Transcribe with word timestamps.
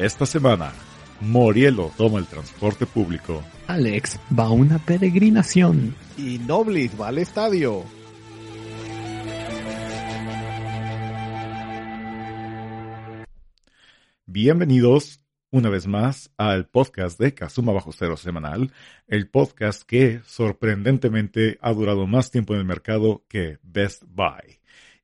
Esta 0.00 0.24
semana, 0.24 0.72
Morielo 1.20 1.92
toma 1.94 2.20
el 2.20 2.26
transporte 2.26 2.86
público. 2.86 3.44
Alex 3.66 4.18
va 4.32 4.44
a 4.44 4.50
una 4.50 4.78
peregrinación. 4.78 5.94
Y 6.16 6.38
Noblis 6.38 6.98
va 6.98 7.08
al 7.08 7.18
estadio. 7.18 7.84
Bienvenidos 14.24 15.20
una 15.50 15.68
vez 15.68 15.86
más 15.86 16.30
al 16.38 16.66
podcast 16.66 17.20
de 17.20 17.34
Kazuma 17.34 17.74
Bajo 17.74 17.92
Cero 17.92 18.16
Semanal, 18.16 18.72
el 19.06 19.28
podcast 19.28 19.82
que 19.82 20.22
sorprendentemente 20.24 21.58
ha 21.60 21.74
durado 21.74 22.06
más 22.06 22.30
tiempo 22.30 22.54
en 22.54 22.60
el 22.60 22.64
mercado 22.64 23.26
que 23.28 23.58
Best 23.62 24.04
Buy. 24.06 24.59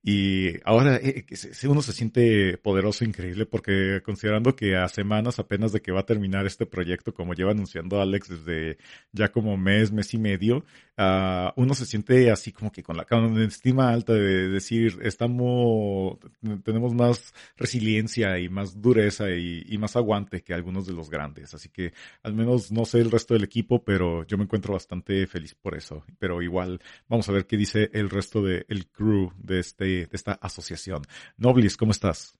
Y 0.09 0.61
ahora 0.65 1.01
eh, 1.03 1.27
uno 1.65 1.83
se 1.83 1.93
siente 1.93 2.59
poderoso, 2.59 3.05
increíble, 3.05 3.45
porque 3.45 4.03
considerando 4.05 4.55
que 4.55 4.77
a 4.77 4.87
semanas 4.87 5.41
apenas 5.41 5.73
de 5.73 5.83
que 5.83 5.91
va 5.91 6.03
a 6.03 6.07
terminar 6.07 6.47
este 6.47 6.65
proyecto, 6.65 7.13
como 7.13 7.35
lleva 7.35 7.51
anunciando 7.51 8.01
Alex 8.01 8.29
desde 8.29 8.79
ya 9.11 9.33
como 9.33 9.57
mes, 9.57 9.91
mes 9.91 10.15
y 10.15 10.19
medio, 10.19 10.65
uh, 10.99 11.51
uno 11.57 11.75
se 11.75 11.87
siente 11.87 12.31
así 12.31 12.53
como 12.53 12.71
que 12.71 12.83
con 12.83 12.97
la, 12.97 13.07
estima 13.47 13.91
alta 13.91 14.13
de 14.13 14.49
decir, 14.49 14.99
estamos, 15.03 16.19
tenemos 16.65 16.95
más 16.95 17.35
resiliencia 17.57 18.39
y 18.39 18.49
más 18.49 18.81
dureza 18.81 19.31
y, 19.31 19.77
más 19.79 19.97
aguante 19.97 20.43
que 20.43 20.55
algunos 20.55 20.87
de 20.87 20.95
los 20.95 21.11
grandes. 21.11 21.55
Así 21.55 21.69
que 21.69 21.93
al 22.23 22.35
menos 22.35 22.73
no 22.73 22.85
sé 22.85 23.01
el 23.01 23.11
resto 23.11 23.35
del 23.35 23.45
equipo, 23.45 23.85
pero 23.85 24.25
yo 24.27 24.39
me 24.39 24.45
encuentro 24.45 24.73
bastante 24.73 25.27
feliz 25.27 25.55
por 25.55 25.77
eso. 25.77 26.05
Pero 26.19 26.43
igual 26.43 26.81
vamos 27.09 27.29
a 27.29 27.33
ver 27.33 27.47
qué 27.47 27.57
dice 27.57 27.91
el 27.93 28.11
resto 28.11 28.43
del 28.43 28.65
el 28.69 28.87
crew 28.87 29.33
de 29.39 29.61
este 29.61 29.85
de 29.85 30.09
esta 30.13 30.33
asociación. 30.33 31.03
Noblis, 31.37 31.77
¿cómo 31.77 31.93
estás? 31.93 32.35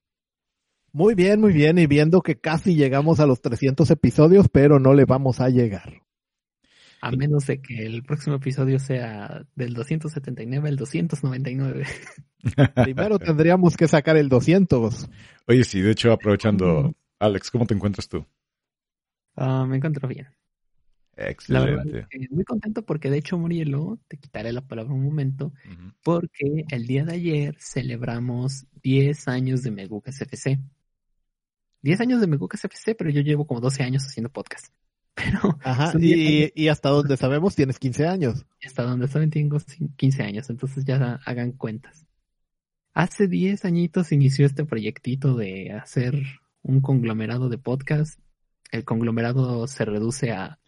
Muy 0.93 1.15
bien, 1.15 1.43
muy 1.43 1.53
bien, 1.53 1.79
y 1.79 1.87
viendo 1.87 2.23
que 2.23 2.39
casi 2.41 2.75
llegamos 2.75 3.21
a 3.21 3.27
los 3.27 3.43
300 3.43 3.91
episodios, 3.91 4.49
pero 4.51 4.81
no 4.81 4.95
le 4.95 5.05
vamos 5.05 5.41
a 5.41 5.51
llegar. 5.51 6.06
A 7.01 7.11
menos 7.11 7.47
de 7.47 7.61
que 7.61 7.85
el 7.87 8.03
próximo 8.03 8.37
episodio 8.37 8.79
sea 8.79 9.45
del 9.55 9.75
279 9.75 10.69
al 10.69 10.77
299. 10.77 11.85
Primero 12.85 13.19
tendríamos 13.19 13.77
que 13.77 13.89
sacar 13.89 14.17
el 14.17 14.29
200. 14.29 15.09
Oye, 15.47 15.65
sí, 15.65 15.81
de 15.81 15.93
hecho, 15.93 16.13
aprovechando, 16.13 16.95
Alex, 17.19 17.51
¿cómo 17.51 17.67
te 17.67 17.75
encuentras 17.75 18.09
tú? 18.09 18.25
Uh, 19.37 19.67
me 19.67 19.77
encuentro 19.77 20.09
bien. 20.09 20.29
Excelente. 21.17 22.07
Es 22.11 22.31
muy 22.31 22.45
contento 22.45 22.85
porque 22.85 23.11
de 23.11 23.19
hecho, 23.19 23.39
Murielo, 23.39 23.99
te 24.07 24.19
quitaré 24.19 24.53
la 24.53 24.61
palabra 24.61 24.93
un 24.93 25.05
momento, 25.05 25.47
uh 25.47 25.69
-huh. 25.71 25.95
porque 26.03 26.65
el 26.71 26.87
día 26.87 27.05
de 27.05 27.15
ayer 27.15 27.57
celebramos 27.59 28.67
10 28.83 29.29
años 29.29 29.63
de 29.63 29.71
Megucas 29.71 30.21
FC. 30.21 30.61
10 31.83 32.01
años 32.01 32.21
de 32.21 32.27
Megucas 32.27 32.65
FC, 32.65 32.95
pero 32.95 33.11
yo 33.11 33.23
llevo 33.23 33.47
como 33.47 33.61
12 33.61 33.83
años 33.83 34.05
haciendo 34.05 34.31
podcast. 34.31 34.73
Pero 35.17 35.59
Ajá, 35.65 35.95
y, 35.99 36.53
y, 36.55 36.69
hasta 36.69 36.91
donde 36.91 37.17
sabemos 37.17 37.57
tienes 37.57 37.79
15 37.79 38.07
años. 38.07 38.45
Hasta 38.65 38.83
donde 38.83 39.09
saben 39.09 39.31
tengo 39.31 39.57
15 39.97 40.23
años, 40.23 40.51
entonces 40.51 40.85
ya 40.85 41.21
hagan 41.25 41.53
cuentas. 41.53 42.07
Hace 42.93 43.27
10 43.27 43.65
añitos 43.65 44.13
inició 44.13 44.45
este 44.45 44.67
proyectito 44.67 45.35
de 45.35 45.73
hacer 45.73 46.23
un 46.63 46.81
conglomerado 46.81 47.49
de 47.49 47.57
podcast. 47.57 48.21
El 48.71 48.85
conglomerado 48.85 49.67
se 49.67 49.87
reduce 49.87 50.33
a 50.33 50.59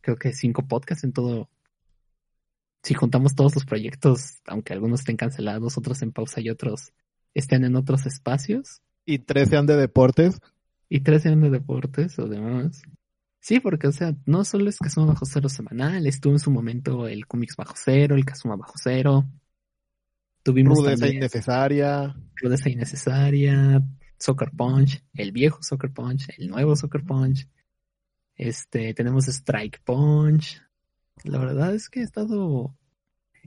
creo 0.00 0.16
que 0.16 0.32
cinco 0.32 0.66
podcasts 0.66 1.04
en 1.04 1.12
todo. 1.12 1.50
Si 2.82 2.94
juntamos 2.94 3.34
todos 3.34 3.54
los 3.54 3.64
proyectos, 3.64 4.40
aunque 4.46 4.72
algunos 4.72 5.00
estén 5.00 5.16
cancelados, 5.16 5.78
otros 5.78 6.02
en 6.02 6.12
pausa 6.12 6.40
y 6.40 6.50
otros 6.50 6.92
estén 7.34 7.64
en 7.64 7.76
otros 7.76 8.06
espacios. 8.06 8.82
Y 9.04 9.18
tres 9.18 9.50
sean 9.50 9.66
de 9.66 9.76
deportes. 9.76 10.40
Y 10.88 11.00
tres 11.00 11.22
sean 11.22 11.40
de 11.40 11.50
deportes 11.50 12.18
o 12.18 12.26
demás. 12.26 12.82
Sí, 13.42 13.58
porque, 13.58 13.88
o 13.88 13.92
sea, 13.92 14.14
no 14.24 14.44
solo 14.44 14.70
es 14.70 14.78
Kazuma 14.78 15.08
Bajo 15.08 15.26
Cero 15.26 15.48
semanal, 15.48 16.06
estuvo 16.06 16.32
en 16.32 16.38
su 16.38 16.52
momento 16.52 17.08
el 17.08 17.26
Comics 17.26 17.56
Bajo 17.56 17.74
Cero, 17.76 18.14
el 18.14 18.24
Kazuma 18.24 18.54
Bajo 18.54 18.74
Cero. 18.76 19.24
Tuvimos 20.44 20.78
Rudeza 20.78 21.08
innecesaria. 21.08 22.14
Rudeza 22.36 22.70
innecesaria. 22.70 23.82
Soccer 24.16 24.52
Punch, 24.56 25.02
el 25.14 25.32
viejo 25.32 25.60
Soccer 25.60 25.92
Punch, 25.92 26.28
el 26.38 26.50
nuevo 26.50 26.76
Soccer 26.76 27.02
Punch. 27.02 27.48
Este, 28.36 28.94
tenemos 28.94 29.26
Strike 29.26 29.82
Punch. 29.82 30.62
La 31.24 31.38
verdad 31.40 31.74
es 31.74 31.90
que 31.90 31.98
he 31.98 32.04
estado. 32.04 32.76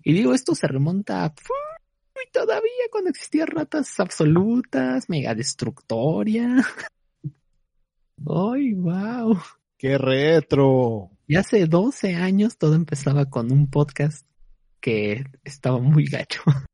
Y 0.04 0.12
digo, 0.12 0.34
esto 0.34 0.56
se 0.56 0.68
remonta 0.68 1.24
a. 1.24 1.34
Y 1.34 2.32
todavía 2.34 2.70
cuando 2.92 3.12
existían 3.12 3.48
ratas 3.48 3.98
absolutas, 3.98 5.08
mega 5.08 5.34
destructoria. 5.34 6.66
¡Ay, 8.28 8.74
wow! 8.74 9.40
¡Qué 9.78 9.98
retro! 9.98 11.12
Y 11.28 11.36
hace 11.36 11.66
12 11.66 12.16
años 12.16 12.58
todo 12.58 12.76
empezaba 12.76 13.30
con 13.30 13.52
un 13.52 13.70
podcast 13.70 14.26
que 14.80 15.26
estaba 15.44 15.80
muy 15.80 16.06
gacho. 16.06 16.42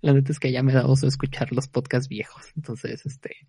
La 0.00 0.12
neta 0.12 0.32
es 0.32 0.38
que 0.38 0.52
ya 0.52 0.62
me 0.62 0.72
da 0.72 0.86
oso 0.86 1.06
escuchar 1.06 1.52
los 1.52 1.68
podcasts 1.68 2.08
viejos. 2.08 2.46
Entonces, 2.56 3.04
este 3.04 3.48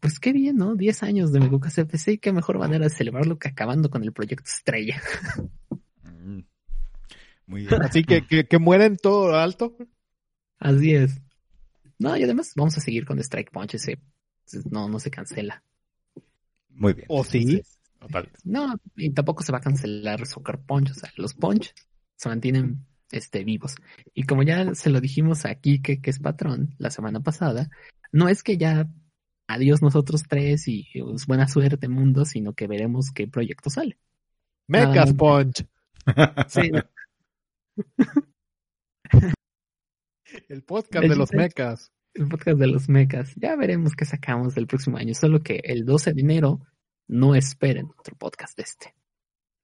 pues 0.00 0.20
qué 0.20 0.32
bien, 0.32 0.56
¿no? 0.56 0.76
10 0.76 1.02
años 1.02 1.32
de 1.32 1.40
Megucas 1.40 1.76
FC 1.76 2.12
y 2.12 2.18
qué 2.18 2.32
mejor 2.32 2.58
manera 2.58 2.84
de 2.84 2.90
celebrarlo 2.90 3.38
que 3.38 3.48
acabando 3.48 3.90
con 3.90 4.04
el 4.04 4.12
proyecto 4.12 4.48
Estrella. 4.48 5.02
Mm. 6.02 6.40
Muy 7.46 7.60
bien. 7.66 7.82
Así 7.82 8.04
que, 8.04 8.24
que, 8.26 8.46
que 8.46 8.58
mueren 8.58 8.96
todo 8.96 9.34
alto. 9.34 9.76
Así 10.58 10.94
es. 10.94 11.20
No, 11.98 12.16
y 12.16 12.22
además 12.22 12.52
vamos 12.54 12.78
a 12.78 12.80
seguir 12.80 13.04
con 13.04 13.18
Strike 13.18 13.50
Punch, 13.50 13.74
ese 13.74 13.98
no, 14.70 14.88
no 14.88 15.00
se 15.00 15.10
cancela. 15.10 15.62
Muy 16.78 16.94
bien. 16.94 17.06
¿O 17.10 17.24
sí? 17.24 17.62
Total. 17.98 18.30
No, 18.44 18.74
y 18.96 19.10
tampoco 19.10 19.42
se 19.42 19.52
va 19.52 19.58
a 19.58 19.62
cancelar 19.62 20.24
Soccer 20.26 20.60
Punch, 20.60 20.92
o 20.92 20.94
sea, 20.94 21.10
los 21.16 21.34
Punch 21.34 21.74
se 22.16 22.28
mantienen 22.28 22.86
este, 23.10 23.44
vivos. 23.44 23.74
Y 24.14 24.22
como 24.22 24.44
ya 24.44 24.74
se 24.74 24.90
lo 24.90 25.00
dijimos 25.00 25.44
aquí 25.44 25.82
que, 25.82 26.00
que 26.00 26.10
es 26.10 26.20
patrón 26.20 26.74
la 26.78 26.90
semana 26.90 27.20
pasada, 27.20 27.68
no 28.12 28.28
es 28.28 28.42
que 28.42 28.56
ya 28.56 28.88
adiós 29.48 29.82
nosotros 29.82 30.22
tres 30.28 30.68
y 30.68 30.86
pues, 31.00 31.26
buena 31.26 31.48
suerte 31.48 31.88
mundo, 31.88 32.24
sino 32.24 32.54
que 32.54 32.68
veremos 32.68 33.10
qué 33.12 33.26
proyecto 33.26 33.70
sale. 33.70 33.98
Mechas 34.68 35.12
Punch. 35.14 35.66
Sí. 36.48 36.70
el 40.48 40.62
podcast 40.62 41.06
de 41.06 41.16
los 41.16 41.32
mechas. 41.32 41.92
El 42.18 42.26
podcast 42.26 42.58
de 42.58 42.66
los 42.66 42.88
mechas. 42.88 43.32
Ya 43.36 43.54
veremos 43.54 43.94
qué 43.94 44.04
sacamos 44.04 44.56
del 44.56 44.66
próximo 44.66 44.96
año. 44.96 45.14
Solo 45.14 45.40
que 45.40 45.60
el 45.62 45.84
12 45.84 46.14
de 46.14 46.20
enero 46.20 46.60
no 47.06 47.36
esperen 47.36 47.90
otro 47.96 48.16
podcast 48.16 48.56
de 48.56 48.64
este. 48.64 48.94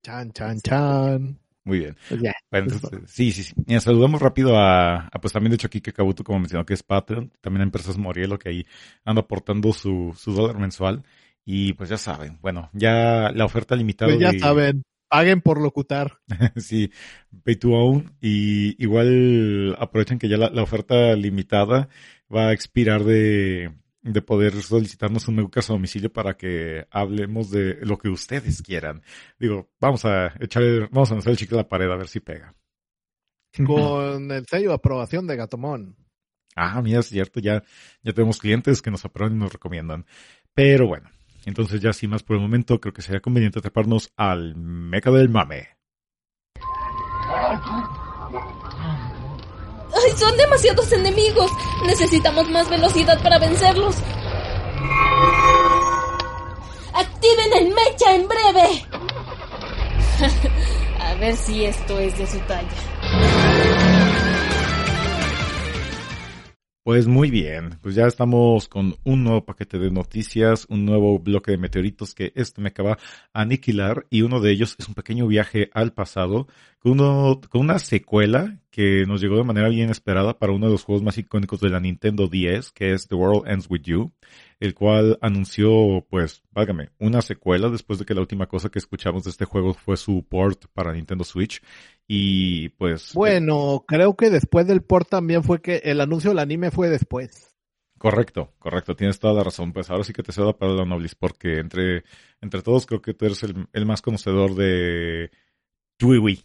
Chan, 0.05 0.31
chan, 0.31 0.61
chan. 0.61 1.41
Muy 1.65 1.81
bien. 1.81 1.97
Pues 2.09 2.23
ya, 2.23 2.33
bueno, 2.53 2.69
entonces, 2.71 3.11
sí, 3.11 3.33
sí, 3.33 3.43
sí. 3.43 3.55
Mira, 3.67 3.81
saludamos 3.81 4.23
rápido 4.23 4.57
a, 4.57 5.09
a, 5.09 5.21
pues 5.21 5.33
también 5.33 5.51
de 5.51 5.57
hecho 5.57 5.67
aquí 5.67 5.81
que 5.81 5.93
Kabuto, 5.93 6.23
como 6.23 6.39
mencionó, 6.39 6.65
que 6.65 6.75
es 6.75 6.85
Patreon, 6.85 7.33
también 7.41 7.63
a 7.63 7.65
Empresas 7.65 7.99
Morielo, 7.99 8.39
que 8.39 8.51
ahí 8.51 8.67
anda 9.05 9.23
aportando 9.23 9.73
su, 9.73 10.15
su 10.17 10.33
dólar 10.33 10.59
mensual. 10.59 11.03
Y 11.45 11.73
pues 11.73 11.91
ya 11.91 11.99
saben, 11.99 12.39
bueno, 12.41 12.71
ya 12.73 13.33
la 13.35 13.45
oferta 13.45 13.75
limitada. 13.75 14.12
Pues 14.12 14.21
ya 14.21 14.31
de... 14.31 14.39
saben, 14.39 14.85
paguen 15.09 15.41
por 15.41 15.61
locutar. 15.61 16.19
sí, 16.57 16.93
pay 17.43 17.57
to 17.57 17.71
own. 17.71 18.15
Y 18.21 18.81
igual 18.83 19.75
aprovechen 19.79 20.21
que 20.21 20.29
ya 20.29 20.37
la, 20.37 20.50
la 20.50 20.62
oferta 20.62 21.17
limitada 21.17 21.89
va 22.35 22.49
a 22.49 22.53
expirar 22.53 23.05
de, 23.05 23.73
de 24.03 24.23
poder 24.23 24.53
solicitarnos 24.63 25.29
un 25.29 25.37
Megucas 25.37 25.71
a 25.71 25.73
domicilio 25.73 26.13
para 26.13 26.37
que 26.37 26.87
hablemos 26.91 27.51
de 27.51 27.79
lo 27.85 27.99
que 27.99 28.09
ustedes 28.09 28.63
quieran. 28.63 29.03
Digo, 29.39 29.71
vamos 29.81 30.05
a 30.05 30.35
echarle, 30.41 30.89
vamos 30.91 31.11
a 31.11 31.15
lanzar 31.15 31.31
el 31.31 31.39
chicle 31.39 31.59
a 31.59 31.63
la 31.63 31.69
pared 31.69 31.91
a 31.91 31.97
ver 31.97 32.09
si 32.09 32.21
pega. 32.21 32.55
Con 33.65 34.31
el 34.31 34.47
sello 34.47 34.71
de 34.71 34.75
aprobación 34.75 35.27
de 35.27 35.37
Gatomón. 35.37 35.97
Ah, 36.57 36.81
mira, 36.83 37.01
es 37.01 37.07
cierto, 37.07 37.41
ya, 37.41 37.63
ya 38.03 38.13
tenemos 38.13 38.39
clientes 38.39 38.83
que 38.83 38.91
nos 38.91 39.05
aprueban 39.05 39.37
y 39.37 39.41
nos 39.41 39.53
recomiendan. 39.53 40.07
Pero 40.53 40.87
bueno, 40.87 41.11
entonces 41.47 41.81
ya 41.81 41.93
sin 41.93 42.11
más 42.11 42.23
por 42.23 42.37
el 42.37 42.43
momento, 42.43 42.81
creo 42.81 42.93
que 42.93 43.03
sería 43.03 43.21
conveniente 43.21 43.59
atraparnos 43.59 44.13
al 44.17 44.55
meca 44.55 45.11
del 45.11 45.29
mame. 45.29 45.69
¡Ay, 50.05 50.12
son 50.17 50.37
demasiados 50.37 50.93
enemigos! 50.93 51.51
Necesitamos 51.87 52.51
más 52.51 52.69
velocidad 52.69 53.23
para 53.23 53.39
vencerlos. 53.39 53.97
¡Activen 56.93 57.53
el 57.59 57.69
mecha 57.69 58.15
en 58.15 58.29
breve! 58.29 58.87
A 61.01 61.15
ver 61.15 61.37
si 61.37 61.65
esto 61.65 61.99
es 61.99 62.19
de 62.19 62.27
su 62.27 62.39
talla. 62.41 62.69
Pues 66.83 67.07
muy 67.07 67.31
bien, 67.31 67.79
pues 67.81 67.95
ya 67.95 68.07
estamos 68.07 68.69
con 68.69 68.97
un 69.05 69.25
nuevo 69.25 69.43
paquete 69.47 69.79
de 69.79 69.91
noticias, 69.91 70.67
un 70.69 70.85
nuevo 70.85 71.19
bloque 71.19 71.53
de 71.53 71.57
meteoritos 71.57 72.15
que 72.15 72.31
esto 72.35 72.61
me 72.61 72.69
acaba 72.69 72.99
a 73.33 73.41
aniquilar 73.41 74.07
y 74.11 74.21
uno 74.21 74.41
de 74.41 74.50
ellos 74.50 74.77
es 74.79 74.87
un 74.87 74.93
pequeño 74.93 75.27
viaje 75.27 75.71
al 75.73 75.95
pasado 75.95 76.47
con, 76.81 76.93
uno, 76.93 77.41
con 77.49 77.62
una 77.62 77.79
secuela 77.79 78.59
que 78.75 79.06
nos 79.06 79.21
llegó 79.21 79.37
de 79.37 79.44
manera 79.44 79.69
bien 79.69 79.88
esperada 79.88 80.37
para 80.37 80.53
uno 80.53 80.67
de 80.67 80.73
los 80.73 80.82
juegos 80.82 81.05
más 81.05 81.17
icónicos 81.17 81.61
de 81.61 81.71
la 81.71 81.79
Nintendo 81.79 82.26
10, 82.26 82.73
que 82.73 82.93
es 82.93 83.06
The 83.06 83.15
World 83.15 83.49
Ends 83.49 83.71
With 83.71 83.82
You, 83.82 84.12
el 84.59 84.75
cual 84.75 85.17
anunció, 85.21 86.05
pues, 86.11 86.43
válgame, 86.50 86.91
una 86.99 87.23
secuela 87.23 87.69
después 87.69 88.00
de 88.00 88.05
que 88.05 88.15
la 88.15 88.23
última 88.23 88.49
cosa 88.49 88.71
que 88.71 88.81
escuchamos 88.81 89.23
de 89.23 89.31
este 89.31 89.44
juego 89.44 89.75
fue 89.75 89.97
su 89.97 90.26
port 90.29 90.65
para 90.73 90.93
Nintendo 90.93 91.23
Switch 91.23 91.62
y 92.09 92.71
pues... 92.71 93.12
Bueno, 93.15 93.85
creo 93.87 94.17
que 94.17 94.29
después 94.29 94.67
del 94.67 94.82
port 94.82 95.09
también 95.09 95.44
fue 95.44 95.62
que 95.62 95.76
el 95.85 96.00
anuncio 96.00 96.31
del 96.31 96.41
anime 96.41 96.73
fue 96.73 96.88
después. 96.88 97.55
Correcto, 97.97 98.55
correcto, 98.59 98.97
tienes 98.97 99.21
toda 99.21 99.35
la 99.35 99.44
razón. 99.44 99.73
Pues 99.73 99.88
ahora 99.88 100.03
sí 100.03 100.12
que 100.12 100.25
te 100.25 100.32
cedo 100.32 100.59
para 100.59 100.73
la 100.73 100.85
Noblis, 100.85 101.15
porque 101.15 101.61
entre, 101.61 102.03
entre 102.41 102.61
todos 102.61 102.87
creo 102.87 103.00
que 103.00 103.15
tú 103.15 103.25
eres 103.25 103.44
el, 103.44 103.69
el 103.73 103.87
más 103.87 104.03
conocedor 104.03 104.56
de 104.56 105.31
Twiwi. 105.97 106.44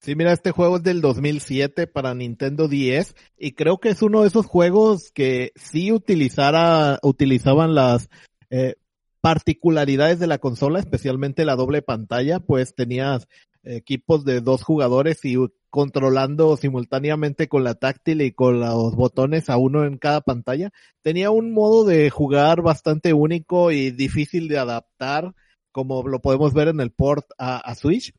Sí, 0.00 0.14
mira, 0.14 0.32
este 0.32 0.52
juego 0.52 0.76
es 0.76 0.84
del 0.84 1.00
2007 1.00 1.88
para 1.88 2.14
Nintendo 2.14 2.68
10 2.68 3.16
y 3.36 3.52
creo 3.52 3.78
que 3.78 3.88
es 3.88 4.00
uno 4.00 4.22
de 4.22 4.28
esos 4.28 4.46
juegos 4.46 5.10
que 5.12 5.52
sí 5.56 5.90
utilizara, 5.90 7.00
utilizaban 7.02 7.74
las 7.74 8.08
eh, 8.50 8.76
particularidades 9.20 10.20
de 10.20 10.28
la 10.28 10.38
consola, 10.38 10.78
especialmente 10.78 11.44
la 11.44 11.56
doble 11.56 11.82
pantalla, 11.82 12.38
pues 12.38 12.76
tenías 12.76 13.26
equipos 13.64 14.24
de 14.24 14.40
dos 14.40 14.62
jugadores 14.62 15.24
y 15.24 15.36
controlando 15.68 16.56
simultáneamente 16.56 17.48
con 17.48 17.64
la 17.64 17.74
táctil 17.74 18.22
y 18.22 18.32
con 18.32 18.60
los 18.60 18.94
botones 18.94 19.50
a 19.50 19.56
uno 19.56 19.84
en 19.84 19.98
cada 19.98 20.20
pantalla. 20.20 20.70
Tenía 21.02 21.30
un 21.30 21.52
modo 21.52 21.84
de 21.84 22.08
jugar 22.08 22.62
bastante 22.62 23.12
único 23.12 23.72
y 23.72 23.90
difícil 23.90 24.48
de 24.48 24.58
adaptar, 24.58 25.34
como 25.72 26.06
lo 26.06 26.20
podemos 26.20 26.54
ver 26.54 26.68
en 26.68 26.80
el 26.80 26.92
port 26.92 27.26
a, 27.36 27.58
a 27.58 27.74
Switch. 27.74 28.14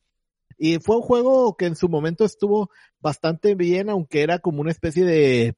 Y 0.62 0.78
fue 0.78 0.96
un 0.96 1.02
juego 1.02 1.56
que 1.56 1.64
en 1.64 1.74
su 1.74 1.88
momento 1.88 2.26
estuvo 2.26 2.70
bastante 3.00 3.54
bien, 3.54 3.88
aunque 3.88 4.20
era 4.20 4.40
como 4.40 4.60
una 4.60 4.70
especie 4.70 5.06
de 5.06 5.54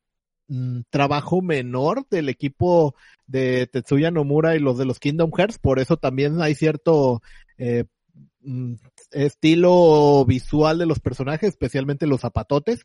mm, 0.47 0.83
trabajo 0.91 1.43
menor 1.43 2.07
del 2.09 2.29
equipo 2.29 2.95
de 3.27 3.67
Tetsuya 3.67 4.13
Nomura 4.13 4.55
y 4.55 4.61
los 4.61 4.79
de 4.79 4.85
los 4.85 5.01
Kingdom 5.01 5.33
Hearts. 5.37 5.59
Por 5.59 5.81
eso 5.81 5.97
también 5.97 6.41
hay 6.41 6.55
cierto 6.55 7.21
eh, 7.59 7.87
mm, 8.43 8.75
estilo 9.11 10.25
visual 10.25 10.79
de 10.79 10.87
los 10.87 11.01
personajes, 11.01 11.49
especialmente 11.49 12.07
los 12.07 12.21
zapatotes. 12.21 12.85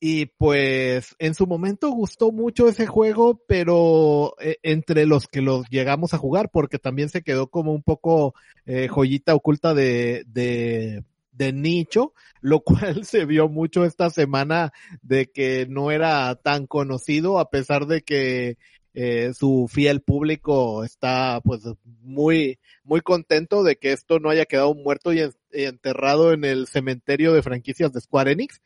Y 0.00 0.26
pues 0.26 1.16
en 1.18 1.34
su 1.34 1.46
momento 1.48 1.90
gustó 1.90 2.30
mucho 2.30 2.68
ese 2.68 2.86
juego, 2.86 3.42
pero 3.48 4.34
eh, 4.40 4.58
entre 4.62 5.06
los 5.06 5.26
que 5.26 5.42
los 5.42 5.68
llegamos 5.70 6.14
a 6.14 6.18
jugar, 6.18 6.50
porque 6.52 6.78
también 6.78 7.08
se 7.08 7.22
quedó 7.22 7.48
como 7.48 7.72
un 7.72 7.82
poco 7.82 8.34
eh, 8.64 8.86
joyita 8.86 9.34
oculta 9.34 9.74
de, 9.74 10.22
de, 10.28 11.02
de 11.32 11.52
nicho, 11.52 12.12
lo 12.40 12.60
cual 12.64 13.04
se 13.04 13.24
vio 13.24 13.48
mucho 13.48 13.84
esta 13.84 14.08
semana 14.10 14.72
de 15.02 15.26
que 15.32 15.66
no 15.68 15.90
era 15.90 16.32
tan 16.36 16.68
conocido, 16.68 17.40
a 17.40 17.50
pesar 17.50 17.86
de 17.86 18.02
que 18.02 18.56
eh, 18.94 19.32
su 19.34 19.66
fiel 19.68 20.00
público 20.00 20.84
está 20.84 21.40
pues 21.44 21.62
muy, 22.02 22.58
muy 22.84 23.00
contento 23.00 23.64
de 23.64 23.76
que 23.76 23.92
esto 23.92 24.20
no 24.20 24.30
haya 24.30 24.44
quedado 24.46 24.74
muerto 24.74 25.12
y, 25.12 25.20
en- 25.20 25.32
y 25.52 25.64
enterrado 25.64 26.32
en 26.32 26.44
el 26.44 26.68
cementerio 26.68 27.32
de 27.32 27.42
franquicias 27.42 27.92
de 27.92 28.00
Square 28.00 28.30
Enix. 28.32 28.60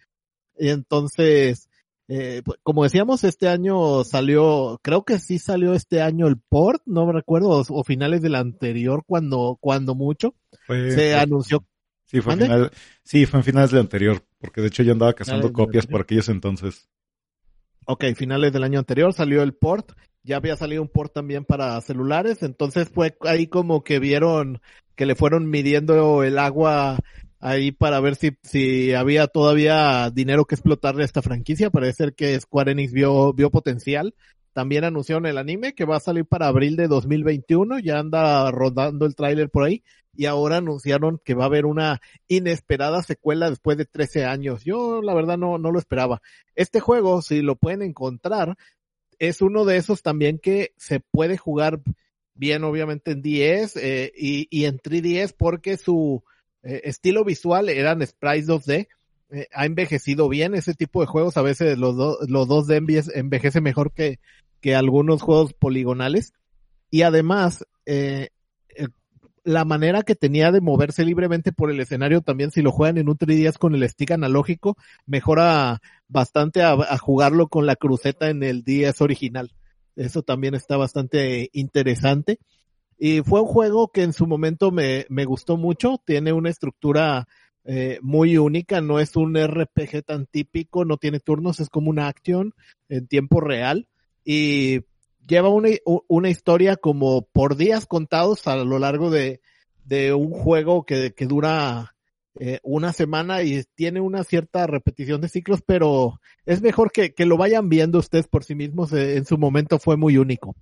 Y 0.59 0.69
entonces, 0.69 1.69
eh, 2.09 2.43
pues, 2.45 2.59
como 2.63 2.85
decíamos, 2.85 3.25
este 3.25 3.49
año 3.49 4.05
salió, 4.05 4.79
creo 4.83 5.05
que 5.05 5.19
sí 5.19 5.39
salió 5.39 5.75
este 5.75 6.03
año 6.03 6.27
el 6.29 6.39
port, 6.39 6.83
no 6.87 7.07
me 7.07 7.13
recuerdo, 7.13 7.49
o, 7.51 7.65
o 7.69 7.85
finales 7.85 8.23
del 8.23 8.35
anterior, 8.35 9.03
cuando, 9.07 9.57
cuando 9.61 9.95
mucho, 9.95 10.35
Fue, 10.67 10.91
se 10.91 11.13
fue- 11.13 11.21
anunció. 11.21 11.65
sí, 12.05 12.21
fue 12.21 12.33
a 12.33 12.37
¿Mande? 12.37 12.47
final- 12.47 12.71
sí, 13.05 13.27
fue 13.27 13.41
en 13.41 13.45
finales 13.45 13.71
del 13.71 13.81
anterior, 13.81 14.23
porque 14.41 14.61
de 14.61 14.67
hecho 14.69 14.83
yo 14.83 14.93
andaba 14.93 15.15
cazando 15.15 15.49
Finales 15.49 15.67
copias 15.67 15.87
por 15.87 16.01
aquellos 16.03 16.29
entonces. 16.29 16.89
Ok, 17.87 18.05
finales 18.15 18.53
del 18.53 18.63
año 18.63 18.79
anterior 18.79 19.13
salió 19.13 19.43
el 19.43 19.55
port, 19.55 19.93
ya 20.23 20.37
había 20.37 20.57
salido 20.57 20.83
un 20.83 20.89
port 20.89 21.13
también 21.13 21.45
para 21.45 21.81
celulares, 21.81 22.43
entonces 22.43 22.89
fue 22.89 23.17
ahí 23.23 23.49
como 23.49 23.83
que 23.83 23.99
vieron 23.99 24.61
que 24.95 25.05
le 25.07 25.17
fueron 25.17 25.51
midiendo 25.51 26.23
el 26.23 26.39
agua 26.39 26.99
ahí 27.43 27.73
para 27.73 28.01
ver 28.01 28.15
si, 28.15 28.39
si 28.43 28.95
había 28.95 29.27
todavía 29.27 30.11
dinero 30.11 30.47
que 30.47 30.55
explotarle 30.55 31.03
a 31.03 31.05
esta 31.05 31.23
franquicia. 31.23 31.71
Parece 31.71 32.05
ser 32.05 32.15
que 32.15 32.41
Square 32.41 32.73
Enix 32.73 32.93
vio, 32.93 33.35
vio 33.35 33.51
potencial. 33.51 34.15
También 34.55 34.85
anunciaron 34.85 35.27
el 35.27 35.39
anime 35.39 35.75
que 35.75 35.85
va 35.85 35.97
a 35.97 36.01
salir 36.01 36.25
para 36.25 36.47
abril 36.47 36.77
de 36.77 36.87
2021, 36.87 37.81
ya 37.81 37.99
anda 37.99 38.51
rodando 38.51 39.07
el 39.07 39.17
tráiler 39.17 39.51
por 39.51 39.65
ahí. 39.65 39.83
Y 40.15 40.27
ahora 40.27 40.59
anunciaron 40.59 41.21
que 41.25 41.35
va 41.35 41.45
a 41.45 41.47
haber 41.47 41.67
una 41.67 42.01
inesperada 42.29 43.03
secuela 43.03 43.51
después 43.51 43.77
de 43.77 43.87
13 43.87 44.25
años. 44.25 44.63
Yo 44.63 45.03
la 45.03 45.15
verdad 45.15 45.37
no, 45.37 45.59
no 45.59 45.73
lo 45.73 45.79
esperaba. 45.79 46.23
Este 46.55 46.81
juego, 46.81 47.23
si 47.23 47.43
lo 47.43 47.57
pueden 47.57 47.83
encontrar, 47.83 48.57
es 49.19 49.43
uno 49.43 49.65
de 49.65 49.79
esos 49.79 50.03
también 50.03 50.39
que 50.39 50.75
se 50.77 51.01
puede 51.01 51.39
jugar 51.39 51.81
bien 52.35 52.63
obviamente 52.63 53.13
en 53.13 53.23
10 53.23 53.77
eh, 53.77 54.13
y, 54.17 54.49
y 54.51 54.67
en 54.67 54.79
3DS 54.79 55.35
porque 55.37 55.77
su 55.77 56.23
eh, 56.63 56.83
estilo 56.85 57.25
visual 57.25 57.69
eran 57.69 58.07
sprites 58.07 58.49
2D. 58.49 58.89
eh, 59.31 59.47
ha 59.55 59.67
envejecido 59.67 60.29
bien 60.29 60.55
ese 60.55 60.75
tipo 60.75 61.01
de 61.01 61.07
juegos. 61.07 61.37
A 61.37 61.43
veces 61.43 61.79
los, 61.79 61.97
do- 61.97 62.19
los 62.29 62.49
2D 62.49 62.81
enve- 62.81 63.13
envejece 63.15 63.61
mejor 63.61 63.93
que, 63.93 64.19
que 64.61 64.75
algunos 64.75 65.23
juegos 65.23 65.55
poligonales. 65.55 66.33
Y 66.91 67.03
además, 67.03 67.65
eh, 67.87 68.29
la 69.45 69.65
manera 69.65 70.03
que 70.03 70.15
tenía 70.15 70.53
de 70.53 70.61
moverse 70.61 71.05
libremente 71.05 71.53
por 71.53 71.71
el 71.71 71.81
escenario 71.81 72.21
también, 72.21 72.51
si 72.51 72.63
lo 72.63 72.71
juegan 72.71 72.99
en 72.99 73.09
un 73.09 73.17
3DS 73.19 73.59
con 73.59 73.75
el 73.75 73.89
stick 73.89 74.13
analógico, 74.13 74.77
mejora 75.07 75.81
bastante 76.09 76.63
a, 76.63 76.77
jugarlo 76.99 77.49
con 77.49 77.67
la 77.67 77.77
cruceta 77.77 78.31
en 78.31 78.43
el 78.43 78.63
10 78.63 79.01
original. 79.01 79.51
Eso 79.97 80.23
también 80.23 80.55
está 80.55 80.77
bastante 80.77 81.51
interesante. 81.53 82.39
Y 83.05 83.21
fue 83.23 83.41
un 83.41 83.49
juego 83.49 83.89
que 83.89 84.05
en 84.05 84.13
su 84.13 84.29
momento 84.29 84.71
me, 84.71 85.07
me 85.09 85.25
gustó 85.25 85.57
mucho. 85.57 86.01
Tiene 86.07 86.33
una 86.33 86.51
estructura 86.51 87.27
eh, 87.65 87.99
muy 88.01 88.39
única. 88.39 88.81
No 88.81 89.01
es 89.01 89.17
un 89.17 89.37
RPG 89.37 90.05
tan 90.05 90.27
típico, 90.27 90.85
no 90.85 90.99
tiene 90.99 91.19
turnos, 91.19 91.59
es 91.59 91.69
como 91.69 91.91
una 91.91 92.07
action 92.07 92.55
en 92.89 93.09
tiempo 93.09 93.41
real. 93.41 93.89
Y 94.25 94.83
lleva 95.27 95.49
una, 95.49 95.71
una 96.07 96.31
historia 96.31 96.77
como 96.77 97.23
por 97.23 97.57
días 97.57 97.87
contados 97.87 98.47
a 98.47 98.55
lo 98.55 98.79
largo 98.79 99.11
de, 99.11 99.41
de 99.85 100.15
un 100.15 100.31
juego 100.31 100.87
que, 100.87 101.13
que 101.13 101.27
dura 101.27 101.97
eh, 102.39 102.61
una 102.63 102.93
semana 102.93 103.43
y 103.43 103.65
tiene 103.75 104.01
una 104.01 104.23
cierta 104.23 104.69
repetición 104.69 105.21
de 105.23 105.29
ciclos, 105.29 105.61
pero 105.67 106.21
es 106.47 106.63
mejor 106.63 106.93
que, 106.93 107.15
que 107.15 107.27
lo 107.27 107.37
vayan 107.37 107.69
viendo 107.69 107.99
ustedes 107.99 108.29
por 108.29 108.45
sí 108.45 108.55
mismos. 108.55 108.93
eh, 108.93 109.17
en 109.17 109.25
su 109.25 109.39
momento 109.39 109.81
fue 109.81 109.97
muy 109.97 110.19
único. 110.19 110.55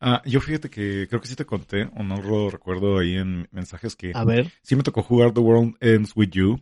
Ah, 0.00 0.22
yo 0.24 0.40
fíjate 0.40 0.70
que 0.70 1.06
creo 1.08 1.20
que 1.20 1.28
sí 1.28 1.36
te 1.36 1.44
conté, 1.44 1.84
o 1.94 2.02
no 2.02 2.16
lo 2.22 2.48
recuerdo 2.48 2.98
ahí 2.98 3.16
en 3.16 3.48
mensajes 3.52 3.94
que 3.96 4.12
A 4.14 4.24
ver. 4.24 4.50
sí 4.62 4.74
me 4.74 4.82
tocó 4.82 5.02
jugar 5.02 5.32
The 5.32 5.40
World 5.40 5.76
Ends 5.80 6.12
With 6.16 6.30
You, 6.30 6.60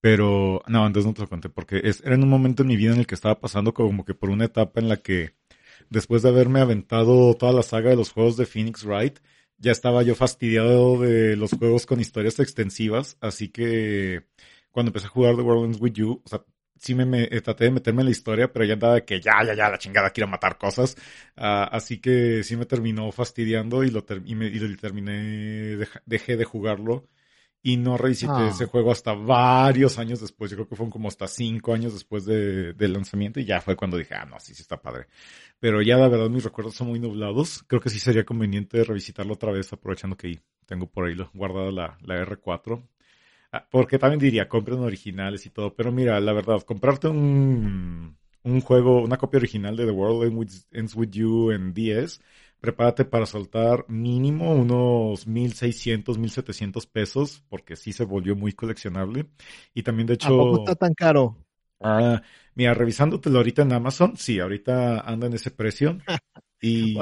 pero 0.00 0.62
no, 0.66 0.84
antes 0.84 1.06
no 1.06 1.14
te 1.14 1.22
lo 1.22 1.28
conté 1.28 1.48
porque 1.48 1.80
es, 1.84 2.02
era 2.04 2.16
en 2.16 2.24
un 2.24 2.28
momento 2.28 2.62
en 2.62 2.68
mi 2.68 2.76
vida 2.76 2.92
en 2.92 2.98
el 2.98 3.06
que 3.06 3.14
estaba 3.14 3.40
pasando 3.40 3.72
como 3.74 4.04
que 4.04 4.14
por 4.14 4.30
una 4.30 4.46
etapa 4.46 4.80
en 4.80 4.88
la 4.88 4.96
que 4.96 5.36
después 5.88 6.22
de 6.22 6.30
haberme 6.30 6.60
aventado 6.60 7.34
toda 7.34 7.52
la 7.52 7.62
saga 7.62 7.90
de 7.90 7.96
los 7.96 8.10
juegos 8.10 8.36
de 8.36 8.46
Phoenix 8.46 8.84
Wright, 8.84 9.20
ya 9.58 9.72
estaba 9.72 10.02
yo 10.02 10.14
fastidiado 10.14 10.98
de 11.00 11.36
los 11.36 11.52
juegos 11.52 11.86
con 11.86 12.00
historias 12.00 12.40
extensivas, 12.40 13.18
así 13.20 13.48
que 13.50 14.24
cuando 14.72 14.88
empecé 14.90 15.06
a 15.06 15.10
jugar 15.10 15.36
The 15.36 15.42
World 15.42 15.66
Ends 15.66 15.80
With 15.80 15.92
You, 15.92 16.22
o 16.24 16.28
sea, 16.28 16.42
sí 16.80 16.94
me, 16.96 17.06
me- 17.06 17.24
eh, 17.30 17.40
traté 17.42 17.64
de 17.64 17.70
meterme 17.72 18.02
en 18.02 18.06
la 18.06 18.10
historia, 18.12 18.52
pero 18.52 18.64
ya 18.64 18.74
andaba 18.74 18.94
de 18.96 19.04
que 19.04 19.20
ya, 19.20 19.44
ya, 19.44 19.54
ya, 19.54 19.68
la 19.70 19.78
chingada, 19.78 20.10
quiero 20.10 20.28
matar 20.28 20.58
cosas. 20.58 20.96
Ah, 21.36 21.68
así 21.72 22.00
que 22.00 22.42
sí 22.44 22.56
me 22.56 22.66
terminó 22.66 23.12
fastidiando 23.12 23.84
y 23.84 23.90
lo, 23.90 24.04
ter- 24.04 24.22
y 24.26 24.34
me, 24.34 24.46
y 24.48 24.58
lo 24.58 24.76
terminé, 24.76 25.78
dejé 26.06 26.36
de 26.36 26.44
jugarlo 26.44 27.08
y 27.62 27.76
no 27.76 27.98
revisité 27.98 28.46
Ah. 28.46 28.48
ese 28.48 28.66
juego 28.66 28.90
hasta 28.92 29.12
varios 29.14 29.98
años 29.98 30.20
después. 30.20 30.50
Yo 30.50 30.56
creo 30.56 30.68
que 30.68 30.76
fueron 30.76 30.90
como 30.90 31.08
hasta 31.08 31.28
cinco 31.28 31.74
años 31.74 31.92
después 31.94 32.24
de, 32.24 32.72
del 32.74 32.92
lanzamiento 32.94 33.40
y 33.40 33.44
ya 33.44 33.60
fue 33.60 33.76
cuando 33.76 33.98
dije, 33.98 34.14
ah, 34.14 34.24
no, 34.26 34.40
sí, 34.40 34.54
sí 34.54 34.62
está 34.62 34.80
padre. 34.80 35.06
Pero 35.58 35.82
ya 35.82 35.96
la 35.96 36.08
verdad 36.08 36.30
mis 36.30 36.44
recuerdos 36.44 36.74
son 36.74 36.88
muy 36.88 36.98
nublados. 37.00 37.64
Creo 37.66 37.80
que 37.80 37.90
sí 37.90 37.98
sería 37.98 38.24
conveniente 38.24 38.82
revisitarlo 38.84 39.34
otra 39.34 39.52
vez 39.52 39.72
aprovechando 39.72 40.16
que 40.16 40.40
tengo 40.66 40.86
por 40.90 41.06
ahí 41.06 41.16
guardada 41.34 41.70
la, 41.70 41.98
la 42.02 42.16
R4. 42.22 42.82
Ah, 43.52 43.66
Porque 43.70 43.98
también 43.98 44.20
diría, 44.20 44.48
compren 44.48 44.78
originales 44.80 45.44
y 45.46 45.50
todo. 45.50 45.74
Pero 45.74 45.90
mira, 45.92 46.20
la 46.20 46.32
verdad, 46.32 46.60
comprarte 46.62 47.08
un, 47.08 48.16
un 48.44 48.60
juego, 48.60 49.02
una 49.02 49.16
copia 49.18 49.38
original 49.38 49.76
de 49.76 49.86
The 49.86 49.90
World 49.92 50.64
Ends 50.72 50.94
With 50.94 51.10
You 51.10 51.50
en 51.50 51.74
10, 51.74 52.20
prepárate 52.60 53.04
para 53.04 53.26
soltar 53.26 53.86
mínimo 53.88 54.52
unos 54.54 55.26
1600, 55.26 56.18
1700 56.18 56.86
pesos, 56.86 57.42
porque 57.48 57.74
sí 57.74 57.92
se 57.92 58.04
volvió 58.04 58.36
muy 58.36 58.52
coleccionable. 58.52 59.26
Y 59.74 59.82
también, 59.82 60.06
de 60.06 60.14
hecho. 60.14 60.34
¿A 60.34 60.36
poco 60.36 60.56
está 60.58 60.74
tan 60.76 60.94
caro? 60.94 61.36
Ah, 61.80 62.22
mira, 62.54 62.74
revisándotelo 62.74 63.38
ahorita 63.38 63.62
en 63.62 63.72
Amazon, 63.72 64.16
sí, 64.16 64.38
ahorita 64.38 65.00
anda 65.00 65.26
en 65.26 65.32
ese 65.34 65.50
precio. 65.50 65.98
y. 66.60 66.94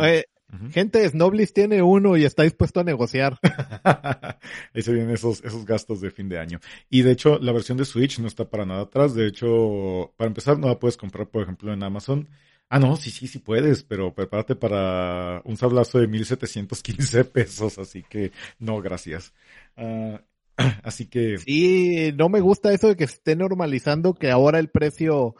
Gente, 0.72 1.06
Snoblis 1.06 1.52
tiene 1.52 1.82
uno 1.82 2.16
y 2.16 2.24
está 2.24 2.42
dispuesto 2.42 2.80
a 2.80 2.84
negociar. 2.84 3.38
Ahí 4.74 4.82
se 4.82 4.92
vienen 4.92 5.14
esos, 5.14 5.44
esos 5.44 5.66
gastos 5.66 6.00
de 6.00 6.10
fin 6.10 6.28
de 6.28 6.38
año. 6.38 6.58
Y 6.88 7.02
de 7.02 7.12
hecho, 7.12 7.38
la 7.38 7.52
versión 7.52 7.76
de 7.76 7.84
Switch 7.84 8.18
no 8.18 8.26
está 8.26 8.48
para 8.48 8.64
nada 8.64 8.82
atrás. 8.82 9.14
De 9.14 9.26
hecho, 9.26 10.14
para 10.16 10.28
empezar, 10.28 10.58
no 10.58 10.68
la 10.68 10.78
puedes 10.78 10.96
comprar, 10.96 11.28
por 11.28 11.42
ejemplo, 11.42 11.72
en 11.72 11.82
Amazon. 11.82 12.28
Ah, 12.70 12.78
no, 12.78 12.96
sí, 12.96 13.10
sí, 13.10 13.26
sí 13.26 13.38
puedes, 13.38 13.82
pero 13.82 14.14
prepárate 14.14 14.54
para 14.54 15.40
un 15.44 15.56
sablazo 15.56 16.00
de 16.00 16.06
1715 16.06 17.24
pesos, 17.24 17.78
así 17.78 18.02
que 18.02 18.32
no, 18.58 18.80
gracias. 18.82 19.32
Ah, 19.76 20.22
así 20.82 21.06
que. 21.06 21.38
Sí, 21.38 22.12
no 22.16 22.28
me 22.28 22.40
gusta 22.40 22.72
eso 22.72 22.88
de 22.88 22.96
que 22.96 23.06
se 23.06 23.14
esté 23.14 23.36
normalizando 23.36 24.14
que 24.14 24.30
ahora 24.30 24.58
el 24.58 24.68
precio 24.68 25.34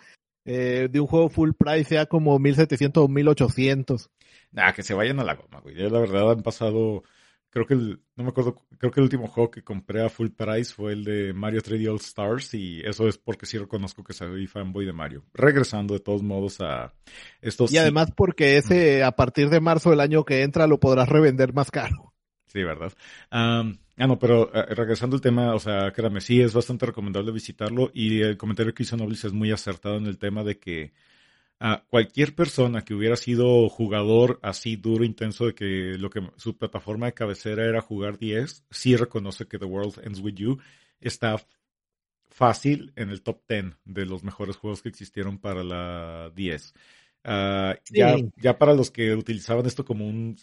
eh, 0.47 0.89
de 0.91 1.01
un 1.01 1.07
juego 1.07 1.29
full 1.29 1.51
price 1.53 1.91
sea 1.91 2.07
como 2.07 2.39
1700 2.39 3.05
o 3.05 3.09
1800. 3.09 4.11
Nah, 4.53 4.73
que 4.73 4.83
se 4.83 4.95
vayan 4.95 5.21
a 5.21 5.25
la 5.25 5.35
goma, 5.35 5.61
güey. 5.61 5.75
la 5.75 6.01
verdad 6.01 6.31
han 6.33 6.43
pasado, 6.43 7.03
creo 7.51 7.67
que 7.67 7.75
el, 7.75 8.01
no 8.17 8.25
me 8.25 8.31
acuerdo, 8.31 8.57
creo 8.79 8.91
que 8.91 9.01
el 9.01 9.05
último 9.05 9.27
juego 9.27 9.51
que 9.51 9.63
compré 9.63 10.05
a 10.05 10.09
full 10.09 10.29
price 10.31 10.73
fue 10.73 10.93
el 10.93 11.05
de 11.05 11.33
Mario 11.33 11.61
3D 11.61 11.91
All 11.91 11.97
Stars 11.97 12.55
y 12.55 12.81
eso 12.81 13.09
es 13.09 13.19
porque 13.19 13.47
sí 13.47 13.59
reconozco 13.59 14.03
que 14.03 14.15
soy 14.15 14.47
fanboy 14.47 14.87
de 14.87 14.93
Mario. 14.93 15.25
Regresando 15.35 15.95
de 15.95 16.01
todos 16.01 16.23
modos 16.23 16.61
a 16.61 16.93
estos... 17.41 17.73
Y 17.73 17.79
además 17.79 18.11
porque 18.17 18.57
ese 18.57 19.05
a 19.05 19.13
partir 19.13 19.51
de 19.51 19.61
marzo 19.61 19.91
del 19.91 20.01
año 20.01 20.25
que 20.25 20.43
entra 20.43 20.67
lo 20.67 20.81
podrás 20.81 21.09
revender 21.09 21.53
más 21.53 21.71
caro. 21.71 22.15
Sí, 22.47 22.63
¿verdad? 22.63 22.93
ah, 23.31 23.65
no, 23.97 24.19
pero 24.19 24.51
eh, 24.55 24.75
regresando 24.75 25.17
al 25.17 25.21
tema, 25.21 25.55
o 25.55 25.59
sea, 25.59 25.93
créame, 25.93 26.23
sí 26.23 26.41
es 26.41 26.55
bastante 26.55 26.87
recomendable 26.87 27.31
visitarlo 27.33 27.91
y 27.93 28.23
el 28.23 28.39
comentario 28.39 28.73
que 28.73 28.85
hizo 28.85 28.97
Noblis 28.97 29.25
es 29.25 29.33
muy 29.33 29.53
acertado 29.53 29.99
en 29.99 30.07
el 30.07 30.19
tema 30.19 30.43
de 30.45 30.59
que 30.59 30.93
a 31.61 31.85
cualquier 31.89 32.35
persona 32.35 32.83
que 32.83 32.95
hubiera 32.95 33.17
sido 33.17 33.69
jugador 33.69 34.39
así 34.43 34.77
duro, 34.77 35.05
intenso, 35.05 35.47
de 35.47 35.55
que 35.55 35.97
lo 35.99 36.11
que 36.11 36.23
su 36.37 36.57
plataforma 36.57 37.07
de 37.07 37.15
cabecera 37.15 37.65
era 37.65 37.81
jugar 37.81 38.19
10, 38.19 38.65
sí 38.71 38.97
reconoce 38.97 39.47
que 39.47 39.59
The 39.59 39.65
World 39.65 40.01
Ends 40.05 40.21
With 40.21 40.35
You 40.35 40.59
está 41.01 41.37
fácil 42.29 42.93
en 42.95 43.11
el 43.11 43.23
top 43.23 43.43
10 43.49 43.77
de 43.85 44.07
los 44.07 44.23
mejores 44.23 44.57
juegos 44.57 44.83
que 44.83 44.89
existieron 44.89 45.39
para 45.39 45.65
la 45.65 46.31
10. 46.35 46.75
Ah, 47.25 47.77
ya, 47.91 48.17
ya 48.37 48.57
para 48.57 48.75
los 48.75 48.91
que 48.91 49.13
utilizaban 49.15 49.67
esto 49.67 49.85
como 49.85 50.07
un, 50.07 50.37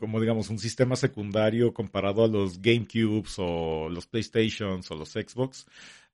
como, 0.00 0.20
digamos, 0.20 0.50
un 0.50 0.58
sistema 0.58 0.96
secundario 0.96 1.72
comparado 1.72 2.24
a 2.24 2.28
los 2.28 2.60
GameCubes 2.60 3.36
o 3.38 3.88
los 3.88 4.06
PlayStations 4.06 4.90
o 4.90 4.96
los 4.96 5.10
Xbox, 5.12 5.66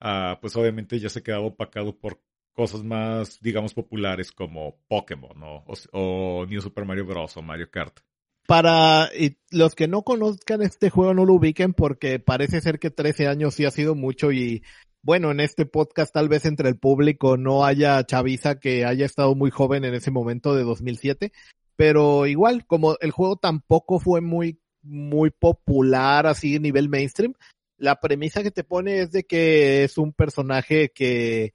uh, 0.02 0.38
pues 0.40 0.54
obviamente 0.56 1.00
ya 1.00 1.08
se 1.08 1.22
quedaba 1.22 1.46
opacado 1.46 1.96
por 1.96 2.20
cosas 2.56 2.82
más, 2.82 3.38
digamos, 3.40 3.74
populares 3.74 4.32
como 4.32 4.78
Pokémon 4.88 5.36
o, 5.42 5.64
o 5.92 6.46
New 6.46 6.60
Super 6.60 6.84
Mario 6.86 7.06
Bros. 7.06 7.36
o 7.36 7.42
Mario 7.42 7.70
Kart. 7.70 8.00
Para 8.48 9.10
los 9.50 9.74
que 9.74 9.88
no 9.88 10.02
conozcan 10.02 10.62
este 10.62 10.88
juego 10.88 11.14
no 11.14 11.24
lo 11.24 11.34
ubiquen 11.34 11.74
porque 11.74 12.18
parece 12.18 12.60
ser 12.60 12.78
que 12.78 12.90
13 12.90 13.28
años 13.28 13.54
sí 13.54 13.64
ha 13.64 13.70
sido 13.70 13.94
mucho 13.94 14.32
y 14.32 14.62
bueno, 15.02 15.30
en 15.30 15.40
este 15.40 15.66
podcast 15.66 16.12
tal 16.12 16.28
vez 16.28 16.46
entre 16.46 16.68
el 16.68 16.78
público 16.78 17.36
no 17.36 17.64
haya 17.64 18.02
chaviza 18.04 18.58
que 18.58 18.84
haya 18.84 19.04
estado 19.04 19.34
muy 19.34 19.50
joven 19.50 19.84
en 19.84 19.94
ese 19.94 20.10
momento 20.10 20.54
de 20.54 20.64
2007, 20.64 21.32
pero 21.76 22.26
igual 22.26 22.66
como 22.66 22.96
el 23.00 23.10
juego 23.10 23.36
tampoco 23.36 24.00
fue 24.00 24.20
muy 24.20 24.60
muy 24.82 25.30
popular 25.30 26.26
así 26.26 26.56
a 26.56 26.60
nivel 26.60 26.88
mainstream, 26.88 27.34
la 27.78 28.00
premisa 28.00 28.42
que 28.42 28.50
te 28.50 28.64
pone 28.64 29.00
es 29.00 29.12
de 29.12 29.24
que 29.24 29.84
es 29.84 29.98
un 29.98 30.12
personaje 30.12 30.90
que 30.94 31.52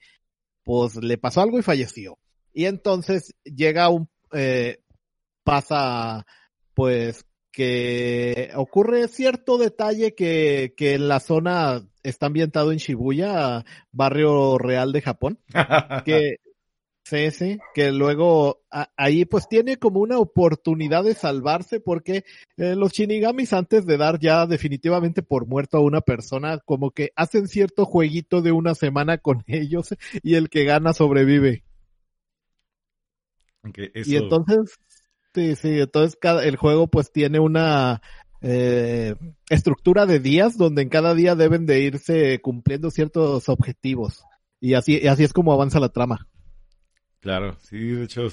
pues 0.63 0.95
le 0.95 1.17
pasó 1.17 1.41
algo 1.41 1.59
y 1.59 1.63
falleció. 1.63 2.17
Y 2.53 2.65
entonces 2.65 3.33
llega 3.43 3.89
un, 3.89 4.09
eh, 4.33 4.79
pasa, 5.43 6.25
pues, 6.73 7.25
que 7.51 8.51
ocurre 8.55 9.07
cierto 9.07 9.57
detalle 9.57 10.15
que, 10.15 10.73
que 10.77 10.93
en 10.93 11.07
la 11.07 11.19
zona 11.19 11.85
está 12.03 12.27
ambientado 12.27 12.71
en 12.71 12.77
Shibuya, 12.77 13.65
barrio 13.91 14.57
real 14.57 14.91
de 14.91 15.01
Japón, 15.01 15.39
que 16.05 16.37
Sí, 17.03 17.31
sí, 17.31 17.59
que 17.73 17.91
luego 17.91 18.61
ahí 18.95 19.25
pues 19.25 19.47
tiene 19.49 19.77
como 19.77 19.99
una 19.99 20.19
oportunidad 20.19 21.03
de 21.03 21.15
salvarse 21.15 21.79
porque 21.79 22.23
eh, 22.57 22.75
los 22.75 22.91
shinigamis 22.93 23.53
antes 23.53 23.85
de 23.85 23.97
dar 23.97 24.19
ya 24.19 24.45
definitivamente 24.45 25.23
por 25.23 25.47
muerto 25.47 25.77
a 25.77 25.81
una 25.81 26.01
persona 26.01 26.59
como 26.59 26.91
que 26.91 27.11
hacen 27.15 27.47
cierto 27.47 27.85
jueguito 27.85 28.41
de 28.41 28.51
una 28.51 28.75
semana 28.75 29.17
con 29.17 29.43
ellos 29.47 29.95
y 30.21 30.35
el 30.35 30.49
que 30.49 30.63
gana 30.63 30.93
sobrevive. 30.93 31.63
Y 34.05 34.15
entonces, 34.15 34.79
sí, 35.33 35.55
sí, 35.55 35.79
entonces 35.79 36.17
cada, 36.19 36.45
el 36.45 36.55
juego 36.55 36.87
pues 36.87 37.11
tiene 37.11 37.39
una 37.39 38.01
eh, 38.41 39.15
estructura 39.49 40.05
de 40.05 40.19
días 40.19 40.57
donde 40.57 40.83
en 40.83 40.89
cada 40.89 41.13
día 41.13 41.35
deben 41.35 41.65
de 41.65 41.81
irse 41.81 42.39
cumpliendo 42.41 42.89
ciertos 42.89 43.49
objetivos 43.49 44.23
y 44.59 44.75
así, 44.75 44.99
y 45.01 45.07
así 45.07 45.23
es 45.23 45.33
como 45.33 45.51
avanza 45.51 45.79
la 45.79 45.89
trama. 45.89 46.27
Claro, 47.21 47.55
sí, 47.61 47.77
de 47.77 48.03
hecho, 48.05 48.27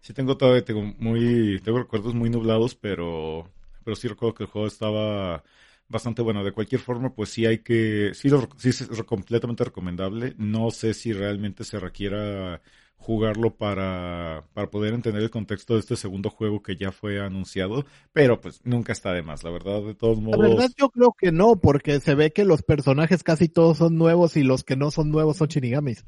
sí 0.00 0.14
tengo 0.14 0.36
todavía, 0.36 0.64
tengo 0.64 0.82
muy, 0.98 1.60
tengo 1.62 1.78
recuerdos 1.78 2.14
muy 2.14 2.30
nublados, 2.30 2.74
pero, 2.74 3.50
pero 3.84 3.94
sí 3.94 4.08
recuerdo 4.08 4.34
que 4.34 4.44
el 4.44 4.48
juego 4.48 4.66
estaba 4.66 5.44
bastante 5.88 6.22
bueno. 6.22 6.42
De 6.42 6.52
cualquier 6.52 6.80
forma, 6.80 7.14
pues 7.14 7.28
sí 7.28 7.44
hay 7.44 7.58
que, 7.58 8.12
sí, 8.14 8.30
sí 8.56 8.68
es 8.70 8.88
completamente 9.04 9.62
recomendable. 9.64 10.34
No 10.38 10.70
sé 10.70 10.94
si 10.94 11.12
realmente 11.12 11.64
se 11.64 11.78
requiera 11.78 12.62
jugarlo 12.96 13.54
para, 13.54 14.44
para 14.54 14.70
poder 14.70 14.94
entender 14.94 15.22
el 15.22 15.30
contexto 15.30 15.74
de 15.74 15.80
este 15.80 15.96
segundo 15.96 16.30
juego 16.30 16.62
que 16.62 16.76
ya 16.76 16.92
fue 16.92 17.20
anunciado, 17.20 17.84
pero 18.12 18.40
pues 18.40 18.60
nunca 18.64 18.92
está 18.92 19.12
de 19.12 19.22
más, 19.22 19.42
la 19.42 19.50
verdad, 19.50 19.82
de 19.82 19.94
todos 19.94 20.20
modos. 20.20 20.40
La 20.40 20.48
verdad 20.48 20.70
yo 20.78 20.90
creo 20.90 21.14
que 21.18 21.32
no, 21.32 21.56
porque 21.56 22.00
se 22.00 22.14
ve 22.14 22.30
que 22.30 22.44
los 22.44 22.62
personajes 22.62 23.22
casi 23.22 23.48
todos 23.48 23.78
son 23.78 23.96
nuevos 23.96 24.36
y 24.36 24.42
los 24.42 24.64
que 24.64 24.76
no 24.76 24.90
son 24.90 25.10
nuevos 25.10 25.38
son 25.38 25.48
shinigamis. 25.48 26.04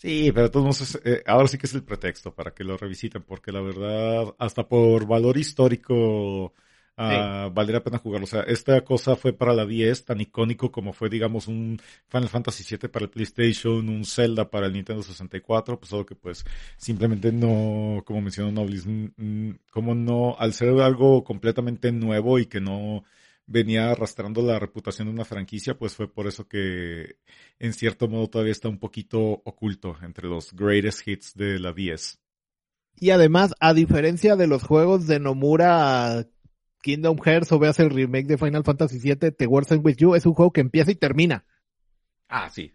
Sí, 0.00 0.32
pero 0.32 0.50
todos 0.50 0.98
eh, 1.04 1.22
ahora 1.26 1.46
sí 1.46 1.58
que 1.58 1.66
es 1.66 1.74
el 1.74 1.84
pretexto 1.84 2.34
para 2.34 2.52
que 2.52 2.64
lo 2.64 2.78
revisiten, 2.78 3.22
porque 3.22 3.52
la 3.52 3.60
verdad, 3.60 4.34
hasta 4.38 4.66
por 4.66 5.06
valor 5.06 5.36
histórico, 5.36 6.54
uh, 6.96 7.50
vale 7.52 7.72
la 7.74 7.82
pena 7.84 7.98
jugarlo. 7.98 8.24
O 8.24 8.26
sea, 8.26 8.40
esta 8.44 8.82
cosa 8.82 9.14
fue 9.14 9.34
para 9.34 9.52
la 9.52 9.66
10, 9.66 10.06
tan 10.06 10.18
icónico 10.22 10.72
como 10.72 10.94
fue, 10.94 11.10
digamos, 11.10 11.48
un 11.48 11.78
Final 12.08 12.30
Fantasy 12.30 12.64
VII 12.64 12.88
para 12.88 13.04
el 13.04 13.10
PlayStation, 13.10 13.86
un 13.90 14.06
Zelda 14.06 14.48
para 14.50 14.68
el 14.68 14.72
Nintendo 14.72 15.02
64, 15.02 15.78
pues 15.78 15.92
algo 15.92 16.06
que 16.06 16.14
pues 16.14 16.46
simplemente 16.78 17.30
no, 17.30 18.02
como 18.06 18.22
mencionó 18.22 18.52
Noblis, 18.52 18.86
como 19.70 19.94
no, 19.94 20.34
al 20.38 20.54
ser 20.54 20.80
algo 20.80 21.22
completamente 21.24 21.92
nuevo 21.92 22.38
y 22.38 22.46
que 22.46 22.60
no 22.62 23.04
venía 23.50 23.90
arrastrando 23.90 24.42
la 24.42 24.60
reputación 24.60 25.08
de 25.08 25.14
una 25.14 25.24
franquicia, 25.24 25.76
pues 25.76 25.94
fue 25.96 26.12
por 26.12 26.28
eso 26.28 26.46
que 26.46 27.16
en 27.58 27.72
cierto 27.72 28.06
modo 28.08 28.28
todavía 28.28 28.52
está 28.52 28.68
un 28.68 28.78
poquito 28.78 29.20
oculto 29.20 29.96
entre 30.02 30.28
los 30.28 30.54
greatest 30.54 31.06
hits 31.06 31.34
de 31.34 31.58
la 31.58 31.72
10. 31.72 32.20
Y 32.96 33.10
además, 33.10 33.54
a 33.58 33.74
diferencia 33.74 34.36
de 34.36 34.46
los 34.46 34.62
juegos 34.62 35.06
de 35.08 35.18
Nomura 35.18 36.28
Kingdom 36.80 37.18
Hearts 37.18 37.50
o 37.50 37.58
veas 37.58 37.80
el 37.80 37.90
remake 37.90 38.26
de 38.26 38.38
Final 38.38 38.62
Fantasy 38.62 39.00
VII, 39.00 39.32
The 39.32 39.46
World 39.46 39.84
With 39.84 39.96
You, 39.96 40.14
es 40.14 40.26
un 40.26 40.34
juego 40.34 40.52
que 40.52 40.60
empieza 40.60 40.92
y 40.92 40.96
termina. 40.96 41.44
Ah, 42.28 42.48
sí. 42.50 42.72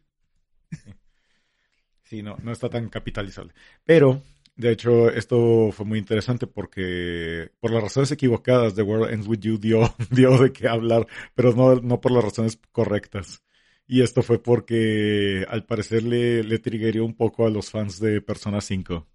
Sí, 2.03 2.21
no, 2.21 2.35
no 2.43 2.51
está 2.51 2.69
tan 2.69 2.89
capitalizable. 2.89 3.53
Pero 3.83 4.21
de 4.57 4.71
hecho, 4.71 5.09
esto 5.09 5.71
fue 5.71 5.85
muy 5.85 5.99
interesante 5.99 6.47
porque 6.47 7.51
por 7.59 7.71
las 7.71 7.83
razones 7.83 8.11
equivocadas 8.11 8.73
The 8.73 8.83
World 8.83 9.13
Ends 9.13 9.27
With 9.27 9.39
You 9.39 9.57
dio, 9.57 9.93
dio 10.11 10.37
de 10.37 10.53
qué 10.53 10.67
hablar, 10.69 11.07
pero 11.33 11.53
no, 11.53 11.75
no 11.75 11.99
por 11.99 12.11
las 12.11 12.23
razones 12.23 12.59
correctas. 12.71 13.43
Y 13.87 14.01
esto 14.01 14.23
fue 14.23 14.41
porque 14.41 15.45
al 15.49 15.65
parecer 15.65 16.03
le, 16.03 16.43
le 16.43 16.59
triggeró 16.59 17.05
un 17.05 17.15
poco 17.15 17.45
a 17.45 17.49
los 17.49 17.69
fans 17.69 17.99
de 17.99 18.21
Persona 18.21 18.61
5. 18.61 19.05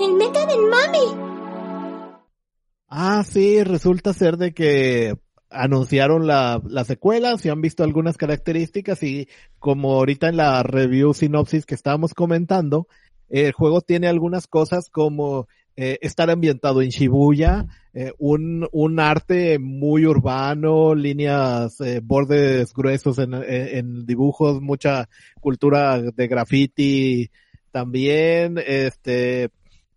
¡El 0.00 0.14
meta 0.14 0.44
del 0.44 0.60
mami! 0.66 1.28
Ah, 2.88 3.22
sí, 3.24 3.62
resulta 3.62 4.12
ser 4.12 4.36
de 4.36 4.52
que 4.52 5.16
anunciaron 5.50 6.26
la, 6.26 6.60
la 6.66 6.84
secuela, 6.84 7.38
si 7.38 7.48
han 7.48 7.60
visto 7.60 7.82
algunas 7.82 8.16
características 8.16 9.02
y 9.02 9.28
como 9.58 9.94
ahorita 9.94 10.28
en 10.28 10.36
la 10.36 10.62
review 10.62 11.14
sinopsis 11.14 11.64
que 11.64 11.74
estábamos 11.74 12.12
comentando, 12.12 12.86
el 13.28 13.52
juego 13.52 13.80
tiene 13.80 14.08
algunas 14.08 14.46
cosas 14.46 14.88
como 14.90 15.48
eh, 15.76 15.98
estar 16.00 16.28
ambientado 16.28 16.82
en 16.82 16.88
Shibuya, 16.88 17.66
eh, 17.94 18.12
un, 18.18 18.68
un 18.72 18.98
arte 18.98 19.58
muy 19.58 20.06
urbano, 20.06 20.94
líneas, 20.94 21.80
eh, 21.80 22.00
bordes 22.02 22.72
gruesos 22.72 23.18
en, 23.18 24.04
dibujos, 24.04 24.60
mucha 24.60 25.08
cultura 25.40 26.00
de 26.00 26.26
graffiti, 26.26 27.30
también 27.70 28.58
este 28.58 29.50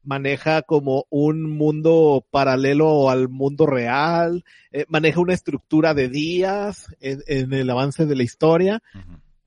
maneja 0.03 0.61
como 0.63 1.05
un 1.09 1.49
mundo 1.49 2.25
paralelo 2.31 3.09
al 3.09 3.29
mundo 3.29 3.65
real, 3.65 4.43
eh, 4.71 4.85
maneja 4.87 5.19
una 5.19 5.33
estructura 5.33 5.93
de 5.93 6.09
días 6.09 6.87
en, 6.99 7.21
en, 7.27 7.53
el 7.53 7.69
avance 7.69 8.05
de 8.05 8.15
la 8.15 8.23
historia. 8.23 8.81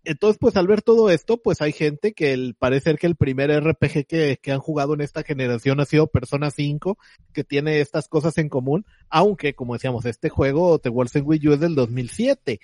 Entonces, 0.04 0.38
pues 0.38 0.56
al 0.56 0.66
ver 0.66 0.82
todo 0.82 1.10
esto, 1.10 1.38
pues 1.38 1.62
hay 1.62 1.72
gente 1.72 2.12
que 2.12 2.32
el, 2.32 2.54
parece 2.54 2.94
que 2.96 3.06
el 3.06 3.16
primer 3.16 3.50
RPG 3.50 4.06
que, 4.06 4.38
que 4.40 4.52
han 4.52 4.60
jugado 4.60 4.94
en 4.94 5.00
esta 5.00 5.22
generación 5.22 5.80
ha 5.80 5.84
sido 5.86 6.06
Persona 6.08 6.50
5, 6.50 6.98
que 7.32 7.44
tiene 7.44 7.80
estas 7.80 8.08
cosas 8.08 8.36
en 8.38 8.48
común, 8.48 8.84
aunque, 9.08 9.54
como 9.54 9.74
decíamos, 9.74 10.04
este 10.04 10.28
juego, 10.28 10.78
The 10.78 10.90
World 10.90 11.10
in 11.16 11.22
Wii 11.26 11.48
U 11.48 11.52
es 11.54 11.60
del 11.60 11.74
2007, 11.74 12.60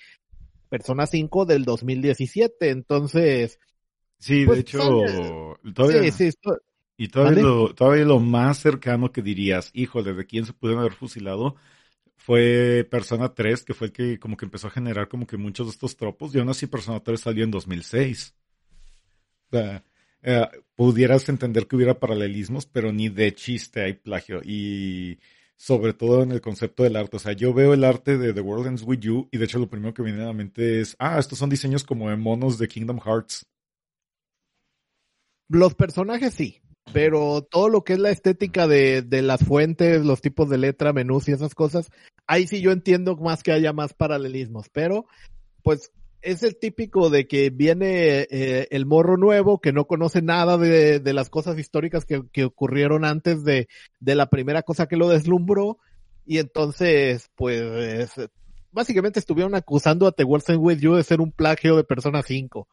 Persona 0.69 1.07
5 1.07 1.47
del 1.47 1.65
2017, 1.65 2.71
entonces, 2.71 3.59
Sí, 4.21 4.45
Pues, 4.45 4.57
de 4.57 4.61
hecho, 4.61 4.79
son- 4.79 5.73
todavía, 5.73 6.13
sí, 6.13 6.31
sí, 6.31 6.39
y 6.99 7.09
todavía 7.09 7.43
lo, 7.43 7.75
todavía 7.75 8.05
lo 8.05 8.21
más 8.21 8.59
cercano 8.59 9.11
que 9.11 9.23
dirías, 9.23 9.71
híjole, 9.73 10.13
¿de 10.13 10.27
quién 10.27 10.45
se 10.45 10.53
pudieron 10.53 10.81
haber 10.81 10.93
fusilado? 10.93 11.57
Fue 12.23 12.87
Persona 12.91 13.35
3, 13.35 13.65
que 13.65 13.73
fue 13.73 13.87
el 13.87 13.93
que 13.95 14.19
como 14.19 14.37
que 14.37 14.45
empezó 14.45 14.67
a 14.67 14.71
generar 14.71 15.09
como 15.09 15.27
que 15.27 15.39
muchos 15.39 15.67
de 15.67 15.71
estos 15.73 15.97
tropos. 15.97 16.35
Y 16.35 16.39
aún 16.39 16.51
así 16.51 16.67
Persona 16.67 17.01
3 17.01 17.19
salió 17.19 17.45
en 17.45 17.51
2006. 17.51 18.35
O 19.51 19.57
sea, 19.57 19.85
eh, 20.23 20.47
pudieras 20.77 21.27
entender 21.31 21.67
que 21.67 21.77
hubiera 21.77 21.99
paralelismos, 21.99 22.67
pero 22.67 22.93
ni 22.93 23.09
de 23.09 23.35
chiste 23.35 23.83
hay 23.83 23.95
plagio. 23.95 24.43
Y 24.45 25.19
sobre 25.57 25.95
todo 25.95 26.23
en 26.23 26.33
el 26.33 26.43
concepto 26.43 26.83
del 26.83 26.97
arte. 26.97 27.17
O 27.17 27.21
sea, 27.21 27.33
yo 27.33 27.55
veo 27.55 27.73
el 27.73 27.85
arte 27.85 28.19
de 28.19 28.35
The 28.35 28.41
World 28.41 28.67
Ends 28.67 28.83
With 28.83 29.01
You 29.01 29.29
y 29.31 29.39
de 29.39 29.45
hecho 29.47 29.59
lo 29.59 29.69
primero 29.69 29.95
que 29.95 30.03
viene 30.03 30.23
a 30.23 30.27
la 30.27 30.33
mente 30.35 30.81
es, 30.81 30.97
ah, 30.99 31.19
estos 31.19 31.39
son 31.39 31.49
diseños 31.49 31.85
como 31.85 32.11
de 32.11 32.17
monos 32.17 32.59
de 32.59 32.69
Kingdom 32.69 32.99
Hearts. 32.99 33.47
los 35.49 35.75
personajes 35.75 36.35
sí, 36.35 36.61
pero 36.93 37.43
todo 37.43 37.69
lo 37.69 37.85
que 37.85 37.95
es 37.95 37.99
la 37.99 38.11
estética 38.11 38.67
de, 38.67 39.03
de 39.03 39.23
las 39.23 39.45
fuentes, 39.45 40.05
los 40.05 40.21
tipos 40.21 40.49
de 40.49 40.59
letra, 40.59 40.93
menús 40.93 41.29
y 41.29 41.33
esas 41.33 41.55
cosas, 41.55 41.91
ahí 42.27 42.47
sí 42.47 42.61
yo 42.61 42.73
entiendo 42.73 43.17
más 43.17 43.43
que 43.43 43.53
haya 43.53 43.73
más 43.73 43.95
paralelismos, 43.95 44.69
pero 44.71 45.07
pues 45.63 45.93
es 46.23 46.43
el 46.43 46.59
típico 46.59 47.09
de 47.11 47.27
que 47.27 47.51
viene 47.51 48.27
eh, 48.31 48.69
el 48.71 48.87
morro 48.87 49.17
nuevo 49.17 49.61
que 49.61 49.73
no 49.73 49.87
conoce 49.87 50.21
nada 50.21 50.59
de, 50.59 51.01
de 51.01 51.13
las 51.13 51.31
cosas 51.31 51.59
históricas 51.59 52.05
que, 52.05 52.23
que 52.33 52.45
ocurrieron 52.45 53.05
antes 53.05 53.43
de, 53.45 53.69
de 54.01 54.15
la 54.15 54.29
primera 54.29 54.63
cosa 54.63 54.87
que 54.87 54.97
lo 54.97 55.09
deslumbró 55.09 55.79
y 56.27 56.39
entonces 56.39 57.31
pues 57.37 58.19
básicamente 58.71 59.19
estuvieron 59.19 59.55
acusando 59.55 60.07
a 60.07 60.13
The 60.13 60.25
Ends 60.25 60.51
With 60.57 60.79
You 60.79 60.95
de 60.95 61.05
ser 61.05 61.21
un 61.21 61.33
plagio 61.33 61.77
de 61.77 61.85
Persona 61.85 62.23
5. 62.23 62.69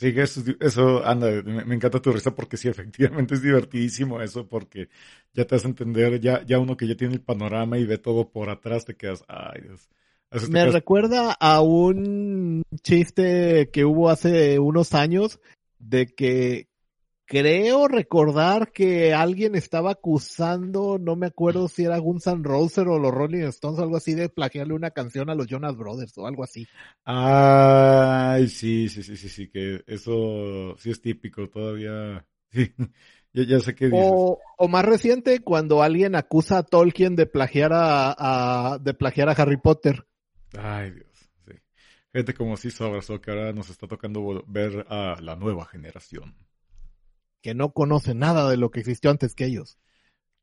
Sí, 0.00 0.14
eso, 0.16 0.40
eso, 0.60 1.04
anda, 1.04 1.30
me, 1.42 1.62
me 1.66 1.74
encanta 1.74 2.00
tu 2.00 2.10
risa 2.10 2.34
porque 2.34 2.56
sí, 2.56 2.68
efectivamente 2.68 3.34
es 3.34 3.42
divertidísimo 3.42 4.22
eso 4.22 4.48
porque 4.48 4.88
ya 5.34 5.44
te 5.46 5.56
hace 5.56 5.68
entender, 5.68 6.18
ya, 6.20 6.42
ya 6.46 6.58
uno 6.58 6.74
que 6.74 6.86
ya 6.88 6.96
tiene 6.96 7.12
el 7.12 7.20
panorama 7.20 7.76
y 7.76 7.84
ve 7.84 7.98
todo 7.98 8.30
por 8.30 8.48
atrás, 8.48 8.86
te 8.86 8.94
quedas, 8.96 9.22
ay 9.28 9.60
Dios. 9.60 9.90
Te 10.30 10.38
Me 10.48 10.60
quedas- 10.62 10.72
recuerda 10.72 11.32
a 11.38 11.60
un 11.60 12.62
chiste 12.82 13.68
que 13.70 13.84
hubo 13.84 14.08
hace 14.08 14.58
unos 14.58 14.94
años 14.94 15.38
de 15.78 16.06
que 16.06 16.69
creo 17.30 17.86
recordar 17.86 18.72
que 18.72 19.14
alguien 19.14 19.54
estaba 19.54 19.92
acusando, 19.92 20.98
no 20.98 21.14
me 21.14 21.28
acuerdo 21.28 21.68
si 21.68 21.84
era 21.84 21.98
Guns 21.98 22.26
N' 22.26 22.42
Roses 22.42 22.84
o 22.86 22.98
los 22.98 23.12
Rolling 23.12 23.44
Stones 23.44 23.78
o 23.78 23.82
algo 23.84 23.96
así, 23.96 24.14
de 24.14 24.28
plagiarle 24.28 24.74
una 24.74 24.90
canción 24.90 25.30
a 25.30 25.36
los 25.36 25.46
Jonas 25.46 25.76
Brothers 25.76 26.18
o 26.18 26.26
algo 26.26 26.42
así. 26.42 26.68
Ay, 27.04 28.48
sí, 28.48 28.88
sí, 28.88 29.02
sí, 29.02 29.16
sí, 29.16 29.28
sí, 29.28 29.48
que 29.50 29.82
eso 29.86 30.76
sí 30.78 30.90
es 30.90 31.00
típico 31.00 31.48
todavía. 31.48 32.26
Sí, 32.52 32.74
ya, 33.32 33.44
ya 33.44 33.60
sé 33.60 33.76
qué 33.76 33.88
dices. 33.90 34.20
O, 34.22 34.40
o 34.58 34.66
más 34.68 34.84
reciente, 34.84 35.40
cuando 35.44 35.82
alguien 35.84 36.16
acusa 36.16 36.58
a 36.58 36.62
Tolkien 36.64 37.14
de 37.14 37.26
plagiar 37.26 37.72
a, 37.72 38.72
a- 38.74 38.78
de 38.78 38.94
plagiar 38.94 39.28
a 39.28 39.32
Harry 39.32 39.56
Potter. 39.58 40.06
Ay, 40.58 40.90
Dios, 40.92 41.30
sí. 41.46 41.52
Gente 42.12 42.34
como 42.34 42.56
sí 42.56 42.70
abrazó 42.80 43.20
que 43.20 43.30
ahora 43.30 43.52
nos 43.52 43.70
está 43.70 43.86
tocando 43.88 44.44
ver 44.46 44.86
a 44.88 45.16
la 45.20 45.36
nueva 45.36 45.66
generación. 45.66 46.34
Que 47.42 47.54
no 47.54 47.72
conoce 47.72 48.14
nada 48.14 48.50
de 48.50 48.56
lo 48.56 48.70
que 48.70 48.80
existió 48.80 49.10
antes 49.10 49.34
que 49.34 49.44
ellos. 49.46 49.78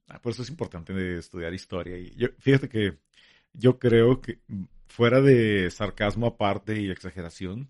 Ah, 0.07 0.21
por 0.21 0.31
eso 0.31 0.41
es 0.41 0.49
importante 0.49 1.17
estudiar 1.17 1.53
historia. 1.53 1.97
Y 1.97 2.15
yo, 2.15 2.27
fíjate 2.39 2.69
que 2.69 2.97
yo 3.53 3.79
creo 3.79 4.21
que 4.21 4.39
mm, 4.47 4.63
fuera 4.87 5.21
de 5.21 5.69
sarcasmo 5.71 6.27
aparte 6.27 6.79
y 6.79 6.89
exageración, 6.89 7.69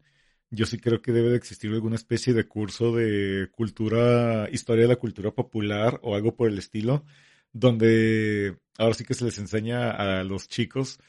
yo 0.49 0.65
sí 0.65 0.77
creo 0.79 1.01
que 1.01 1.11
debe 1.11 1.29
de 1.29 1.37
existir 1.37 1.71
alguna 1.71 1.95
especie 1.95 2.33
de 2.33 2.47
curso 2.47 2.95
de 2.95 3.49
cultura, 3.51 4.47
historia 4.51 4.83
de 4.83 4.89
la 4.89 4.95
cultura 4.95 5.31
popular 5.31 5.99
o 6.03 6.15
algo 6.15 6.35
por 6.35 6.49
el 6.49 6.57
estilo, 6.57 7.03
donde 7.51 8.57
ahora 8.77 8.93
sí 8.93 9.03
que 9.03 9.13
se 9.13 9.25
les 9.25 9.37
enseña 9.39 9.91
a 9.91 10.23
los 10.23 10.47
chicos 10.47 10.99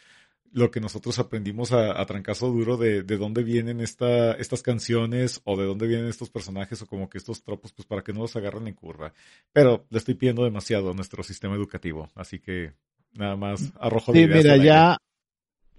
lo 0.52 0.70
que 0.70 0.80
nosotros 0.80 1.18
aprendimos 1.18 1.72
a, 1.72 2.00
a 2.00 2.06
trancazo 2.06 2.48
duro 2.48 2.76
de, 2.76 3.02
de 3.02 3.16
dónde 3.16 3.42
vienen 3.42 3.80
esta, 3.80 4.32
estas 4.32 4.62
canciones 4.62 5.40
o 5.44 5.56
de 5.56 5.66
dónde 5.66 5.86
vienen 5.86 6.06
estos 6.08 6.30
personajes 6.30 6.80
o 6.82 6.86
como 6.86 7.08
que 7.08 7.18
estos 7.18 7.42
tropos, 7.42 7.72
pues 7.72 7.86
para 7.86 8.02
que 8.02 8.12
no 8.12 8.20
los 8.20 8.36
agarren 8.36 8.66
en 8.68 8.74
curva. 8.74 9.12
Pero 9.52 9.86
le 9.90 9.98
estoy 9.98 10.14
pidiendo 10.14 10.44
demasiado 10.44 10.90
a 10.90 10.94
nuestro 10.94 11.22
sistema 11.22 11.54
educativo, 11.54 12.08
así 12.14 12.38
que 12.38 12.72
nada 13.14 13.36
más 13.36 13.72
arrojo 13.80 14.12
de 14.12 14.18
Sí, 14.18 14.24
ideas 14.24 14.42
mira, 14.42 14.52
aire. 14.52 14.64
ya, 14.64 14.96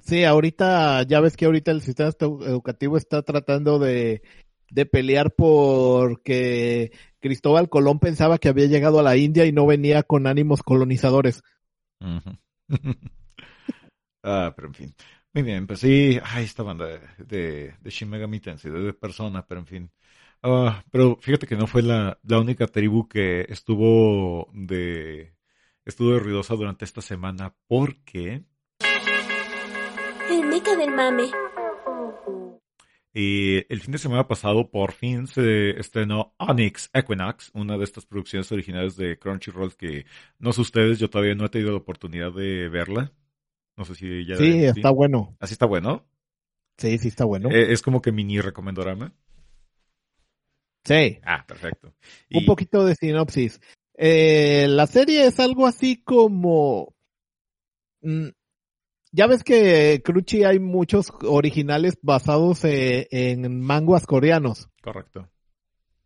sí, 0.01 0.23
ahorita, 0.23 1.03
ya 1.03 1.19
ves 1.19 1.35
que 1.37 1.45
ahorita 1.45 1.71
el 1.71 1.81
sistema 1.81 2.11
educativo 2.19 2.97
está 2.97 3.21
tratando 3.21 3.79
de, 3.79 4.21
de 4.71 4.85
pelear 4.85 5.31
porque 5.35 6.91
Cristóbal 7.19 7.69
Colón 7.69 7.99
pensaba 7.99 8.37
que 8.37 8.49
había 8.49 8.67
llegado 8.67 8.99
a 8.99 9.03
la 9.03 9.17
India 9.17 9.45
y 9.45 9.51
no 9.51 9.65
venía 9.65 10.03
con 10.03 10.27
ánimos 10.27 10.63
colonizadores. 10.63 11.41
Ujú. 12.01 12.37
ah, 14.23 14.53
pero 14.55 14.67
en 14.67 14.73
fin. 14.73 14.95
Muy 15.33 15.43
bien, 15.43 15.67
pues 15.67 15.79
sí, 15.81 16.19
ay, 16.23 16.45
esta 16.45 16.63
banda 16.63 16.85
de, 16.87 16.99
de, 17.25 17.75
de 17.79 17.89
Shin 17.89 18.09
Megami 18.09 18.39
Tensei, 18.39 18.71
de, 18.71 18.79
de 18.79 18.93
Persona, 18.93 19.45
pero 19.45 19.59
en 19.61 19.67
fin. 19.67 19.91
Ah, 20.41 20.83
pero 20.91 21.17
fíjate 21.21 21.47
que 21.47 21.55
no 21.57 21.67
fue 21.67 21.81
la, 21.83 22.19
la 22.23 22.39
única 22.39 22.67
tribu 22.67 23.07
que 23.07 23.41
estuvo 23.49 24.49
de 24.53 25.35
estuvo 25.85 26.11
de 26.13 26.19
ruidosa 26.19 26.55
durante 26.55 26.85
esta 26.85 27.01
semana 27.01 27.55
porque 27.67 28.45
El 30.29 30.45
meca 30.45 30.75
del 30.75 30.91
mame. 30.91 31.29
eh, 33.13 33.65
el 33.69 33.81
fin 33.81 33.91
de 33.93 33.97
semana 33.97 34.27
pasado 34.27 34.69
por 34.69 34.91
fin 34.93 35.27
se 35.27 35.71
estrenó 35.79 36.35
Onyx 36.37 36.89
Equinox, 36.93 37.51
una 37.53 37.77
de 37.77 37.83
estas 37.83 38.05
producciones 38.05 38.51
originales 38.51 38.95
de 38.95 39.17
Crunchyroll 39.17 39.75
que 39.75 40.05
no 40.39 40.53
sé 40.53 40.61
ustedes, 40.61 40.99
yo 40.99 41.09
todavía 41.09 41.35
no 41.35 41.45
he 41.45 41.49
tenido 41.49 41.71
la 41.71 41.77
oportunidad 41.77 42.31
de 42.33 42.69
verla. 42.69 43.11
No 43.79 43.85
sé 43.85 43.95
si 43.95 44.25
ya 44.25 44.35
Sí, 44.35 44.65
está 44.65 44.89
bueno. 44.89 45.37
Así 45.39 45.53
está 45.53 45.65
bueno. 45.65 46.05
Sí, 46.77 46.97
sí 46.97 47.07
está 47.07 47.23
bueno. 47.23 47.49
Eh, 47.49 47.71
es 47.71 47.81
como 47.81 48.01
que 48.01 48.11
mini 48.11 48.41
recomendorama. 48.41 49.15
Sí. 50.83 51.19
Ah, 51.23 51.45
perfecto. 51.47 51.93
Un 52.33 52.45
poquito 52.45 52.85
de 52.85 52.95
sinopsis. 52.95 53.61
Eh, 53.95 54.65
la 54.67 54.85
serie 54.85 55.25
es 55.25 55.39
algo 55.39 55.65
así 55.65 56.03
como... 56.03 56.93
mm, 58.01 58.27
ya 59.13 59.27
ves 59.27 59.45
que 59.45 60.01
Crunchy 60.03 60.43
hay 60.43 60.59
muchos 60.59 61.13
originales 61.23 61.97
basados 62.01 62.65
eh, 62.65 63.07
en 63.11 63.61
manguas 63.61 64.05
coreanos. 64.05 64.67
Correcto. 64.81 65.29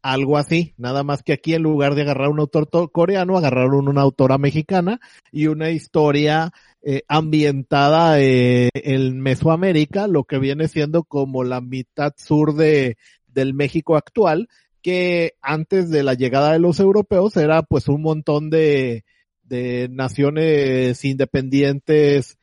Algo 0.04 0.38
así. 0.38 0.74
Nada 0.78 1.04
más 1.04 1.24
que 1.24 1.32
aquí 1.32 1.54
en 1.54 1.64
lugar 1.64 1.96
de 1.96 2.02
agarrar 2.02 2.28
un 2.30 2.40
autor 2.42 2.68
to- 2.68 2.90
coreano, 2.90 3.38
agarraron 3.38 3.88
una 3.88 4.02
autora 4.02 4.38
mexicana 4.38 5.00
y 5.32 5.48
una 5.48 5.72
historia 5.72 6.52
eh, 6.82 7.04
ambientada 7.08 8.20
eh, 8.20 8.70
en 8.74 9.22
Mesoamérica, 9.22 10.08
lo 10.08 10.26
que 10.26 10.40
viene 10.40 10.68
siendo 10.68 11.06
como 11.06 11.46
la 11.46 11.62
mitad 11.62 12.14
sur 12.18 12.54
de, 12.54 12.98
del 13.28 13.54
México 13.54 13.96
actual, 13.96 14.50
que 14.82 15.36
antes 15.42 15.90
de 15.90 16.04
la 16.04 16.16
llegada 16.16 16.52
de 16.52 16.60
los 16.60 16.82
europeos 16.82 17.38
era 17.38 17.64
pues 17.64 17.88
un 17.88 18.02
montón 18.02 18.50
de, 18.50 19.06
de 19.44 19.88
naciones 19.90 21.06
independientes, 21.06 22.38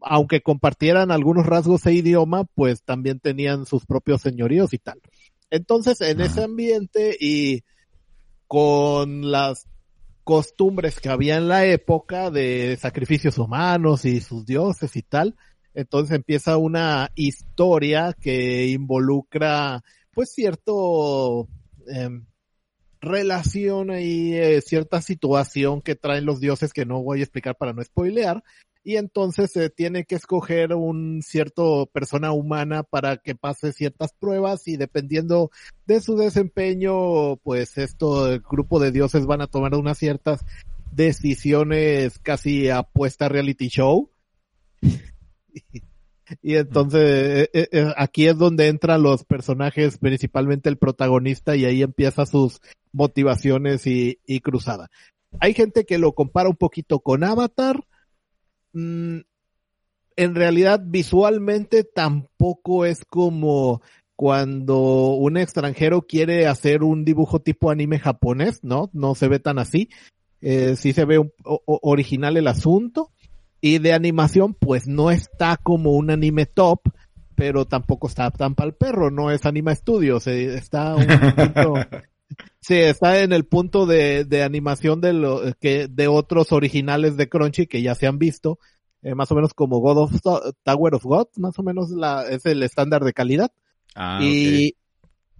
aunque 0.00 0.40
compartieran 0.40 1.10
algunos 1.10 1.44
rasgos 1.44 1.84
e 1.84 1.92
idioma, 1.92 2.44
pues 2.54 2.82
también 2.82 3.20
tenían 3.20 3.66
sus 3.66 3.84
propios 3.84 4.22
señoríos 4.22 4.72
y 4.72 4.78
tal. 4.78 4.98
Entonces, 5.52 6.00
en 6.00 6.22
ese 6.22 6.40
Ajá. 6.40 6.44
ambiente 6.44 7.14
y 7.20 7.62
con 8.46 9.30
las 9.30 9.66
costumbres 10.24 10.98
que 10.98 11.10
había 11.10 11.36
en 11.36 11.46
la 11.46 11.66
época 11.66 12.30
de 12.30 12.78
sacrificios 12.80 13.36
humanos 13.36 14.06
y 14.06 14.22
sus 14.22 14.46
dioses 14.46 14.96
y 14.96 15.02
tal, 15.02 15.36
entonces 15.74 16.16
empieza 16.16 16.56
una 16.56 17.10
historia 17.16 18.14
que 18.18 18.68
involucra 18.68 19.84
pues 20.14 20.32
cierto 20.32 21.48
em, 21.86 22.24
relación 23.02 23.90
y 23.90 24.34
eh, 24.34 24.62
cierta 24.62 25.02
situación 25.02 25.82
que 25.82 25.96
traen 25.96 26.24
los 26.24 26.40
dioses 26.40 26.72
que 26.72 26.86
no 26.86 27.02
voy 27.02 27.20
a 27.20 27.24
explicar 27.24 27.56
para 27.56 27.74
no 27.74 27.84
spoilear 27.84 28.42
y 28.84 28.96
entonces 28.96 29.52
se 29.52 29.70
tiene 29.70 30.04
que 30.04 30.16
escoger 30.16 30.74
un 30.74 31.22
cierto 31.22 31.86
persona 31.92 32.32
humana 32.32 32.82
para 32.82 33.16
que 33.16 33.34
pase 33.34 33.72
ciertas 33.72 34.12
pruebas 34.12 34.66
y 34.66 34.76
dependiendo 34.76 35.50
de 35.86 36.00
su 36.00 36.16
desempeño, 36.16 37.36
pues 37.36 37.78
esto, 37.78 38.32
el 38.32 38.40
grupo 38.40 38.80
de 38.80 38.90
dioses 38.90 39.26
van 39.26 39.40
a 39.40 39.46
tomar 39.46 39.74
unas 39.74 39.98
ciertas 39.98 40.44
decisiones 40.90 42.18
casi 42.18 42.70
apuesta 42.70 43.28
reality 43.28 43.68
show. 43.68 44.10
Y 46.40 46.54
entonces 46.54 47.50
eh, 47.52 47.68
eh, 47.72 47.92
aquí 47.96 48.26
es 48.26 48.38
donde 48.38 48.68
entran 48.68 49.02
los 49.02 49.22
personajes, 49.24 49.98
principalmente 49.98 50.70
el 50.70 50.78
protagonista, 50.78 51.56
y 51.56 51.66
ahí 51.66 51.82
empieza 51.82 52.24
sus 52.24 52.60
motivaciones 52.90 53.86
y, 53.86 54.18
y 54.24 54.40
cruzada. 54.40 54.88
Hay 55.40 55.52
gente 55.52 55.84
que 55.84 55.98
lo 55.98 56.12
compara 56.12 56.48
un 56.48 56.56
poquito 56.56 57.00
con 57.00 57.22
Avatar. 57.24 57.84
Mm, 58.72 59.18
en 60.16 60.34
realidad, 60.34 60.80
visualmente 60.84 61.84
tampoco 61.84 62.84
es 62.84 63.04
como 63.04 63.82
cuando 64.16 65.14
un 65.14 65.36
extranjero 65.36 66.02
quiere 66.02 66.46
hacer 66.46 66.82
un 66.82 67.04
dibujo 67.04 67.40
tipo 67.40 67.70
anime 67.70 67.98
japonés, 67.98 68.62
¿no? 68.62 68.90
No 68.92 69.14
se 69.14 69.28
ve 69.28 69.38
tan 69.38 69.58
así. 69.58 69.88
Eh, 70.40 70.76
sí 70.76 70.92
se 70.92 71.04
ve 71.04 71.20
original 71.64 72.36
el 72.36 72.46
asunto. 72.46 73.10
Y 73.60 73.78
de 73.78 73.92
animación, 73.92 74.54
pues 74.54 74.86
no 74.86 75.10
está 75.10 75.56
como 75.56 75.92
un 75.92 76.10
anime 76.10 76.46
top, 76.46 76.80
pero 77.34 77.64
tampoco 77.64 78.08
está 78.08 78.30
tan 78.30 78.54
para 78.54 78.68
el 78.68 78.74
perro, 78.74 79.10
no 79.10 79.30
es 79.30 79.46
Anima 79.46 79.74
Studios, 79.74 80.26
está 80.26 80.96
un 80.96 81.06
poquito, 81.06 81.74
sí, 82.60 82.74
está 82.74 83.20
en 83.20 83.32
el 83.32 83.44
punto 83.44 83.86
de, 83.86 84.24
de 84.24 84.42
animación 84.42 85.00
de 85.00 85.12
lo, 85.12 85.40
que, 85.60 85.88
de 85.88 86.08
otros 86.08 86.52
originales 86.52 87.16
de 87.16 87.28
Crunchy 87.28 87.66
que 87.66 87.82
ya 87.82 87.94
se 87.94 88.06
han 88.06 88.18
visto, 88.18 88.58
eh, 89.02 89.14
más 89.14 89.30
o 89.32 89.34
menos 89.34 89.54
como 89.54 89.80
God 89.80 89.98
of 89.98 90.12
Tower 90.62 90.94
of 90.94 91.04
God, 91.04 91.26
más 91.36 91.58
o 91.58 91.62
menos 91.62 91.90
la, 91.90 92.28
es 92.28 92.46
el 92.46 92.62
estándar 92.62 93.04
de 93.04 93.12
calidad. 93.12 93.52
Ah, 93.94 94.20
y, 94.22 94.76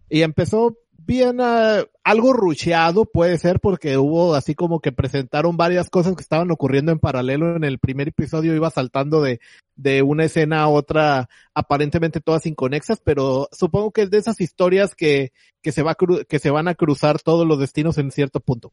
y 0.09 0.22
empezó 0.22 0.76
bien, 1.07 1.41
ah, 1.41 1.85
algo 2.05 2.33
rucheado 2.33 3.05
puede 3.05 3.38
ser 3.38 3.61
porque 3.61 3.97
hubo 3.99 4.35
así 4.35 4.55
como 4.55 4.81
que 4.81 4.93
presentaron 4.93 5.57
varias 5.57 5.91
cosas 5.91 6.15
que 6.15 6.23
estaban 6.23 6.51
ocurriendo 6.51 6.93
en 6.93 6.99
paralelo 6.99 7.57
en 7.57 7.65
el 7.65 7.79
primer 7.79 8.09
episodio, 8.09 8.55
iba 8.55 8.71
saltando 8.71 9.21
de, 9.23 9.41
de 9.77 10.03
una 10.03 10.25
escena 10.25 10.62
a 10.62 10.69
otra, 10.69 11.29
aparentemente 11.55 12.21
todas 12.21 12.47
inconexas, 12.47 13.01
pero 13.05 13.49
supongo 13.53 13.91
que 13.93 14.03
es 14.03 14.11
de 14.11 14.19
esas 14.19 14.41
historias 14.41 14.95
que, 14.95 15.33
que 15.62 15.73
se 15.73 15.83
va 15.83 15.93
a 15.93 15.97
que 16.29 16.38
se 16.38 16.51
van 16.51 16.69
a 16.69 16.75
cruzar 16.75 17.21
todos 17.21 17.47
los 17.47 17.59
destinos 17.59 17.99
en 17.99 18.11
cierto 18.11 18.41
punto. 18.41 18.73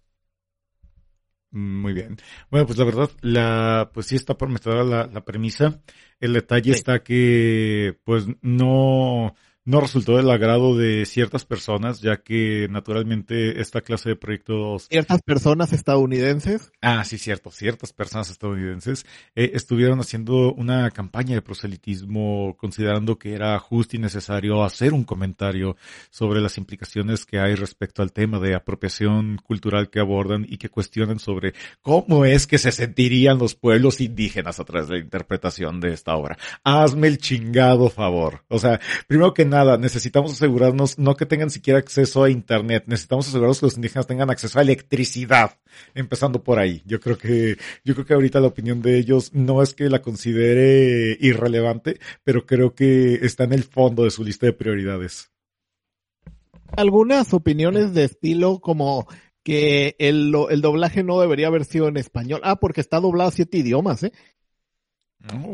Muy 1.52 1.94
bien. 1.94 2.18
Bueno, 2.52 2.68
pues 2.68 2.78
la 2.78 2.86
verdad, 2.86 3.10
la, 3.22 3.90
pues 3.94 4.06
sí 4.06 4.16
está 4.16 4.38
prometedora 4.38 4.84
la, 4.84 5.08
la 5.08 5.26
premisa. 5.26 5.82
El 6.20 6.34
detalle 6.34 6.74
Sí. 6.74 6.78
está 6.78 7.02
que, 7.02 7.98
pues 8.04 8.26
no, 8.42 9.34
no 9.66 9.82
resultó 9.82 10.18
del 10.18 10.30
agrado 10.30 10.78
de 10.78 11.06
ciertas 11.06 11.46
personas, 11.46 12.02
ya 12.02 12.18
que 12.18 12.68
naturalmente 12.70 13.62
esta 13.62 13.82
clase 13.82 14.10
de 14.10 14.16
proyectos 14.16 14.88
Ciertas 14.90 15.22
personas 15.22 15.74
estadounidenses, 15.74 16.72
Ah, 16.82 17.04
sí, 17.04 17.18
cierto. 17.18 17.52
Ciertas 17.52 17.94
personas 17.94 18.30
estadounidenses 18.30 19.06
eh, 19.36 19.52
estuvieron 19.54 20.00
haciendo 20.00 20.54
una 20.54 20.90
campaña 20.92 21.36
de 21.36 21.42
proselitismo 21.42 22.56
considerando 22.58 23.18
que 23.18 23.34
era 23.34 23.58
justo 23.60 23.96
y 23.96 24.00
necesario 24.00 24.64
hacer 24.64 24.94
un 24.94 25.04
comentario 25.04 25.76
sobre 26.10 26.42
las 26.42 26.58
implicaciones 26.58 27.26
que 27.26 27.40
hay 27.40 27.56
respecto 27.56 28.02
al 28.02 28.14
tema 28.14 28.40
de 28.40 28.56
apropiación 28.56 29.38
cultural 29.44 29.90
que 29.90 30.00
abordan 30.00 30.46
y 30.48 30.58
que 30.58 30.70
cuestionan 30.70 31.20
sobre 31.20 31.54
cómo 31.82 32.26
es 32.26 32.48
que 32.48 32.58
se 32.58 32.72
sentirían 32.72 33.38
los 33.38 33.56
pueblos 33.56 34.00
indígenas 34.02 34.60
a 34.60 34.66
través 34.66 34.88
de 34.88 34.96
la 34.96 35.02
interpretación 35.02 35.80
de 35.80 35.94
esta 35.94 36.16
obra. 36.16 36.38
Hazme 36.64 37.08
el 37.08 37.18
chingado 37.18 37.90
favor. 37.90 38.46
O 38.48 38.60
sea, 38.60 38.80
primero 39.08 39.34
que 39.34 39.46
nada, 39.50 39.78
necesitamos 39.78 40.32
asegurarnos 40.34 40.98
no 40.98 41.16
que 41.16 41.26
tengan 41.26 41.50
siquiera 41.50 41.80
acceso 41.80 42.24
a 42.24 42.30
internet, 42.30 42.84
necesitamos 42.88 43.28
asegurarnos 43.28 43.60
que 43.60 43.66
los 43.66 43.76
indígenas 43.76 44.08
tengan 44.08 44.30
acceso 44.30 44.60
a 44.60 44.62
electricidad 44.62 45.58
empezando 45.96 46.44
por 46.44 46.60
ahí. 46.60 46.82
Yo 46.86 47.00
creo 47.00 47.18
que, 47.18 47.58
yo 47.84 47.94
creo 47.96 48.06
que 48.06 48.14
ahorita 48.14 48.40
la 48.40 48.48
opinión 48.48 48.82
de 48.82 48.98
ellos 48.98 49.34
no 49.34 49.62
es 49.62 49.74
que 49.74 49.90
la 49.90 50.02
considere 50.02 51.18
irrelevante, 51.20 52.00
pero 52.24 52.46
creo 52.46 52.74
que 52.74 53.16
está 53.16 53.44
en 53.44 53.54
el 53.54 53.64
fondo 53.64 54.04
de 54.04 54.12
su 54.12 54.24
lista 54.24 54.46
de 54.46 54.54
prioridades. 54.54 55.32
algunas 56.78 57.34
opiniones 57.34 57.94
de 57.94 58.06
estilo 58.06 58.60
como 58.60 59.08
que 59.44 59.96
el, 60.00 60.34
el 60.50 60.62
doblaje 60.62 61.04
no 61.04 61.20
debería 61.20 61.48
haber 61.48 61.66
sido 61.66 61.88
en 61.88 61.98
español. 61.98 62.42
Ah, 62.44 62.60
porque 62.60 62.82
está 62.82 63.00
doblado 63.00 63.30
a 63.30 63.34
siete 63.34 63.58
idiomas, 63.58 64.04
¿eh? 64.04 64.12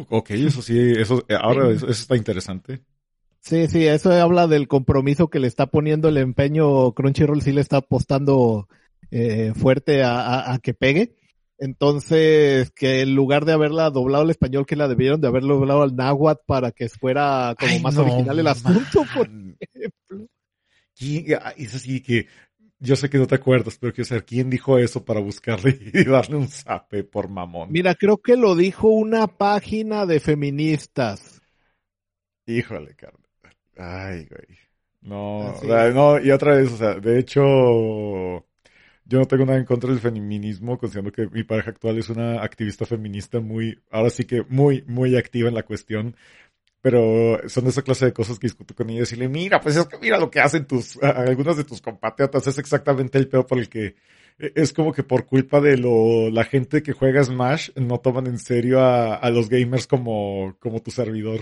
Ok, 0.10 0.32
eso 0.32 0.62
sí, 0.62 0.78
eso, 0.78 1.26
eh, 1.28 1.36
ahora 1.40 1.72
eso, 1.72 1.88
eso 1.88 2.02
está 2.02 2.16
interesante. 2.16 2.82
Sí, 3.48 3.68
sí, 3.68 3.86
eso 3.86 4.12
habla 4.12 4.48
del 4.48 4.68
compromiso 4.68 5.30
que 5.30 5.40
le 5.40 5.46
está 5.48 5.68
poniendo 5.68 6.10
el 6.10 6.18
empeño. 6.18 6.92
Crunchyroll 6.94 7.44
sí 7.44 7.52
le 7.52 7.62
está 7.62 7.78
apostando 7.78 8.68
eh, 9.12 9.54
fuerte 9.56 10.02
a, 10.02 10.20
a- 10.20 10.54
a 10.56 10.60
que 10.60 10.74
pegue. 10.74 11.16
Entonces, 11.60 12.72
que 12.72 13.02
en 13.02 13.14
lugar 13.14 13.46
de 13.46 13.54
haberla 13.54 13.92
doblado 13.92 14.24
al 14.24 14.32
español, 14.32 14.66
que 14.66 14.76
la 14.76 14.88
debieron 14.88 15.22
de 15.22 15.28
haberlo 15.28 15.58
doblado 15.60 15.84
al 15.84 15.96
náhuatl 15.96 16.42
para 16.48 16.72
que 16.72 16.90
fuera 16.90 17.54
como 17.60 17.72
Ay, 17.72 17.82
más 17.82 17.96
no, 17.96 18.02
original 18.02 18.40
el 18.40 18.48
asunto. 18.48 19.04
Por 19.16 19.28
ejemplo. 19.60 20.28
¿Quién- 20.98 21.38
ah, 21.40 21.54
Es 21.56 21.76
así 21.76 22.02
que 22.02 22.26
yo 22.80 22.96
sé 22.96 23.12
que 23.12 23.20
no 23.20 23.28
te 23.28 23.36
acuerdas, 23.36 23.78
pero 23.80 23.94
quiero 23.94 24.08
saber 24.08 24.26
quién 24.26 24.50
dijo 24.50 24.80
eso 24.80 25.06
para 25.06 25.20
buscarle 25.20 25.78
y 25.94 26.04
darle 26.04 26.36
un 26.38 26.48
zape 26.48 27.04
por 27.04 27.30
mamón. 27.30 27.72
Mira, 27.72 27.94
creo 27.94 28.18
que 28.18 28.36
lo 28.38 28.56
dijo 28.56 28.88
una 28.88 29.28
página 29.28 30.08
de 30.08 30.20
feministas. 30.20 31.44
Híjole, 32.48 32.96
carnal. 32.96 33.25
Ay, 33.78 34.26
güey. 34.30 34.58
No, 35.02 35.50
Así 35.50 35.68
o 35.68 35.70
sea, 35.70 35.90
no, 35.92 36.20
y 36.20 36.32
otra 36.32 36.56
vez, 36.56 36.72
o 36.72 36.78
sea, 36.78 36.96
de 36.96 37.20
hecho, 37.20 37.42
yo 39.06 39.20
no 39.20 39.26
tengo 39.28 39.46
nada 39.46 39.58
en 39.60 39.66
contra 39.66 39.90
del 39.92 40.00
feminismo, 40.00 40.78
considerando 40.78 41.12
que 41.12 41.28
mi 41.28 41.44
pareja 41.44 41.72
actual 41.72 41.98
es 42.00 42.10
una 42.10 42.42
activista 42.44 42.86
feminista 42.86 43.40
muy, 43.40 43.80
ahora 43.92 44.10
sí 44.10 44.26
que 44.26 44.44
muy, 44.50 44.84
muy 44.88 45.16
activa 45.18 45.50
en 45.50 45.56
la 45.56 45.64
cuestión. 45.64 46.16
Pero 46.82 47.40
son 47.50 47.66
de 47.66 47.72
esa 47.72 47.84
clase 47.84 48.06
de 48.06 48.14
cosas 48.14 48.40
que 48.40 48.48
discuto 48.48 48.76
con 48.76 48.90
ella 48.90 49.00
y 49.00 49.02
decirle, 49.02 49.30
mira, 49.30 49.60
pues 49.62 49.76
es 49.78 49.88
que 49.88 49.98
mira 50.00 50.20
lo 50.20 50.32
que 50.32 50.40
hacen 50.42 50.66
tus, 50.68 50.98
algunas 51.04 51.58
de 51.58 51.66
tus 51.66 51.82
compatriotas, 51.82 52.48
es 52.48 52.58
exactamente 52.60 53.18
el 53.20 53.28
peor 53.30 53.48
por 53.48 53.60
el 53.60 53.70
que 53.70 53.96
e- 54.40 54.54
es 54.56 54.74
como 54.74 54.94
que 54.94 55.04
por 55.04 55.26
culpa 55.26 55.62
de 55.62 55.78
lo, 55.78 56.30
la 56.32 56.46
gente 56.46 56.84
que 56.84 56.94
juega 56.94 57.24
Smash 57.24 57.72
no 57.78 58.00
toman 58.00 58.28
en 58.28 58.40
serio 58.40 58.82
a, 58.82 59.16
a 59.16 59.30
los 59.32 59.50
gamers 59.50 59.88
como, 59.88 60.58
como 60.60 60.82
tu 60.82 60.92
servidor. 60.92 61.42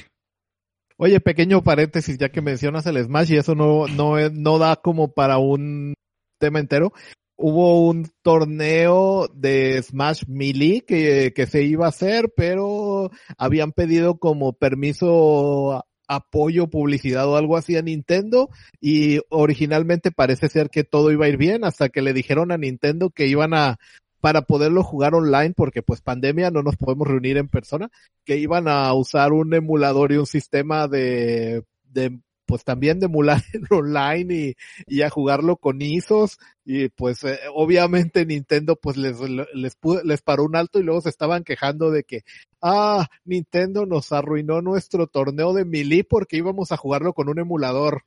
Oye, 0.97 1.19
pequeño 1.19 1.63
paréntesis, 1.63 2.17
ya 2.17 2.29
que 2.29 2.41
mencionas 2.41 2.85
el 2.85 3.03
Smash 3.03 3.31
y 3.31 3.37
eso 3.37 3.55
no, 3.55 3.87
no, 3.87 4.29
no 4.29 4.59
da 4.59 4.75
como 4.77 5.13
para 5.13 5.37
un 5.37 5.95
tema 6.39 6.59
entero. 6.59 6.93
Hubo 7.35 7.87
un 7.87 8.09
torneo 8.21 9.27
de 9.33 9.81
Smash 9.81 10.23
Melee 10.27 10.81
que, 10.85 11.33
que 11.35 11.47
se 11.47 11.63
iba 11.63 11.87
a 11.87 11.89
hacer, 11.89 12.31
pero 12.35 13.09
habían 13.37 13.71
pedido 13.71 14.19
como 14.19 14.53
permiso, 14.53 15.83
apoyo, 16.07 16.69
publicidad 16.69 17.27
o 17.27 17.37
algo 17.37 17.57
así 17.57 17.75
a 17.75 17.81
Nintendo 17.81 18.49
y 18.79 19.19
originalmente 19.29 20.11
parece 20.11 20.47
ser 20.47 20.69
que 20.69 20.83
todo 20.83 21.11
iba 21.11 21.25
a 21.25 21.29
ir 21.29 21.37
bien 21.37 21.63
hasta 21.63 21.89
que 21.89 22.01
le 22.01 22.13
dijeron 22.13 22.51
a 22.51 22.57
Nintendo 22.57 23.09
que 23.09 23.27
iban 23.27 23.53
a, 23.53 23.77
para 24.23 24.43
poderlo 24.43 24.83
jugar 24.83 25.15
online, 25.15 25.53
porque 25.53 25.81
pues 25.81 25.99
pandemia 25.99 26.49
no 26.49 26.63
nos 26.63 26.77
podemos 26.77 27.05
reunir 27.05 27.35
en 27.35 27.49
persona, 27.49 27.91
que 28.23 28.37
iban 28.37 28.69
a 28.69 28.93
usar 28.93 29.33
un 29.33 29.53
emulador 29.53 30.13
y 30.13 30.15
un 30.15 30.25
sistema 30.25 30.87
de, 30.87 31.65
de 31.83 32.21
pues 32.45 32.63
también 32.63 33.01
de 33.01 33.07
emular 33.07 33.41
online 33.69 34.33
y, 34.33 34.55
y 34.87 35.01
a 35.01 35.09
jugarlo 35.09 35.57
con 35.57 35.81
ISOs 35.81 36.37
y 36.63 36.87
pues 36.87 37.25
eh, 37.25 37.37
obviamente 37.53 38.25
Nintendo 38.25 38.77
pues 38.77 38.95
les, 38.95 39.19
les, 39.19 39.77
les 40.05 40.21
paró 40.21 40.45
un 40.45 40.55
alto 40.55 40.79
y 40.79 40.83
luego 40.83 41.01
se 41.01 41.09
estaban 41.09 41.43
quejando 41.43 41.91
de 41.91 42.05
que 42.05 42.21
ah, 42.61 43.09
Nintendo 43.25 43.85
nos 43.85 44.13
arruinó 44.13 44.61
nuestro 44.61 45.07
torneo 45.07 45.51
de 45.51 45.65
Melee 45.65 46.05
porque 46.05 46.37
íbamos 46.37 46.71
a 46.71 46.77
jugarlo 46.77 47.11
con 47.11 47.27
un 47.27 47.39
emulador. 47.39 48.05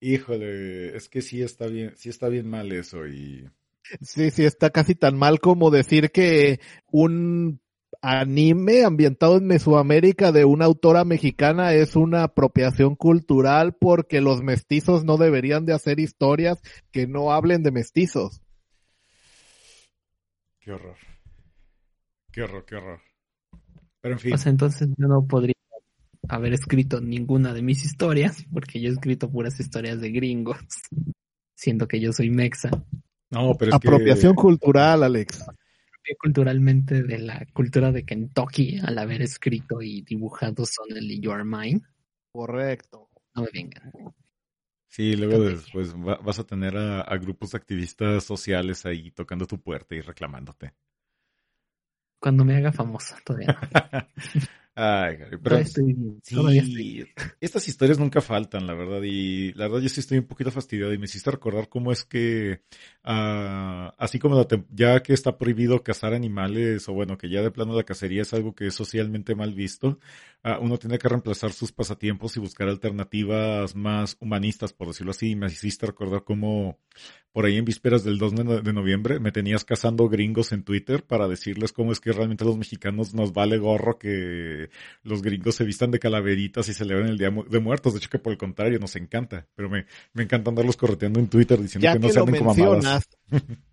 Híjole, 0.00 0.96
es 0.96 1.10
que 1.10 1.20
sí 1.20 1.42
está 1.42 1.66
bien, 1.66 1.92
sí 1.98 2.08
está 2.08 2.30
bien 2.30 2.48
mal 2.48 2.72
eso 2.72 3.06
y 3.06 3.50
Sí, 4.00 4.30
sí, 4.30 4.44
está 4.44 4.70
casi 4.70 4.94
tan 4.94 5.18
mal 5.18 5.40
como 5.40 5.70
decir 5.70 6.10
que 6.10 6.60
un 6.90 7.60
anime 8.00 8.84
ambientado 8.84 9.36
en 9.36 9.46
Mesoamérica 9.46 10.32
de 10.32 10.44
una 10.44 10.64
autora 10.64 11.04
mexicana 11.04 11.74
es 11.74 11.94
una 11.94 12.24
apropiación 12.24 12.96
cultural 12.96 13.74
porque 13.78 14.20
los 14.20 14.42
mestizos 14.42 15.04
no 15.04 15.16
deberían 15.16 15.64
de 15.66 15.74
hacer 15.74 16.00
historias 16.00 16.60
que 16.90 17.06
no 17.06 17.32
hablen 17.32 17.62
de 17.62 17.70
mestizos. 17.70 18.40
qué 20.60 20.72
horror. 20.72 20.96
Qué 22.32 22.42
horror, 22.42 22.64
qué 22.64 22.76
horror. 22.76 23.00
Pero 24.00 24.14
en 24.14 24.20
fin, 24.20 24.38
sea, 24.38 24.50
entonces 24.50 24.88
yo 24.96 25.06
no 25.06 25.26
podría 25.26 25.54
haber 26.28 26.54
escrito 26.54 27.00
ninguna 27.00 27.52
de 27.52 27.62
mis 27.62 27.84
historias, 27.84 28.44
porque 28.52 28.80
yo 28.80 28.88
he 28.88 28.92
escrito 28.92 29.30
puras 29.30 29.60
historias 29.60 30.00
de 30.00 30.10
gringos, 30.10 30.58
siendo 31.54 31.86
que 31.86 32.00
yo 32.00 32.12
soy 32.12 32.30
mexa. 32.30 32.70
No, 33.32 33.54
pero 33.58 33.70
es 33.70 33.74
Apropiación 33.74 34.34
que 34.34 34.42
cultural, 34.42 35.02
Alex. 35.02 35.44
culturalmente 36.18 37.02
de 37.02 37.18
la 37.18 37.46
cultura 37.52 37.90
de 37.92 38.04
Kentucky 38.04 38.78
al 38.84 38.98
haber 38.98 39.22
escrito 39.22 39.82
y 39.82 40.02
dibujado 40.02 40.64
Suddenly 40.66 41.20
You 41.20 41.32
Are 41.32 41.44
Mine. 41.44 41.80
Correcto. 42.32 43.08
No 43.34 43.42
me 43.42 43.48
vengan. 43.52 43.92
Sí, 44.88 45.16
luego 45.16 45.42
después 45.42 45.94
va- 45.94 46.18
vas 46.18 46.38
a 46.38 46.44
tener 46.44 46.76
a, 46.76 47.00
a 47.00 47.16
grupos 47.16 47.52
de 47.52 47.58
activistas 47.58 48.24
sociales 48.24 48.84
ahí 48.84 49.10
tocando 49.10 49.46
tu 49.46 49.58
puerta 49.60 49.94
y 49.94 50.02
reclamándote. 50.02 50.74
Cuando 52.20 52.44
me 52.44 52.56
haga 52.56 52.72
famosa, 52.72 53.16
todavía. 53.24 53.58
no. 53.72 54.06
Ay, 54.74 55.18
pero 55.42 55.58
estoy 55.58 55.92
bien, 55.92 56.18
sí, 56.22 57.04
estas 57.40 57.68
historias 57.68 57.98
nunca 57.98 58.22
faltan, 58.22 58.66
la 58.66 58.72
verdad. 58.72 59.02
Y 59.02 59.52
la 59.52 59.68
verdad 59.68 59.82
yo 59.82 59.88
sí 59.90 60.00
estoy 60.00 60.16
un 60.16 60.24
poquito 60.24 60.50
fastidiado 60.50 60.94
y 60.94 60.98
me 60.98 61.04
hiciste 61.04 61.30
recordar 61.30 61.68
cómo 61.68 61.92
es 61.92 62.04
que, 62.04 62.62
ah, 63.04 63.94
así 63.98 64.18
como 64.18 64.34
la 64.34 64.46
ya 64.70 65.02
que 65.02 65.12
está 65.12 65.36
prohibido 65.36 65.82
cazar 65.82 66.14
animales, 66.14 66.88
o 66.88 66.94
bueno, 66.94 67.18
que 67.18 67.28
ya 67.28 67.42
de 67.42 67.50
plano 67.50 67.76
la 67.76 67.82
cacería 67.82 68.22
es 68.22 68.32
algo 68.32 68.54
que 68.54 68.68
es 68.68 68.74
socialmente 68.74 69.34
mal 69.34 69.52
visto, 69.52 69.98
ah, 70.42 70.58
uno 70.60 70.78
tiene 70.78 70.98
que 70.98 71.08
reemplazar 71.08 71.52
sus 71.52 71.72
pasatiempos 71.72 72.36
y 72.36 72.40
buscar 72.40 72.68
alternativas 72.68 73.74
más 73.74 74.16
humanistas, 74.20 74.72
por 74.72 74.88
decirlo 74.88 75.10
así. 75.12 75.34
Me 75.36 75.46
hiciste 75.46 75.86
recordar 75.86 76.24
cómo 76.24 76.78
por 77.32 77.46
ahí 77.46 77.56
en 77.56 77.64
vísperas 77.64 78.04
del 78.04 78.18
2 78.18 78.34
de, 78.34 78.44
no- 78.44 78.60
de 78.60 78.72
noviembre 78.74 79.18
me 79.18 79.32
tenías 79.32 79.64
cazando 79.64 80.08
gringos 80.10 80.52
en 80.52 80.64
Twitter 80.64 81.02
para 81.02 81.26
decirles 81.28 81.72
cómo 81.72 81.90
es 81.92 81.98
que 82.00 82.12
realmente 82.12 82.44
a 82.44 82.46
los 82.46 82.58
mexicanos 82.58 83.14
nos 83.14 83.32
vale 83.32 83.56
gorro 83.56 83.98
que 83.98 84.68
los 85.02 85.22
gringos 85.22 85.54
se 85.54 85.64
vistan 85.64 85.90
de 85.90 85.98
calaveritas 85.98 86.68
y 86.68 86.74
celebran 86.74 87.08
el 87.08 87.16
Día 87.16 87.30
mu- 87.30 87.44
de 87.44 87.58
Muertos. 87.60 87.94
De 87.94 87.98
hecho 88.00 88.10
que 88.10 88.18
por 88.18 88.32
el 88.32 88.38
contrario 88.38 88.78
nos 88.78 88.96
encanta. 88.96 89.46
Pero 89.54 89.70
me, 89.70 89.86
me 90.12 90.24
encanta 90.24 90.50
andarlos 90.50 90.76
correteando 90.76 91.20
en 91.20 91.28
Twitter 91.28 91.60
diciendo 91.60 91.84
Ya 91.84 91.92
que 91.94 91.98
no 92.00 92.08
se 92.10 92.20
anden 92.20 92.34
como 92.36 92.50
mencionas, 92.54 93.08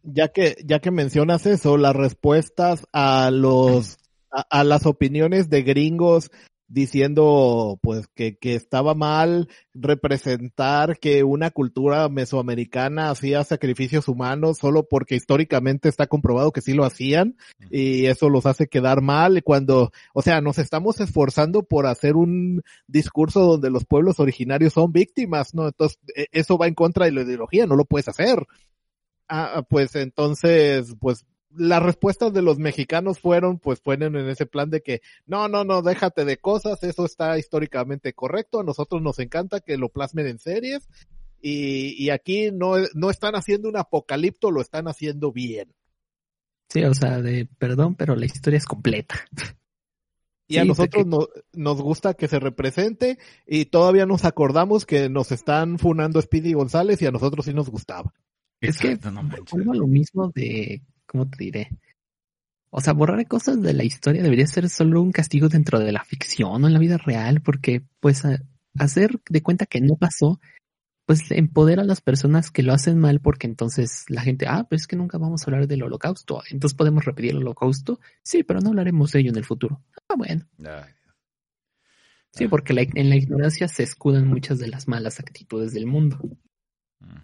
ya 0.04 0.30
que, 0.30 0.56
ya 0.64 0.80
que 0.80 0.92
mencionas 0.92 1.46
eso, 1.46 1.78
las 1.78 1.96
respuestas 1.96 2.86
a 2.94 3.30
los, 3.32 3.98
a, 4.32 4.46
a 4.50 4.64
las 4.64 4.86
opiniones 4.86 5.50
de 5.50 5.64
gringos 5.64 6.32
diciendo 6.70 7.80
pues 7.82 8.08
que, 8.08 8.38
que 8.38 8.54
estaba 8.54 8.94
mal 8.94 9.50
representar 9.74 11.00
que 11.00 11.24
una 11.24 11.50
cultura 11.50 12.08
mesoamericana 12.10 13.10
hacía 13.10 13.44
sacrificios 13.44 14.08
humanos 14.08 14.60
solo 14.60 14.88
porque 14.88 15.16
históricamente 15.16 15.90
está 15.90 16.08
comprobado 16.08 16.52
que 16.52 16.62
sí 16.62 16.74
lo 16.74 16.86
hacían 16.86 17.36
y 17.72 18.06
eso 18.06 18.30
los 18.30 18.46
hace 18.46 18.68
quedar 18.68 19.02
mal 19.02 19.44
cuando, 19.44 19.92
o 20.14 20.22
sea, 20.22 20.42
nos 20.42 20.60
estamos 20.60 21.00
esforzando 21.00 21.64
por 21.64 21.88
hacer 21.88 22.16
un 22.16 22.62
discurso 22.88 23.42
donde 23.42 23.72
los 23.72 23.86
pueblos 23.86 24.20
originarios 24.20 24.74
son 24.74 24.92
víctimas, 24.92 25.56
¿no? 25.56 25.68
Entonces, 25.68 26.00
e- 26.16 26.28
eso 26.32 26.58
va 26.58 26.68
en 26.68 26.76
contra 26.76 27.06
de 27.06 27.12
la 27.12 27.24
ideología, 27.24 27.66
no 27.66 27.76
lo 27.76 27.86
puedes 27.86 28.08
hacer. 28.08 28.46
Ah, 29.28 29.64
pues 29.70 29.96
entonces, 29.96 30.96
pues 31.00 31.26
las 31.56 31.82
respuestas 31.82 32.32
de 32.34 32.42
los 32.42 32.60
mexicanos 32.60 33.20
fueron, 33.20 33.60
pues 33.60 33.80
fueron 33.82 34.16
en 34.16 34.30
ese 34.30 34.46
plan 34.46 34.70
de 34.70 34.82
que, 34.82 35.02
no, 35.26 35.48
no, 35.48 35.64
no, 35.64 35.82
déjate 35.82 36.26
de 36.26 36.38
cosas, 36.38 36.84
eso 36.84 37.06
está 37.06 37.38
históricamente 37.38 38.14
correcto, 38.14 38.60
a 38.60 38.64
nosotros 38.64 39.02
nos 39.02 39.20
encanta 39.20 39.60
que 39.60 39.78
lo 39.78 39.90
plasmen 39.90 40.28
en 40.28 40.40
series, 40.40 40.88
y, 41.42 41.96
y 42.04 42.10
aquí 42.10 42.52
no, 42.52 42.74
no 42.94 43.10
están 43.10 43.36
haciendo 43.36 43.70
un 43.70 43.78
apocalipto, 43.78 44.52
lo 44.52 44.62
están 44.62 44.88
haciendo 44.88 45.32
bien. 45.32 45.74
Sí, 46.70 46.84
o 46.84 46.94
sea, 46.94 47.22
de 47.22 47.48
perdón, 47.58 47.96
pero 47.96 48.16
la 48.16 48.26
historia 48.26 48.58
es 48.58 48.66
completa. 48.66 49.16
Y 50.52 50.58
a 50.58 50.66
nosotros 50.66 51.06
no- 51.06 51.28
nos 51.54 51.80
gusta 51.82 52.16
que 52.16 52.28
se 52.28 52.40
represente, 52.40 53.20
y 53.46 53.66
todavía 53.66 54.06
nos 54.08 54.26
acordamos 54.26 54.86
que 54.86 55.08
nos 55.08 55.32
están 55.32 55.78
funando 55.78 56.20
Speedy 56.22 56.54
González 56.54 57.02
y 57.02 57.06
a 57.06 57.12
nosotros 57.12 57.46
sí 57.46 57.54
nos 57.54 57.70
gustaba. 57.70 58.14
Es 58.60 58.80
que 58.80 58.88
Exacto, 58.88 59.12
no 59.12 59.24
manches. 59.24 59.54
lo 59.66 59.88
mismo 59.88 60.32
de, 60.34 60.82
¿cómo 61.10 61.28
te 61.30 61.44
diré? 61.44 61.70
O 62.72 62.82
sea, 62.82 62.94
borrar 62.94 63.26
cosas 63.28 63.62
de 63.62 63.74
la 63.74 63.84
historia 63.84 64.22
debería 64.22 64.46
ser 64.46 64.70
solo 64.70 65.02
un 65.02 65.12
castigo 65.12 65.50
dentro 65.50 65.80
de 65.80 65.92
la 65.92 66.04
ficción 66.06 66.64
o 66.64 66.68
en 66.68 66.74
la 66.74 66.80
vida 66.80 66.98
real, 66.98 67.42
porque 67.42 67.82
pues 68.00 68.24
a- 68.26 68.40
hacer 68.78 69.20
de 69.28 69.42
cuenta 69.42 69.66
que 69.66 69.82
no 69.82 69.96
pasó, 69.96 70.40
pues 71.08 71.32
empodera 71.32 71.82
a 71.82 71.86
las 71.86 72.02
personas 72.02 72.52
que 72.52 72.62
lo 72.62 72.72
hacen 72.72 73.00
mal, 73.00 73.20
porque 73.20 73.48
entonces 73.48 74.06
la 74.10 74.22
gente, 74.22 74.46
ah, 74.48 74.68
pues 74.70 74.82
es 74.82 74.88
que 74.88 74.96
nunca 74.96 75.18
vamos 75.18 75.42
a 75.42 75.46
hablar 75.48 75.68
del 75.68 75.82
holocausto, 75.82 76.44
entonces 76.52 76.78
podemos 76.78 77.04
repetir 77.06 77.32
el 77.32 77.38
holocausto, 77.38 78.00
sí, 78.22 78.44
pero 78.44 78.60
no 78.62 78.70
hablaremos 78.70 79.12
de 79.12 79.22
ello 79.22 79.32
en 79.32 79.38
el 79.38 79.46
futuro. 79.46 79.82
Ah, 80.08 80.14
bueno, 80.16 80.46
Ay, 80.64 80.94
sí, 82.32 82.48
porque 82.48 82.74
la- 82.74 82.84
en 82.84 83.10
la 83.10 83.16
ignorancia 83.16 83.68
se 83.68 83.82
escudan 83.82 84.28
muchas 84.28 84.60
de 84.60 84.68
las 84.68 84.88
malas 84.88 85.20
actitudes 85.20 85.74
del 85.74 85.88
mundo. 85.88 86.20
mm. 87.00 87.18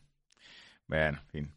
Bueno, 0.87 1.19
en 1.21 1.29
fin. 1.29 1.51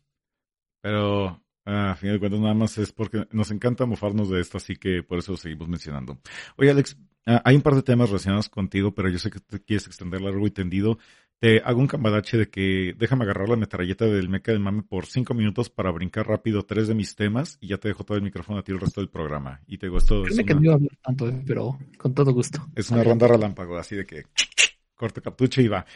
Pero 0.82 1.42
ah, 1.68 1.92
a 1.92 1.96
fin 1.96 2.10
de 2.10 2.18
cuentas 2.18 2.40
nada 2.40 2.54
más 2.54 2.78
es 2.78 2.92
porque 2.92 3.26
nos 3.30 3.50
encanta 3.50 3.86
mofarnos 3.86 4.30
de 4.30 4.40
esto, 4.40 4.56
así 4.56 4.76
que 4.76 5.02
por 5.02 5.18
eso 5.18 5.32
lo 5.32 5.38
seguimos 5.38 5.68
mencionando. 5.68 6.18
Oye, 6.56 6.70
Alex, 6.70 6.96
ah, 7.26 7.42
hay 7.44 7.56
un 7.56 7.62
par 7.62 7.74
de 7.74 7.82
temas 7.82 8.08
relacionados 8.08 8.48
contigo, 8.48 8.92
pero 8.94 9.08
yo 9.08 9.18
sé 9.18 9.30
que 9.30 9.40
te 9.40 9.60
quieres 9.60 9.86
extender 9.86 10.20
largo 10.20 10.46
y 10.46 10.50
tendido. 10.50 10.98
Te 11.40 11.60
hago 11.64 11.78
un 11.78 11.86
cambadache 11.86 12.36
de 12.36 12.50
que 12.50 12.94
déjame 12.98 13.22
agarrar 13.22 13.48
la 13.48 13.56
metralleta 13.56 14.06
del 14.06 14.28
meca 14.28 14.50
del 14.50 14.60
mame 14.60 14.82
por 14.82 15.06
cinco 15.06 15.34
minutos 15.34 15.70
para 15.70 15.92
brincar 15.92 16.26
rápido 16.26 16.64
tres 16.64 16.88
de 16.88 16.94
mis 16.94 17.14
temas 17.14 17.58
y 17.60 17.68
ya 17.68 17.78
te 17.78 17.86
dejo 17.86 18.02
todo 18.02 18.16
el 18.16 18.24
micrófono 18.24 18.58
a 18.58 18.64
ti 18.64 18.72
el 18.72 18.80
resto 18.80 19.00
del 19.00 19.08
programa. 19.08 19.60
Y 19.68 19.78
te 19.78 19.86
digo, 19.86 19.98
esto 19.98 20.26
es 20.26 20.34
Créeme 20.34 20.44
que 20.44 20.54
no 20.54 20.58
una, 20.58 20.64
iba 20.66 20.72
a 20.72 20.76
hablar 20.76 20.98
tanto, 21.00 21.28
eh, 21.28 21.42
pero 21.46 21.78
con 21.96 22.12
todo 22.12 22.32
gusto. 22.32 22.66
es 22.74 22.90
una 22.90 23.04
ronda 23.04 23.28
relámpago, 23.28 23.76
así 23.76 23.94
de 23.94 24.04
que 24.04 24.24
corte 24.96 25.22
cartucho 25.22 25.62
y 25.62 25.68
va. 25.68 25.86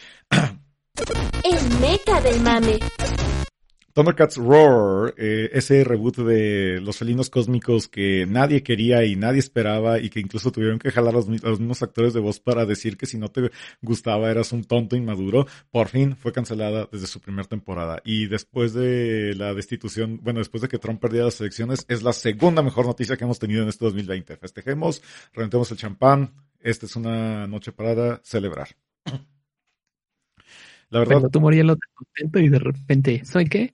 El 1.43 1.81
meca 1.81 2.21
del 2.21 2.41
mame. 2.41 2.79
Thundercats 3.93 4.37
Roar, 4.37 5.15
eh, 5.19 5.51
ese 5.53 5.85
reboot 5.85 6.17
de 6.19 6.81
los 6.81 6.97
felinos 6.97 7.29
cósmicos 7.29 7.89
que 7.89 8.25
nadie 8.27 8.63
quería 8.63 9.05
y 9.05 9.17
nadie 9.17 9.41
esperaba 9.41 9.99
y 9.99 10.09
que 10.09 10.21
incluso 10.21 10.51
tuvieron 10.51 10.79
que 10.79 10.91
jalar 10.91 11.13
los, 11.13 11.29
los 11.29 11.61
mismos 11.61 11.83
actores 11.83 12.15
de 12.15 12.21
voz 12.21 12.41
para 12.41 12.65
decir 12.65 12.97
que 12.97 13.07
si 13.07 13.19
no 13.19 13.29
te 13.29 13.51
gustaba 13.83 14.31
eras 14.31 14.53
un 14.53 14.65
tonto 14.65 14.97
inmaduro, 14.97 15.47
por 15.71 15.89
fin 15.89 16.17
fue 16.17 16.33
cancelada 16.33 16.89
desde 16.91 17.07
su 17.07 17.21
primera 17.21 17.47
temporada. 17.47 18.01
Y 18.05 18.27
después 18.27 18.73
de 18.73 19.35
la 19.37 19.53
destitución, 19.53 20.21
bueno, 20.23 20.39
después 20.39 20.63
de 20.63 20.69
que 20.69 20.79
Trump 20.79 21.01
perdiera 21.01 21.27
las 21.27 21.41
elecciones, 21.41 21.85
es 21.89 22.03
la 22.03 22.13
segunda 22.13 22.63
mejor 22.63 22.87
noticia 22.87 23.17
que 23.17 23.25
hemos 23.25 23.39
tenido 23.39 23.63
en 23.63 23.69
este 23.69 23.85
2020. 23.85 24.37
Festejemos, 24.39 25.03
reventemos 25.35 25.71
el 25.71 25.77
champán. 25.77 26.33
Esta 26.61 26.87
es 26.87 26.97
una 26.97 27.47
noche 27.47 27.73
para 27.73 28.21
celebrar. 28.25 28.69
La 30.93 30.99
verdad, 30.99 31.17
Pero 31.17 31.31
tú 31.31 31.41
morías 31.41 31.65
lo 31.65 31.79
contento 31.95 32.39
y 32.39 32.51
de 32.51 32.59
repente, 32.59 33.25
¿soy 33.25 33.47
qué? 33.47 33.73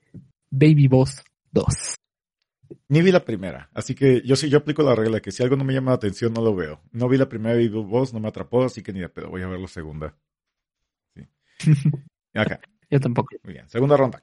Baby 0.51 0.87
Boss 0.87 1.25
2. 1.51 1.67
Ni 2.91 3.03
vi 3.03 3.11
la 3.11 3.25
primera, 3.25 3.69
así 3.75 3.97
que 3.97 4.23
yo 4.25 4.37
sí, 4.37 4.49
yo 4.49 4.59
aplico 4.59 4.85
la 4.85 4.95
regla 4.95 5.19
que 5.19 5.33
si 5.33 5.43
algo 5.43 5.57
no 5.57 5.65
me 5.65 5.75
llama 5.75 5.91
la 5.91 5.97
atención 5.97 6.33
no 6.33 6.43
lo 6.43 6.55
veo. 6.55 6.81
No 6.93 7.09
vi 7.09 7.19
la 7.19 7.29
primera 7.29 7.57
Baby 7.57 7.71
Boss, 7.71 8.15
no 8.15 8.21
me 8.21 8.29
atrapó, 8.29 8.63
así 8.63 8.85
que 8.85 8.93
ni 8.93 9.01
de 9.01 9.09
pedo, 9.09 9.31
voy 9.31 9.43
a 9.43 9.49
ver 9.49 9.59
la 9.59 9.67
segunda. 9.67 10.17
Sí. 11.17 11.27
Acá, 12.35 12.61
Yo 12.91 13.01
tampoco. 13.01 13.37
muy 13.45 13.55
bien, 13.55 13.69
segunda 13.69 13.97
ronda. 13.97 14.23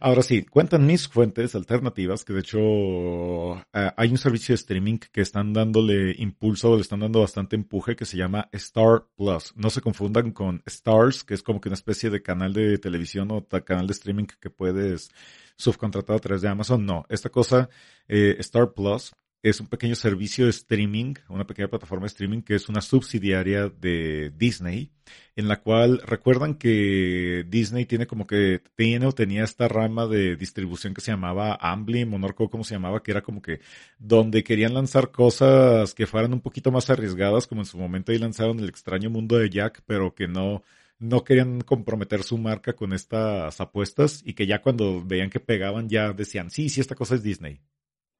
Ahora 0.00 0.22
sí, 0.22 0.44
cuentan 0.44 0.86
mis 0.86 1.08
fuentes 1.08 1.54
alternativas 1.54 2.24
que 2.24 2.32
de 2.32 2.40
hecho 2.40 3.56
eh, 3.72 3.90
hay 3.96 4.10
un 4.10 4.18
servicio 4.18 4.52
de 4.52 4.56
streaming 4.56 4.98
que 4.98 5.20
están 5.20 5.52
dándole 5.52 6.14
impulso, 6.18 6.74
le 6.74 6.82
están 6.82 7.00
dando 7.00 7.20
bastante 7.20 7.56
empuje 7.56 7.96
que 7.96 8.04
se 8.04 8.16
llama 8.16 8.48
Star 8.52 9.06
Plus. 9.16 9.52
No 9.56 9.70
se 9.70 9.80
confundan 9.80 10.32
con 10.32 10.62
Stars, 10.66 11.24
que 11.24 11.34
es 11.34 11.42
como 11.42 11.60
que 11.60 11.68
una 11.68 11.74
especie 11.74 12.10
de 12.10 12.22
canal 12.22 12.52
de 12.52 12.78
televisión 12.78 13.30
o 13.30 13.46
canal 13.64 13.86
de 13.86 13.92
streaming 13.92 14.26
que 14.26 14.50
puedes 14.50 15.10
subcontratar 15.56 16.16
a 16.16 16.20
través 16.20 16.42
de 16.42 16.48
Amazon. 16.48 16.84
No, 16.84 17.04
esta 17.08 17.30
cosa, 17.30 17.68
eh, 18.08 18.36
Star 18.40 18.72
Plus, 18.72 19.14
es 19.42 19.60
un 19.60 19.66
pequeño 19.66 19.96
servicio 19.96 20.44
de 20.44 20.50
streaming, 20.50 21.14
una 21.28 21.46
pequeña 21.46 21.68
plataforma 21.68 22.04
de 22.04 22.08
streaming 22.08 22.42
que 22.42 22.54
es 22.54 22.68
una 22.68 22.80
subsidiaria 22.80 23.68
de 23.68 24.30
Disney, 24.36 24.92
en 25.34 25.48
la 25.48 25.60
cual 25.60 26.00
recuerdan 26.06 26.54
que 26.54 27.44
Disney 27.48 27.84
tiene 27.86 28.06
como 28.06 28.26
que 28.26 28.62
tiene 28.76 29.06
o 29.06 29.12
tenía 29.12 29.42
esta 29.42 29.66
rama 29.66 30.06
de 30.06 30.36
distribución 30.36 30.94
que 30.94 31.00
se 31.00 31.10
llamaba 31.10 31.58
Ambly, 31.60 32.04
Monarco, 32.04 32.48
¿cómo 32.50 32.62
se 32.62 32.74
llamaba? 32.74 33.02
Que 33.02 33.10
era 33.10 33.22
como 33.22 33.42
que 33.42 33.60
donde 33.98 34.44
querían 34.44 34.74
lanzar 34.74 35.10
cosas 35.10 35.92
que 35.94 36.06
fueran 36.06 36.32
un 36.32 36.40
poquito 36.40 36.70
más 36.70 36.88
arriesgadas, 36.90 37.48
como 37.48 37.62
en 37.62 37.66
su 37.66 37.78
momento 37.78 38.12
ahí 38.12 38.18
lanzaron 38.18 38.60
el 38.60 38.68
extraño 38.68 39.10
mundo 39.10 39.38
de 39.38 39.50
Jack, 39.50 39.82
pero 39.86 40.14
que 40.14 40.28
no, 40.28 40.62
no 41.00 41.24
querían 41.24 41.62
comprometer 41.62 42.22
su 42.22 42.38
marca 42.38 42.74
con 42.74 42.92
estas 42.92 43.60
apuestas 43.60 44.22
y 44.24 44.34
que 44.34 44.46
ya 44.46 44.62
cuando 44.62 45.04
veían 45.04 45.30
que 45.30 45.40
pegaban 45.40 45.88
ya 45.88 46.12
decían, 46.12 46.50
sí, 46.50 46.68
sí, 46.68 46.80
esta 46.80 46.94
cosa 46.94 47.16
es 47.16 47.24
Disney. 47.24 47.60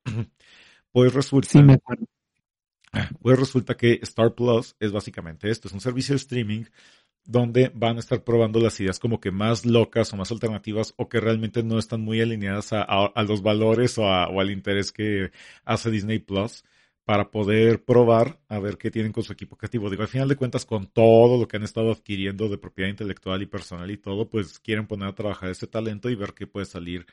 Pues 0.92 1.12
resulta, 1.14 1.48
Sí, 1.50 1.62
me 1.62 1.74
acuerdo. 1.74 2.06
pues 3.20 3.38
resulta 3.38 3.76
que 3.76 3.98
Star 4.02 4.34
Plus 4.34 4.76
es 4.80 4.92
básicamente 4.92 5.50
esto, 5.50 5.68
es 5.68 5.74
un 5.74 5.80
servicio 5.80 6.12
de 6.14 6.18
streaming 6.18 6.64
donde 7.24 7.72
van 7.74 7.96
a 7.98 8.00
estar 8.00 8.24
probando 8.24 8.60
las 8.60 8.80
ideas 8.80 9.00
como 9.00 9.20
que 9.20 9.32
más 9.32 9.66
locas 9.66 10.12
o 10.12 10.16
más 10.16 10.32
alternativas 10.32 10.94
o 10.98 11.08
que 11.08 11.20
realmente 11.20 11.62
no 11.64 11.78
están 11.78 12.02
muy 12.02 12.20
alineadas 12.20 12.72
a, 12.74 12.82
a- 12.82 13.06
a 13.14 13.24
los 13.24 13.42
valores 13.42 13.98
o, 13.98 14.06
a- 14.08 14.28
o 14.28 14.40
al 14.40 14.50
interés 14.50 14.92
que 14.92 15.32
hace 15.64 15.90
Disney 15.90 16.20
Plus 16.20 16.64
para 17.04 17.30
poder 17.30 17.84
probar 17.84 18.40
a 18.48 18.58
ver 18.60 18.78
qué 18.78 18.90
tienen 18.90 19.12
con 19.12 19.24
su 19.24 19.32
equipo 19.32 19.56
creativo. 19.56 19.90
Digo, 19.90 20.02
al 20.02 20.08
final 20.08 20.28
de 20.28 20.36
cuentas, 20.36 20.66
con 20.66 20.86
todo 20.88 21.38
lo 21.40 21.48
que 21.48 21.56
han 21.58 21.64
estado 21.64 21.92
adquiriendo 21.92 22.48
de 22.48 22.58
propiedad 22.58 22.90
intelectual 22.90 23.42
y 23.42 23.46
personal 23.46 23.90
y 23.90 23.98
todo, 23.98 24.28
pues 24.30 24.58
quieren 24.60 24.86
poner 24.88 25.08
a 25.08 25.14
trabajar 25.16 25.50
ese 25.50 25.66
talento 25.68 26.10
y 26.10 26.16
ver 26.16 26.34
qué 26.34 26.46
puede 26.48 26.66
salir 26.66 27.06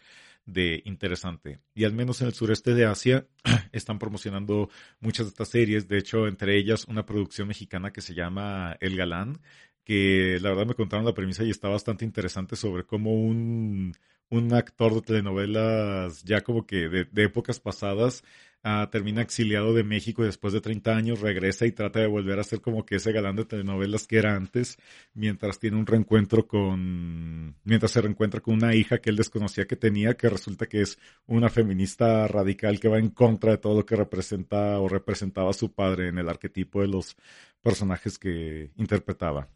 de 0.53 0.81
interesante. 0.85 1.59
Y 1.73 1.83
al 1.85 1.93
menos 1.93 2.21
en 2.21 2.27
el 2.27 2.33
sureste 2.33 2.73
de 2.73 2.85
Asia 2.85 3.27
están 3.71 3.99
promocionando 3.99 4.69
muchas 4.99 5.27
de 5.27 5.29
estas 5.29 5.49
series, 5.49 5.87
de 5.87 5.97
hecho, 5.97 6.27
entre 6.27 6.57
ellas 6.57 6.85
una 6.87 7.05
producción 7.05 7.47
mexicana 7.47 7.91
que 7.91 8.01
se 8.01 8.13
llama 8.13 8.77
El 8.79 8.95
Galán, 8.97 9.39
que 9.83 10.37
la 10.41 10.49
verdad 10.49 10.67
me 10.67 10.75
contaron 10.75 11.05
la 11.05 11.13
premisa 11.13 11.43
y 11.43 11.49
está 11.49 11.67
bastante 11.69 12.05
interesante 12.05 12.55
sobre 12.55 12.83
cómo 12.85 13.13
un, 13.13 13.93
un 14.29 14.53
actor 14.53 14.93
de 14.93 15.01
telenovelas 15.01 16.23
ya 16.23 16.41
como 16.41 16.65
que 16.65 16.89
de, 16.89 17.05
de 17.05 17.23
épocas 17.23 17.59
pasadas 17.59 18.23
Ah, 18.61 18.89
termina 18.91 19.21
exiliado 19.21 19.73
de 19.73 19.85
México 19.85 20.21
y 20.21 20.25
después 20.25 20.51
de 20.51 20.59
30 20.59 20.93
años 20.93 21.21
regresa 21.21 21.65
y 21.65 21.71
trata 21.71 21.99
de 22.01 22.07
volver 22.07 22.39
a 22.39 22.43
ser 22.43 22.59
como 22.59 22.85
que 22.85 22.97
ese 22.97 23.13
galán 23.13 23.37
de 23.37 23.45
telenovelas 23.45 24.05
que 24.05 24.17
era 24.17 24.35
antes, 24.35 24.77
mientras 25.13 25.59
tiene 25.59 25.77
un 25.77 25.85
reencuentro 25.85 26.45
con, 26.45 27.55
mientras 27.63 27.91
se 27.91 28.01
reencuentra 28.01 28.41
con 28.41 28.55
una 28.55 28.75
hija 28.75 28.97
que 28.97 29.11
él 29.11 29.15
desconocía 29.15 29.65
que 29.65 29.77
tenía, 29.77 30.17
que 30.17 30.29
resulta 30.29 30.65
que 30.67 30.81
es 30.81 30.99
una 31.25 31.47
feminista 31.49 32.27
radical 32.27 32.81
que 32.81 32.89
va 32.89 32.99
en 32.99 33.11
contra 33.11 33.51
de 33.51 33.59
todo 33.59 33.75
lo 33.77 33.85
que 33.85 33.95
representa 33.95 34.77
o 34.79 34.89
representaba 34.89 35.51
a 35.51 35.53
su 35.53 35.71
padre 35.73 36.09
en 36.09 36.17
el 36.17 36.27
arquetipo 36.27 36.81
de 36.81 36.89
los 36.89 37.15
personajes 37.61 38.19
que 38.19 38.71
interpretaba. 38.75 39.47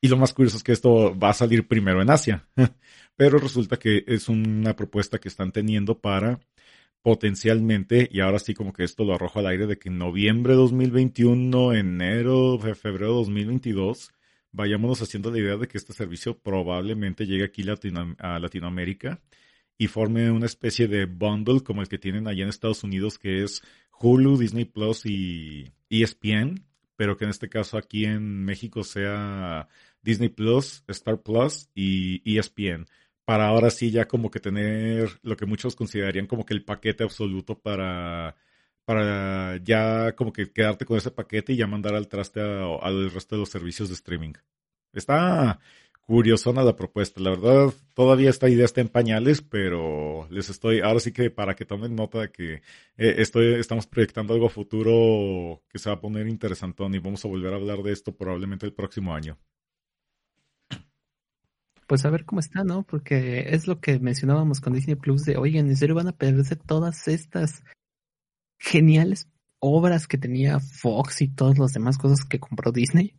Y 0.00 0.08
lo 0.08 0.16
más 0.16 0.32
curioso 0.32 0.58
es 0.58 0.62
que 0.62 0.72
esto 0.72 1.18
va 1.18 1.30
a 1.30 1.34
salir 1.34 1.66
primero 1.66 2.02
en 2.02 2.10
Asia, 2.10 2.46
pero 3.16 3.38
resulta 3.38 3.78
que 3.78 4.04
es 4.06 4.28
una 4.28 4.76
propuesta 4.76 5.18
que 5.18 5.28
están 5.28 5.50
teniendo 5.50 5.98
para 5.98 6.38
potencialmente, 7.04 8.08
y 8.10 8.20
ahora 8.20 8.38
sí 8.38 8.54
como 8.54 8.72
que 8.72 8.82
esto 8.82 9.04
lo 9.04 9.14
arrojo 9.14 9.38
al 9.38 9.48
aire, 9.48 9.66
de 9.66 9.78
que 9.78 9.90
en 9.90 9.98
noviembre 9.98 10.54
de 10.54 10.60
2021, 10.60 11.74
enero, 11.74 12.58
febrero 12.58 13.08
de 13.08 13.14
2022, 13.16 14.10
vayámonos 14.52 15.02
haciendo 15.02 15.30
la 15.30 15.38
idea 15.38 15.58
de 15.58 15.68
que 15.68 15.76
este 15.76 15.92
servicio 15.92 16.38
probablemente 16.38 17.26
llegue 17.26 17.44
aquí 17.44 17.62
a 18.18 18.38
Latinoamérica 18.38 19.20
y 19.76 19.88
forme 19.88 20.30
una 20.30 20.46
especie 20.46 20.88
de 20.88 21.04
bundle 21.04 21.60
como 21.60 21.82
el 21.82 21.88
que 21.88 21.98
tienen 21.98 22.26
allá 22.26 22.44
en 22.44 22.48
Estados 22.48 22.82
Unidos, 22.84 23.18
que 23.18 23.42
es 23.42 23.60
Hulu, 24.00 24.38
Disney 24.38 24.64
Plus 24.64 25.04
y 25.04 25.74
ESPN, 25.90 26.64
pero 26.96 27.18
que 27.18 27.24
en 27.24 27.30
este 27.30 27.50
caso 27.50 27.76
aquí 27.76 28.06
en 28.06 28.46
México 28.46 28.82
sea 28.82 29.68
Disney 30.00 30.30
Plus, 30.30 30.82
Star 30.88 31.20
Plus 31.20 31.68
y 31.74 32.38
ESPN 32.38 32.86
para 33.24 33.48
ahora 33.48 33.70
sí 33.70 33.90
ya 33.90 34.06
como 34.06 34.30
que 34.30 34.40
tener 34.40 35.18
lo 35.22 35.36
que 35.36 35.46
muchos 35.46 35.76
considerarían 35.76 36.26
como 36.26 36.44
que 36.44 36.54
el 36.54 36.64
paquete 36.64 37.04
absoluto 37.04 37.58
para, 37.58 38.36
para 38.84 39.56
ya 39.58 40.14
como 40.14 40.32
que 40.32 40.52
quedarte 40.52 40.84
con 40.86 40.98
ese 40.98 41.10
paquete 41.10 41.52
y 41.52 41.56
ya 41.56 41.66
mandar 41.66 41.94
al 41.94 42.08
traste 42.08 42.40
al 42.40 43.10
resto 43.10 43.36
de 43.36 43.40
los 43.40 43.50
servicios 43.50 43.88
de 43.88 43.94
streaming. 43.94 44.34
Está 44.92 45.58
curiosona 46.06 46.62
la 46.62 46.76
propuesta. 46.76 47.20
La 47.20 47.30
verdad, 47.30 47.72
todavía 47.94 48.30
esta 48.30 48.48
idea 48.48 48.64
está 48.64 48.80
en 48.80 48.88
pañales, 48.88 49.42
pero 49.42 50.28
les 50.30 50.50
estoy, 50.50 50.80
ahora 50.80 51.00
sí 51.00 51.12
que 51.12 51.30
para 51.30 51.54
que 51.54 51.64
tomen 51.64 51.94
nota 51.96 52.20
de 52.20 52.30
que 52.30 52.54
eh, 52.54 52.62
estoy, 53.18 53.54
estamos 53.54 53.86
proyectando 53.86 54.34
algo 54.34 54.46
a 54.46 54.50
futuro 54.50 55.62
que 55.68 55.78
se 55.78 55.88
va 55.90 55.96
a 55.96 56.00
poner 56.00 56.28
interesantón 56.28 56.94
y 56.94 56.98
vamos 56.98 57.24
a 57.24 57.28
volver 57.28 57.52
a 57.54 57.56
hablar 57.56 57.82
de 57.82 57.92
esto 57.92 58.16
probablemente 58.16 58.66
el 58.66 58.74
próximo 58.74 59.14
año 59.14 59.38
pues 61.86 62.04
a 62.04 62.10
ver 62.10 62.24
cómo 62.24 62.40
está, 62.40 62.64
¿no? 62.64 62.82
Porque 62.82 63.54
es 63.54 63.66
lo 63.66 63.80
que 63.80 63.98
mencionábamos 63.98 64.60
con 64.60 64.72
Disney 64.72 64.96
Plus 64.96 65.24
de, 65.24 65.36
oigan, 65.36 65.66
¿en 65.66 65.76
serio 65.76 65.94
van 65.94 66.08
a 66.08 66.16
perderse 66.16 66.56
todas 66.56 67.08
estas 67.08 67.62
geniales 68.58 69.28
obras 69.58 70.06
que 70.06 70.18
tenía 70.18 70.60
Fox 70.60 71.22
y 71.22 71.28
todas 71.28 71.58
las 71.58 71.72
demás 71.72 71.98
cosas 71.98 72.24
que 72.24 72.40
compró 72.40 72.72
Disney? 72.72 73.18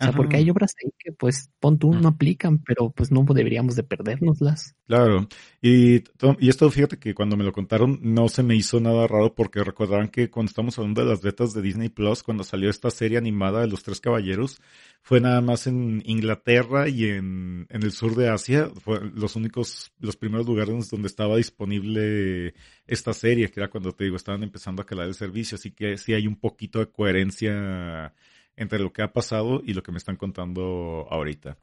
O 0.00 0.04
sea, 0.04 0.12
porque 0.12 0.36
hay 0.36 0.50
obras 0.50 0.74
ahí 0.82 0.90
que, 0.98 1.12
pues, 1.12 1.50
pon 1.60 1.78
tú, 1.78 1.92
no 1.92 2.08
aplican, 2.08 2.58
pero 2.58 2.90
pues 2.90 3.12
no 3.12 3.24
deberíamos 3.24 3.76
de 3.76 3.84
perdérnoslas. 3.84 4.74
Claro. 4.86 5.28
Y, 5.60 6.02
y 6.40 6.48
esto, 6.48 6.68
fíjate 6.70 6.98
que 6.98 7.14
cuando 7.14 7.36
me 7.36 7.44
lo 7.44 7.52
contaron, 7.52 8.00
no 8.02 8.28
se 8.28 8.42
me 8.42 8.56
hizo 8.56 8.80
nada 8.80 9.06
raro 9.06 9.34
porque 9.34 9.62
recordarán 9.62 10.08
que 10.08 10.28
cuando 10.28 10.50
estamos 10.50 10.76
hablando 10.78 11.02
de 11.02 11.08
las 11.08 11.22
betas 11.22 11.54
de 11.54 11.62
Disney 11.62 11.88
Plus, 11.88 12.22
cuando 12.22 12.42
salió 12.42 12.68
esta 12.68 12.90
serie 12.90 13.16
animada 13.18 13.60
de 13.60 13.68
Los 13.68 13.84
Tres 13.84 14.00
Caballeros, 14.00 14.60
fue 15.02 15.20
nada 15.20 15.40
más 15.40 15.66
en 15.66 16.02
Inglaterra 16.04 16.88
y 16.88 17.04
en, 17.04 17.66
en 17.70 17.82
el 17.82 17.92
sur 17.92 18.16
de 18.16 18.28
Asia, 18.28 18.70
fue 18.82 19.00
los 19.14 19.36
únicos, 19.36 19.92
los 20.00 20.16
primeros 20.16 20.46
lugares 20.46 20.90
donde 20.90 21.08
estaba 21.08 21.36
disponible 21.36 22.54
esta 22.86 23.12
serie, 23.12 23.50
que 23.50 23.60
era 23.60 23.70
cuando 23.70 23.92
te 23.92 24.04
digo, 24.04 24.16
estaban 24.16 24.42
empezando 24.42 24.82
a 24.82 24.86
calar 24.86 25.06
el 25.06 25.14
servicio, 25.14 25.56
así 25.56 25.70
que 25.70 25.96
sí 25.96 26.12
hay 26.14 26.26
un 26.26 26.36
poquito 26.36 26.78
de 26.80 26.90
coherencia 26.90 28.12
entre 28.56 28.78
lo 28.78 28.92
que 28.92 29.02
ha 29.02 29.12
pasado 29.12 29.60
y 29.64 29.74
lo 29.74 29.82
que 29.82 29.92
me 29.92 29.98
están 29.98 30.16
contando 30.16 31.06
ahorita. 31.10 31.56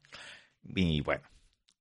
Y 0.74 1.00
bueno. 1.00 1.22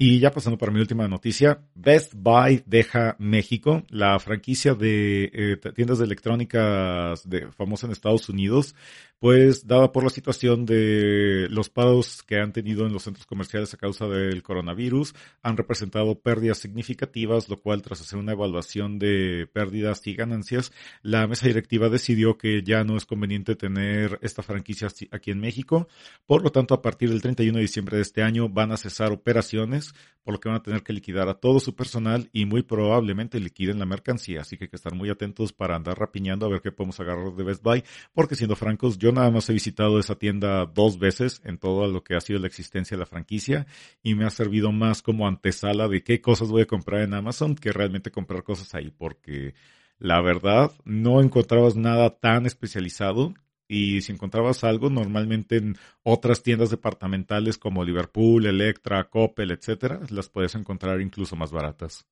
Y 0.02 0.20
ya 0.22 0.32
pasando 0.32 0.58
para 0.58 0.72
mi 0.72 0.80
última 0.80 1.10
noticia, 1.10 1.62
Best 1.76 2.14
Buy 2.16 2.64
deja 2.66 3.18
México, 3.20 3.84
la 3.90 4.18
franquicia 4.20 4.74
de 4.74 5.30
eh, 5.34 5.58
tiendas 5.76 5.98
de 5.98 6.06
electrónicas 6.06 7.30
de, 7.30 7.52
famosa 7.52 7.86
en 7.86 7.92
Estados 7.92 8.30
Unidos, 8.30 8.76
pues 9.20 9.68
dada 9.68 9.92
por 9.92 10.06
la 10.06 10.10
situación 10.10 10.66
de 10.66 11.48
los 11.50 11.70
paros 11.70 12.24
que 12.24 12.40
han 12.40 12.54
tenido 12.54 12.86
en 12.86 12.94
los 12.94 13.04
centros 13.04 13.26
comerciales 13.26 13.74
a 13.74 13.78
causa 13.78 14.08
del 14.08 14.42
coronavirus, 14.42 15.14
han 15.44 15.58
representado 15.58 16.18
pérdidas 16.18 16.60
significativas, 16.60 17.50
lo 17.50 17.58
cual 17.58 17.82
tras 17.82 18.00
hacer 18.00 18.18
una 18.18 18.32
evaluación 18.32 18.98
de 18.98 19.50
pérdidas 19.52 20.08
y 20.08 20.16
ganancias, 20.16 20.72
la 21.02 21.28
mesa 21.28 21.48
directiva 21.48 21.90
decidió 21.90 22.38
que 22.38 22.64
ya 22.64 22.86
no 22.86 22.96
es 22.96 23.06
conveniente 23.06 23.58
tener 23.58 24.18
esta 24.22 24.42
franquicia 24.42 24.88
aquí 25.12 25.32
en 25.32 25.42
México. 25.42 25.90
Por 26.26 26.42
lo 26.42 26.52
tanto, 26.54 26.74
a 26.74 26.82
partir 26.82 27.10
del 27.10 27.22
31 27.22 27.58
de 27.58 27.62
diciembre 27.62 27.98
de 27.98 28.04
este 28.04 28.24
año 28.24 28.48
van 28.48 28.72
a 28.72 28.78
cesar 28.78 29.12
operaciones, 29.12 29.89
por 30.24 30.34
lo 30.34 30.40
que 30.40 30.50
van 30.50 30.58
a 30.58 30.64
tener 30.64 30.84
que 30.84 30.94
liquidar 30.94 31.28
a 31.30 31.36
todo 31.36 31.60
su 31.60 31.76
personal 31.76 32.30
y 32.34 32.46
muy 32.46 32.64
probablemente 32.64 33.40
liquiden 33.40 33.80
la 33.80 33.86
mercancía. 33.86 34.42
Así 34.42 34.58
que 34.58 34.66
hay 34.66 34.70
que 34.70 34.76
estar 34.76 34.94
muy 34.94 35.10
atentos 35.10 35.54
para 35.54 35.76
andar 35.76 35.98
rapiñando 35.98 36.46
a 36.46 36.50
ver 36.50 36.62
qué 36.62 36.72
podemos 36.72 37.00
agarrar 37.00 37.34
de 37.34 37.44
Best 37.44 37.64
Buy, 37.64 37.84
porque 38.14 38.36
siendo 38.36 38.56
francos, 38.56 38.98
yo 38.98 39.12
nada 39.12 39.32
más 39.32 39.50
he 39.50 39.54
visitado 39.54 40.00
esa 40.00 40.16
tienda 40.16 40.66
dos 40.66 41.00
veces 41.00 41.42
en 41.46 41.58
todo 41.58 41.88
lo 41.88 42.04
que 42.04 42.16
ha 42.16 42.22
sido 42.22 42.40
la 42.40 42.48
existencia 42.48 42.96
de 42.96 43.00
la 43.00 43.06
franquicia 43.06 43.66
y 44.04 44.16
me 44.16 44.26
ha 44.26 44.30
servido 44.30 44.72
más 44.72 45.02
como 45.02 45.28
antesala 45.28 45.88
de 45.88 46.04
qué 46.04 46.22
cosas 46.22 46.50
voy 46.50 46.62
a 46.64 46.68
comprar 46.68 47.02
en 47.02 47.14
Amazon 47.14 47.56
que 47.56 47.72
realmente 47.72 48.12
comprar 48.12 48.44
cosas 48.44 48.76
ahí, 48.76 48.92
porque 48.92 49.54
la 49.98 50.22
verdad 50.22 50.72
no 50.86 51.22
encontrabas 51.22 51.76
nada 51.76 52.20
tan 52.20 52.46
especializado 52.46 53.34
y 53.70 54.02
si 54.02 54.12
encontrabas 54.12 54.64
algo 54.64 54.90
normalmente 54.90 55.58
en 55.58 55.78
otras 56.02 56.42
tiendas 56.42 56.72
departamentales 56.72 57.60
como 57.60 57.86
Liverpool, 57.86 58.48
Electra, 58.48 59.08
Coppel, 59.10 59.52
etcétera, 59.52 60.02
las 60.10 60.28
puedes 60.28 60.56
encontrar 60.56 61.00
incluso 61.00 61.36
más 61.36 61.52
baratas. 61.52 62.06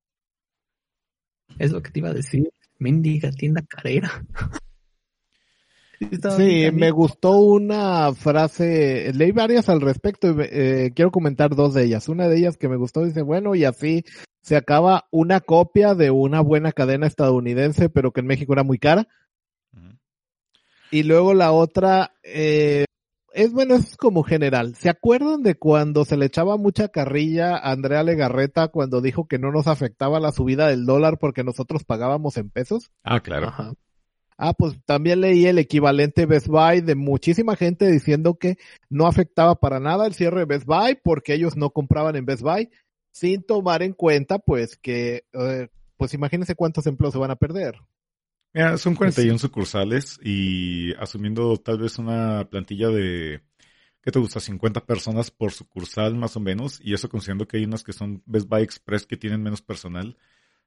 Es 1.58 1.72
lo 1.72 1.82
que 1.82 1.90
te 1.90 2.00
iba 2.00 2.10
a 2.10 2.14
decir, 2.14 2.54
mendiga 2.78 3.32
tienda 3.32 3.64
carera. 3.68 4.24
Sí, 6.38 6.70
me 6.72 6.92
gustó 6.92 7.38
una 7.38 8.14
frase, 8.14 9.12
leí 9.16 9.32
varias 9.32 9.68
al 9.68 9.82
respecto 9.82 10.30
y 10.30 10.36
eh, 10.42 10.92
quiero 10.96 11.10
comentar 11.10 11.56
dos 11.56 11.74
de 11.74 11.86
ellas. 11.86 12.08
Una 12.08 12.28
de 12.28 12.38
ellas 12.38 12.56
que 12.56 12.70
me 12.70 12.76
gustó 12.76 13.04
dice, 13.04 13.24
bueno, 13.24 13.56
y 13.56 13.64
así 13.64 14.04
se 14.44 14.56
acaba 14.56 15.08
una 15.10 15.40
copia 15.40 15.96
de 15.96 16.12
una 16.12 16.42
buena 16.42 16.72
cadena 16.72 17.08
estadounidense, 17.08 17.90
pero 17.90 18.12
que 18.12 18.20
en 18.20 18.28
México 18.28 18.54
era 18.54 18.64
muy 18.64 18.78
cara. 18.78 19.08
Y 20.92 21.04
luego 21.04 21.34
la 21.34 21.52
otra, 21.52 22.14
eh, 22.24 22.86
es 23.34 23.52
bueno, 23.52 23.76
es 23.76 23.98
como 23.98 24.24
general. 24.24 24.76
¿Se 24.76 24.90
acuerdan 24.90 25.44
de 25.44 25.56
cuando 25.56 26.06
se 26.06 26.18
le 26.18 26.26
echaba 26.26 26.58
mucha 26.58 26.88
carrilla 26.90 27.56
a 27.58 27.72
Andrea 27.72 28.04
Legarreta 28.04 28.70
cuando 28.70 29.02
dijo 29.02 29.28
que 29.28 29.40
no 29.40 29.52
nos 29.52 29.68
afectaba 29.68 30.20
la 30.20 30.32
subida 30.32 30.68
del 30.68 30.86
dólar 30.86 31.20
porque 31.20 31.44
nosotros 31.44 31.84
pagábamos 31.84 32.38
en 32.38 32.50
pesos? 32.50 32.90
Ah, 33.04 33.20
claro. 33.20 33.48
Ajá. 33.48 33.74
Ah, 34.38 34.54
pues 34.54 34.80
también 34.86 35.22
leí 35.22 35.48
el 35.48 35.58
equivalente 35.58 36.28
Best 36.28 36.48
Buy 36.48 36.82
de 36.82 36.94
muchísima 36.94 37.56
gente 37.56 37.90
diciendo 37.92 38.36
que 38.36 38.58
no 38.88 39.08
afectaba 39.08 39.56
para 39.56 39.80
nada 39.80 40.06
el 40.06 40.14
cierre 40.14 40.42
de 40.42 40.46
Best 40.46 40.66
Buy 40.66 41.00
porque 41.04 41.34
ellos 41.34 41.58
no 41.58 41.72
compraban 41.72 42.16
en 42.16 42.26
Best 42.26 42.44
Buy, 42.44 42.70
sin 43.12 43.42
tomar 43.42 43.82
en 43.82 43.94
cuenta 43.94 44.38
pues 44.38 44.78
que, 44.78 45.26
eh, 45.34 45.70
pues 45.98 46.14
imagínense 46.14 46.54
cuántos 46.54 46.86
empleos 46.86 47.14
se 47.14 47.20
van 47.20 47.32
a 47.32 47.36
perder. 47.36 47.76
Mira, 48.54 48.78
son 48.78 48.96
41 48.96 49.34
pues 49.34 49.42
sucursales 49.42 50.20
y 50.24 50.94
asumiendo 50.96 51.58
tal 51.58 51.80
vez 51.80 52.00
una 52.00 52.48
plantilla 52.50 52.90
de, 52.90 53.42
¿qué 54.02 54.12
te 54.12 54.20
gusta? 54.20 54.40
50 54.40 54.86
personas 54.86 55.32
por 55.32 55.52
sucursal 55.52 56.16
más 56.16 56.36
o 56.36 56.40
menos 56.40 56.80
y 56.84 56.94
eso 56.94 57.10
considerando 57.10 57.48
que 57.48 57.58
hay 57.58 57.66
unas 57.66 57.84
que 57.84 57.94
son 57.94 58.24
Best 58.26 58.48
Buy 58.48 58.64
Express 58.64 59.06
que 59.06 59.18
tienen 59.18 59.44
menos 59.44 59.62
personal. 59.62 60.18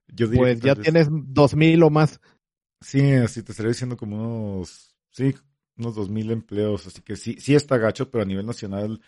Yo 0.09 0.31
pues 0.31 0.61
ya 0.61 0.75
tienes 0.75 1.09
2000 1.11 1.83
o 1.83 1.91
más. 1.91 2.21
Sí, 2.81 3.13
así 3.13 3.43
te 3.43 3.53
estaría 3.53 3.71
diciendo 3.71 3.97
como 3.97 4.17
unos, 4.17 4.95
sí, 5.11 5.35
unos 5.77 5.95
dos 5.95 6.09
mil 6.09 6.31
empleos, 6.31 6.87
así 6.87 7.03
que 7.03 7.17
sí, 7.17 7.37
sí 7.39 7.55
está 7.55 7.77
gacho, 7.77 8.11
pero 8.11 8.23
a 8.23 8.27
nivel 8.27 8.47
nacional 8.47 9.01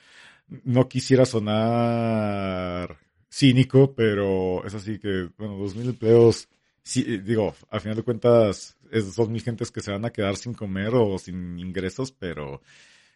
no 0.65 0.89
quisiera 0.89 1.25
sonar 1.25 2.99
cínico, 3.31 3.95
pero 3.95 4.65
es 4.67 4.75
así 4.75 4.99
que, 4.99 5.31
bueno, 5.39 5.57
dos 5.57 5.75
mil 5.75 5.89
empleos, 5.89 6.49
sí, 6.85 7.19
digo, 7.19 7.55
a 7.71 7.81
final 7.81 7.97
de 7.97 8.03
cuentas, 8.03 8.77
es, 8.91 9.15
son 9.15 9.33
mil 9.33 9.43
gentes 9.43 9.71
que 9.71 9.81
se 9.81 9.93
van 9.93 10.05
a 10.05 10.11
quedar 10.11 10.37
sin 10.37 10.55
comer 10.55 10.91
o 10.95 11.19
sin 11.19 11.59
ingresos, 11.59 12.13
pero 12.13 12.61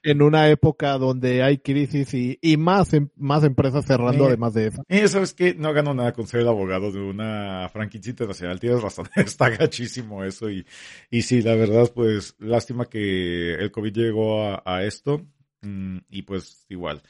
en 0.02 0.22
una 0.22 0.48
época 0.50 0.96
donde 0.98 1.42
hay 1.42 1.58
crisis 1.58 2.14
y, 2.14 2.38
y 2.40 2.56
más, 2.56 2.92
em- 2.94 3.08
más 3.16 3.44
empresas 3.44 3.84
cerrando 3.86 4.24
Eh, 4.24 4.26
además 4.26 4.54
de 4.54 4.68
eso. 4.68 4.82
Eh, 4.88 5.08
¿Sabes 5.08 5.34
qué? 5.34 5.54
No 5.54 5.72
gano 5.72 5.94
nada 5.94 6.12
con 6.12 6.26
ser 6.28 6.40
el 6.40 6.48
abogado 6.48 6.92
de 6.92 7.00
una 7.00 7.68
franquicia 7.72 8.10
internacional. 8.10 8.60
Tienes 8.60 8.82
razón, 8.82 9.08
está 9.16 9.50
gachísimo 9.50 10.24
eso. 10.24 10.50
Y, 10.50 10.66
y 11.10 11.22
sí, 11.22 11.42
la 11.42 11.54
verdad, 11.56 11.90
pues, 11.94 12.36
lástima 12.38 12.86
que 12.88 13.54
el 13.54 13.70
COVID 13.72 13.92
llegó 13.94 14.42
a, 14.44 14.62
a 14.66 14.84
esto. 14.84 15.26
mm, 15.62 15.98
y 16.10 16.22
pues, 16.22 16.66
igual. 16.68 17.02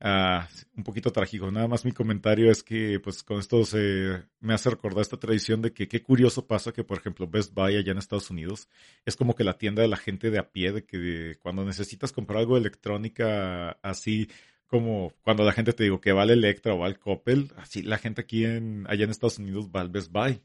Ah, 0.00 0.48
un 0.76 0.84
poquito 0.84 1.10
trágico. 1.10 1.50
Nada 1.50 1.68
más 1.68 1.84
mi 1.84 1.92
comentario 1.92 2.50
es 2.50 2.62
que, 2.62 3.00
pues, 3.00 3.22
con 3.22 3.38
esto 3.38 3.64
se 3.64 4.22
me 4.40 4.54
hace 4.54 4.70
recordar 4.70 5.02
esta 5.02 5.18
tradición 5.18 5.62
de 5.62 5.72
que 5.72 5.88
qué 5.88 6.02
curioso 6.02 6.46
pasa 6.46 6.72
que, 6.72 6.84
por 6.84 6.98
ejemplo, 6.98 7.28
Best 7.28 7.54
Buy 7.54 7.76
allá 7.76 7.92
en 7.92 7.98
Estados 7.98 8.30
Unidos 8.30 8.68
es 9.04 9.16
como 9.16 9.34
que 9.34 9.44
la 9.44 9.58
tienda 9.58 9.82
de 9.82 9.88
la 9.88 9.96
gente 9.96 10.30
de 10.30 10.38
a 10.38 10.50
pie, 10.50 10.72
de 10.72 10.84
que 10.84 11.36
cuando 11.40 11.64
necesitas 11.64 12.12
comprar 12.12 12.40
algo 12.40 12.54
de 12.54 12.60
electrónica 12.60 13.72
así, 13.82 14.28
como 14.66 15.12
cuando 15.22 15.44
la 15.44 15.52
gente 15.52 15.72
te 15.72 15.84
digo 15.84 16.00
que 16.00 16.12
va 16.12 16.22
al 16.22 16.30
Electra 16.30 16.74
o 16.74 16.78
va 16.78 16.86
al 16.86 16.98
Coppel, 16.98 17.52
así 17.56 17.82
la 17.82 17.98
gente 17.98 18.22
aquí 18.22 18.44
en, 18.44 18.86
allá 18.88 19.04
en 19.04 19.10
Estados 19.10 19.38
Unidos 19.38 19.70
va 19.74 19.80
al 19.80 19.90
Best 19.90 20.10
Buy. 20.10 20.40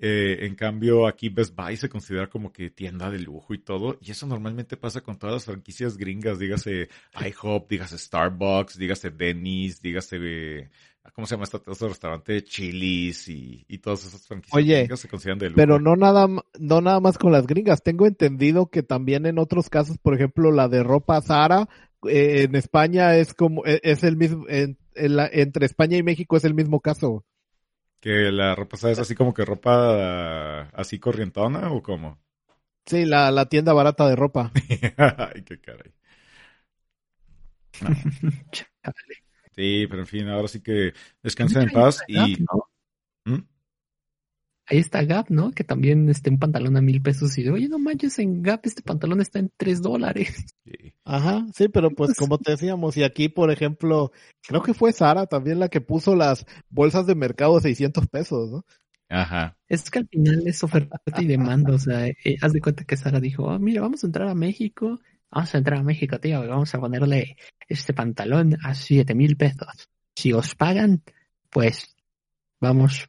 Eh, 0.00 0.46
en 0.46 0.54
cambio, 0.54 1.08
aquí 1.08 1.28
Best 1.28 1.56
Buy 1.56 1.76
se 1.76 1.88
considera 1.88 2.28
como 2.28 2.52
que 2.52 2.70
tienda 2.70 3.10
de 3.10 3.18
lujo 3.18 3.52
y 3.52 3.58
todo, 3.58 3.98
y 4.00 4.12
eso 4.12 4.26
normalmente 4.28 4.76
pasa 4.76 5.00
con 5.00 5.18
todas 5.18 5.34
las 5.34 5.44
franquicias 5.44 5.96
gringas, 5.96 6.38
dígase 6.38 6.88
IHOP, 7.20 7.68
dígase 7.68 7.98
Starbucks, 7.98 8.78
dígase 8.78 9.10
Denny's, 9.10 9.82
dígase, 9.82 10.18
eh, 10.20 10.70
¿cómo 11.12 11.26
se 11.26 11.34
llama 11.34 11.44
este 11.44 11.56
otro 11.56 11.88
restaurante? 11.88 12.44
Chili's 12.44 13.28
y, 13.28 13.64
y 13.66 13.78
todas 13.78 14.06
esas 14.06 14.24
franquicias 14.24 14.56
Oye, 14.56 14.78
gringas 14.82 15.00
se 15.00 15.08
consideran 15.08 15.38
de 15.40 15.46
lujo. 15.48 15.56
Pero 15.56 15.80
no 15.80 15.96
nada, 15.96 16.28
no 16.60 16.80
nada 16.80 17.00
más 17.00 17.18
con 17.18 17.32
las 17.32 17.48
gringas. 17.48 17.82
Tengo 17.82 18.06
entendido 18.06 18.66
que 18.70 18.84
también 18.84 19.26
en 19.26 19.38
otros 19.40 19.68
casos, 19.68 19.98
por 19.98 20.14
ejemplo, 20.14 20.52
la 20.52 20.68
de 20.68 20.84
ropa 20.84 21.20
Zara, 21.22 21.68
eh, 22.08 22.42
en 22.44 22.54
España 22.54 23.16
es 23.16 23.34
como, 23.34 23.66
e- 23.66 23.80
es 23.82 24.04
el 24.04 24.16
mismo, 24.16 24.44
en- 24.48 24.78
en 24.94 25.16
la- 25.16 25.28
entre 25.32 25.66
España 25.66 25.96
y 25.96 26.04
México 26.04 26.36
es 26.36 26.44
el 26.44 26.54
mismo 26.54 26.78
caso. 26.80 27.24
Que 28.00 28.30
la 28.32 28.54
ropa, 28.54 28.76
¿sabes? 28.76 28.98
Así 28.98 29.14
como 29.14 29.34
que 29.34 29.44
ropa 29.44 30.68
así 30.72 30.98
corrientona 30.98 31.72
o 31.72 31.82
cómo? 31.82 32.18
Sí, 32.86 33.04
la, 33.04 33.30
la 33.30 33.46
tienda 33.48 33.72
barata 33.72 34.08
de 34.08 34.16
ropa. 34.16 34.50
Ay, 34.96 35.42
qué 35.44 35.60
caray. 35.60 35.92
Sí, 39.54 39.86
pero 39.88 40.02
en 40.02 40.06
fin, 40.06 40.28
ahora 40.28 40.46
sí 40.48 40.62
que 40.62 40.92
descansen 41.22 41.62
en 41.62 41.70
paz 41.70 42.00
y... 42.06 42.36
¿Mm? 43.24 43.38
Ahí 44.70 44.78
está 44.78 45.02
Gap, 45.02 45.30
¿no? 45.30 45.50
Que 45.52 45.64
también 45.64 46.08
este, 46.10 46.28
un 46.28 46.38
pantalón 46.38 46.76
a 46.76 46.82
mil 46.82 47.00
pesos 47.00 47.36
y 47.38 47.42
de, 47.42 47.50
oye, 47.50 47.68
no 47.68 47.78
manches, 47.78 48.18
en 48.18 48.42
Gap 48.42 48.60
este 48.64 48.82
pantalón 48.82 49.20
está 49.20 49.38
en 49.38 49.50
tres 49.56 49.80
dólares. 49.80 50.34
Sí. 50.64 50.92
Ajá, 51.04 51.46
sí, 51.54 51.68
pero 51.68 51.90
pues 51.90 52.14
como 52.14 52.36
te 52.36 52.50
decíamos, 52.50 52.96
y 52.98 53.02
aquí, 53.02 53.30
por 53.30 53.50
ejemplo, 53.50 54.12
creo 54.46 54.62
que 54.62 54.74
fue 54.74 54.92
Sara 54.92 55.24
también 55.26 55.58
la 55.58 55.70
que 55.70 55.80
puso 55.80 56.14
las 56.14 56.44
bolsas 56.68 57.06
de 57.06 57.14
mercado 57.14 57.54
de 57.54 57.62
600 57.62 58.06
pesos, 58.08 58.50
¿no? 58.50 58.64
Ajá. 59.08 59.56
Es 59.68 59.90
que 59.90 60.00
al 60.00 60.08
final 60.08 60.42
es 60.46 60.62
oferta 60.62 61.00
y 61.18 61.24
demanda, 61.24 61.74
o 61.74 61.78
sea, 61.78 62.06
eh, 62.06 62.36
haz 62.42 62.52
de 62.52 62.60
cuenta 62.60 62.84
que 62.84 62.98
Sara 62.98 63.20
dijo, 63.20 63.50
"Ah, 63.50 63.58
mira, 63.58 63.80
vamos 63.80 64.04
a 64.04 64.06
entrar 64.06 64.28
a 64.28 64.34
México, 64.34 65.00
vamos 65.30 65.54
a 65.54 65.58
entrar 65.58 65.80
a 65.80 65.82
México, 65.82 66.18
tío, 66.20 66.44
y 66.44 66.48
vamos 66.48 66.74
a 66.74 66.78
ponerle 66.78 67.36
este 67.68 67.94
pantalón 67.94 68.58
a 68.62 68.74
siete 68.74 69.14
mil 69.14 69.38
pesos. 69.38 69.88
Si 70.14 70.34
os 70.34 70.54
pagan, 70.54 71.02
pues 71.48 71.96
vamos, 72.60 73.08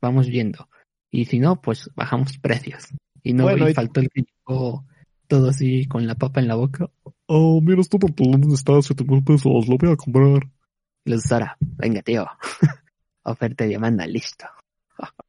vamos 0.00 0.28
viendo. 0.28 0.68
Y 1.12 1.26
si 1.26 1.38
no, 1.38 1.60
pues 1.60 1.90
bajamos 1.94 2.38
precios. 2.38 2.88
Y 3.22 3.34
no 3.34 3.44
Bueno, 3.44 3.68
y 3.68 3.74
faltó 3.74 4.00
el 4.00 4.08
que 4.08 4.22
llegó 4.22 4.86
todo 5.28 5.50
así 5.50 5.86
con 5.86 6.06
la 6.06 6.14
papa 6.14 6.40
en 6.40 6.48
la 6.48 6.54
boca. 6.54 6.90
Oh, 7.26 7.60
mira, 7.60 7.82
este 7.82 7.98
pantalón 7.98 8.50
está 8.50 8.78
a 8.78 8.82
siete 8.82 9.04
mil 9.04 9.22
pesos, 9.22 9.68
lo 9.68 9.76
voy 9.76 9.92
a 9.92 9.96
comprar. 9.96 10.50
Los 11.04 11.22
Sara, 11.24 11.56
venga, 11.60 12.00
tío. 12.02 12.26
Oferta 13.24 13.66
y 13.66 13.68
demanda, 13.68 14.06
listo. 14.06 14.46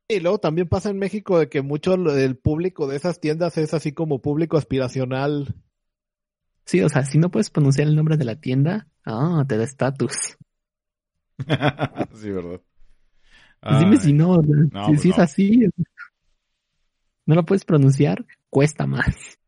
Y 0.07 0.21
luego 0.21 0.39
también 0.39 0.69
pasa 0.69 0.89
en 0.89 0.99
México 0.99 1.37
de 1.37 1.49
que 1.49 1.61
mucho 1.61 1.97
del 1.97 2.37
público 2.37 2.87
de 2.87 2.95
esas 2.95 3.19
tiendas 3.19 3.57
es 3.57 3.73
así 3.73 3.91
como 3.91 4.21
público 4.21 4.57
aspiracional. 4.57 5.53
Sí, 6.65 6.81
o 6.81 6.87
sea, 6.87 7.03
si 7.03 7.17
no 7.17 7.29
puedes 7.29 7.49
pronunciar 7.49 7.87
el 7.89 7.95
nombre 7.95 8.15
de 8.15 8.25
la 8.25 8.39
tienda, 8.39 8.87
ah, 9.05 9.43
te 9.47 9.57
da 9.57 9.65
estatus. 9.65 10.37
sí, 12.15 12.31
¿verdad? 12.31 12.61
Pues 13.63 13.79
dime 13.79 13.95
Ay, 13.95 13.99
si 13.99 14.13
no, 14.13 14.41
si, 14.41 14.49
pues 14.71 15.01
si 15.01 15.09
es 15.09 15.19
así, 15.19 15.69
no 17.25 17.35
lo 17.35 17.45
puedes 17.45 17.63
pronunciar, 17.63 18.25
cuesta 18.49 18.85
más. 18.85 19.39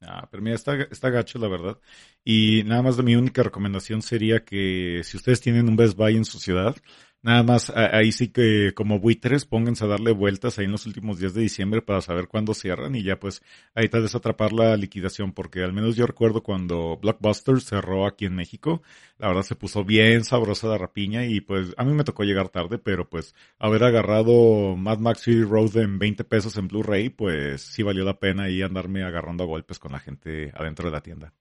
Ah, 0.00 0.28
pero 0.30 0.42
mira, 0.42 0.54
está, 0.54 0.74
está 0.82 1.10
gacho, 1.10 1.38
la 1.38 1.48
verdad. 1.48 1.78
Y 2.24 2.62
nada 2.64 2.82
más 2.82 2.96
de 2.96 3.02
mi 3.02 3.16
única 3.16 3.42
recomendación 3.42 4.02
sería 4.02 4.44
que 4.44 5.00
si 5.04 5.16
ustedes 5.16 5.40
tienen 5.40 5.68
un 5.68 5.76
Best 5.76 5.96
Buy 5.96 6.16
en 6.16 6.24
su 6.24 6.38
ciudad, 6.38 6.76
nada 7.22 7.42
más 7.42 7.70
ahí 7.70 8.12
sí 8.12 8.28
que 8.28 8.72
como 8.74 9.00
buitres 9.00 9.44
pónganse 9.44 9.84
a 9.84 9.88
darle 9.88 10.12
vueltas 10.12 10.58
ahí 10.58 10.66
en 10.66 10.72
los 10.72 10.86
últimos 10.86 11.18
días 11.18 11.34
de 11.34 11.42
diciembre 11.42 11.82
para 11.82 12.00
saber 12.00 12.28
cuándo 12.28 12.54
cierran 12.54 12.94
y 12.94 13.02
ya 13.02 13.18
pues 13.18 13.42
ahí 13.74 13.88
tal 13.88 14.02
vez 14.02 14.14
atrapar 14.14 14.52
la 14.52 14.76
liquidación 14.76 15.32
porque 15.32 15.62
al 15.62 15.72
menos 15.72 15.96
yo 15.96 16.06
recuerdo 16.06 16.42
cuando 16.42 16.96
Blockbuster 16.96 17.60
cerró 17.60 18.06
aquí 18.06 18.24
en 18.26 18.34
México, 18.34 18.82
la 19.18 19.28
verdad 19.28 19.42
se 19.42 19.56
puso 19.56 19.84
bien 19.84 20.24
sabrosa 20.24 20.68
la 20.68 20.78
rapiña 20.78 21.26
y 21.26 21.40
pues 21.40 21.74
a 21.76 21.84
mí 21.84 21.92
me 21.92 22.04
tocó 22.04 22.24
llegar 22.24 22.48
tarde, 22.48 22.78
pero 22.78 23.08
pues 23.08 23.34
haber 23.58 23.84
agarrado 23.84 24.76
Mad 24.76 24.98
Max 24.98 25.24
Fury 25.24 25.44
Road 25.44 25.76
en 25.76 25.98
20 25.98 26.24
pesos 26.24 26.56
en 26.56 26.68
Blu-ray, 26.68 27.10
pues 27.10 27.62
sí 27.62 27.82
valió 27.82 28.04
la 28.04 28.18
pena 28.18 28.44
ahí 28.44 28.62
andarme 28.62 29.02
agarrando 29.04 29.44
a 29.44 29.46
golpes 29.46 29.78
con 29.78 29.92
la 29.92 30.00
gente 30.00 30.52
adentro 30.54 30.86
de 30.86 30.92
la 30.92 31.02
tienda. 31.02 31.32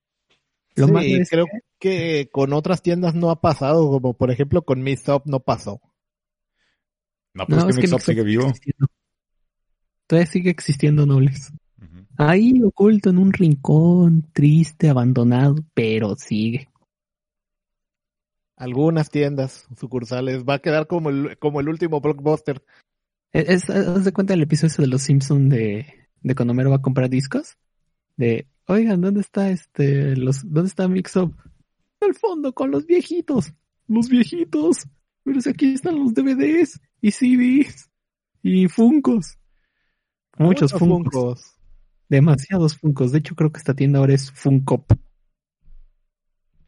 Lo 0.77 0.87
Sí, 0.99 1.13
es 1.15 1.29
creo 1.29 1.45
que 1.79 2.29
con 2.31 2.53
otras 2.53 2.81
tiendas 2.81 3.15
no 3.15 3.29
ha 3.31 3.41
pasado, 3.41 3.89
como 3.89 4.13
por 4.15 4.31
ejemplo 4.31 4.61
con 4.63 4.81
Miss 4.81 5.07
Up 5.09 5.23
no 5.25 5.39
pasó. 5.39 5.81
No, 7.33 7.45
pues 7.45 7.57
no, 7.59 7.65
que 7.65 7.69
es 7.71 7.75
que 7.75 7.81
Mixup 7.81 7.95
Mixup 7.97 8.09
sigue 8.11 8.23
vivo. 8.23 8.43
existiendo. 8.47 8.87
Todavía 10.07 10.31
sigue 10.31 10.49
existiendo 10.49 11.05
Nobles. 11.05 11.51
Ahí 12.17 12.61
oculto 12.63 13.09
en 13.11 13.19
un 13.19 13.31
rincón, 13.33 14.29
triste, 14.33 14.89
abandonado, 14.89 15.55
pero 15.73 16.15
sigue. 16.15 16.69
Algunas 18.55 19.11
tiendas 19.11 19.67
sucursales 19.77 20.43
va 20.43 20.55
a 20.55 20.59
quedar 20.59 20.87
como 20.87 21.09
el, 21.09 21.37
como 21.37 21.59
el 21.59 21.69
último 21.69 22.01
blockbuster. 22.01 22.63
Es, 23.31 23.49
es- 23.49 23.69
haz 23.69 24.03
de 24.05 24.11
cuenta 24.13 24.33
el 24.33 24.41
episodio 24.41 24.75
de 24.77 24.87
los 24.87 25.03
Simpsons 25.03 25.49
de, 25.49 25.85
de 26.21 26.35
cuando 26.35 26.53
Homero 26.53 26.71
va 26.71 26.77
a 26.77 26.81
comprar 26.81 27.09
discos. 27.09 27.55
De, 28.15 28.47
oigan, 28.67 29.01
¿dónde 29.01 29.21
está 29.21 29.49
este, 29.49 30.15
los, 30.15 30.41
dónde 30.43 30.69
está 30.69 30.87
Mixup? 30.87 31.33
Al 32.01 32.13
fondo, 32.13 32.53
con 32.53 32.71
los 32.71 32.85
viejitos. 32.85 33.53
Los 33.87 34.09
viejitos. 34.09 34.87
Pero 35.23 35.41
si 35.41 35.49
aquí 35.49 35.73
están 35.73 35.99
los 35.99 36.13
DVDs 36.13 36.79
y 37.01 37.11
CDs 37.11 37.89
y 38.43 38.67
Funcos. 38.67 39.37
Muchos 40.37 40.71
Funcos. 40.71 41.13
Funkos. 41.13 41.57
Demasiados 42.07 42.77
Funcos. 42.77 43.11
De 43.11 43.19
hecho, 43.19 43.35
creo 43.35 43.51
que 43.51 43.57
esta 43.57 43.73
tienda 43.73 43.99
ahora 43.99 44.13
es 44.13 44.31
Funko. 44.31 44.85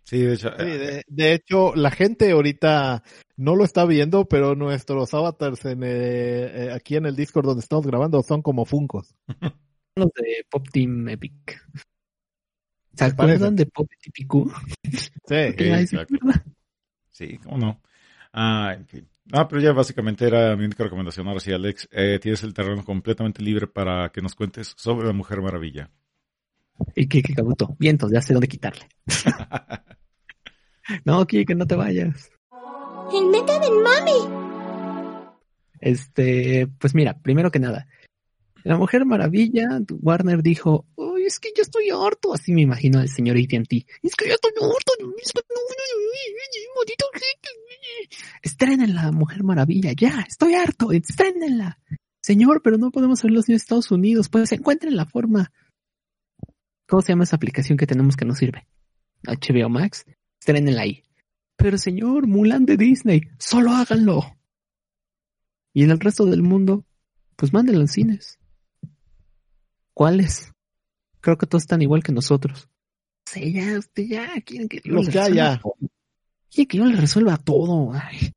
Sí, 0.04 0.18
de 0.18 0.34
hecho, 0.34 0.50
Sí, 0.50 0.64
eh, 0.66 0.78
de, 0.78 1.04
de 1.08 1.34
hecho, 1.34 1.76
la 1.76 1.91
gente 1.91 2.32
ahorita 2.32 3.04
no 3.38 3.56
lo 3.56 3.64
está 3.64 3.86
viendo, 3.86 4.26
pero 4.26 4.56
nuestros 4.56 5.14
avatars 5.14 5.64
en, 5.66 5.84
eh, 5.84 5.88
eh, 6.66 6.72
aquí 6.74 6.95
en 6.95 7.06
el 7.06 7.16
Discord 7.16 7.45
donde 7.45 7.62
estamos 7.62 7.86
grabando 7.86 8.22
son 8.24 8.41
como 8.41 8.66
Funkos. 8.66 9.16
Los 10.00 10.12
de 10.14 10.45
Pop 10.50 10.68
Team 10.72 11.10
Epic. 11.10 11.62
¿Se 12.93 13.06
acuerdan 13.06 13.56
de 13.56 13.66
Pop 13.66 13.89
Típico? 14.02 14.52
Sí. 14.84 15.10
Nadie 15.30 15.88
se 15.88 15.95
exacto. 15.95 16.18
sí, 17.12 17.38
cómo 17.38 17.58
no. 17.58 17.82
Ah, 18.34 18.74
en 18.76 18.88
fin. 18.88 19.08
No, 19.26 19.47
pero 19.47 19.62
ya 19.62 19.74
básicamente 19.74 20.26
era 20.26 20.56
mi 20.56 20.66
única 20.66 20.84
recomendación. 20.84 21.28
Ahora 21.28 21.39
sí, 21.39 21.52
Alex, 21.52 21.88
eh, 21.91 22.20
tienes 22.20 22.43
el 22.43 22.54
terreno 22.54 22.84
completamente 22.84 23.43
libre 23.43 23.68
para 23.68 24.10
que 24.10 24.22
nos 24.22 24.36
cuentes 24.36 24.74
sobre 24.76 25.08
la 25.08 25.14
Mujer 25.14 25.41
Maravilla. 25.41 25.91
Y 26.95 27.08
que, 27.08 27.22
cabuto. 27.22 27.76
Vientos, 27.78 28.12
ya 28.12 28.22
sé 28.22 28.34
dónde 28.34 28.47
quitarle. 28.47 28.88
no, 31.06 31.26
Kike, 31.28 31.45
que 31.45 31.56
no 31.56 31.68
te 31.68 31.76
vayas. 31.76 32.32
El 33.14 33.28
meca 33.28 33.60
del 33.60 33.80
mami. 33.84 35.30
Este, 35.80 36.68
pues 36.80 36.95
mira, 36.95 37.20
primero 37.22 37.52
que 37.52 37.60
nada, 37.60 37.88
la 38.64 38.78
Mujer 38.78 39.05
Maravilla, 39.05 39.82
Warner 40.01 40.41
dijo, 40.41 40.86
"Uy, 40.95 41.26
es 41.26 41.39
que 41.39 41.49
yo 41.55 41.62
estoy 41.62 41.89
harto, 41.89 42.34
así 42.34 42.53
me 42.53 42.62
imagino 42.62 42.99
al 42.99 43.10
señor 43.10 43.38
AT&T, 43.38 43.86
es 44.03 44.16
que 44.16 44.28
yo 44.28 44.34
estoy 44.34 44.51
harto, 44.51 44.93
es 45.22 45.34
que 45.34 45.41
no, 45.49 45.60
maldito 46.80 47.05
gente. 47.14 48.18
estrenen 48.41 48.95
la 48.95 49.12
Mujer 49.12 49.43
Maravilla, 49.43 49.91
ya, 49.93 50.26
estoy 50.28 50.53
harto, 50.53 50.91
estrenenla. 50.91 51.80
Señor, 52.22 52.62
pero 52.62 52.78
no 52.78 52.91
podemos 52.91 53.20
hacerlo 53.20 53.41
en 53.47 53.55
Estados 53.55 53.91
Unidos, 53.91 54.30
pues 54.30 54.51
encuentren 54.51 54.95
la 54.95 55.05
forma. 55.05 55.51
¿Cómo 56.88 57.01
se 57.01 57.12
llama 57.12 57.24
esa 57.24 57.36
aplicación 57.36 57.78
que 57.78 57.88
tenemos 57.88 58.16
que 58.16 58.26
no 58.26 58.36
sirve? 58.36 58.68
HBO 59.24 59.70
Max, 59.70 60.05
estrenenla 60.39 60.82
ahí. 60.82 61.03
Pero 61.55 61.78
señor, 61.78 62.28
Mulan 62.28 62.66
de 62.66 62.78
Disney, 62.78 63.22
solo 63.38 63.72
háganlo. 63.72 64.24
Y 65.74 65.84
en 65.84 65.91
el 65.91 65.99
resto 65.99 66.26
del 66.26 66.41
mundo, 66.41 66.86
pues 67.36 67.53
mándenlo 67.53 67.82
en 67.82 67.88
cines. 67.88 68.38
¿Cuáles? 70.00 70.54
Creo 71.20 71.38
que 71.38 71.45
todos 71.45 71.64
están 71.64 71.82
igual 71.82 72.02
que 72.04 72.14
nosotros. 72.14 72.70
Sí, 73.26 73.52
ya, 73.52 73.78
usted 73.78 74.04
ya, 74.04 74.39
quieren 74.45 74.70
que 74.70 74.80
yo 74.82 74.93
les 74.93 75.08
ya, 75.10 75.24
resuelva 75.26 75.36
ya. 75.56 75.60
todo. 75.60 75.74
Quieren 76.50 76.68
que 76.70 76.78
yo 76.78 76.86
les 76.86 77.02
resuelva 77.02 77.36
todo. 77.38 77.91
Ay, 77.91 78.32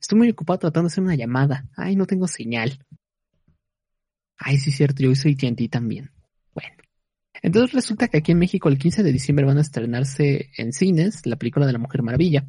estoy 0.00 0.18
muy 0.18 0.30
ocupado 0.30 0.58
tratando 0.58 0.88
de 0.88 0.92
hacer 0.92 1.04
una 1.04 1.14
llamada. 1.14 1.68
Ay, 1.76 1.94
no 1.94 2.06
tengo 2.06 2.26
señal. 2.26 2.84
Ay, 4.38 4.58
sí 4.58 4.70
es 4.70 4.76
cierto, 4.76 5.04
yo 5.04 5.14
soy 5.14 5.36
TNT 5.36 5.68
también. 5.70 6.10
Bueno. 6.52 6.74
Entonces 7.42 7.72
resulta 7.72 8.08
que 8.08 8.16
aquí 8.18 8.32
en 8.32 8.38
México 8.40 8.68
el 8.68 8.76
15 8.76 9.04
de 9.04 9.12
diciembre 9.12 9.46
van 9.46 9.58
a 9.58 9.60
estrenarse 9.60 10.50
en 10.58 10.72
cines 10.72 11.24
la 11.26 11.36
película 11.36 11.64
de 11.64 11.74
la 11.74 11.78
Mujer 11.78 12.02
Maravilla. 12.02 12.44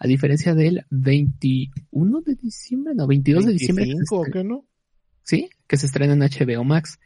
A 0.00 0.08
diferencia 0.08 0.52
del 0.56 0.84
21 0.90 2.22
de 2.22 2.34
diciembre, 2.34 2.92
no, 2.96 3.06
22 3.06 3.46
de 3.46 3.52
diciembre. 3.52 3.84
que 3.84 3.90
se 3.92 3.96
25, 3.98 4.16
¿o 4.16 4.24
estrena- 4.24 4.42
qué 4.42 4.48
no? 4.48 4.66
Sí, 5.22 5.48
que 5.68 5.76
se 5.76 5.86
estrena 5.86 6.14
en 6.14 6.22
HBO 6.22 6.64
Max. 6.64 6.98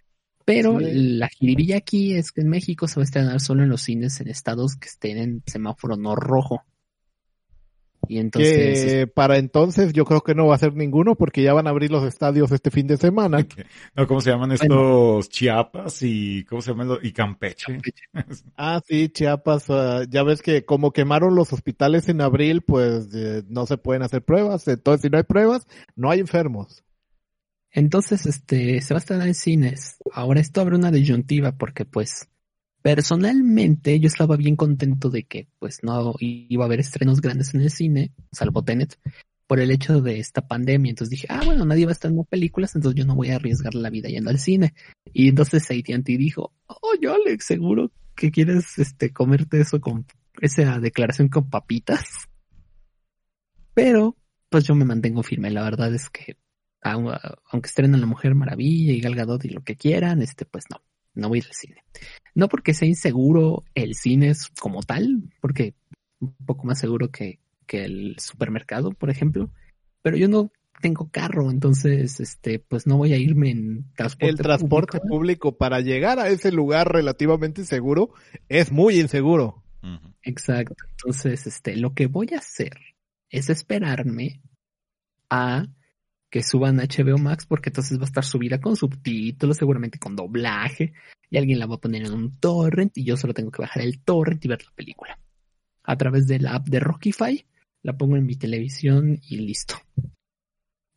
Pero 0.49 0.79
Sí. 0.81 0.87
la 1.19 1.29
jiribilla 1.29 1.77
aquí 1.77 2.15
es 2.15 2.33
que 2.33 2.41
en 2.41 2.49
México 2.49 2.89
se 2.89 2.95
va 2.97 3.03
a 3.03 3.05
estrenar 3.05 3.39
solo 3.39 3.63
en 3.65 3.69
los 3.69 3.83
cines 3.83 4.19
en 4.23 4.29
estados 4.29 4.77
que 4.77 4.89
estén 4.89 5.19
en 5.19 5.43
semáforo 5.47 5.99
no 5.99 6.17
rojo. 6.17 6.63
Y 8.09 8.17
entonces, 8.17 8.85
que 8.85 9.07
para 9.07 9.37
entonces 9.37 9.93
yo 9.93 10.07
creo 10.07 10.23
que 10.23 10.35
no 10.35 10.47
va 10.47 10.55
a 10.55 10.59
ser 10.59 10.73
ninguno 10.73 11.15
porque 11.17 11.43
ya 11.43 11.53
van 11.53 11.67
a 11.67 11.71
abrir 11.71 11.91
los 11.91 12.05
estadios 12.05 12.51
este 12.53 12.71
fin 12.71 12.87
de 12.87 12.97
semana. 12.97 13.39
No, 13.95 14.07
¿cómo 14.07 14.23
se 14.23 14.31
llaman 14.31 14.53
estos 14.53 15.29
Chiapas 15.29 15.99
y 16.03 16.45
cómo 16.45 16.63
se 16.63 16.71
llaman 16.71 16.89
los- 16.89 17.05
y 17.05 17.13
Campeche? 17.13 17.67
Ah, 18.57 18.81
sí, 18.87 19.11
Chiapas, 19.11 19.67
ah, 19.69 20.05
ya 20.09 20.23
ves 20.23 20.41
que 20.41 20.65
como 20.65 20.93
quemaron 20.93 21.35
los 21.35 21.53
hospitales 21.53 22.09
en 22.09 22.23
abril, 22.23 22.63
pues 22.63 23.09
eh, 23.15 23.43
no 23.49 23.67
se 23.67 23.77
pueden 23.77 24.03
hacer 24.03 24.23
pruebas. 24.23 24.67
Entonces, 24.69 25.03
si 25.03 25.11
no 25.11 25.19
hay 25.19 25.25
pruebas, 25.25 25.67
no 25.95 26.09
hay 26.11 26.21
enfermos. 26.21 26.83
Entonces, 27.71 28.27
este, 28.27 28.81
se 28.81 28.95
va 28.95 28.99
a 28.99 29.01
estrenar 29.01 29.29
en 29.29 29.35
cines. 29.35 29.97
Ahora 30.13 30.41
esto 30.41 30.61
abre 30.61 30.77
una 30.77 30.91
disyuntiva 30.91 31.53
porque, 31.53 31.85
pues, 31.85 32.29
personalmente 32.83 33.99
yo 34.01 34.07
estaba 34.07 34.37
bien 34.37 34.57
contento 34.57 35.11
de 35.11 35.25
que, 35.25 35.49
pues, 35.59 35.83
no 35.83 36.15
iba 36.21 36.65
a 36.65 36.67
haber 36.67 36.81
estrenos 36.81 37.21
grandes 37.21 37.55
en 37.55 37.61
el 37.61 37.71
cine, 37.71 38.13
salvo 38.33 38.65
Tenet, 38.65 38.99
por 39.47 39.61
el 39.61 39.71
hecho 39.71 40.01
de 40.01 40.19
esta 40.19 40.47
pandemia. 40.47 40.91
Entonces 40.91 41.11
dije, 41.11 41.27
ah, 41.31 41.43
bueno, 41.45 41.65
nadie 41.65 41.87
va 41.87 41.91
a 41.91 41.93
estrenar 41.93 42.25
películas, 42.27 42.75
entonces 42.75 42.99
yo 42.99 43.07
no 43.07 43.15
voy 43.15 43.31
a 43.31 43.37
arriesgar 43.37 43.75
la 43.75 43.91
vida 43.91 44.09
yendo 44.09 44.31
al 44.31 44.39
cine. 44.39 44.75
Y 45.13 45.29
entonces 45.29 45.71
AT&T 45.71 46.17
dijo, 46.17 46.53
oye, 46.67 47.09
Alex, 47.09 47.47
seguro 47.47 47.91
que 48.15 48.31
quieres, 48.31 48.79
este, 48.79 49.13
comerte 49.13 49.61
eso 49.61 49.81
con 49.81 50.07
esa 50.41 50.79
declaración 50.81 51.29
con 51.29 51.49
papitas. 51.49 52.29
Pero, 53.75 54.17
pues 54.49 54.65
yo 54.65 54.75
me 54.75 54.85
mantengo 54.85 55.23
firme. 55.23 55.51
La 55.51 55.63
verdad 55.63 55.95
es 55.95 56.11
que, 56.11 56.37
aunque 56.83 57.69
estrenen 57.69 58.01
La 58.01 58.07
Mujer 58.07 58.35
Maravilla 58.35 58.93
y 58.93 59.01
Gal 59.01 59.15
Gadot 59.15 59.45
y 59.45 59.51
lo 59.51 59.63
que 59.63 59.77
quieran, 59.77 60.23
este, 60.23 60.45
pues 60.45 60.65
no, 60.71 60.81
no 61.15 61.29
voy 61.29 61.39
a 61.39 61.41
ir 61.41 61.47
al 61.47 61.55
cine. 61.55 61.85
No 62.35 62.49
porque 62.49 62.75
sea 62.75 62.89
inseguro 62.89 63.65
el 63.75 63.95
cine 63.95 64.31
es 64.31 64.49
como 64.61 64.83
tal, 64.83 65.31
porque 65.41 65.75
un 66.21 66.35
poco 66.47 66.67
más 66.67 66.79
seguro 66.79 67.11
que, 67.11 67.41
que 67.67 67.85
el 67.85 68.17
supermercado, 68.19 68.93
por 68.93 69.11
ejemplo, 69.11 69.51
pero 70.03 70.17
yo 70.17 70.29
no 70.29 70.51
tengo 70.81 71.11
carro, 71.11 71.51
entonces, 71.51 72.21
este, 72.21 72.59
pues 72.61 72.87
no 72.87 72.97
voy 72.97 73.13
a 73.13 73.17
irme 73.17 73.51
en 73.51 73.93
transporte. 73.95 74.31
El 74.31 74.37
transporte 74.37 74.99
público. 74.99 75.09
público 75.09 75.59
para 75.59 75.81
llegar 75.81 76.19
a 76.19 76.29
ese 76.29 76.53
lugar 76.53 76.93
relativamente 76.93 77.65
seguro 77.65 78.11
es 78.49 78.71
muy 78.71 79.01
inseguro. 79.01 79.65
Exacto. 80.23 80.75
Entonces, 80.91 81.47
este, 81.47 81.77
lo 81.77 81.95
que 81.95 82.07
voy 82.07 82.29
a 82.35 82.39
hacer 82.39 82.79
es 83.31 83.51
esperarme 83.51 84.41
a 85.31 85.67
que 86.31 86.43
suban 86.43 86.77
HBO 86.77 87.19
Max, 87.19 87.47
porque 87.47 87.71
entonces 87.71 87.99
va 87.99 88.03
a 88.03 88.07
estar 88.07 88.25
subida 88.25 88.61
con 88.61 88.77
subtítulos, 88.77 89.57
seguramente 89.57 89.99
con 89.99 90.15
doblaje, 90.15 90.93
y 91.31 91.39
alguien 91.39 91.59
la 91.59 91.67
va 91.67 91.77
a 91.77 91.81
poner 91.81 92.05
en 92.07 92.13
un 92.13 92.39
torrent, 92.39 92.97
y 92.97 93.05
yo 93.05 93.17
solo 93.17 93.35
tengo 93.35 93.51
que 93.51 93.63
bajar 93.63 93.83
el 93.83 94.01
torrent 94.01 94.45
y 94.45 94.49
ver 94.49 94.65
la 94.65 94.73
película. 94.73 95.19
A 95.85 95.97
través 95.97 96.27
de 96.27 96.39
la 96.39 96.55
app 96.55 96.69
de 96.69 96.81
Rockify, 96.81 97.47
la 97.83 97.97
pongo 97.97 98.17
en 98.17 98.27
mi 98.27 98.37
televisión 98.37 99.19
y 99.23 99.39
listo. 99.39 99.77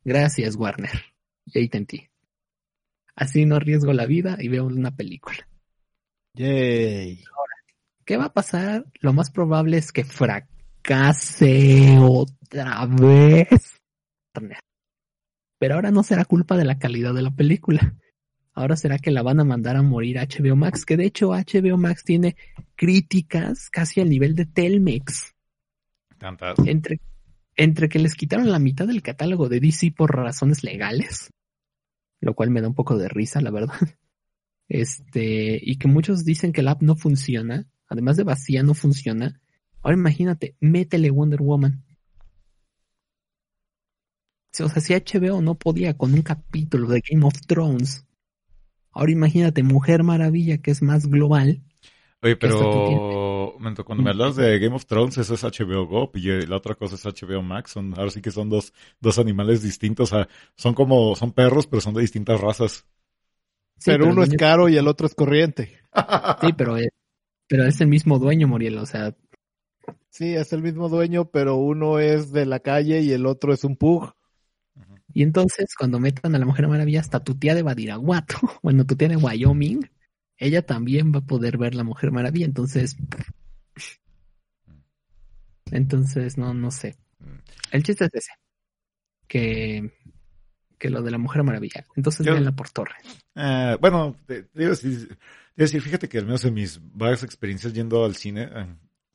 Gracias, 0.03 0.55
Warner. 0.55 1.05
Y 1.45 1.63
AT&T. 1.63 2.09
Así 3.15 3.45
no 3.45 3.55
arriesgo 3.55 3.93
la 3.93 4.05
vida 4.05 4.37
y 4.39 4.47
veo 4.47 4.65
una 4.65 4.91
película. 4.95 5.47
Yay. 6.35 7.23
¿Qué 8.05 8.17
va 8.17 8.25
a 8.25 8.33
pasar? 8.33 8.85
Lo 8.99 9.13
más 9.13 9.31
probable 9.31 9.77
es 9.77 9.91
que 9.91 10.03
fracase 10.03 11.97
otra 11.99 12.85
vez. 12.87 13.77
Pero 15.61 15.75
ahora 15.75 15.91
no 15.91 16.01
será 16.01 16.25
culpa 16.25 16.57
de 16.57 16.65
la 16.65 16.79
calidad 16.79 17.13
de 17.13 17.21
la 17.21 17.29
película. 17.29 17.95
Ahora 18.51 18.75
será 18.75 18.97
que 18.97 19.11
la 19.11 19.21
van 19.21 19.39
a 19.39 19.43
mandar 19.43 19.75
a 19.75 19.83
morir 19.83 20.17
a 20.17 20.25
HBO 20.25 20.55
Max, 20.55 20.85
que 20.87 20.97
de 20.97 21.05
hecho 21.05 21.33
HBO 21.33 21.77
Max 21.77 22.03
tiene 22.03 22.35
críticas 22.75 23.69
casi 23.69 24.01
al 24.01 24.09
nivel 24.09 24.35
de 24.35 24.47
Telmex. 24.47 25.35
Tantas. 26.17 26.57
Entre, 26.65 26.99
entre 27.55 27.89
que 27.89 27.99
les 27.99 28.15
quitaron 28.15 28.51
la 28.51 28.57
mitad 28.57 28.87
del 28.87 29.03
catálogo 29.03 29.49
de 29.49 29.59
DC 29.59 29.93
por 29.95 30.15
razones 30.15 30.63
legales, 30.63 31.29
lo 32.21 32.33
cual 32.33 32.49
me 32.49 32.61
da 32.61 32.67
un 32.67 32.73
poco 32.73 32.97
de 32.97 33.07
risa, 33.07 33.39
la 33.39 33.51
verdad. 33.51 33.75
Este, 34.67 35.59
y 35.61 35.75
que 35.75 35.89
muchos 35.89 36.23
dicen 36.23 36.53
que 36.53 36.61
la 36.63 36.71
app 36.71 36.81
no 36.81 36.95
funciona, 36.95 37.67
además 37.87 38.15
de 38.15 38.23
vacía, 38.23 38.63
no 38.63 38.73
funciona. 38.73 39.41
Ahora 39.81 39.97
imagínate, 39.97 40.55
métele 40.61 41.11
Wonder 41.11 41.41
Woman. 41.41 41.83
O 44.59 44.69
sea, 44.69 44.81
si 44.81 44.93
HBO 44.93 45.41
no 45.41 45.55
podía 45.55 45.97
con 45.97 46.13
un 46.13 46.21
capítulo 46.21 46.87
de 46.89 47.01
Game 47.09 47.25
of 47.25 47.39
Thrones, 47.47 48.05
ahora 48.91 49.11
imagínate 49.11 49.63
Mujer 49.63 50.03
Maravilla, 50.03 50.57
que 50.57 50.71
es 50.71 50.81
más 50.81 51.07
global. 51.07 51.61
Oye, 52.23 52.35
pero 52.35 53.55
momento, 53.57 53.83
cuando 53.83 54.03
me 54.03 54.11
hablas 54.11 54.35
de 54.35 54.59
Game 54.59 54.75
of 54.75 54.85
Thrones, 54.85 55.17
eso 55.17 55.33
es 55.33 55.43
HBO 55.43 55.87
Go 55.87 56.11
y 56.13 56.29
eh, 56.29 56.47
la 56.47 56.57
otra 56.57 56.75
cosa 56.75 56.95
es 56.95 57.05
HBO 57.05 57.41
Max. 57.41 57.71
Son, 57.71 57.93
ahora 57.97 58.11
sí 58.11 58.21
que 58.21 58.31
son 58.31 58.49
dos, 58.49 58.73
dos 58.99 59.17
animales 59.17 59.63
distintos. 59.63 60.11
O 60.11 60.15
sea, 60.15 60.27
son 60.55 60.73
como, 60.73 61.15
son 61.15 61.31
perros, 61.31 61.65
pero 61.65 61.81
son 61.81 61.95
de 61.95 62.01
distintas 62.01 62.39
razas. 62.39 62.85
Sí, 63.77 63.89
pero 63.91 64.07
uno 64.07 64.21
es 64.21 64.35
caro 64.35 64.69
y 64.69 64.77
el 64.77 64.87
otro 64.87 65.07
es 65.07 65.15
corriente. 65.15 65.79
Sí, 66.41 66.53
pero 66.55 66.77
es, 66.77 66.89
pero 67.47 67.65
es 67.65 67.81
el 67.81 67.87
mismo 67.87 68.19
dueño, 68.19 68.47
Muriel. 68.47 68.77
O 68.77 68.85
sea, 68.85 69.15
Sí, 70.11 70.35
es 70.35 70.51
el 70.51 70.61
mismo 70.61 70.89
dueño, 70.89 71.31
pero 71.31 71.55
uno 71.55 71.99
es 71.99 72.33
de 72.33 72.45
la 72.45 72.59
calle 72.59 72.99
y 72.99 73.13
el 73.13 73.25
otro 73.25 73.53
es 73.53 73.63
un 73.63 73.77
pug. 73.77 74.13
Y 75.13 75.23
entonces, 75.23 75.73
cuando 75.77 75.99
metan 75.99 76.35
a 76.35 76.39
la 76.39 76.45
Mujer 76.45 76.67
Maravilla, 76.67 76.99
hasta 76.99 77.23
tu 77.23 77.35
tía 77.35 77.55
de 77.55 77.63
Badiraguato, 77.63 78.37
bueno, 78.63 78.85
tu 78.85 78.95
tía 78.95 79.07
de 79.09 79.17
Wyoming, 79.17 79.89
ella 80.37 80.65
también 80.65 81.13
va 81.13 81.19
a 81.19 81.25
poder 81.25 81.57
ver 81.57 81.75
la 81.75 81.83
Mujer 81.83 82.11
Maravilla. 82.11 82.45
Entonces, 82.45 82.97
entonces, 85.71 86.37
no, 86.37 86.53
no 86.53 86.71
sé. 86.71 86.97
El 87.71 87.83
chiste 87.83 88.05
es 88.05 88.11
ese. 88.13 88.31
Que, 89.27 89.91
que 90.77 90.89
lo 90.89 91.01
de 91.01 91.11
la 91.11 91.17
Mujer 91.17 91.43
Maravilla. 91.43 91.85
Entonces, 91.95 92.25
Yo- 92.25 92.33
véanla 92.33 92.51
por 92.51 92.69
torre. 92.69 92.95
Eh, 93.35 93.77
bueno, 93.79 94.15
a 94.27 94.33
decir, 95.55 95.81
fíjate 95.81 96.09
que 96.09 96.17
al 96.17 96.25
menos 96.25 96.43
en 96.45 96.53
mis 96.53 96.79
varias 96.93 97.23
experiencias 97.23 97.73
yendo 97.73 98.03
al 98.03 98.15
cine, 98.15 98.49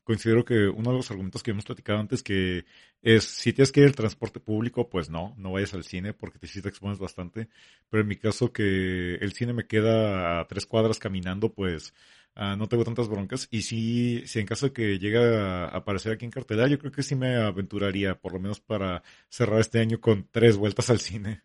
considero 0.07 0.45
que 0.45 0.69
uno 0.69 0.93
de 0.93 0.97
los 0.99 1.11
argumentos 1.11 1.43
que 1.43 1.51
hemos 1.51 1.65
platicado 1.65 1.99
antes 1.99 2.23
que 2.23 2.65
es, 3.03 3.25
si 3.25 3.53
tienes 3.53 3.73
que 3.73 3.81
ir 3.81 3.87
al 3.87 3.95
transporte 3.97 4.41
público, 4.41 4.89
pues 4.89 5.11
no, 5.11 5.35
no 5.37 5.53
vayas 5.53 5.75
al 5.75 5.85
cine 5.85 6.15
porque 6.15 6.39
te, 6.39 6.47
sí 6.47 6.63
te 6.63 6.69
expones 6.69 6.99
bastante. 6.99 7.49
Pero 7.91 8.03
en 8.03 8.09
mi 8.09 8.17
caso 8.17 8.53
que 8.53 9.17
el 9.17 9.33
cine 9.33 9.53
me 9.53 9.67
queda 9.67 10.41
a 10.41 10.47
tres 10.47 10.67
cuadras 10.67 10.99
caminando, 11.01 11.53
pues 11.53 11.93
ah, 12.37 12.57
no 12.57 12.69
tengo 12.69 12.85
tantas 12.85 13.09
broncas. 13.09 13.49
Y 13.51 13.63
sí, 13.63 14.23
si 14.27 14.39
en 14.41 14.47
caso 14.47 14.67
de 14.67 14.73
que 14.73 14.99
llegue 14.99 15.19
a 15.19 15.67
aparecer 15.67 16.13
aquí 16.13 16.25
en 16.25 16.31
cartelera, 16.31 16.69
yo 16.69 16.79
creo 16.79 16.93
que 16.93 17.03
sí 17.03 17.17
me 17.17 17.37
aventuraría, 17.37 18.19
por 18.21 18.33
lo 18.33 18.41
menos 18.41 18.61
para 18.61 19.03
cerrar 19.29 19.61
este 19.61 19.81
año 19.81 20.01
con 20.01 20.29
tres 20.31 20.57
vueltas 20.57 20.91
al 20.91 21.01
cine. 21.01 21.43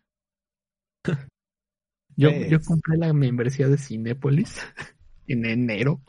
Yo, 2.16 2.30
Pues. 2.30 2.48
yo 2.48 2.62
compré 2.62 2.98
la 2.98 3.12
membresía 3.12 3.68
de 3.68 3.78
Cinépolis 3.78 4.60
en 5.26 5.46
enero. 5.46 6.02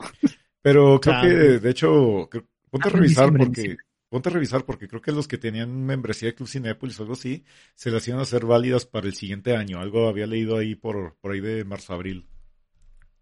Pero 0.64 0.98
creo 0.98 1.20
que, 1.20 1.28
de 1.60 1.70
hecho, 1.70 2.26
creo- 2.30 2.48
ponte 2.70 2.88
a 2.88 2.90
Ah, 2.90 2.94
revisar 2.94 3.36
porque, 3.36 3.76
ponte 4.08 4.28
a 4.30 4.32
revisar 4.32 4.64
porque 4.64 4.88
creo 4.88 5.02
que 5.02 5.12
los 5.12 5.28
que 5.28 5.36
tenían 5.36 5.84
membresía 5.84 6.28
de 6.30 6.34
Club 6.34 6.48
Cinépolis 6.48 6.98
o 6.98 7.02
algo 7.02 7.12
así, 7.12 7.44
se 7.74 7.90
las 7.90 8.08
iban 8.08 8.20
a 8.20 8.22
hacer 8.22 8.46
válidas 8.46 8.86
para 8.86 9.06
el 9.06 9.12
siguiente 9.14 9.54
año. 9.54 9.78
Algo 9.78 10.08
había 10.08 10.26
leído 10.26 10.56
ahí 10.56 10.74
por, 10.74 11.16
por 11.20 11.32
ahí 11.32 11.40
de 11.40 11.64
marzo-abril. 11.66 12.26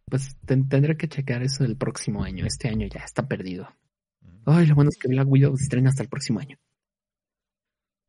Pues 0.06 0.36
ten- 0.46 0.68
tendré 0.68 0.96
que 0.96 1.08
checar 1.08 1.42
eso 1.42 1.64
el 1.64 1.76
próximo 1.76 2.22
año. 2.22 2.46
Este 2.46 2.68
año 2.68 2.86
ya 2.86 3.00
está 3.00 3.26
perdido. 3.26 3.68
Ay, 4.46 4.66
lo 4.66 4.76
bueno 4.76 4.90
es 4.90 4.98
que 4.98 5.08
Black 5.08 5.26
Widow 5.28 5.56
se 5.56 5.64
estrena 5.64 5.88
hasta 5.90 6.04
el 6.04 6.08
próximo 6.08 6.38
año. 6.38 6.56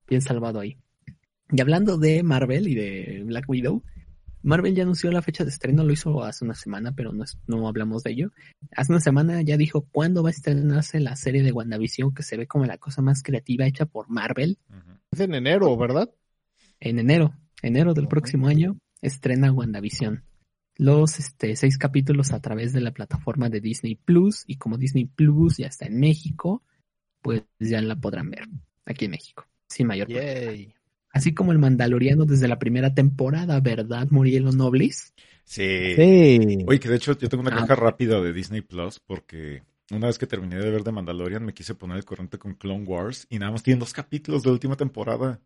Bien 0.07 0.21
salvado 0.21 0.59
ahí. 0.59 0.77
Y 1.51 1.59
hablando 1.59 1.97
de 1.97 2.21
Marvel 2.21 2.67
y 2.67 2.75
de 2.75 3.23
Black 3.25 3.45
Widow, 3.49 3.83
Marvel 4.43 4.75
ya 4.75 4.83
anunció 4.83 5.09
la 5.11 5.21
fecha 5.21 5.43
de 5.43 5.49
estreno, 5.49 5.83
lo 5.83 5.91
hizo 5.93 6.23
hace 6.23 6.43
una 6.45 6.53
semana, 6.53 6.93
pero 6.93 7.11
no, 7.13 7.23
es- 7.23 7.37
no 7.47 7.67
hablamos 7.67 8.03
de 8.03 8.11
ello. 8.11 8.31
Hace 8.75 8.91
una 8.91 8.99
semana 9.01 9.41
ya 9.41 9.57
dijo 9.57 9.87
cuándo 9.91 10.21
va 10.21 10.29
a 10.29 10.31
estrenarse 10.31 10.99
la 10.99 11.15
serie 11.15 11.41
de 11.43 11.51
WandaVision, 11.51 12.13
que 12.13 12.23
se 12.23 12.37
ve 12.37 12.45
como 12.47 12.65
la 12.65 12.77
cosa 12.77 13.01
más 13.01 13.23
creativa 13.23 13.65
hecha 13.65 13.85
por 13.85 14.09
Marvel. 14.09 14.57
Es 15.11 15.19
en 15.21 15.33
enero, 15.33 15.75
¿verdad? 15.77 16.09
En 16.79 16.99
enero, 16.99 17.33
enero 17.61 17.93
del 17.93 18.07
próximo 18.09 18.47
año, 18.47 18.77
estrena 19.01 19.51
WandaVision. 19.51 20.23
los 20.77 21.19
este, 21.19 21.55
seis 21.55 21.77
capítulos 21.77 22.33
a 22.33 22.39
través 22.41 22.73
de 22.73 22.81
la 22.81 22.91
plataforma 22.91 23.47
de 23.47 23.61
Disney 23.61 23.93
Plus 23.95 24.43
y 24.47 24.55
como 24.57 24.77
Disney 24.77 25.05
Plus 25.05 25.57
ya 25.57 25.67
está 25.67 25.85
en 25.85 25.99
México, 25.99 26.63
pues 27.21 27.43
ya 27.59 27.79
la 27.81 27.95
podrán 27.95 28.31
ver 28.31 28.47
aquí 28.85 29.05
en 29.05 29.11
México, 29.11 29.45
sin 29.69 29.85
mayor 29.87 30.07
problema. 30.07 30.51
Así 31.13 31.33
como 31.33 31.51
el 31.53 31.59
Mandaloriano 31.59 32.25
desde 32.25 32.47
la 32.49 32.59
primera 32.59 32.93
temporada, 32.93 33.59
¿verdad, 33.61 34.07
Murielo 34.09 34.51
Noblis? 34.51 35.13
Sí. 35.45 35.93
Sí. 35.95 36.57
Oye, 36.67 36.79
que 36.79 36.89
de 36.89 36.95
hecho 36.95 37.17
yo 37.17 37.29
tengo 37.29 37.41
una 37.43 37.55
Ah. 37.55 37.61
queja 37.61 37.75
rápida 37.75 38.19
de 38.19 38.33
Disney 38.33 38.61
Plus 38.61 38.99
porque 38.99 39.63
una 39.91 40.07
vez 40.07 40.17
que 40.17 40.25
terminé 40.27 40.57
de 40.57 40.71
ver 40.71 40.83
The 40.83 40.91
Mandalorian 40.91 41.45
me 41.45 41.53
quise 41.53 41.75
poner 41.75 41.97
el 41.97 42.05
corriente 42.05 42.37
con 42.39 42.55
Clone 42.55 42.83
Wars 42.85 43.27
y 43.29 43.37
nada 43.39 43.51
más 43.51 43.63
tienen 43.63 43.79
dos 43.79 43.93
capítulos 43.93 44.41
de 44.43 44.49
la 44.49 44.53
última 44.53 44.75
temporada. 44.75 45.39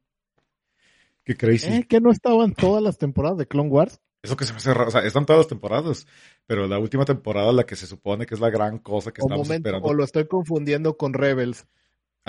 Qué 1.23 1.35
crazy. 1.35 1.67
¿Eh? 1.69 1.85
¿Que 1.87 1.99
no 1.99 2.11
estaban 2.11 2.53
todas 2.53 2.81
las 2.81 2.97
temporadas 2.97 3.37
de 3.37 3.47
Clone 3.47 3.69
Wars? 3.69 3.99
Eso 4.21 4.37
que 4.37 4.45
se 4.45 4.53
me 4.53 4.57
hace 4.57 4.73
raro. 4.73 4.87
O 4.87 4.91
sea, 4.91 5.01
están 5.01 5.25
todas 5.25 5.41
las 5.41 5.47
temporadas, 5.47 6.07
pero 6.45 6.67
la 6.67 6.79
última 6.79 7.03
temporada, 7.05 7.51
la 7.51 7.65
que 7.65 7.75
se 7.75 7.87
supone 7.87 8.25
que 8.25 8.35
es 8.35 8.39
la 8.39 8.49
gran 8.49 8.79
cosa 8.79 9.11
que 9.11 9.21
O, 9.21 9.25
estamos 9.25 9.47
momento, 9.47 9.67
esperando. 9.67 9.87
o 9.87 9.93
lo 9.93 10.03
estoy 10.03 10.27
confundiendo 10.27 10.95
con 10.97 11.13
Rebels. 11.13 11.67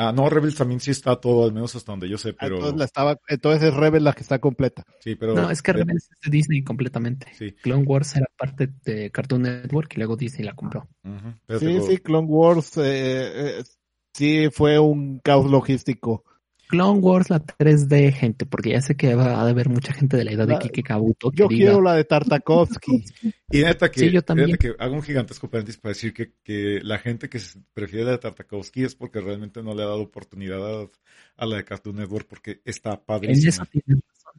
Ah, 0.01 0.12
no, 0.12 0.30
Rebels 0.30 0.55
también 0.55 0.78
sí 0.78 0.92
está 0.92 1.16
todo, 1.16 1.44
al 1.44 1.53
menos 1.53 1.74
hasta 1.74 1.90
donde 1.90 2.09
yo 2.09 2.16
sé, 2.18 2.28
Ah, 2.30 2.36
pero 2.38 2.55
Entonces, 2.55 2.78
la 2.78 2.84
estaba, 2.84 3.18
entonces 3.26 3.64
es 3.64 3.74
Rebels 3.74 4.05
la 4.05 4.12
que 4.12 4.22
está 4.22 4.38
completa. 4.38 4.84
sí, 5.01 5.16
pero 5.16 5.34
No, 5.34 5.51
es 5.51 5.61
que 5.61 5.72
Rebels 5.72 6.09
es 6.12 6.20
de 6.20 6.30
Disney 6.30 6.62
completamente. 6.62 7.26
Sí. 7.36 7.51
Clone 7.51 7.82
Wars 7.82 8.14
era 8.14 8.26
parte 8.38 8.68
de 8.84 9.11
Cartoon 9.11 9.42
Network 9.42 9.92
y 9.94 9.96
luego 9.96 10.16
Disney 10.16 10.44
la 10.46 10.55
compró. 10.55 10.86
Sí, 11.59 11.80
sí, 11.80 11.99
Clone 11.99 12.28
Wars 12.28 12.76
eh, 12.76 13.59
eh, 13.59 13.64
sí 14.14 14.49
fue 14.53 14.78
un 14.78 15.18
caos 15.18 15.51
logístico. 15.51 16.24
Clone 16.69 17.01
Wars 17.01 17.31
la 17.31 17.41
3D, 17.45 18.12
gente, 18.12 18.45
porque 18.47 18.71
ya 18.71 18.81
sé 18.83 18.95
que 18.97 19.14
va 19.14 19.35
a 19.41 19.49
haber 19.49 19.69
mucha 19.69 19.93
gente 19.93 20.16
de 20.16 20.25
la 20.25 20.33
edad 20.33 20.47
de 20.47 20.53
La- 20.55 20.59
Kike 20.59 20.83
Kabuto 20.83 21.31
que 21.31 21.39
Yo 21.39 21.49
diga, 21.49 21.64
quiero 21.64 21.81
la 21.83 21.95
de 21.95 22.05
Tartakovsky. 22.05 23.05
Y 23.51 23.62
neta 23.62 23.91
que, 23.91 24.01
Sí, 24.01 24.11
yo 24.11 24.21
también. 24.23 24.51
neta 24.51 24.59
que 24.59 24.75
hago 24.79 24.95
un 24.95 25.03
gigantesco 25.03 25.49
paréntesis 25.49 25.81
para 25.81 25.95
decir 25.95 26.12
que, 26.12 26.35
que 26.45 26.81
la 26.83 26.99
gente 26.99 27.29
que 27.31 27.41
prefiere 27.73 28.05
la 28.05 28.11
de 28.12 28.19
Tartakovsky 28.19 28.85
es 28.85 28.95
porque 28.95 29.21
realmente 29.21 29.62
no 29.62 29.75
le 29.75 29.83
ha 29.83 29.87
dado 29.87 30.03
oportunidad 30.03 30.83
a, 30.83 30.87
a 31.39 31.47
la 31.47 31.57
de 31.57 31.64
Cartoon 31.64 31.97
Network 31.97 32.27
porque 32.29 32.61
está 32.66 32.91
en 32.91 32.97
eso 32.97 33.05
padrísima. 33.07 33.66
tienes 33.66 34.03
razón. 34.07 34.33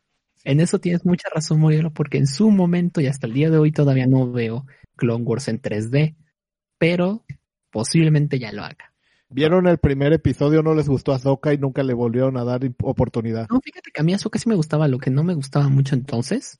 En 0.43 0.59
eso 0.59 0.79
tienes 0.79 1.05
mucha 1.05 1.27
razón, 1.33 1.59
Murielo, 1.59 1.91
porque 1.91 2.17
en 2.19 2.27
su 2.27 2.49
momento 2.51 3.01
y 3.01 3.07
hasta 3.07 3.25
el 3.27 3.33
día 3.33 3.49
de 3.49 3.57
hoy 3.57 3.71
todavía 3.71 4.05
no 4.07 4.31
veo 4.31 4.65
Clone 4.95 5.23
Wars 5.25 5.47
en 5.47 5.59
3D, 5.61 6.15
pero 6.77 7.25
posiblemente 7.71 8.37
ya 8.39 8.51
lo 8.51 8.63
haga. 8.63 8.88
Vieron 9.29 9.67
el 9.67 9.77
primer 9.77 10.11
episodio, 10.13 10.63
no 10.63 10.73
les 10.73 10.89
gustó 10.89 11.13
a 11.13 11.19
Zoka 11.19 11.53
y 11.53 11.57
nunca 11.57 11.83
le 11.83 11.93
volvieron 11.93 12.35
a 12.37 12.43
dar 12.43 12.61
oportunidad. 12.81 13.47
No, 13.49 13.61
fíjate 13.61 13.91
que 13.93 14.01
a 14.01 14.03
mí 14.03 14.13
eso 14.13 14.29
casi 14.29 14.49
me 14.49 14.55
gustaba. 14.55 14.87
Lo 14.87 14.97
que 14.97 15.11
no 15.11 15.23
me 15.23 15.35
gustaba 15.35 15.69
mucho 15.69 15.93
entonces 15.93 16.59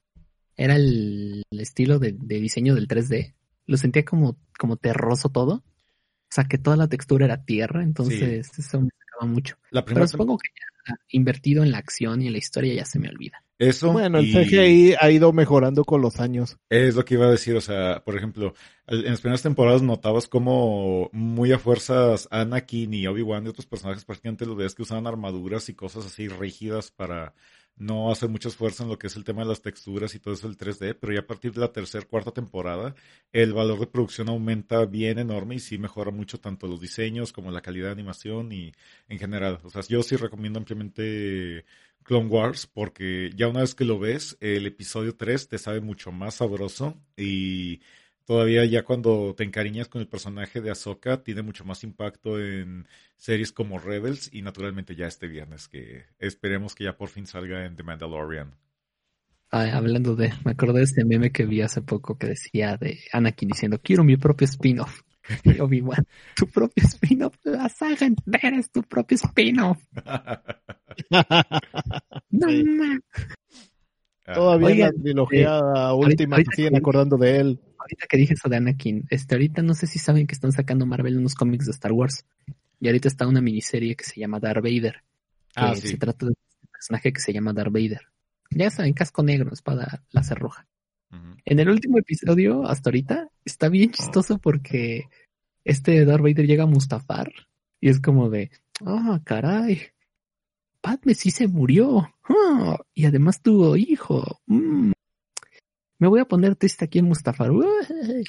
era 0.56 0.76
el, 0.76 1.44
el 1.50 1.60
estilo 1.60 1.98
de, 1.98 2.16
de 2.18 2.40
diseño 2.40 2.76
del 2.76 2.88
3D. 2.88 3.34
Lo 3.66 3.78
sentía 3.78 4.06
como, 4.06 4.38
como 4.58 4.78
terroso 4.78 5.30
todo. 5.30 5.64
O 6.30 6.32
sea, 6.32 6.44
que 6.44 6.60
toda 6.60 6.78
la 6.78 6.88
textura 6.88 7.26
era 7.26 7.44
tierra, 7.44 7.82
entonces 7.82 8.52
eso 8.56 8.82
me 8.82 8.90
sacaba 9.00 9.32
mucho. 9.32 9.58
La 9.72 9.84
Pero 9.84 10.08
supongo 10.08 10.38
que 10.38 10.50
ya 10.56 10.96
invertido 11.10 11.64
en 11.64 11.72
la 11.72 11.80
acción 11.80 12.22
y 12.22 12.28
en 12.28 12.34
la 12.34 12.38
historia 12.38 12.74
ya 12.74 12.86
se 12.86 13.00
me 13.00 13.10
olvida. 13.10 13.44
Eso 13.60 13.92
Bueno, 13.92 14.18
el 14.20 14.26
y- 14.26 14.34
CGI 14.34 14.96
ha 15.00 15.12
ido 15.12 15.32
mejorando 15.34 15.84
con 15.86 16.02
los 16.02 16.20
años. 16.20 16.58
Es 16.70 16.96
lo 16.96 17.06
que 17.06 17.14
iba 17.16 17.28
a 17.28 17.32
decir, 17.32 17.56
o 17.56 17.62
sea, 17.62 18.02
por 18.04 18.16
ejemplo, 18.16 18.54
en 18.88 19.04
las 19.06 19.22
primeras 19.22 19.44
temporadas 19.44 19.82
notabas 19.82 20.28
como 20.28 21.10
muy 21.12 21.52
a 21.52 21.60
fuerzas 21.60 22.28
Anakin 22.32 22.94
y 22.94 23.06
Obi-Wan 23.06 23.46
y 23.46 23.50
otros 23.50 23.68
personajes 23.68 24.06
prácticamente 24.06 24.46
los 24.46 24.56
veías 24.58 24.74
que 24.74 24.82
usaban 24.82 25.06
armaduras 25.06 25.70
y 25.70 25.76
cosas 25.76 26.06
así 26.06 26.28
rígidas 26.28 26.90
para 26.90 27.34
no 27.80 28.12
hacer 28.12 28.30
mucho 28.30 28.50
esfuerzo 28.50 28.84
en 28.84 28.90
lo 28.90 29.00
que 29.00 29.08
es 29.08 29.16
el 29.16 29.24
tema 29.24 29.42
de 29.42 29.48
las 29.48 29.62
texturas 29.62 30.14
y 30.14 30.20
todo 30.20 30.34
eso 30.34 30.48
del 30.48 30.58
3D, 30.58 30.98
pero 31.00 31.14
ya 31.14 31.22
a 31.22 31.28
partir 31.28 31.54
de 31.54 31.62
la 31.62 31.72
tercera, 31.72 32.06
cuarta 32.06 32.32
temporada, 32.32 32.94
el 33.32 33.54
valor 33.54 33.80
de 33.80 33.88
producción 33.88 34.30
aumenta 34.30 34.86
bien 34.86 35.18
enorme 35.18 35.56
y 35.56 35.60
sí 35.60 35.78
mejora 35.78 36.12
mucho 36.12 36.40
tanto 36.40 36.68
los 36.68 36.82
diseños 36.82 37.34
como 37.34 37.52
la 37.52 37.62
calidad 37.62 37.88
de 37.88 37.94
animación 37.94 38.52
y 38.52 38.74
en 39.08 39.18
general. 39.18 39.60
O 39.64 39.70
sea, 39.70 39.82
yo 39.88 40.04
sí 40.04 40.18
recomiendo 40.18 40.60
ampliamente 40.60 41.66
Clone 42.04 42.28
Wars 42.28 42.68
porque 42.68 43.32
ya 43.36 43.48
una 43.48 43.62
vez 43.62 43.76
que 43.76 43.86
lo 43.86 43.98
ves, 43.98 44.38
el 44.42 44.66
episodio 44.68 45.16
3 45.16 45.48
te 45.48 45.58
sabe 45.58 45.80
mucho 45.82 46.12
más 46.12 46.36
sabroso 46.36 46.98
y 47.18 47.80
todavía 48.30 48.64
ya 48.64 48.84
cuando 48.84 49.34
te 49.36 49.44
encariñas 49.44 49.88
con 49.88 50.02
el 50.02 50.08
personaje 50.08 50.62
de 50.62 50.70
Ahsoka 50.70 51.24
tiene 51.24 51.42
mucho 51.42 51.66
más 51.66 51.84
impacto 51.84 52.40
en 52.40 52.88
series 53.18 53.52
como 53.52 53.80
Rebels 53.80 54.30
y 54.32 54.44
naturalmente 54.44 54.96
ya 54.96 55.08
este 55.08 55.26
viernes 55.26 55.68
que 55.68 56.04
esperemos 56.20 56.76
que 56.76 56.84
ya 56.84 56.96
por 56.96 57.10
fin 57.10 57.26
salga 57.26 57.66
en 57.66 57.76
The 57.76 57.82
Mandalorian. 57.82 58.54
Ay, 59.50 59.72
hablando 59.72 60.16
de, 60.16 60.32
me 60.46 60.52
acordé 60.52 60.78
de 60.78 60.84
este 60.84 61.06
meme 61.06 61.32
que 61.32 61.48
vi 61.48 61.62
hace 61.62 61.82
poco 61.82 62.20
que 62.20 62.28
decía 62.28 62.78
de 62.78 63.00
Anakin 63.14 63.50
diciendo, 63.50 63.80
quiero 63.82 64.04
mi 64.04 64.16
propio 64.16 64.46
spin-off. 64.46 65.02
Y 65.44 65.60
Obi-Wan, 65.60 66.06
tu 66.36 66.46
propio 66.46 66.84
spin-off, 66.86 67.36
la 67.46 67.68
saga 67.70 68.06
entera 68.06 68.60
es 68.60 68.70
tu 68.70 68.84
propio 68.84 69.16
spin-off. 69.16 69.80
No, 72.30 72.48
Sí. 72.48 72.64
ma. 72.64 73.00
Todavía 74.32 74.68
Oigan, 74.68 74.92
la 74.96 75.02
trilogía 75.02 75.94
última 75.94 76.36
ahorita 76.36 76.52
siguen 76.56 76.76
acordando 76.76 77.18
de 77.18 77.38
él. 77.38 77.60
Ahorita 77.80 78.06
que 78.08 78.18
dije 78.18 78.34
eso 78.34 78.50
de 78.50 78.58
Anakin, 78.58 79.06
este, 79.10 79.36
ahorita 79.36 79.62
no 79.62 79.74
sé 79.74 79.88
si 79.88 80.00
saben 80.00 80.28
que 80.28 80.36
están 80.36 80.52
sacando 80.52 80.86
Marvel 80.86 81.18
unos 81.18 81.36
cómics 81.36 81.66
de 81.66 81.72
Star 81.72 81.94
Wars. 81.94 82.26
Y 82.80 82.88
ahorita 82.88 83.08
está 83.08 83.28
una 83.28 83.42
miniserie 83.42 83.96
que 83.96 84.04
se 84.04 84.20
llama 84.20 84.40
Darth 84.40 84.64
Vader. 84.64 85.04
Ah, 85.56 85.76
sí. 85.76 85.88
se 85.90 85.98
trata 85.98 86.26
de 86.26 86.32
un 86.32 86.70
personaje 86.72 87.12
que 87.12 87.22
se 87.22 87.34
llama 87.34 87.54
Darth 87.54 87.72
Vader. 87.72 88.02
Ya 88.52 88.70
saben, 88.70 88.94
casco 88.94 89.24
negro, 89.24 89.52
espada 89.54 90.04
láser 90.12 90.38
roja. 90.38 90.68
En 91.46 91.60
el 91.60 91.70
último 91.70 91.98
episodio, 91.98 92.68
hasta 92.68 92.90
ahorita, 92.90 93.30
está 93.44 93.68
bien 93.70 93.92
chistoso 93.92 94.38
porque 94.38 95.06
este 95.64 96.06
Darth 96.06 96.22
Vader 96.22 96.46
llega 96.46 96.64
a 96.64 96.68
Mustafar 96.68 97.32
y 97.82 97.90
es 97.90 98.00
como 98.00 98.30
de, 98.30 98.52
ah, 98.86 99.20
caray, 99.24 99.82
Padme 100.82 101.14
sí 101.16 101.32
se 101.32 101.48
murió. 101.48 102.14
ah, 102.30 102.78
y 102.94 103.06
además 103.06 103.42
tuvo 103.42 103.76
hijo. 103.76 104.40
mm, 104.46 104.92
me 106.00 106.08
voy 106.08 106.20
a 106.22 106.26
poner 106.26 106.56
triste 106.56 106.86
aquí 106.86 107.00
en 107.00 107.06
Mustafar. 107.06 107.52
uah", 107.52 107.66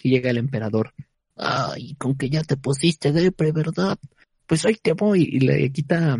Y 0.02 0.10
llega 0.10 0.30
el 0.30 0.36
emperador. 0.38 0.92
Ay, 1.36 1.94
con 1.94 2.16
que 2.16 2.28
ya 2.28 2.42
te 2.44 2.56
pusiste 2.58 3.12
depre, 3.12 3.52
¿verdad? 3.52 3.98
Pues 4.46 4.66
ahí 4.66 4.74
te 4.82 4.92
voy. 4.92 5.22
Y 5.22 5.40
le 5.40 5.72
quita, 5.72 6.18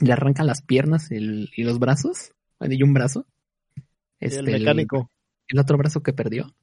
le 0.00 0.12
arranca 0.12 0.44
las 0.44 0.62
piernas 0.62 1.10
el- 1.10 1.50
y 1.56 1.64
los 1.64 1.78
brazos. 1.78 2.32
Y 2.60 2.82
un 2.82 2.94
brazo. 2.94 3.26
el 4.18 4.30
Este, 4.32 4.42
mecánico. 4.42 5.10
el 5.48 5.58
otro 5.58 5.76
brazo 5.76 6.02
que 6.02 6.12
perdió. 6.12 6.54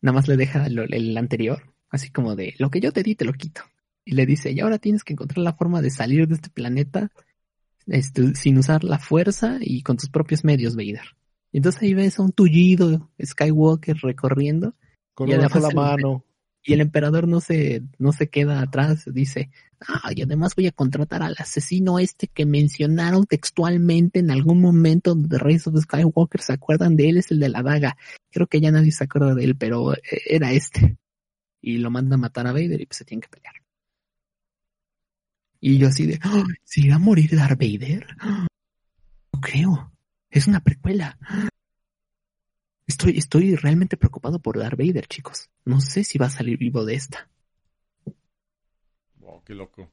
Nada 0.00 0.14
más 0.14 0.26
le 0.28 0.36
deja 0.36 0.68
lo- 0.68 0.84
el 0.84 1.16
anterior, 1.16 1.62
así 1.90 2.10
como 2.10 2.34
de 2.36 2.54
lo 2.58 2.70
que 2.70 2.80
yo 2.80 2.92
te 2.92 3.02
di 3.02 3.14
te 3.14 3.24
lo 3.24 3.32
quito. 3.32 3.62
Y 4.04 4.12
le 4.14 4.26
dice, 4.26 4.50
y 4.52 4.60
ahora 4.60 4.78
tienes 4.78 5.04
que 5.04 5.12
encontrar 5.12 5.38
la 5.38 5.52
forma 5.54 5.82
de 5.82 5.90
salir 5.90 6.26
de 6.26 6.34
este 6.34 6.50
planeta 6.50 7.10
este, 7.86 8.34
sin 8.34 8.58
usar 8.58 8.82
la 8.84 8.98
fuerza 8.98 9.58
y 9.60 9.82
con 9.82 9.96
tus 9.96 10.08
propios 10.10 10.44
medios, 10.44 10.74
Vader. 10.76 11.16
Y 11.52 11.58
entonces 11.58 11.82
ahí 11.82 11.94
ves 11.94 12.18
a 12.18 12.22
un 12.22 12.32
tullido 12.32 13.10
Skywalker 13.24 13.96
recorriendo 14.02 14.74
con 15.14 15.28
y 15.28 15.34
una 15.34 15.48
sola 15.48 15.70
mano. 15.74 16.24
y 16.62 16.74
el 16.74 16.80
emperador 16.82 17.26
no 17.26 17.40
se, 17.40 17.82
no 17.98 18.12
se 18.12 18.28
queda 18.28 18.60
atrás, 18.60 19.04
dice, 19.12 19.50
ah, 19.80 20.10
y 20.14 20.22
además 20.22 20.54
voy 20.54 20.66
a 20.66 20.72
contratar 20.72 21.22
al 21.22 21.34
asesino 21.38 21.98
este 21.98 22.26
que 22.28 22.44
mencionaron 22.44 23.24
textualmente 23.24 24.18
en 24.18 24.30
algún 24.30 24.60
momento 24.60 25.14
de 25.14 25.38
Rise 25.38 25.70
of 25.70 25.80
Skywalker, 25.80 26.42
¿se 26.42 26.52
acuerdan 26.52 26.96
de 26.96 27.08
él? 27.08 27.16
Es 27.18 27.30
el 27.30 27.40
de 27.40 27.48
la 27.48 27.62
daga. 27.62 27.96
Creo 28.30 28.46
que 28.46 28.60
ya 28.60 28.70
nadie 28.70 28.92
se 28.92 29.04
acuerda 29.04 29.34
de 29.34 29.44
él, 29.44 29.56
pero 29.56 29.94
eh, 29.94 30.00
era 30.26 30.52
este. 30.52 30.98
Y 31.62 31.78
lo 31.78 31.90
manda 31.90 32.16
a 32.16 32.18
matar 32.18 32.46
a 32.46 32.52
Vader 32.52 32.80
y 32.80 32.86
pues 32.86 32.98
se 32.98 33.04
tienen 33.04 33.22
que 33.22 33.28
pelear. 33.28 33.54
Y 35.60 35.78
yo 35.78 35.88
así 35.88 36.06
de, 36.06 36.18
"Ah, 36.22 36.44
¿se 36.64 36.82
irá 36.82 36.96
a 36.96 36.98
morir 37.00 37.30
Darth 37.34 37.58
Vader? 37.58 38.06
No 39.32 39.40
creo. 39.40 39.92
Es 40.30 40.46
una 40.46 40.60
precuela. 40.60 41.18
Estoy, 42.86 43.18
estoy 43.18 43.54
realmente 43.56 43.96
preocupado 43.96 44.40
por 44.40 44.58
Darth 44.58 44.78
Vader, 44.78 45.06
chicos. 45.06 45.50
No 45.64 45.80
sé 45.80 46.04
si 46.04 46.18
va 46.18 46.26
a 46.26 46.30
salir 46.30 46.58
vivo 46.58 46.84
de 46.84 46.94
esta. 46.94 47.28
Wow, 49.16 49.42
qué 49.44 49.54
loco. 49.54 49.90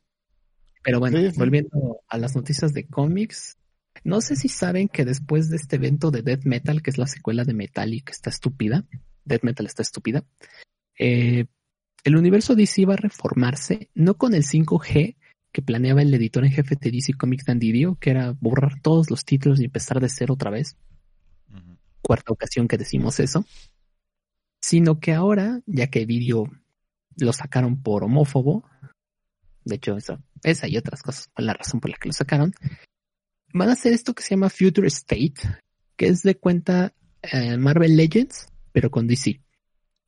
Pero 0.83 0.99
bueno, 0.99 1.17
Sí, 1.19 1.31
sí. 1.31 1.37
volviendo 1.37 2.01
a 2.07 2.17
las 2.17 2.35
noticias 2.35 2.73
de 2.73 2.85
cómics, 2.87 3.57
no 4.03 4.21
sé 4.21 4.35
si 4.35 4.49
saben 4.49 4.87
que 4.87 5.03
después 5.03 5.49
de 5.49 5.57
este 5.57 5.77
evento 5.77 6.11
de 6.11 6.21
Death 6.21 6.45
Metal, 6.45 6.81
que 6.81 6.91
es 6.91 6.97
la 6.97 7.07
secuela 7.07 7.43
de 7.43 7.53
Metallic, 7.53 8.09
está 8.11 8.29
estúpida, 8.29 8.85
Death 9.23 9.43
Metal 9.43 9.65
está 9.65 9.81
estúpida, 9.81 10.23
eh, 10.99 11.45
el 12.03 12.15
universo 12.15 12.55
DC 12.55 12.85
va 12.85 12.93
a 12.93 12.97
reformarse, 12.97 13.89
no 13.95 14.15
con 14.15 14.35
el 14.35 14.43
5G 14.43 15.15
que 15.55 15.61
planeaba 15.61 16.01
el 16.01 16.13
editor 16.13 16.43
en 16.43 16.51
jefe 16.51 16.75
de 16.75 16.91
DC 16.91 17.13
Comics 17.13 17.45
Dan 17.45 17.59
Didio, 17.59 17.95
que 17.95 18.09
era 18.09 18.35
borrar 18.41 18.81
todos 18.81 19.09
los 19.09 19.23
títulos 19.23 19.61
y 19.61 19.63
empezar 19.63 20.01
de 20.01 20.09
cero 20.09 20.33
otra 20.33 20.51
vez, 20.51 20.75
cuarta 22.01 22.33
ocasión 22.33 22.67
que 22.67 22.77
decimos 22.77 23.21
eso, 23.21 23.45
sino 24.61 24.99
que 24.99 25.13
ahora, 25.13 25.61
ya 25.65 25.87
que 25.87 26.05
Video 26.05 26.51
lo 27.15 27.31
sacaron 27.31 27.81
por 27.81 28.03
homófobo, 28.03 28.69
de 29.63 29.75
hecho, 29.75 29.95
eso, 29.95 30.21
esa 30.43 30.67
y 30.67 30.75
otras 30.75 31.01
cosas 31.01 31.29
fue 31.33 31.45
la 31.45 31.53
razón 31.53 31.79
por 31.79 31.89
la 31.89 31.95
que 31.95 32.09
lo 32.09 32.13
sacaron, 32.13 32.51
van 33.53 33.69
a 33.69 33.73
hacer 33.73 33.93
esto 33.93 34.13
que 34.13 34.23
se 34.23 34.31
llama 34.31 34.49
Future 34.49 34.89
State, 34.89 35.35
que 35.95 36.07
es 36.07 36.21
de 36.21 36.35
cuenta 36.35 36.93
eh, 37.21 37.55
Marvel 37.55 37.95
Legends, 37.95 38.49
pero 38.73 38.91
con 38.91 39.07
DC. 39.07 39.39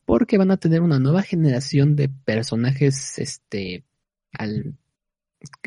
Porque 0.03 0.37
van 0.37 0.51
a 0.51 0.57
tener 0.57 0.81
una 0.81 0.99
nueva 0.99 1.21
generación 1.21 1.95
de 1.95 2.09
personajes 2.09 3.17
este, 3.17 3.85
al, 4.33 4.77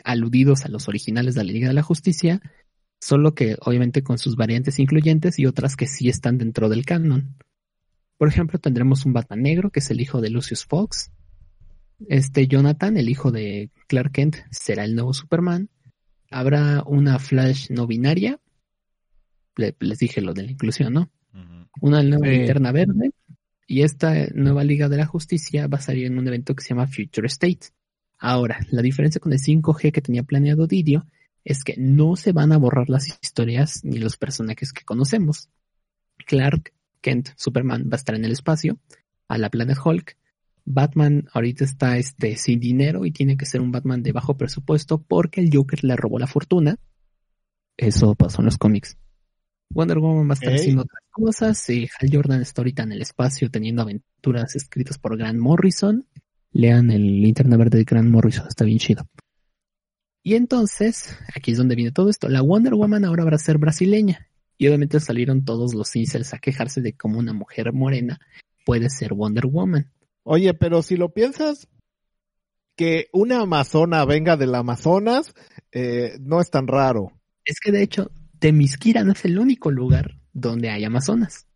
aludidos 0.05 0.65
a 0.65 0.69
los 0.69 0.89
originales 0.89 1.35
de 1.35 1.45
la 1.45 1.53
Liga 1.53 1.69
de 1.69 1.75
la 1.75 1.83
Justicia, 1.83 2.41
solo 3.01 3.35
que 3.35 3.57
obviamente 3.61 4.03
con 4.03 4.19
sus 4.19 4.37
variantes 4.37 4.79
incluyentes 4.79 5.39
y 5.39 5.47
otras 5.47 5.77
que 5.77 5.87
sí 5.87 6.09
están 6.09 6.39
dentro 6.39 6.69
del 6.69 6.85
canon. 6.85 7.37
Por 8.19 8.29
ejemplo, 8.29 8.59
tendremos 8.59 9.07
un 9.07 9.15
Batman 9.15 9.43
negro, 9.43 9.71
que 9.71 9.81
es 9.81 9.91
el 9.91 10.01
hijo 10.01 10.21
de 10.21 10.31
Lucius 10.31 10.67
Fox. 10.67 11.11
Este 12.09 12.47
Jonathan, 12.47 12.97
el 12.97 13.09
hijo 13.09 13.31
de 13.31 13.71
Clark 13.89 14.13
Kent, 14.13 14.37
será 14.51 14.85
el 14.85 14.95
nuevo 14.95 15.15
Superman. 15.15 15.71
Habrá 16.31 16.83
una 16.85 17.19
Flash 17.19 17.71
no 17.71 17.87
binaria. 17.87 18.39
les 19.57 19.99
dije 19.99 20.21
lo 20.21 20.35
de 20.35 20.43
la 20.43 20.51
inclusión, 20.51 20.93
¿no? 20.93 21.11
Una 21.81 22.03
nueva 22.03 22.27
linterna 22.27 22.73
verde. 22.73 23.13
Y 23.67 23.83
esta 23.83 24.27
nueva 24.35 24.65
Liga 24.65 24.89
de 24.89 24.97
la 24.97 25.07
Justicia 25.07 25.67
va 25.67 25.79
a 25.79 25.83
salir 25.83 26.07
en 26.07 26.19
un 26.19 26.27
evento 26.27 26.55
que 26.55 26.63
se 26.63 26.71
llama 26.71 26.89
Future 26.89 27.29
State. 27.29 27.69
Ahora, 28.21 28.61
la 28.71 28.83
diferencia 28.83 29.19
con 29.19 29.33
el 29.33 29.41
5G 29.41 29.93
que 29.93 30.03
tenía 30.03 30.23
planeado 30.23 30.67
Didio 30.67 31.07
es 31.43 31.65
que 31.65 31.75
no 31.79 32.17
se 32.17 32.33
van 32.33 32.53
a 32.53 32.59
borrar 32.59 32.91
las 32.91 33.09
historias 33.09 33.83
ni 33.83 33.99
los 33.99 34.19
personajes 34.19 34.75
que 34.75 34.85
conocemos. 34.85 35.49
Clark 36.27 36.75
Kent, 37.01 37.31
Superman, 37.37 37.85
va 37.85 37.95
a 37.95 37.97
estar 37.97 38.15
en 38.15 38.27
el 38.27 38.33
espacio, 38.33 38.79
a 39.27 39.39
la 39.39 39.49
Planet 39.49 39.79
Hulk. 39.83 40.19
Batman 40.67 41.29
ahorita 41.33 41.65
está 41.65 41.97
este, 41.97 42.37
sin 42.37 42.61
dinero 42.61 43.07
y 43.07 43.11
tiene 43.11 43.39
que 43.39 43.47
ser 43.47 43.63
un 43.63 43.73
Batman 43.73 44.03
de 44.03 44.13
bajo 44.13 44.37
presupuesto 44.37 45.03
porque 45.03 45.41
el 45.41 45.51
Joker 45.51 45.83
le 45.83 45.97
robó 45.97 46.19
la 46.19 46.27
fortuna. 46.27 46.77
Eso 47.79 48.15
pasó 48.15 48.43
en 48.43 48.47
los 48.47 48.59
cómics. 48.59 48.99
Wonder 49.71 49.99
Woman 49.99 50.29
va 50.29 50.33
a 50.33 50.35
estar 50.35 50.53
haciendo 50.53 50.83
otras 50.83 51.05
cosas 51.11 51.71
y 51.71 51.89
Hal 51.99 52.11
Jordan 52.13 52.43
está 52.43 52.61
ahorita 52.61 52.83
en 52.83 52.93
el 52.93 53.01
espacio 53.01 53.51
teniendo 53.51 53.81
aventuras 53.83 54.55
escritas 54.57 54.99
por 54.99 55.17
Grant 55.17 55.39
Morrison. 55.39 56.07
Lean 56.53 56.91
el 56.91 57.23
linterna 57.23 57.57
verde 57.57 57.79
de 57.79 57.85
Grant 57.85 58.09
Morrison, 58.09 58.47
está 58.49 58.65
bien 58.65 58.79
chido. 58.79 59.07
Y 60.23 60.35
entonces, 60.35 61.17
aquí 61.35 61.53
es 61.53 61.59
donde 61.59 61.77
viene 61.77 61.93
todo 61.93 62.11
esto. 62.11 62.29
La 62.29 62.43
Wonder 62.43 62.75
Woman 62.75 63.05
ahora 63.05 63.25
va 63.25 63.31
a 63.31 63.39
ser 63.39 63.59
brasileña. 63.59 64.29
Y 64.59 64.69
obviamente 64.69 65.01
salieron 65.01 65.45
todos 65.45 65.75
los 65.75 65.97
incels 65.97 66.35
a 66.35 66.39
quejarse 66.39 66.83
de 66.83 66.93
cómo 66.93 67.19
una 67.19 67.33
mujer 67.33 67.73
morena 67.73 68.21
puede 68.67 68.91
ser 68.91 69.15
Wonder 69.15 69.47
Woman. 69.47 69.91
Oye, 70.23 70.53
pero 70.53 70.83
si 70.83 70.97
lo 70.97 71.15
piensas, 71.15 71.69
que 72.77 73.09
una 73.13 73.41
amazona 73.41 74.05
venga 74.05 74.37
del 74.37 74.55
Amazonas, 74.55 75.35
eh, 75.73 76.19
no 76.21 76.41
es 76.41 76.51
tan 76.51 76.67
raro. 76.67 77.13
Es 77.45 77.59
que 77.59 77.73
de 77.73 77.83
hecho, 77.83 78.11
Temisquira 78.39 79.03
no 79.03 79.13
es 79.13 79.25
el 79.25 79.39
único 79.39 79.71
lugar 79.71 80.21
donde 80.33 80.71
hay 80.71 80.85
amazonas. 80.85 81.47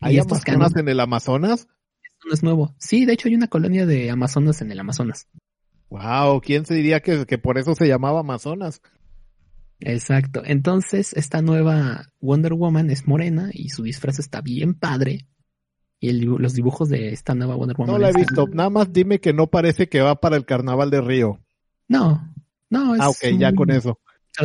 ¿Hay 0.00 0.18
amazonas 0.18 0.76
en 0.76 0.88
el 0.88 1.00
Amazonas? 1.00 1.68
No 2.26 2.34
es 2.34 2.42
nuevo. 2.42 2.74
Sí, 2.78 3.06
de 3.06 3.12
hecho 3.12 3.28
hay 3.28 3.36
una 3.36 3.46
colonia 3.46 3.86
de 3.86 4.10
amazonas 4.10 4.60
en 4.60 4.72
el 4.72 4.80
Amazonas. 4.80 5.28
Wow, 5.88 6.40
¿quién 6.40 6.66
se 6.66 6.74
diría 6.74 7.00
que, 7.00 7.24
que 7.24 7.38
por 7.38 7.56
eso 7.56 7.76
se 7.76 7.86
llamaba 7.86 8.20
Amazonas? 8.20 8.82
Exacto. 9.78 10.42
Entonces, 10.44 11.12
esta 11.12 11.40
nueva 11.40 12.06
Wonder 12.20 12.54
Woman 12.54 12.90
es 12.90 13.06
morena 13.06 13.50
y 13.52 13.68
su 13.68 13.84
disfraz 13.84 14.18
está 14.18 14.40
bien 14.40 14.74
padre. 14.74 15.28
Y 16.00 16.12
los 16.12 16.54
dibujos 16.54 16.88
de 16.88 17.12
esta 17.12 17.34
nueva 17.36 17.54
Wonder 17.54 17.76
Woman. 17.76 17.92
No 17.94 17.98
la 17.98 18.10
he 18.10 18.12
visto. 18.12 18.48
Nada 18.48 18.70
más 18.70 18.92
dime 18.92 19.20
que 19.20 19.32
no 19.32 19.46
parece 19.46 19.88
que 19.88 20.00
va 20.00 20.20
para 20.20 20.36
el 20.36 20.44
carnaval 20.44 20.90
de 20.90 21.00
Río. 21.00 21.40
No, 21.86 22.34
no. 22.68 22.96
Es 22.96 23.00
ah, 23.00 23.10
ok, 23.10 23.38
ya 23.38 23.54
con 23.54 23.70
eso. 23.70 24.00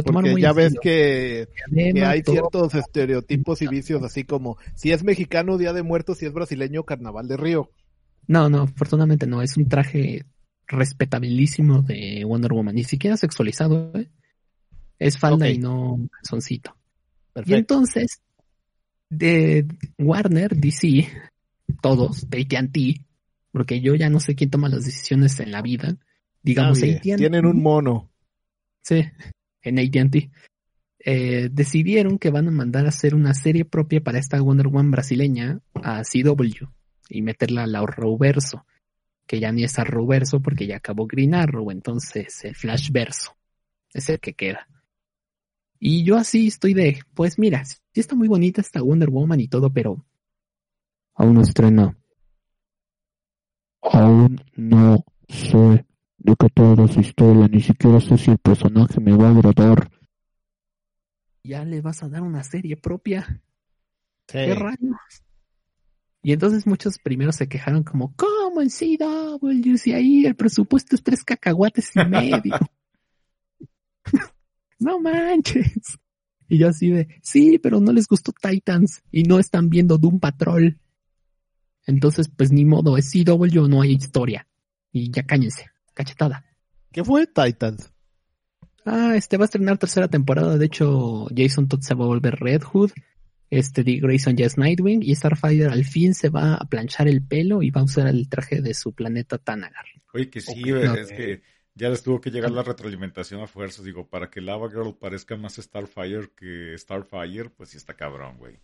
Porque 0.06 0.40
ya 0.40 0.54
ves 0.54 0.76
que, 0.82 1.48
que, 1.74 2.06
hay 2.06 2.22
ciertos 2.24 2.74
estereotipos 2.76 3.62
y 3.62 3.68
vicios, 3.68 4.02
así 4.04 4.24
como 4.24 4.58
si 4.76 4.92
es 4.92 5.04
mexicano, 5.04 5.58
Día 5.58 5.74
de 5.74 5.84
Muertos, 5.84 6.20
si 6.20 6.26
es 6.26 6.34
brasileño, 6.34 6.84
Carnaval 6.84 7.28
de 7.28 7.38
Río. 7.38 7.72
No, 8.28 8.50
no, 8.50 8.62
afortunadamente 8.62 9.28
no. 9.28 9.42
Es 9.42 9.58
un 9.58 9.68
traje 9.68 10.26
respetabilísimo 10.68 11.82
de 11.82 12.24
Wonder 12.26 12.54
Woman. 12.54 12.76
Ni 12.76 12.84
siquiera 12.84 13.18
sexualizado, 13.18 13.92
¿eh? 13.96 14.10
Es 15.00 15.18
falda 15.18 15.50
y 15.50 15.58
no 15.58 15.98
calzoncito. 16.12 16.78
Y 17.46 17.56
entonces, 17.56 18.22
de 19.10 19.66
Warner, 19.98 20.56
DC, 20.56 21.08
todos, 21.82 22.26
AT&T, 22.26 23.02
porque 23.52 23.82
yo 23.82 23.96
ya 23.96 24.10
no 24.10 24.20
sé 24.20 24.36
quién 24.36 24.50
toma 24.50 24.70
las 24.70 24.86
decisiones 24.86 25.40
en 25.40 25.52
la 25.52 25.62
vida. 25.62 25.98
Digamos. 26.44 26.80
Tienen 26.80 27.46
un 27.46 27.62
mono. 27.62 28.10
Sí, 28.84 29.04
en 29.62 29.80
AT&T. 29.80 30.32
Eh, 31.04 31.50
decidieron 31.52 32.20
que 32.20 32.30
van 32.30 32.48
a 32.48 32.52
mandar 32.52 32.86
a 32.86 32.90
hacer 32.90 33.16
una 33.16 33.34
serie 33.34 33.66
propia 33.66 34.02
para 34.02 34.20
esta 34.20 34.40
Wonder 34.40 34.68
Woman 34.68 34.92
brasileña 34.92 35.60
a 35.74 36.04
CW 36.04 36.68
y 37.10 37.22
meterla 37.22 37.64
al 37.64 37.76
Arrowverso, 37.76 38.66
que 39.26 39.40
ya 39.40 39.52
ni 39.52 39.64
es 39.64 39.80
Arrowverso 39.80 40.42
porque 40.42 40.68
ya 40.68 40.78
acabó 40.78 41.08
Green 41.08 41.34
Arrow, 41.34 41.72
entonces 41.72 42.44
el 42.44 42.56
Flashverso 42.56 43.36
es 43.94 44.10
el 44.10 44.20
que 44.20 44.34
queda. 44.34 44.68
Y 45.80 46.04
yo 46.04 46.18
así 46.18 46.48
estoy 46.48 46.76
de, 46.76 47.00
pues 47.16 47.40
mira, 47.40 47.66
sí 47.66 47.80
está 47.96 48.16
muy 48.16 48.28
bonita 48.28 48.62
esta 48.62 48.84
Wonder 48.84 49.10
Woman 49.10 49.40
y 49.40 49.48
todo, 49.48 49.74
pero 49.74 50.06
aún 51.16 51.34
no 51.34 51.42
estrena. 51.42 51.98
Aún 53.82 54.40
no 54.56 55.04
sé 55.28 55.86
de 56.24 56.36
qué 56.36 56.50
toda 56.50 56.88
su 56.88 57.00
historia, 57.00 57.48
ni 57.48 57.62
siquiera 57.62 58.00
sé 58.00 58.18
si 58.18 58.32
el 58.32 58.38
personaje 58.38 59.00
me 59.00 59.16
va 59.16 59.28
a 59.28 59.32
agradar. 59.32 59.92
Ya 61.44 61.66
le 61.66 61.82
vas 61.82 62.04
a 62.04 62.10
dar 62.10 62.22
una 62.22 62.44
serie 62.44 62.78
propia. 62.78 63.42
¿Qué 64.28 64.54
rayos? 64.54 65.24
Y 66.24 66.34
entonces 66.34 66.68
muchos 66.68 67.00
primero 67.00 67.32
se 67.32 67.48
quejaron 67.48 67.84
como, 67.84 68.14
¿cómo 68.16 68.62
en 68.62 68.70
CW? 68.70 69.78
Si 69.78 69.94
ahí 69.94 70.26
el 70.26 70.36
presupuesto 70.36 70.96
es 70.96 71.04
tres 71.04 71.24
cacahuates 71.24 71.96
y 71.96 72.06
medio. 72.06 72.54
no 74.80 75.00
manches. 75.00 75.98
Y 76.48 76.60
yo 76.60 76.68
así 76.68 76.92
de, 76.92 77.08
sí, 77.24 77.58
pero 77.58 77.80
no 77.80 77.92
les 77.92 78.08
gustó 78.08 78.34
Titans 78.34 79.02
y 79.12 79.24
no 79.24 79.40
están 79.40 79.70
viendo 79.70 79.98
Doom 79.98 80.20
Patrol. 80.20 80.78
Entonces, 81.88 82.30
pues 82.30 82.52
ni 82.52 82.66
modo, 82.66 82.98
es 82.98 83.12
CW, 83.12 83.68
no 83.68 83.82
hay 83.82 83.94
historia. 83.94 84.48
Y 84.92 85.10
ya 85.10 85.24
cáñense, 85.24 85.71
cachetada. 85.94 86.46
¿Qué 86.92 87.04
fue 87.04 87.28
Titans? 87.28 87.92
Ah, 88.86 89.14
este 89.16 89.38
va 89.38 89.44
a 89.44 89.46
estrenar 89.46 89.78
tercera 89.78 90.08
temporada. 90.08 90.58
De 90.58 90.66
hecho, 90.66 91.28
Jason 91.36 91.68
Todd 91.68 91.82
se 91.82 91.94
va 91.94 92.06
a 92.06 92.08
volver 92.08 92.36
Red 92.40 92.64
Hood. 92.64 92.92
Este 93.50 93.84
Dick 93.84 94.02
Grayson 94.02 94.36
ya 94.36 94.46
es 94.46 94.58
Nightwing. 94.58 95.04
Y 95.04 95.16
Starfighter 95.16 95.70
al 95.70 95.86
fin 95.86 96.14
se 96.14 96.30
va 96.30 96.56
a 96.56 96.66
planchar 96.66 97.08
el 97.08 97.26
pelo 97.26 97.62
y 97.62 97.70
va 97.70 97.82
a 97.82 97.86
usar 97.86 98.08
el 98.08 98.28
traje 98.28 98.62
de 98.62 98.74
su 98.74 98.94
planeta 98.94 99.38
Tanagar. 99.38 99.86
Oye, 100.14 100.30
que 100.30 100.42
sí, 100.42 100.64
es 100.66 101.12
que 101.12 101.42
ya 101.76 101.90
les 101.90 102.04
tuvo 102.04 102.20
que 102.20 102.32
llegar 102.32 102.52
la 102.52 102.64
retroalimentación 102.64 103.42
a 103.42 103.48
fuerzas. 103.48 103.86
Digo, 103.86 104.10
para 104.10 104.30
que 104.30 104.42
Lava 104.42 104.70
Girl 104.70 104.98
parezca 105.00 105.38
más 105.38 105.56
Starfire 105.56 106.32
que 106.36 106.76
Starfire, 106.78 107.50
pues 107.50 107.70
sí 107.70 107.78
está 107.78 107.94
cabrón, 107.94 108.38
güey. 108.38 108.60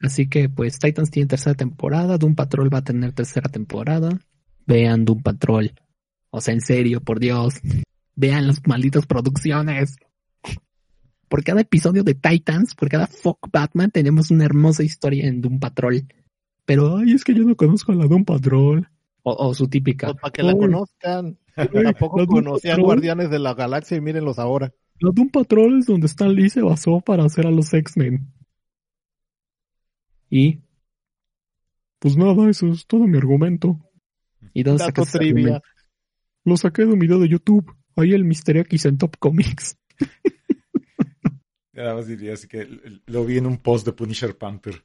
Así 0.00 0.28
que, 0.28 0.48
pues, 0.48 0.78
Titans 0.78 1.10
tiene 1.10 1.28
tercera 1.28 1.54
temporada. 1.54 2.18
Doom 2.18 2.34
Patrol 2.34 2.72
va 2.72 2.78
a 2.78 2.84
tener 2.84 3.12
tercera 3.12 3.48
temporada. 3.48 4.18
Vean 4.66 5.04
Doom 5.04 5.22
Patrol. 5.22 5.72
O 6.30 6.40
sea, 6.40 6.54
en 6.54 6.60
serio, 6.60 7.00
por 7.00 7.20
Dios. 7.20 7.54
Vean 8.14 8.46
las 8.46 8.66
malditas 8.66 9.06
producciones. 9.06 9.96
Por 11.28 11.44
cada 11.44 11.62
episodio 11.62 12.04
de 12.04 12.14
Titans, 12.14 12.74
por 12.74 12.88
cada 12.88 13.06
fuck 13.06 13.38
Batman, 13.50 13.90
tenemos 13.90 14.30
una 14.30 14.44
hermosa 14.44 14.82
historia 14.82 15.26
en 15.26 15.40
Doom 15.40 15.60
Patrol. 15.60 16.06
Pero, 16.64 16.98
ay, 16.98 17.12
es 17.12 17.24
que 17.24 17.34
yo 17.34 17.44
no 17.44 17.56
conozco 17.56 17.92
a 17.92 17.94
la 17.94 18.06
Doom 18.06 18.24
Patrol. 18.24 18.88
O, 19.24 19.54
su 19.54 19.68
típica. 19.68 20.08
Pues, 20.08 20.20
para 20.20 20.32
que 20.32 20.42
la 20.42 20.54
conozcan. 20.54 21.38
Tampoco 21.54 22.26
conocían 22.26 22.80
Guardianes 22.80 23.30
de 23.30 23.38
la 23.38 23.54
Galaxia 23.54 23.96
y 23.96 24.00
mírenlos 24.00 24.38
ahora. 24.38 24.72
La 25.00 25.10
Doom 25.12 25.30
Patrol 25.30 25.78
es 25.78 25.86
donde 25.86 26.06
Stan 26.06 26.34
Lee 26.34 26.50
se 26.50 26.62
basó 26.62 27.00
para 27.00 27.24
hacer 27.24 27.46
a 27.46 27.50
los 27.50 27.72
X-Men. 27.72 28.32
Y. 30.30 30.60
Pues 31.98 32.16
nada, 32.16 32.48
eso 32.48 32.68
es 32.68 32.86
todo 32.86 33.06
mi 33.06 33.18
argumento. 33.18 33.78
¿Y 34.52 34.62
dónde 34.62 34.84
Dato 34.84 35.04
trivia. 35.04 35.62
Lo 36.44 36.56
saqué 36.56 36.84
de 36.84 36.92
un 36.92 36.98
video 36.98 37.18
de 37.18 37.28
YouTube. 37.28 37.74
Ahí 37.96 38.12
el 38.12 38.24
Mister 38.24 38.56
X 38.58 38.86
en 38.86 38.98
Top 38.98 39.16
Comics. 39.18 39.76
Nada 41.72 41.94
más 41.94 42.06
diría 42.06 42.34
así 42.34 42.48
que 42.48 42.68
lo 43.06 43.24
vi 43.24 43.38
en 43.38 43.46
un 43.46 43.58
post 43.58 43.86
de 43.86 43.92
Punisher 43.92 44.36
Panther 44.36 44.84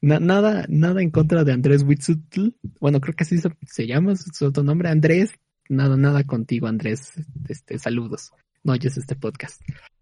nada, 0.00 0.66
nada 0.68 1.02
en 1.02 1.10
contra 1.10 1.44
de 1.44 1.52
Andrés 1.52 1.82
Witzutl. 1.82 2.54
Bueno, 2.80 3.00
creo 3.00 3.14
que 3.14 3.24
así 3.24 3.38
se, 3.66 3.86
llama 3.86 4.16
su 4.16 4.46
otro 4.46 4.62
nombre. 4.62 4.88
Andrés, 4.88 5.32
nada, 5.68 5.96
nada 5.96 6.24
contigo, 6.24 6.66
Andrés. 6.66 7.12
Este, 7.48 7.78
saludos. 7.78 8.32
No 8.62 8.72
oyes 8.72 8.96
este 8.96 9.16
podcast. 9.16 9.60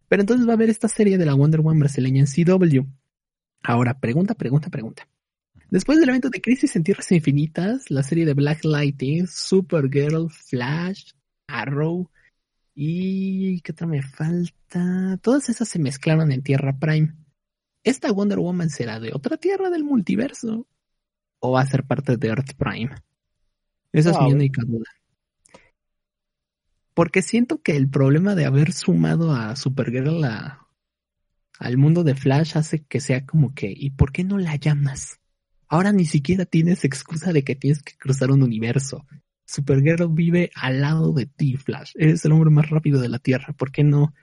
Pero 0.08 0.22
entonces 0.22 0.46
va 0.46 0.52
a 0.52 0.54
haber 0.54 0.70
esta 0.70 0.88
serie 0.88 1.18
de 1.18 1.26
la 1.26 1.34
Wonder 1.34 1.60
Woman 1.60 1.80
brasileña 1.80 2.20
en 2.20 2.26
CW. 2.26 2.86
Ahora, 3.62 3.98
pregunta, 3.98 4.34
pregunta, 4.34 4.70
pregunta. 4.70 5.08
Después 5.70 6.00
del 6.00 6.08
evento 6.08 6.30
de 6.30 6.40
Crisis 6.40 6.74
en 6.76 6.82
Tierras 6.84 7.12
Infinitas, 7.12 7.90
la 7.90 8.02
serie 8.02 8.24
de 8.24 8.34
Black 8.34 8.64
Lightning, 8.64 9.26
Supergirl, 9.26 10.30
Flash, 10.30 11.12
Arrow 11.46 12.10
y 12.74 13.60
¿qué 13.60 13.72
otra 13.72 13.86
me 13.86 14.02
falta? 14.02 15.18
Todas 15.20 15.48
esas 15.48 15.68
se 15.68 15.78
mezclaron 15.78 16.32
en 16.32 16.42
Tierra 16.42 16.78
Prime. 16.78 17.14
¿esta 17.84 18.12
Wonder 18.12 18.38
Woman 18.38 18.70
será 18.70 19.00
de 19.00 19.12
otra 19.14 19.36
tierra 19.38 19.70
del 19.70 19.82
multiverso? 19.84 20.66
¿O 21.40 21.52
va 21.52 21.62
a 21.62 21.66
ser 21.66 21.84
parte 21.84 22.16
de 22.16 22.28
Earth 22.28 22.54
Prime? 22.56 22.90
Esa 23.92 24.10
es 24.10 24.16
Ah, 24.18 24.24
mi 24.24 24.32
única 24.32 24.62
duda. 24.66 24.84
Porque 26.94 27.22
siento 27.22 27.62
que 27.62 27.76
el 27.76 27.88
problema 27.88 28.34
de 28.34 28.44
haber 28.44 28.72
sumado 28.72 29.32
a 29.34 29.54
Supergirl 29.56 30.24
a- 30.24 30.66
al 31.58 31.76
mundo 31.78 32.04
de 32.04 32.14
Flash 32.14 32.56
hace 32.56 32.84
que 32.84 33.00
sea 33.00 33.24
como 33.24 33.54
que, 33.54 33.72
¿y 33.74 33.90
por 33.90 34.12
qué 34.12 34.24
no 34.24 34.36
la 34.38 34.56
llamas? 34.56 35.20
Ahora 35.68 35.92
ni 35.92 36.06
siquiera 36.06 36.46
tienes 36.46 36.84
excusa 36.84 37.32
de 37.32 37.44
que 37.44 37.54
tienes 37.54 37.82
que 37.82 37.96
cruzar 37.96 38.30
un 38.30 38.42
universo. 38.42 39.04
Supergirl 39.46 40.08
vive 40.10 40.50
al 40.54 40.80
lado 40.80 41.12
de 41.12 41.26
ti, 41.26 41.56
Flash. 41.56 41.92
Eres 41.96 42.24
el 42.24 42.32
hombre 42.32 42.50
más 42.50 42.70
rápido 42.70 43.00
de 43.00 43.08
la 43.08 43.18
Tierra. 43.18 43.52
¿Por 43.52 43.70
qué 43.70 43.84
no? 43.84 44.14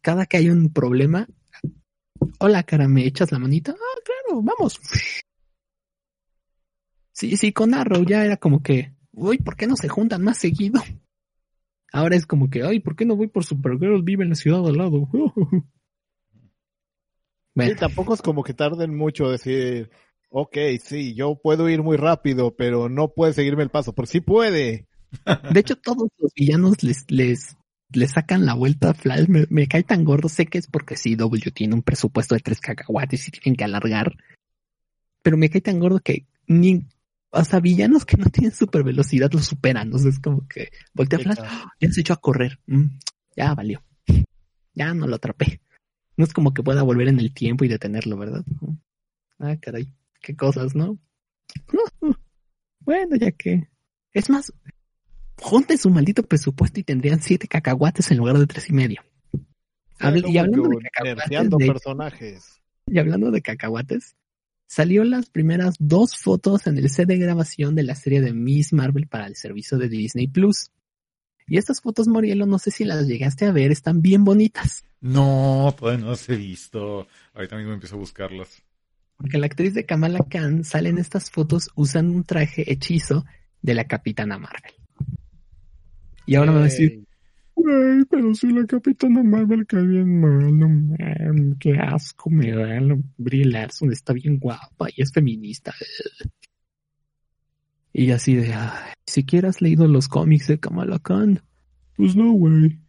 Cada 0.00 0.26
que 0.26 0.36
hay 0.36 0.50
un 0.50 0.72
problema, 0.72 1.26
hola 2.38 2.62
cara, 2.62 2.88
¿me 2.88 3.06
echas 3.06 3.32
la 3.32 3.38
manita? 3.38 3.72
Ah, 3.72 4.00
claro, 4.04 4.42
vamos. 4.42 4.80
Sí, 7.12 7.36
sí, 7.36 7.52
con 7.52 7.74
Arrow 7.74 8.04
ya 8.04 8.24
era 8.24 8.36
como 8.36 8.62
que, 8.62 8.92
uy, 9.12 9.38
¿por 9.38 9.56
qué 9.56 9.66
no 9.66 9.76
se 9.76 9.88
juntan 9.88 10.22
más 10.22 10.38
seguido? 10.38 10.82
Ahora 11.92 12.16
es 12.16 12.26
como 12.26 12.50
que, 12.50 12.64
ay, 12.64 12.80
¿por 12.80 12.96
qué 12.96 13.04
no 13.04 13.14
voy 13.14 13.28
por 13.28 13.44
Supergirl? 13.44 14.02
Vive 14.02 14.24
en 14.24 14.30
la 14.30 14.36
ciudad 14.36 14.66
al 14.66 14.76
lado. 14.76 15.08
Bueno, 17.56 17.76
tampoco 17.78 18.14
es 18.14 18.20
como 18.20 18.42
que 18.42 18.52
tarden 18.52 18.96
mucho 18.96 19.30
decir, 19.30 19.88
ok, 20.30 20.56
sí, 20.82 21.14
yo 21.14 21.36
puedo 21.36 21.68
ir 21.68 21.82
muy 21.82 21.96
rápido, 21.96 22.54
pero 22.56 22.88
no 22.88 23.08
puede 23.08 23.32
seguirme 23.32 23.62
el 23.62 23.70
paso, 23.70 23.94
porque 23.94 24.12
sí 24.12 24.20
puede. 24.20 24.86
de 25.52 25.60
hecho 25.60 25.76
todos 25.76 26.08
los 26.18 26.32
villanos 26.34 26.82
les, 26.82 27.10
les, 27.10 27.56
les 27.92 28.10
sacan 28.12 28.46
la 28.46 28.54
vuelta 28.54 28.90
a 28.90 28.94
Flash. 28.94 29.28
Me, 29.28 29.46
me 29.50 29.66
cae 29.68 29.82
tan 29.82 30.04
gordo. 30.04 30.28
Sé 30.28 30.46
que 30.46 30.58
es 30.58 30.66
porque 30.66 30.96
CW 30.96 31.50
tiene 31.52 31.74
un 31.74 31.82
presupuesto 31.82 32.34
de 32.34 32.40
tres 32.40 32.60
cacahuates 32.60 33.28
y 33.28 33.30
tienen 33.30 33.56
que 33.56 33.64
alargar. 33.64 34.16
Pero 35.22 35.36
me 35.36 35.48
cae 35.48 35.60
tan 35.60 35.78
gordo 35.78 36.00
que 36.00 36.26
ni, 36.46 36.86
o 37.30 37.44
sea, 37.44 37.60
villanos 37.60 38.04
que 38.04 38.16
no 38.16 38.26
tienen 38.26 38.52
super 38.52 38.82
velocidad 38.82 39.32
lo 39.32 39.40
superan. 39.40 39.92
O 39.92 39.98
sea, 39.98 40.10
es 40.10 40.18
como 40.18 40.46
que 40.46 40.70
voltea 40.92 41.18
a 41.18 41.22
Flash, 41.22 41.38
¡ah! 41.42 41.72
ya 41.80 41.90
se 41.90 42.00
echó 42.00 42.12
a 42.12 42.20
correr. 42.20 42.60
Mm, 42.66 42.86
ya 43.36 43.54
valió. 43.54 43.82
Ya 44.74 44.92
no 44.92 45.06
lo 45.06 45.16
atrapé. 45.16 45.60
No 46.16 46.24
es 46.24 46.32
como 46.32 46.54
que 46.54 46.62
pueda 46.62 46.82
volver 46.82 47.08
en 47.08 47.18
el 47.18 47.32
tiempo 47.32 47.64
y 47.64 47.68
detenerlo, 47.68 48.16
¿verdad? 48.16 48.44
Ah, 49.38 49.56
caray. 49.60 49.92
Qué 50.24 50.34
cosas, 50.34 50.74
¿no? 50.74 50.98
Bueno, 52.80 53.16
ya 53.16 53.30
que. 53.32 53.68
Es 54.14 54.30
más, 54.30 54.52
junten 55.38 55.76
su 55.76 55.90
maldito 55.90 56.22
presupuesto 56.22 56.80
y 56.80 56.84
tendrían 56.84 57.20
siete 57.20 57.46
cacahuates 57.48 58.10
en 58.10 58.18
lugar 58.18 58.38
de 58.38 58.46
tres 58.46 58.70
y 58.70 58.72
medio. 58.72 59.02
Habl- 59.98 60.28
y 60.30 60.38
hablando 60.38 60.68
de 60.70 60.78
cacahuates, 60.90 61.16
nerfeando 61.18 61.56
de- 61.58 61.66
personajes. 61.66 62.62
y 62.86 62.98
hablando 62.98 63.30
de 63.30 63.42
cacahuates, 63.42 64.16
salió 64.66 65.04
las 65.04 65.28
primeras 65.30 65.74
dos 65.78 66.16
fotos 66.16 66.66
en 66.66 66.78
el 66.78 66.88
set 66.90 67.06
de 67.08 67.18
grabación 67.18 67.74
de 67.74 67.82
la 67.82 67.94
serie 67.94 68.20
de 68.20 68.32
Miss 68.32 68.72
Marvel 68.72 69.06
para 69.06 69.26
el 69.26 69.36
servicio 69.36 69.76
de 69.78 69.88
Disney 69.88 70.26
Plus. 70.28 70.70
Y 71.46 71.58
estas 71.58 71.82
fotos, 71.82 72.08
Morielo, 72.08 72.46
no 72.46 72.58
sé 72.58 72.70
si 72.70 72.84
las 72.84 73.06
llegaste 73.06 73.44
a 73.44 73.52
ver, 73.52 73.70
están 73.70 74.00
bien 74.00 74.24
bonitas. 74.24 74.84
No, 75.00 75.74
todavía 75.78 76.02
no 76.04 76.10
las 76.12 76.26
he 76.30 76.36
visto. 76.36 77.06
Ahorita 77.34 77.56
mismo 77.58 77.72
empiezo 77.74 77.96
a 77.96 77.98
buscarlas. 77.98 78.62
Porque 79.16 79.38
la 79.38 79.46
actriz 79.46 79.74
de 79.74 79.86
Kamala 79.86 80.20
Khan 80.28 80.64
sale 80.64 80.88
en 80.88 80.98
estas 80.98 81.30
fotos 81.30 81.70
usando 81.74 82.14
un 82.14 82.24
traje 82.24 82.70
hechizo 82.70 83.24
de 83.62 83.74
la 83.74 83.84
Capitana 83.84 84.38
Marvel. 84.38 84.72
Y 86.26 86.34
ahora 86.34 86.52
me 86.52 86.58
va 86.58 86.64
a 86.64 86.68
decir, 86.68 87.04
Güey, 87.56 88.04
pero 88.10 88.34
si 88.34 88.48
la 88.50 88.66
Capitana 88.66 89.22
Marvel 89.22 89.66
cae 89.66 89.82
bien 89.82 90.20
mal, 90.20 90.52
mames, 90.52 91.56
qué 91.60 91.78
asco 91.78 92.28
me 92.28 92.50
da. 92.50 92.80
Brie 93.16 93.44
Larson 93.44 93.92
está 93.92 94.12
bien 94.12 94.38
guapa 94.38 94.88
y 94.94 95.02
es 95.02 95.12
feminista. 95.12 95.72
Y 97.92 98.10
así 98.10 98.34
de, 98.34 98.52
"Ay, 98.52 98.92
siquiera 99.06 99.48
has 99.48 99.62
leído 99.62 99.86
los 99.86 100.08
cómics 100.08 100.48
de 100.48 100.58
Kamala 100.58 100.98
Khan. 100.98 101.40
Pues 101.96 102.16
no, 102.16 102.32
güey. 102.32 102.80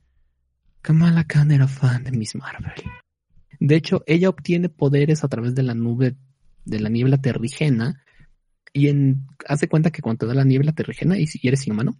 Kamala 0.81 1.23
Khan 1.25 1.51
era 1.51 1.67
fan 1.67 2.03
de 2.03 2.11
Miss 2.11 2.35
Marvel. 2.35 2.73
De 3.59 3.75
hecho, 3.75 4.03
ella 4.07 4.29
obtiene 4.29 4.69
poderes 4.69 5.23
a 5.23 5.27
través 5.27 5.55
de 5.55 5.63
la 5.63 5.73
nube, 5.73 6.15
de 6.65 6.79
la 6.79 6.89
niebla 6.89 7.17
terrigena. 7.21 8.03
Y 8.73 8.89
hace 9.47 9.69
cuenta 9.69 9.91
que 9.91 10.01
cuando 10.01 10.19
te 10.19 10.25
da 10.27 10.33
la 10.33 10.43
niebla 10.43 10.73
terrigena 10.73 11.17
y 11.17 11.27
si 11.27 11.39
eres 11.47 11.65
inhumano, 11.65 11.99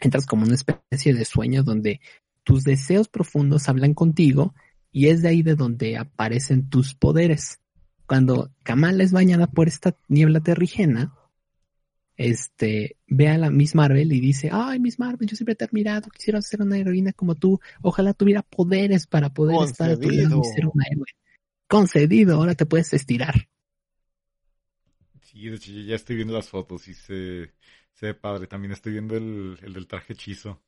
entras 0.00 0.26
como 0.26 0.44
una 0.44 0.54
especie 0.54 1.14
de 1.14 1.24
sueño 1.24 1.62
donde 1.62 2.00
tus 2.44 2.64
deseos 2.64 3.08
profundos 3.08 3.68
hablan 3.68 3.92
contigo 3.92 4.54
y 4.90 5.08
es 5.08 5.20
de 5.20 5.28
ahí 5.28 5.42
de 5.42 5.54
donde 5.54 5.98
aparecen 5.98 6.70
tus 6.70 6.94
poderes. 6.94 7.60
Cuando 8.06 8.50
Kamala 8.62 9.04
es 9.04 9.12
bañada 9.12 9.48
por 9.48 9.68
esta 9.68 9.94
niebla 10.08 10.40
terrigena, 10.40 11.14
este, 12.18 12.98
ve 13.06 13.28
a 13.28 13.38
la 13.38 13.50
Miss 13.50 13.74
Marvel 13.74 14.12
y 14.12 14.20
dice, 14.20 14.50
ay, 14.52 14.78
Miss 14.80 14.98
Marvel, 14.98 15.26
yo 15.28 15.36
siempre 15.36 15.54
te 15.54 15.64
he 15.64 15.68
admirado, 15.68 16.10
quisiera 16.10 16.42
ser 16.42 16.60
una 16.60 16.76
heroína 16.76 17.12
como 17.14 17.34
tú, 17.36 17.60
ojalá 17.80 18.12
tuviera 18.12 18.42
poderes 18.42 19.06
para 19.06 19.32
poder 19.32 19.56
estar 19.66 19.90
a 19.90 19.96
tu 19.96 20.10
lado 20.10 20.18
y 20.18 20.22
Concedido. 20.24 20.44
ser 20.54 20.66
una 20.66 20.84
héroe. 20.90 21.06
Concedido, 21.68 22.36
ahora 22.36 22.54
te 22.54 22.66
puedes 22.66 22.92
estirar. 22.92 23.48
Sí, 25.22 25.48
de 25.48 25.56
hecho 25.56 25.72
ya 25.72 25.94
estoy 25.94 26.16
viendo 26.16 26.34
las 26.34 26.48
fotos 26.48 26.88
y 26.88 26.94
se, 26.94 27.52
se 27.92 28.06
ve 28.06 28.14
padre. 28.14 28.46
También 28.46 28.72
estoy 28.72 28.92
viendo 28.92 29.16
el, 29.16 29.58
el 29.62 29.72
del 29.74 29.86
traje 29.86 30.14
hechizo. 30.14 30.60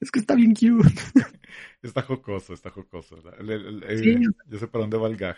Es 0.00 0.10
que 0.10 0.20
está 0.20 0.34
bien 0.34 0.54
cute. 0.54 0.88
Está 1.82 2.02
jocoso, 2.02 2.52
está 2.54 2.70
jocoso. 2.70 3.16
El- 3.38 3.50
el- 3.50 3.82
el- 3.84 3.98
Sí. 3.98 4.10
eh, 4.10 4.20
Yo 4.46 4.58
sé 4.58 4.68
para 4.68 4.82
dónde 4.82 4.96
va 4.98 5.08
el 5.08 5.16
gag. 5.16 5.36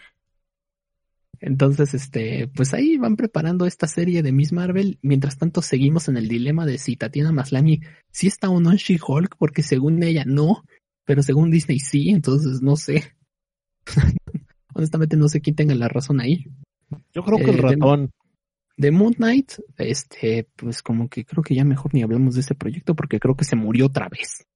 Entonces, 1.38 1.94
este, 1.94 2.48
pues 2.48 2.74
ahí 2.74 2.98
van 2.98 3.16
preparando 3.16 3.64
esta 3.66 3.86
serie 3.86 4.22
de 4.22 4.32
Miss 4.32 4.52
Marvel. 4.52 4.98
Mientras 5.02 5.38
tanto, 5.38 5.62
seguimos 5.62 6.08
en 6.08 6.16
el 6.16 6.28
dilema 6.28 6.66
de 6.66 6.76
si 6.78 6.96
Tatiana 6.96 7.32
Maslany 7.32 7.80
sí 8.10 8.26
está 8.26 8.50
o 8.50 8.60
no 8.60 8.70
en 8.72 8.76
She-Hulk, 8.76 9.36
porque 9.38 9.62
según 9.62 10.02
ella 10.02 10.24
no, 10.26 10.64
pero 11.04 11.22
según 11.22 11.50
Disney 11.50 11.78
sí, 11.78 12.10
entonces 12.10 12.60
no 12.60 12.76
sé. 12.76 13.14
Honestamente, 14.74 15.16
no 15.16 15.28
sé 15.28 15.40
quién 15.40 15.56
tenga 15.56 15.74
la 15.74 15.88
razón 15.88 16.20
ahí. 16.20 16.46
Yo 17.12 17.22
creo 17.24 17.38
que 17.38 17.44
el 17.44 17.50
Eh, 17.50 17.56
de- 17.56 17.62
ratón. 17.62 18.10
De 18.76 18.90
Moon 18.90 19.12
Knight, 19.12 19.52
este, 19.76 20.48
pues 20.56 20.80
como 20.80 21.08
que 21.10 21.26
creo 21.26 21.42
que 21.42 21.54
ya 21.54 21.64
mejor 21.66 21.92
ni 21.92 22.02
hablamos 22.02 22.34
de 22.34 22.40
ese 22.40 22.54
proyecto 22.54 22.94
porque 22.94 23.20
creo 23.20 23.34
que 23.36 23.44
se 23.44 23.54
murió 23.54 23.86
otra 23.86 24.08
vez. 24.08 24.46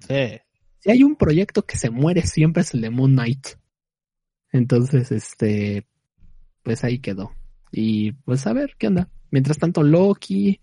Sí. 0.00 0.40
Si 0.80 0.90
hay 0.90 1.04
un 1.04 1.14
proyecto 1.14 1.62
que 1.64 1.78
se 1.78 1.88
muere 1.90 2.22
siempre 2.22 2.62
es 2.62 2.74
el 2.74 2.80
de 2.80 2.90
Moon 2.90 3.12
Knight. 3.12 3.46
Entonces, 4.50 5.12
este, 5.12 5.86
pues 6.68 6.84
ahí 6.84 6.98
quedó. 6.98 7.32
Y 7.72 8.12
pues 8.12 8.46
a 8.46 8.52
ver 8.52 8.74
qué 8.76 8.88
onda. 8.88 9.08
Mientras 9.30 9.56
tanto, 9.56 9.82
Loki, 9.82 10.60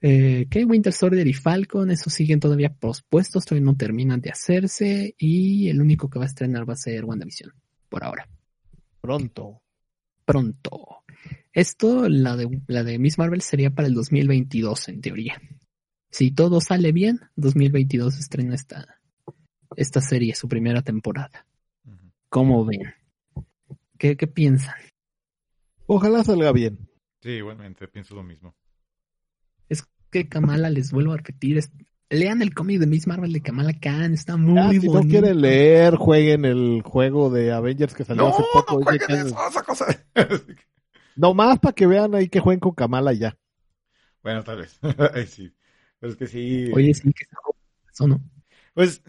eh, 0.00 0.48
que 0.50 0.64
Winter 0.64 0.92
Soldier 0.92 1.24
y 1.24 1.34
Falcon, 1.34 1.92
esos 1.92 2.12
siguen 2.12 2.40
todavía 2.40 2.74
pospuestos, 2.74 3.44
todavía 3.44 3.66
no 3.66 3.76
terminan 3.76 4.20
de 4.20 4.30
hacerse. 4.30 5.14
Y 5.16 5.68
el 5.68 5.80
único 5.80 6.10
que 6.10 6.18
va 6.18 6.24
a 6.24 6.26
estrenar 6.26 6.68
va 6.68 6.72
a 6.72 6.76
ser 6.76 7.04
WandaVision, 7.04 7.52
por 7.88 8.02
ahora. 8.02 8.28
Pronto. 9.00 9.62
Pronto. 10.24 11.04
Esto, 11.52 12.08
la 12.08 12.34
de, 12.34 12.60
la 12.66 12.82
de 12.82 12.98
Miss 12.98 13.18
Marvel, 13.18 13.42
sería 13.42 13.70
para 13.70 13.86
el 13.86 13.94
2022, 13.94 14.88
en 14.88 15.00
teoría. 15.00 15.40
Si 16.10 16.32
todo 16.32 16.60
sale 16.60 16.90
bien, 16.90 17.20
2022 17.36 18.18
estrena 18.18 18.56
esta, 18.56 19.00
esta 19.76 20.00
serie, 20.00 20.34
su 20.34 20.48
primera 20.48 20.82
temporada. 20.82 21.46
¿Cómo 22.28 22.64
ven? 22.64 22.94
¿Qué, 24.02 24.16
qué 24.16 24.26
piensan? 24.26 24.74
Ojalá 25.86 26.24
salga 26.24 26.50
bien. 26.50 26.88
Sí, 27.20 27.28
igualmente, 27.30 27.86
pienso 27.86 28.16
lo 28.16 28.24
mismo. 28.24 28.56
Es 29.68 29.84
que 30.10 30.28
Kamala, 30.28 30.70
les 30.70 30.90
vuelvo 30.90 31.12
a 31.12 31.18
repetir, 31.18 31.56
es- 31.58 31.70
lean 32.10 32.42
el 32.42 32.52
cómic 32.52 32.80
de 32.80 32.88
Miss 32.88 33.06
Marvel 33.06 33.32
de 33.32 33.42
Kamala 33.42 33.78
Khan, 33.78 34.12
está 34.12 34.36
muy 34.36 34.58
Ah, 34.58 34.72
si 34.72 34.88
no 34.88 35.02
quieren 35.02 35.40
leer, 35.40 35.94
jueguen 35.94 36.44
el 36.44 36.82
juego 36.84 37.30
de 37.30 37.52
Avengers 37.52 37.94
que 37.94 38.04
salió 38.04 38.24
No, 38.24 38.28
hace 38.30 38.42
poco. 38.52 38.78
no 38.80 38.84
jueguen 38.84 39.10
eso, 39.12 39.36
esa 39.48 39.62
cosa. 39.62 39.86
No 41.14 41.32
más 41.32 41.60
para 41.60 41.72
que 41.72 41.86
vean 41.86 42.16
ahí 42.16 42.28
que 42.28 42.40
jueguen 42.40 42.58
con 42.58 42.72
Kamala 42.72 43.12
ya. 43.12 43.38
bueno, 44.24 44.42
tal 44.42 44.56
vez. 44.62 44.80
Sí. 45.28 45.54
Pero 46.00 46.10
es 46.12 46.18
que 46.18 46.26
sí. 46.26 46.72
Oye, 46.74 46.92
sí, 46.92 47.12
que 47.12 47.24
eso 47.92 48.08
no. 48.08 48.20
Pues 48.74 49.00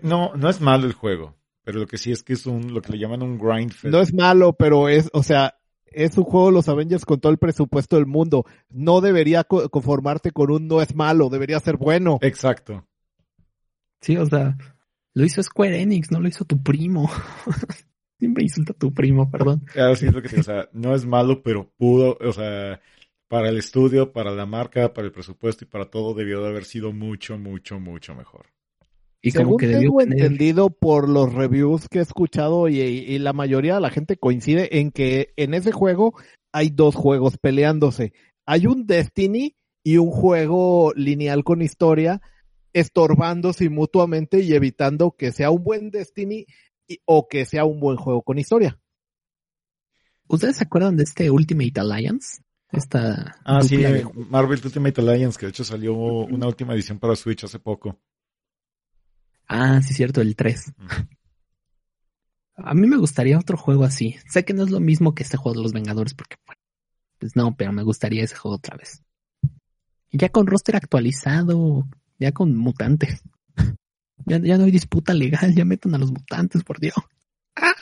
no, 0.00 0.34
no 0.36 0.48
es 0.48 0.62
malo 0.62 0.86
el 0.86 0.94
juego. 0.94 1.36
Pero 1.68 1.80
lo 1.80 1.86
que 1.86 1.98
sí 1.98 2.12
es 2.12 2.22
que 2.22 2.32
es 2.32 2.46
un, 2.46 2.72
lo 2.72 2.80
que 2.80 2.92
le 2.92 2.98
llaman 2.98 3.22
un 3.22 3.36
grind 3.38 3.72
fest. 3.72 3.92
No 3.92 4.00
es 4.00 4.14
malo, 4.14 4.54
pero 4.54 4.88
es, 4.88 5.10
o 5.12 5.22
sea, 5.22 5.58
es 5.84 6.16
un 6.16 6.24
juego 6.24 6.46
de 6.46 6.52
los 6.54 6.66
Avengers 6.66 7.04
con 7.04 7.20
todo 7.20 7.30
el 7.30 7.36
presupuesto 7.36 7.96
del 7.96 8.06
mundo. 8.06 8.46
No 8.70 9.02
debería 9.02 9.44
co- 9.44 9.68
conformarte 9.68 10.30
con 10.30 10.50
un 10.50 10.66
no 10.66 10.80
es 10.80 10.94
malo, 10.94 11.28
debería 11.28 11.60
ser 11.60 11.76
bueno. 11.76 12.20
Exacto. 12.22 12.86
Sí, 14.00 14.16
o 14.16 14.24
sea, 14.24 14.56
lo 15.12 15.24
hizo 15.26 15.42
Square 15.42 15.78
Enix, 15.78 16.10
no 16.10 16.20
lo 16.20 16.28
hizo 16.28 16.46
tu 16.46 16.62
primo. 16.62 17.10
Siempre 18.18 18.44
insulta 18.44 18.72
a 18.72 18.76
tu 18.78 18.94
primo, 18.94 19.30
perdón. 19.30 19.62
Claro, 19.70 19.94
sí 19.94 20.06
es 20.06 20.14
lo 20.14 20.22
que 20.22 20.30
te- 20.30 20.40
o 20.40 20.42
sea, 20.42 20.70
no 20.72 20.94
es 20.94 21.04
malo, 21.04 21.42
pero 21.42 21.70
pudo, 21.76 22.16
o 22.18 22.32
sea, 22.32 22.80
para 23.28 23.50
el 23.50 23.58
estudio, 23.58 24.10
para 24.10 24.30
la 24.30 24.46
marca, 24.46 24.94
para 24.94 25.06
el 25.06 25.12
presupuesto 25.12 25.64
y 25.64 25.68
para 25.68 25.84
todo 25.90 26.14
debió 26.14 26.40
de 26.40 26.48
haber 26.48 26.64
sido 26.64 26.94
mucho, 26.94 27.36
mucho, 27.36 27.78
mucho 27.78 28.14
mejor. 28.14 28.46
Y 29.20 29.32
como 29.32 29.44
Según 29.44 29.56
que 29.58 29.66
debió 29.66 29.80
tengo 29.80 29.98
tener- 29.98 30.18
entendido 30.22 30.70
por 30.70 31.08
los 31.08 31.32
reviews 31.32 31.88
que 31.88 31.98
he 31.98 32.02
escuchado 32.02 32.68
y, 32.68 32.80
y 32.80 33.18
la 33.18 33.32
mayoría 33.32 33.74
de 33.74 33.80
la 33.80 33.90
gente 33.90 34.16
coincide 34.16 34.78
en 34.78 34.90
que 34.92 35.32
en 35.36 35.54
ese 35.54 35.72
juego 35.72 36.14
hay 36.52 36.70
dos 36.70 36.94
juegos 36.94 37.36
peleándose. 37.38 38.12
Hay 38.46 38.66
un 38.66 38.86
Destiny 38.86 39.56
y 39.84 39.96
un 39.96 40.10
juego 40.10 40.92
lineal 40.94 41.42
con 41.44 41.62
historia 41.62 42.20
estorbándose 42.72 43.68
mutuamente 43.70 44.40
y 44.40 44.54
evitando 44.54 45.12
que 45.16 45.32
sea 45.32 45.50
un 45.50 45.64
buen 45.64 45.90
Destiny 45.90 46.46
y- 46.86 46.98
o 47.04 47.26
que 47.28 47.44
sea 47.44 47.64
un 47.64 47.80
buen 47.80 47.96
juego 47.96 48.22
con 48.22 48.38
historia. 48.38 48.78
¿Ustedes 50.28 50.56
se 50.56 50.64
acuerdan 50.64 50.96
de 50.96 51.04
este 51.04 51.30
Ultimate 51.30 51.80
Alliance? 51.80 52.42
Esta 52.70 53.34
Ah, 53.44 53.62
sí, 53.62 53.78
de- 53.78 54.06
Marvel 54.28 54.60
Ultimate 54.62 55.00
Alliance, 55.00 55.38
que 55.38 55.46
de 55.46 55.50
hecho 55.50 55.64
salió 55.64 55.94
una 55.94 56.46
última 56.46 56.74
edición 56.74 56.98
para 56.98 57.16
Switch 57.16 57.44
hace 57.44 57.58
poco. 57.58 57.98
Ah, 59.48 59.80
sí, 59.82 59.94
cierto, 59.94 60.20
el 60.20 60.36
3. 60.36 60.74
A 62.56 62.74
mí 62.74 62.86
me 62.86 62.96
gustaría 62.98 63.38
otro 63.38 63.56
juego 63.56 63.84
así. 63.84 64.16
Sé 64.28 64.44
que 64.44 64.52
no 64.52 64.64
es 64.64 64.70
lo 64.70 64.80
mismo 64.80 65.14
que 65.14 65.22
este 65.22 65.36
juego 65.36 65.56
de 65.56 65.62
los 65.62 65.72
Vengadores, 65.72 66.14
porque 66.14 66.36
bueno, 66.46 66.60
pues 67.18 67.34
no, 67.34 67.56
pero 67.56 67.72
me 67.72 67.82
gustaría 67.82 68.24
ese 68.24 68.36
juego 68.36 68.56
otra 68.56 68.76
vez. 68.76 69.02
Y 70.10 70.18
ya 70.18 70.28
con 70.28 70.46
roster 70.46 70.76
actualizado, 70.76 71.88
ya 72.18 72.32
con 72.32 72.56
mutantes. 72.56 73.22
Ya, 74.26 74.38
ya 74.38 74.58
no 74.58 74.64
hay 74.64 74.72
disputa 74.72 75.14
legal, 75.14 75.54
ya 75.54 75.64
metan 75.64 75.94
a 75.94 75.98
los 75.98 76.10
mutantes, 76.10 76.62
por 76.62 76.80
Dios. 76.80 76.96
¡Ah! 77.56 77.72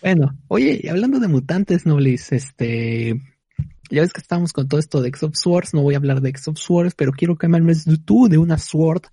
Bueno, 0.00 0.38
oye, 0.46 0.88
hablando 0.88 1.18
de 1.18 1.26
mutantes, 1.26 1.84
Noblis, 1.86 2.30
este, 2.30 3.20
ya 3.90 4.02
ves 4.02 4.12
que 4.12 4.20
estamos 4.20 4.52
con 4.52 4.68
todo 4.68 4.78
esto 4.78 5.00
de 5.00 5.08
X 5.08 5.22
of 5.24 5.34
Swords, 5.34 5.72
no 5.72 5.82
voy 5.82 5.94
a 5.94 5.96
hablar 5.96 6.20
de 6.20 6.28
X 6.28 6.48
of 6.48 6.58
Swords, 6.58 6.94
pero 6.94 7.12
quiero 7.12 7.36
que 7.36 7.48
me 7.48 7.56
hables 7.56 7.86
tú 8.04 8.28
de 8.28 8.38
una 8.38 8.58
Sword 8.58 9.04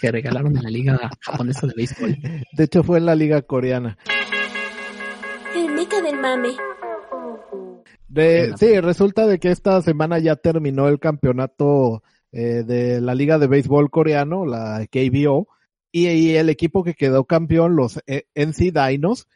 que 0.00 0.10
regalaron 0.10 0.56
en 0.56 0.62
la 0.62 0.70
liga 0.70 1.10
japonesa 1.20 1.66
de 1.66 1.74
béisbol. 1.76 2.18
De 2.52 2.64
hecho 2.64 2.82
fue 2.82 2.98
en 2.98 3.06
la 3.06 3.14
liga 3.14 3.42
coreana. 3.42 3.98
El 5.54 5.72
meca 5.74 6.00
del 6.00 6.18
mame. 6.18 6.50
De, 8.08 8.52
sí, 8.58 8.78
resulta 8.80 9.26
de 9.26 9.38
que 9.38 9.50
esta 9.50 9.80
semana 9.80 10.18
ya 10.18 10.36
terminó 10.36 10.88
el 10.88 10.98
campeonato 10.98 12.02
eh, 12.30 12.62
de 12.64 13.00
la 13.00 13.14
Liga 13.14 13.38
de 13.38 13.46
Béisbol 13.46 13.90
coreano, 13.90 14.44
la 14.44 14.86
KBO, 14.90 15.48
y, 15.90 16.08
y 16.08 16.36
el 16.36 16.50
equipo 16.50 16.84
que 16.84 16.94
quedó 16.94 17.24
campeón, 17.24 17.74
los 17.74 18.00
eh, 18.06 18.24
NC 18.34 18.72
Dinos, 18.72 19.28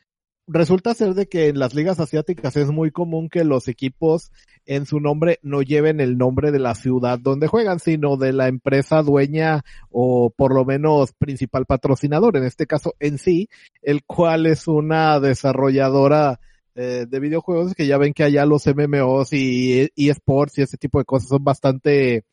resulta 0.47 0.94
ser 0.94 1.14
de 1.14 1.26
que 1.26 1.49
en 1.49 1.59
las 1.59 1.74
ligas 1.74 2.01
asiáticas 2.01 2.57
es 2.57 2.70
muy 2.70 2.90
común 2.90 3.28
que 3.28 3.44
los 3.44 3.68
equipos 3.68 4.30
en 4.64 4.86
su 4.86 5.01
nombre 5.01 5.38
no 5.42 5.62
lleven 5.62 6.01
el 6.01 6.18
nombre 6.18 6.53
de 6.53 6.59
la 6.59 6.74
ciudad 6.74 7.18
donde 7.18 7.47
juegan, 7.47 7.78
sino 7.80 8.16
de 8.16 8.32
la 8.32 8.49
empresa 8.49 9.03
dueña 9.03 9.64
o 9.90 10.30
por 10.30 10.55
lo 10.55 10.64
menos 10.64 11.12
principal 11.12 11.66
patrocinador, 11.66 12.36
en 12.36 12.44
este 12.44 12.66
caso 12.66 12.94
NC, 13.01 13.49
el 13.82 14.05
cual 14.05 14.47
es 14.47 14.68
una 14.68 15.20
desarrolladora 15.20 16.40
eh, 16.74 17.07
de 17.09 17.20
videojuegos 17.20 17.74
que 17.74 17.86
ya 17.86 17.99
ven 17.99 18.12
que 18.12 18.24
allá 18.24 18.44
los 18.44 18.66
MMOs 18.66 19.32
y 19.32 19.88
eSports 19.97 20.59
y 20.59 20.62
ese 20.62 20.76
tipo 20.76 20.99
de 20.99 21.05
cosas 21.05 21.28
son 21.28 21.42
bastante 21.44 22.24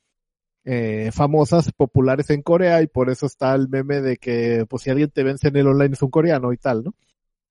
eh, 0.66 1.11
famosas, 1.11 1.72
populares 1.74 2.30
en 2.30 2.41
Corea 2.41 2.82
y 2.82 2.88
por 2.88 3.09
eso 3.09 3.26
está 3.26 3.53
el 3.53 3.68
meme 3.68 4.01
de 4.01 4.18
que 4.18 4.66
pues 4.70 4.84
si 4.84 4.89
alguien 4.89 5.09
te 5.11 5.24
vence 5.24 5.49
en 5.49 5.57
el 5.57 5.68
online 5.68 5.93
es 5.93 6.01
un 6.01 6.09
coreano 6.09 6.53
y 6.53 6.57
tal, 6.57 6.84
¿no? 6.84 6.93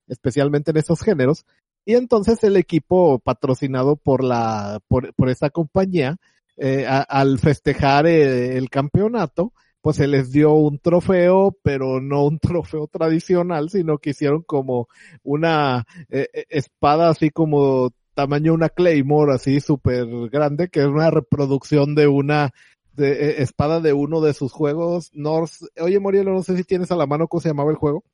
Especialmente 0.07 0.71
en 0.71 0.77
esos 0.77 1.01
géneros. 1.01 1.45
Y 1.85 1.95
entonces 1.95 2.43
el 2.43 2.57
equipo 2.57 3.19
patrocinado 3.19 3.95
por 3.95 4.23
la, 4.23 4.79
por, 4.87 5.13
por 5.15 5.29
esta 5.29 5.49
compañía, 5.49 6.17
eh, 6.57 6.85
al 6.87 7.39
festejar 7.39 8.05
eh, 8.07 8.57
el 8.57 8.69
campeonato, 8.69 9.53
pues 9.83 9.97
se 9.97 10.07
les 10.07 10.31
dio 10.31 10.53
un 10.53 10.79
trofeo, 10.79 11.57
pero 11.61 11.99
no 11.99 12.25
un 12.25 12.39
trofeo 12.39 12.87
tradicional, 12.87 13.69
sino 13.69 13.97
que 13.97 14.11
hicieron 14.11 14.41
como 14.43 14.87
una 15.23 15.85
eh, 16.09 16.29
eh, 16.33 16.45
espada 16.49 17.09
así 17.09 17.31
como 17.31 17.91
tamaño 18.13 18.53
una 18.53 18.69
Claymore 18.69 19.33
así 19.33 19.59
súper 19.59 20.07
grande, 20.29 20.69
que 20.69 20.79
es 20.79 20.85
una 20.85 21.11
reproducción 21.11 21.95
de 21.95 22.07
una 22.07 22.51
de, 22.93 23.41
espada 23.41 23.81
de 23.81 23.91
uno 23.91 24.21
de 24.21 24.33
sus 24.33 24.53
juegos. 24.53 25.09
North, 25.13 25.51
oye 25.81 25.99
Morielo, 25.99 26.31
no 26.31 26.43
sé 26.43 26.55
si 26.55 26.63
tienes 26.63 26.89
a 26.91 26.95
la 26.95 27.05
mano 27.05 27.27
cómo 27.27 27.41
se 27.41 27.49
llamaba 27.49 27.71
el 27.71 27.77
juego. 27.77 28.05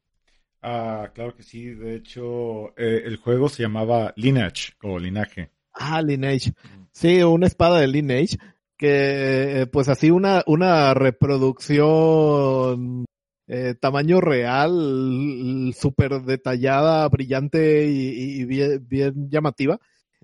Ah, 0.62 1.12
claro 1.14 1.36
que 1.36 1.44
sí. 1.44 1.66
De 1.66 1.96
hecho, 1.96 2.70
eh, 2.78 3.04
el 3.06 3.18
juego 3.18 3.50
se 3.50 3.64
llamaba 3.64 4.14
Lineage 4.16 4.74
o 4.84 5.00
Linaje. 5.00 5.52
Ah, 5.74 6.02
Lineage. 6.02 6.54
Sí, 6.92 7.24
una 7.24 7.48
espada 7.48 7.80
de 7.80 7.88
Lineage 7.88 8.38
que 8.80 9.62
eh, 9.62 9.68
pues 9.68 9.90
así 9.90 10.10
una, 10.10 10.42
una 10.48 10.94
reproducción 10.94 13.06
eh, 13.46 13.76
tamaño 13.80 14.22
real, 14.22 15.74
súper 15.78 16.22
detallada, 16.22 17.08
brillante 17.10 17.88
y, 17.88 18.46
bien, 18.46 19.30
llamativa. 19.30 19.80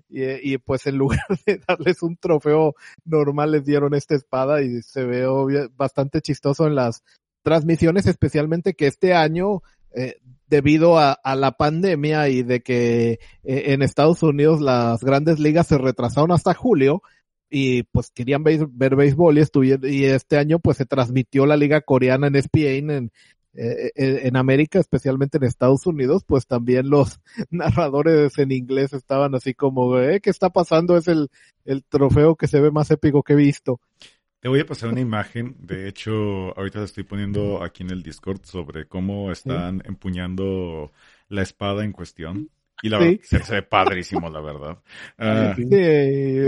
Y, 0.08 0.56
pues 0.58 0.86
en 0.86 0.96
lugar 0.98 1.26
de 1.44 1.60
darles 1.68 2.02
un 2.02 2.16
trofeo 2.16 2.74
normal 3.04 3.52
les 3.52 3.64
dieron 3.64 3.94
esta 3.94 4.14
espada 4.14 4.62
y 4.62 4.80
se 4.82 5.04
ve 5.04 5.68
bastante 5.76 6.22
chistoso 6.22 6.66
en 6.66 6.76
las 6.76 7.02
transmisiones, 7.42 8.06
especialmente 8.06 8.74
que 8.74 8.86
este 8.86 9.12
año, 9.12 9.62
eh, 9.96 10.16
debido 10.48 10.98
a, 10.98 11.12
a 11.12 11.34
la 11.34 11.52
pandemia 11.52 12.28
y 12.28 12.42
de 12.42 12.60
que 12.60 13.12
eh, 13.12 13.18
en 13.42 13.82
Estados 13.82 14.22
Unidos 14.22 14.60
las 14.60 15.02
grandes 15.02 15.40
ligas 15.40 15.66
se 15.66 15.78
retrasaron 15.78 16.30
hasta 16.32 16.54
julio 16.54 17.02
y 17.50 17.84
pues 17.84 18.10
querían 18.10 18.44
ver, 18.44 18.68
béisbol 18.68 19.38
y, 19.38 19.40
estuvieron, 19.40 19.90
y 19.90 20.04
este 20.04 20.36
año 20.38 20.58
pues 20.58 20.76
se 20.76 20.86
transmitió 20.86 21.46
la 21.46 21.56
liga 21.56 21.80
coreana 21.80 22.26
en 22.26 22.36
ESPN 22.36 22.90
en, 22.90 23.12
eh, 23.54 23.90
en, 23.94 24.26
en 24.26 24.36
América, 24.36 24.78
especialmente 24.78 25.38
en 25.38 25.44
Estados 25.44 25.86
Unidos, 25.86 26.24
pues 26.26 26.46
también 26.46 26.90
los 26.90 27.20
narradores 27.50 28.36
en 28.38 28.52
inglés 28.52 28.92
estaban 28.92 29.34
así 29.34 29.54
como, 29.54 29.98
eh, 29.98 30.20
¿qué 30.20 30.30
está 30.30 30.50
pasando? 30.50 30.96
Es 30.96 31.08
el, 31.08 31.28
el 31.64 31.82
trofeo 31.84 32.36
que 32.36 32.48
se 32.48 32.60
ve 32.60 32.70
más 32.70 32.90
épico 32.90 33.22
que 33.22 33.32
he 33.32 33.36
visto. 33.36 33.80
Te 34.40 34.48
voy 34.48 34.60
a 34.60 34.66
pasar 34.66 34.90
una 34.90 35.00
imagen, 35.00 35.56
de 35.58 35.88
hecho, 35.88 36.56
ahorita 36.56 36.78
la 36.80 36.84
estoy 36.84 37.04
poniendo 37.04 37.62
aquí 37.64 37.82
en 37.82 37.90
el 37.90 38.02
Discord 38.02 38.44
sobre 38.44 38.86
cómo 38.86 39.32
están 39.32 39.82
empuñando 39.84 40.92
la 41.28 41.42
espada 41.42 41.84
en 41.84 41.92
cuestión. 41.92 42.50
Y 42.82 42.90
la 42.90 42.98
Sí. 42.98 43.04
verdad, 43.04 43.20
se, 43.22 43.38
se 43.42 43.54
ve 43.54 43.62
padrísimo, 43.62 44.28
la 44.28 44.40
verdad. 44.42 44.78
Ah, 45.18 45.54
Sí, 45.56 45.64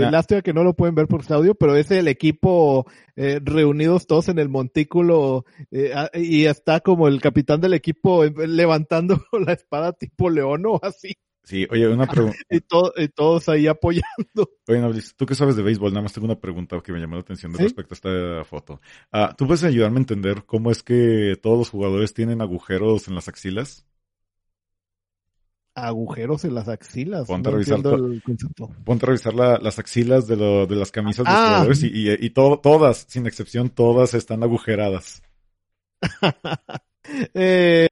Ah. 0.01 0.11
lástima 0.11 0.41
que 0.43 0.53
no 0.53 0.63
lo 0.63 0.75
pueden 0.75 0.93
ver 0.95 1.07
por 1.07 1.21
audio, 1.33 1.55
pero 1.55 1.75
es 1.75 1.89
el 1.89 2.07
equipo 2.07 2.85
eh, 3.15 3.39
reunidos 3.43 4.05
todos 4.05 4.29
en 4.29 4.37
el 4.39 4.47
montículo 4.47 5.43
eh, 5.71 5.91
ah, 5.93 6.09
y 6.13 6.45
está 6.45 6.79
como 6.81 7.07
el 7.07 7.19
capitán 7.19 7.59
del 7.59 7.73
equipo 7.73 8.23
eh, 8.23 8.31
levantando 8.47 9.19
la 9.45 9.53
espada 9.53 9.91
tipo 9.93 10.29
león 10.29 10.63
o 10.67 10.79
así 10.83 11.13
sí, 11.49 11.67
oye, 11.71 11.87
una 11.87 12.05
pregunta. 12.05 12.37
y, 12.49 12.61
to- 12.61 12.93
y 12.95 13.07
todos 13.09 13.49
ahí 13.49 13.65
apoyando. 13.67 14.49
Oye, 14.67 14.79
Noblis, 14.79 15.15
tú 15.15 15.25
que 15.25 15.35
sabes 15.35 15.55
de 15.55 15.63
béisbol, 15.63 15.91
nada 15.91 16.03
más 16.03 16.13
tengo 16.13 16.25
una 16.25 16.39
pregunta 16.39 16.79
que 16.81 16.91
me 16.91 16.99
llamó 16.99 17.15
la 17.15 17.21
atención 17.21 17.53
¿Sí? 17.55 17.63
respecto 17.63 17.93
a 17.93 17.95
esta 17.95 18.43
foto. 18.45 18.79
Ah, 19.11 19.33
¿Tú 19.37 19.47
puedes 19.47 19.63
ayudarme 19.63 19.97
a 19.97 20.01
entender 20.01 20.43
cómo 20.45 20.69
es 20.71 20.83
que 20.83 21.37
todos 21.41 21.57
los 21.57 21.69
jugadores 21.69 22.13
tienen 22.13 22.41
agujeros 22.41 23.07
en 23.07 23.15
las 23.15 23.27
axilas? 23.27 23.85
Agujeros 25.75 26.43
en 26.45 26.55
las 26.55 26.67
axilas. 26.67 27.25
Ponte 27.27 27.49
no 27.49 27.55
a 27.55 27.59
revisar 27.59 27.79
el. 27.79 28.21
Ponte 28.83 29.05
a 29.05 29.07
revisar 29.07 29.33
la- 29.33 29.57
las 29.59 29.79
axilas 29.79 30.27
de, 30.27 30.35
lo- 30.35 30.65
de 30.67 30.75
las 30.75 30.91
camisas 30.91 31.25
de 31.25 31.31
los 31.31 31.39
Ah. 31.39 31.47
jugadores 31.49 31.83
y, 31.83 31.87
y, 31.87 32.11
y 32.25 32.29
to- 32.31 32.59
todas, 32.61 33.05
sin 33.07 33.25
excepción, 33.27 33.69
todas 33.69 34.13
están 34.13 34.43
agujeradas. 34.43 35.21
Eh, 37.33 37.87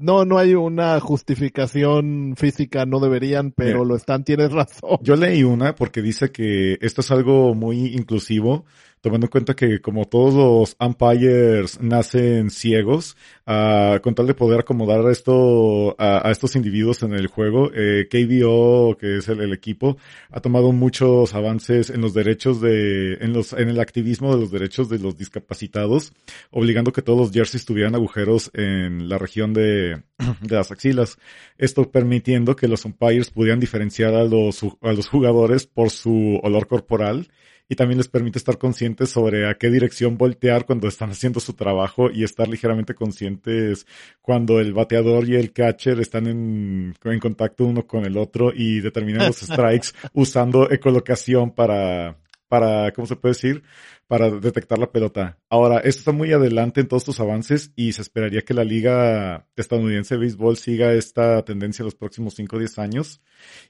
no, 0.00 0.24
no 0.24 0.38
hay 0.38 0.54
una 0.54 0.98
justificación 0.98 2.34
física, 2.36 2.86
no 2.86 3.00
deberían, 3.00 3.52
pero 3.52 3.84
lo 3.84 3.96
están, 3.96 4.24
tienes 4.24 4.50
razón. 4.50 4.98
Yo 5.02 5.14
leí 5.14 5.44
una 5.44 5.74
porque 5.74 6.02
dice 6.02 6.32
que 6.32 6.78
esto 6.80 7.02
es 7.02 7.10
algo 7.10 7.54
muy 7.54 7.94
inclusivo, 7.94 8.64
tomando 9.00 9.26
en 9.26 9.30
cuenta 9.30 9.54
que 9.54 9.80
como 9.80 10.04
todos 10.04 10.34
los 10.34 10.76
umpires 10.78 11.80
nacen 11.80 12.50
ciegos, 12.50 13.16
ah, 13.46 13.98
con 14.02 14.14
tal 14.14 14.26
de 14.26 14.34
poder 14.34 14.60
acomodar 14.60 15.08
esto 15.10 15.96
a, 15.98 16.26
a 16.26 16.30
estos 16.30 16.56
individuos 16.56 17.02
en 17.02 17.14
el 17.14 17.26
juego, 17.26 17.70
eh, 17.74 18.08
KBO, 18.10 18.96
que 18.98 19.18
es 19.18 19.28
el, 19.28 19.40
el 19.40 19.52
equipo, 19.52 19.96
ha 20.30 20.40
tomado 20.40 20.72
muchos 20.72 21.34
avances 21.34 21.90
en 21.90 22.00
los 22.02 22.12
derechos 22.14 22.60
de, 22.60 23.14
en 23.14 23.32
los, 23.32 23.52
en 23.54 23.68
el 23.68 23.80
activismo 23.80 24.34
de 24.34 24.40
los 24.40 24.50
derechos 24.50 24.88
de 24.88 24.98
los 24.98 25.16
discapacitados, 25.16 26.12
obligando 26.50 26.92
que 26.92 27.02
todos 27.02 27.18
los 27.18 27.32
jerseys 27.32 27.64
tuvieran 27.64 27.94
agujeros 27.94 28.50
en 28.54 29.08
la 29.08 29.18
región 29.18 29.54
de, 29.54 30.02
de 30.42 30.56
las 30.56 30.70
axilas. 30.70 31.16
Esto 31.56 31.90
permitiendo 31.90 32.54
que 32.54 32.68
los 32.68 32.84
umpires 32.84 33.30
pudieran 33.30 33.60
diferenciar 33.60 34.14
a 34.14 34.24
los, 34.24 34.62
a 34.82 34.92
los 34.92 35.08
jugadores 35.08 35.66
por 35.66 35.90
su 35.90 36.38
olor 36.42 36.66
corporal 36.66 37.28
y 37.70 37.76
también 37.76 37.98
les 37.98 38.08
permite 38.08 38.36
estar 38.36 38.58
conscientes 38.58 39.10
sobre 39.10 39.48
a 39.48 39.54
qué 39.54 39.70
dirección 39.70 40.18
voltear 40.18 40.66
cuando 40.66 40.88
están 40.88 41.10
haciendo 41.10 41.38
su 41.38 41.52
trabajo 41.54 42.10
y 42.10 42.24
estar 42.24 42.48
ligeramente 42.48 42.94
conscientes 42.94 43.86
cuando 44.20 44.58
el 44.58 44.74
bateador 44.74 45.28
y 45.28 45.36
el 45.36 45.52
catcher 45.52 46.00
están 46.00 46.26
en, 46.26 46.96
en 47.04 47.20
contacto 47.20 47.64
uno 47.64 47.86
con 47.86 48.04
el 48.04 48.18
otro 48.18 48.52
y 48.52 48.80
determinan 48.80 49.28
los 49.28 49.36
strikes 49.40 49.90
usando 50.12 50.68
ecolocación 50.68 51.52
para, 51.52 52.18
para, 52.48 52.90
¿cómo 52.90 53.06
se 53.06 53.14
puede 53.14 53.34
decir? 53.34 53.62
Para 54.10 54.28
detectar 54.28 54.76
la 54.76 54.90
pelota. 54.90 55.38
Ahora, 55.48 55.78
esto 55.78 56.00
está 56.00 56.10
muy 56.10 56.32
adelante 56.32 56.80
en 56.80 56.88
todos 56.88 57.04
estos 57.04 57.20
avances 57.20 57.72
y 57.76 57.92
se 57.92 58.02
esperaría 58.02 58.42
que 58.42 58.54
la 58.54 58.64
liga 58.64 59.46
estadounidense 59.54 60.16
de 60.16 60.22
béisbol 60.22 60.56
siga 60.56 60.92
esta 60.94 61.44
tendencia 61.44 61.84
en 61.84 61.84
los 61.84 61.94
próximos 61.94 62.34
5 62.34 62.56
o 62.56 62.58
10 62.58 62.80
años. 62.80 63.20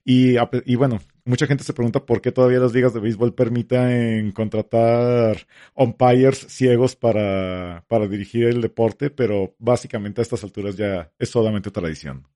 Y, 0.03 0.36
y 0.64 0.76
bueno, 0.76 1.01
mucha 1.26 1.47
gente 1.47 1.62
se 1.62 1.74
pregunta 1.74 2.07
por 2.07 2.22
qué 2.22 2.32
todavía 2.32 2.59
las 2.59 2.72
ligas 2.72 2.95
de 2.95 3.01
béisbol 3.01 3.34
permiten 3.34 4.32
contratar 4.32 5.47
umpires 5.74 6.38
ciegos 6.49 6.97
para, 6.97 7.84
para 7.86 8.09
dirigir 8.09 8.47
el 8.47 8.62
deporte, 8.62 9.11
pero 9.11 9.55
básicamente 9.59 10.20
a 10.20 10.22
estas 10.22 10.43
alturas 10.43 10.74
ya 10.74 11.12
es 11.18 11.28
solamente 11.28 11.70
tradición. 11.70 12.26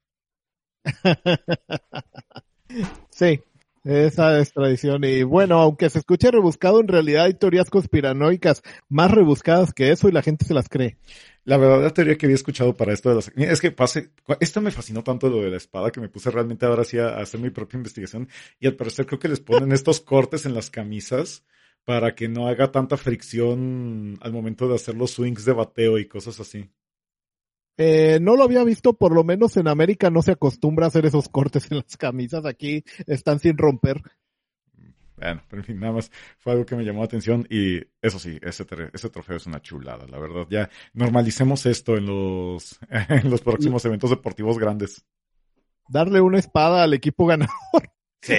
sí, 3.09 3.40
esa 3.85 4.41
es 4.41 4.53
tradición. 4.53 5.05
Y 5.05 5.22
bueno, 5.22 5.61
aunque 5.61 5.91
se 5.91 5.99
escuche 5.99 6.30
rebuscado, 6.30 6.80
en 6.80 6.89
realidad 6.89 7.26
hay 7.26 7.35
teorías 7.35 7.68
conspiranoicas 7.68 8.62
más 8.89 9.11
rebuscadas 9.11 9.74
que 9.74 9.91
eso 9.91 10.09
y 10.09 10.12
la 10.12 10.22
gente 10.22 10.47
se 10.47 10.55
las 10.55 10.68
cree. 10.68 10.97
La 11.45 11.59
verdadera 11.59 11.91
teoría 11.91 12.16
que 12.16 12.24
había 12.24 12.37
escuchado 12.37 12.74
para 12.74 12.95
esto 12.95 13.11
de 13.11 13.16
las... 13.16 13.30
Es 13.37 13.61
que 13.61 13.70
pase... 13.70 14.11
Esto 14.41 14.62
me 14.62 14.70
fascinó 14.70 15.05
tanto 15.05 15.28
lo 15.28 15.43
de 15.43 15.51
la 15.51 15.59
espada 15.59 15.91
que 15.93 16.01
me 16.01 16.09
puse 16.09 16.30
realmente 16.30 16.64
ahora 16.64 16.85
sí 16.85 16.99
a 16.99 17.18
hacer 17.18 17.39
mi 17.41 17.51
propia 17.51 17.76
investigación. 17.76 18.28
Y 18.59 18.66
al 18.66 18.76
parecer 18.76 19.05
creo 19.05 19.18
que 19.18 19.28
les 19.28 19.41
ponen 19.41 19.72
estos 19.72 20.01
cortes 20.01 20.47
en 20.47 20.55
las 20.55 20.70
camisas 20.70 21.45
para 21.85 22.14
que 22.14 22.28
no 22.28 22.49
haga 22.49 22.72
tanta 22.72 22.97
fricción 22.97 24.16
al 24.22 24.32
momento 24.32 24.66
de 24.66 24.76
hacer 24.76 24.95
los 24.95 25.11
swings 25.11 25.45
de 25.45 25.53
bateo 25.53 25.99
y 25.99 26.09
cosas 26.09 26.41
así. 26.41 26.70
Eh, 27.77 28.18
no 28.20 28.37
lo 28.37 28.45
había 28.45 28.62
visto, 28.62 28.93
por 28.93 29.12
lo 29.12 29.25
menos 29.25 29.57
en 29.57 29.68
América 29.68 30.11
no 30.11 30.22
se 30.22 30.33
acostumbra 30.33 30.87
a 30.87 30.89
hacer 30.89 31.07
esos 31.07 31.29
cortes 31.29 31.70
en 31.70 31.79
las 31.79 31.97
camisas. 31.97 32.45
Aquí 32.47 32.85
están 33.07 33.41
sin 33.41 33.59
romper. 33.59 34.03
Bueno, 35.16 35.43
pero 35.49 35.62
en 35.62 35.66
fin, 35.66 35.81
nada 35.81 35.93
más 35.93 36.11
fue 36.39 36.53
algo 36.53 36.66
que 36.66 36.77
me 36.77 36.85
llamó 36.85 37.01
la 37.01 37.07
atención 37.07 37.47
y 37.49 37.79
eso 38.03 38.18
sí, 38.18 38.39
ese, 38.43 38.66
ese 38.93 39.11
trofeo 39.11 39.37
es 39.37 39.47
una 39.47 39.62
chulada, 39.62 40.07
la 40.09 40.18
verdad. 40.18 40.47
Ya 40.51 40.68
normalicemos 40.93 41.66
esto 41.66 41.97
en 41.97 42.07
los, 42.07 42.79
en 42.91 43.31
los 43.31 43.41
próximos 43.41 43.85
eventos 43.85 44.11
deportivos 44.11 44.59
grandes. 44.59 45.05
Darle 45.89 46.20
una 46.20 46.39
espada 46.39 46.83
al 46.83 46.95
equipo 46.95 47.27
ganador. 47.27 47.55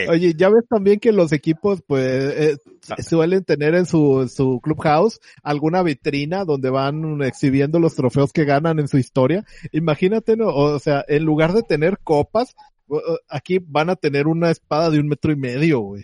Oye, 0.09 0.33
ya 0.35 0.49
ves 0.49 0.65
también 0.69 0.99
que 0.99 1.11
los 1.11 1.31
equipos 1.31 1.81
pues 1.85 2.03
eh, 2.03 2.57
suelen 2.99 3.43
tener 3.43 3.75
en 3.75 3.85
su, 3.85 4.29
su 4.33 4.59
clubhouse 4.61 5.19
alguna 5.43 5.83
vitrina 5.83 6.45
donde 6.45 6.69
van 6.69 7.21
exhibiendo 7.23 7.79
los 7.79 7.95
trofeos 7.95 8.33
que 8.33 8.45
ganan 8.45 8.79
en 8.79 8.87
su 8.87 8.97
historia. 8.97 9.45
Imagínate, 9.71 10.35
¿no? 10.37 10.47
o 10.47 10.79
sea, 10.79 11.03
en 11.07 11.23
lugar 11.23 11.53
de 11.53 11.63
tener 11.63 11.99
copas, 11.99 12.55
aquí 13.29 13.59
van 13.59 13.89
a 13.89 13.95
tener 13.95 14.27
una 14.27 14.51
espada 14.51 14.89
de 14.89 14.99
un 14.99 15.07
metro 15.07 15.31
y 15.31 15.35
medio, 15.35 15.79
güey. 15.79 16.03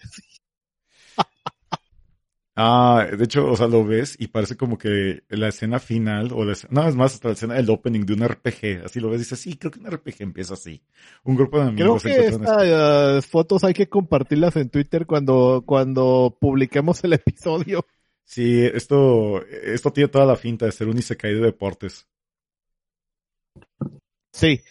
Ah, 2.56 3.08
de 3.18 3.24
hecho, 3.24 3.49
o 3.49 3.56
sea, 3.56 3.68
lo 3.68 3.86
ves 3.86 4.18
y 4.20 4.28
parece 4.28 4.58
como 4.58 4.78
que 4.78 5.24
la 5.30 5.47
escena 5.47 5.80
final, 5.80 6.32
o 6.34 6.43
la 6.43 6.54
no, 6.70 6.88
es 6.88 6.95
más, 6.95 7.14
hasta 7.14 7.30
la 7.30 7.34
escena 7.34 7.54
del 7.54 7.70
opening 7.70 8.06
de 8.06 8.14
un 8.14 8.28
RPG, 8.28 8.86
así 8.86 8.99
lo 8.99 9.10
ves 9.10 9.22
y 9.22 9.24
dices, 9.24 9.39
sí, 9.39 9.56
creo 9.56 9.72
que 9.72 9.80
un 9.80 9.89
RPG 9.89 10.16
empieza 10.20 10.56
así. 10.56 10.84
Un 11.24 11.38
grupo 11.38 11.58
de 11.58 11.70
amigos. 11.70 12.04
Creo 12.04 12.16
que 12.16 12.28
estas 12.28 13.26
fotos 13.26 13.64
hay 13.64 13.74
que 13.74 13.88
compartirlas 13.88 14.58
en 14.58 14.70
Twitter 14.70 15.06
cuando, 15.06 15.64
cuando 15.66 16.38
publiquemos 16.39 17.02
el 17.06 17.14
episodio. 17.14 17.86
Sí, 18.26 18.66
esto, 18.66 19.45
esto 19.45 19.91
tiene 19.91 20.10
toda 20.10 20.26
la 20.26 20.36
finta 20.36 20.66
de 20.66 20.72
ser 20.72 20.88
un 20.88 20.97
Isekai 20.97 21.34
de 21.34 21.41
deportes. 21.41 22.08
Sí, 24.34 24.62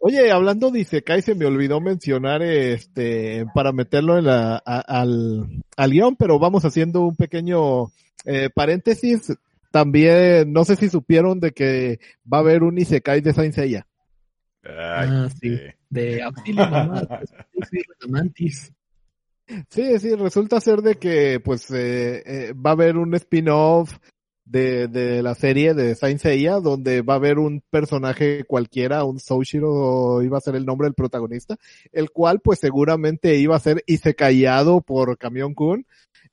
Oye, 0.00 0.30
hablando 0.30 0.70
de 0.70 0.80
Isekai, 0.80 1.22
se 1.22 1.34
me 1.34 1.46
olvidó 1.46 1.80
mencionar 1.80 2.42
este 2.42 3.46
para 3.54 3.72
meterlo 3.72 4.18
en 4.18 4.26
la, 4.26 4.56
al, 4.56 5.62
al 5.76 5.90
guion, 5.90 6.16
pero 6.16 6.38
vamos 6.38 6.64
haciendo 6.64 7.02
un 7.02 7.16
pequeño 7.16 7.86
eh, 8.24 8.50
paréntesis. 8.54 9.32
También, 9.70 10.52
no 10.52 10.64
sé 10.64 10.76
si 10.76 10.88
supieron 10.88 11.40
de 11.40 11.52
que 11.52 12.00
va 12.30 12.38
a 12.38 12.40
haber 12.40 12.62
un 12.62 12.78
Isekai 12.78 13.20
de 13.20 13.32
Saint 13.32 13.54
Seiya. 13.54 13.86
ah, 14.64 15.28
sí. 15.40 15.58
De 15.88 16.22
Auxilio 16.22 16.68
Mamá, 16.68 17.02
Sí, 19.68 19.98
sí, 19.98 20.14
resulta 20.14 20.60
ser 20.60 20.80
de 20.80 20.94
que 20.94 21.40
pues 21.40 21.70
eh, 21.70 22.22
eh, 22.24 22.52
va 22.54 22.70
a 22.70 22.72
haber 22.72 22.96
un 22.96 23.14
spin-off 23.14 23.98
de, 24.52 24.86
de 24.86 25.22
la 25.22 25.34
serie 25.34 25.72
de 25.72 25.94
Saint 25.94 26.20
Seiya, 26.20 26.60
donde 26.60 27.00
va 27.00 27.14
a 27.14 27.16
haber 27.16 27.38
un 27.38 27.62
personaje 27.70 28.44
cualquiera, 28.44 29.02
un 29.04 29.18
Soushiro 29.18 30.22
iba 30.22 30.36
a 30.36 30.42
ser 30.42 30.56
el 30.56 30.66
nombre 30.66 30.86
del 30.86 30.94
protagonista, 30.94 31.56
el 31.90 32.10
cual 32.10 32.40
pues 32.40 32.58
seguramente 32.58 33.36
iba 33.36 33.56
a 33.56 33.60
ser 33.60 33.82
callado 34.14 34.82
por 34.82 35.16
Camión 35.16 35.54
Kun, 35.54 35.86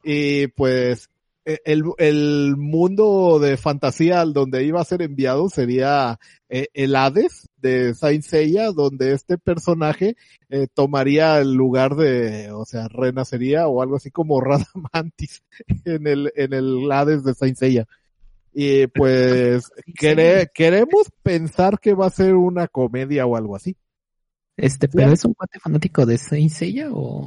y 0.03 0.47
pues 0.47 1.09
e, 1.45 1.59
el, 1.63 1.83
el 1.97 2.55
mundo 2.57 3.39
de 3.39 3.55
fantasía 3.55 4.19
al 4.19 4.33
donde 4.33 4.65
iba 4.65 4.81
a 4.81 4.85
ser 4.85 5.01
enviado 5.01 5.49
sería 5.49 6.19
eh, 6.49 6.67
el 6.73 6.95
Hades 6.97 7.47
de 7.57 7.93
Saint 7.93 8.23
Seiya, 8.23 8.71
donde 8.71 9.13
este 9.13 9.37
personaje 9.37 10.17
eh, 10.49 10.67
tomaría 10.73 11.39
el 11.39 11.53
lugar 11.53 11.95
de, 11.95 12.51
o 12.51 12.65
sea, 12.65 12.89
renacería 12.89 13.67
o 13.67 13.81
algo 13.81 13.95
así 13.95 14.11
como 14.11 14.41
Radamantis 14.41 15.41
en 15.85 16.05
el, 16.05 16.33
en 16.35 16.53
el 16.53 16.91
Hades 16.91 17.23
de 17.23 17.33
Saint 17.33 17.57
Seiya. 17.57 17.87
Y 18.61 18.87
pues 18.87 19.71
queremos 20.53 21.09
pensar 21.23 21.79
que 21.79 21.93
va 21.93 22.07
a 22.07 22.09
ser 22.09 22.35
una 22.35 22.67
comedia 22.67 23.25
o 23.25 23.37
algo 23.37 23.55
así. 23.55 23.77
Este, 24.57 24.89
pero 24.89 25.13
¿es 25.13 25.23
un 25.23 25.33
cuate 25.33 25.61
fanático 25.61 26.05
de 26.05 26.17
Saint 26.17 26.51
Seiya 26.51 26.89
o, 26.91 27.25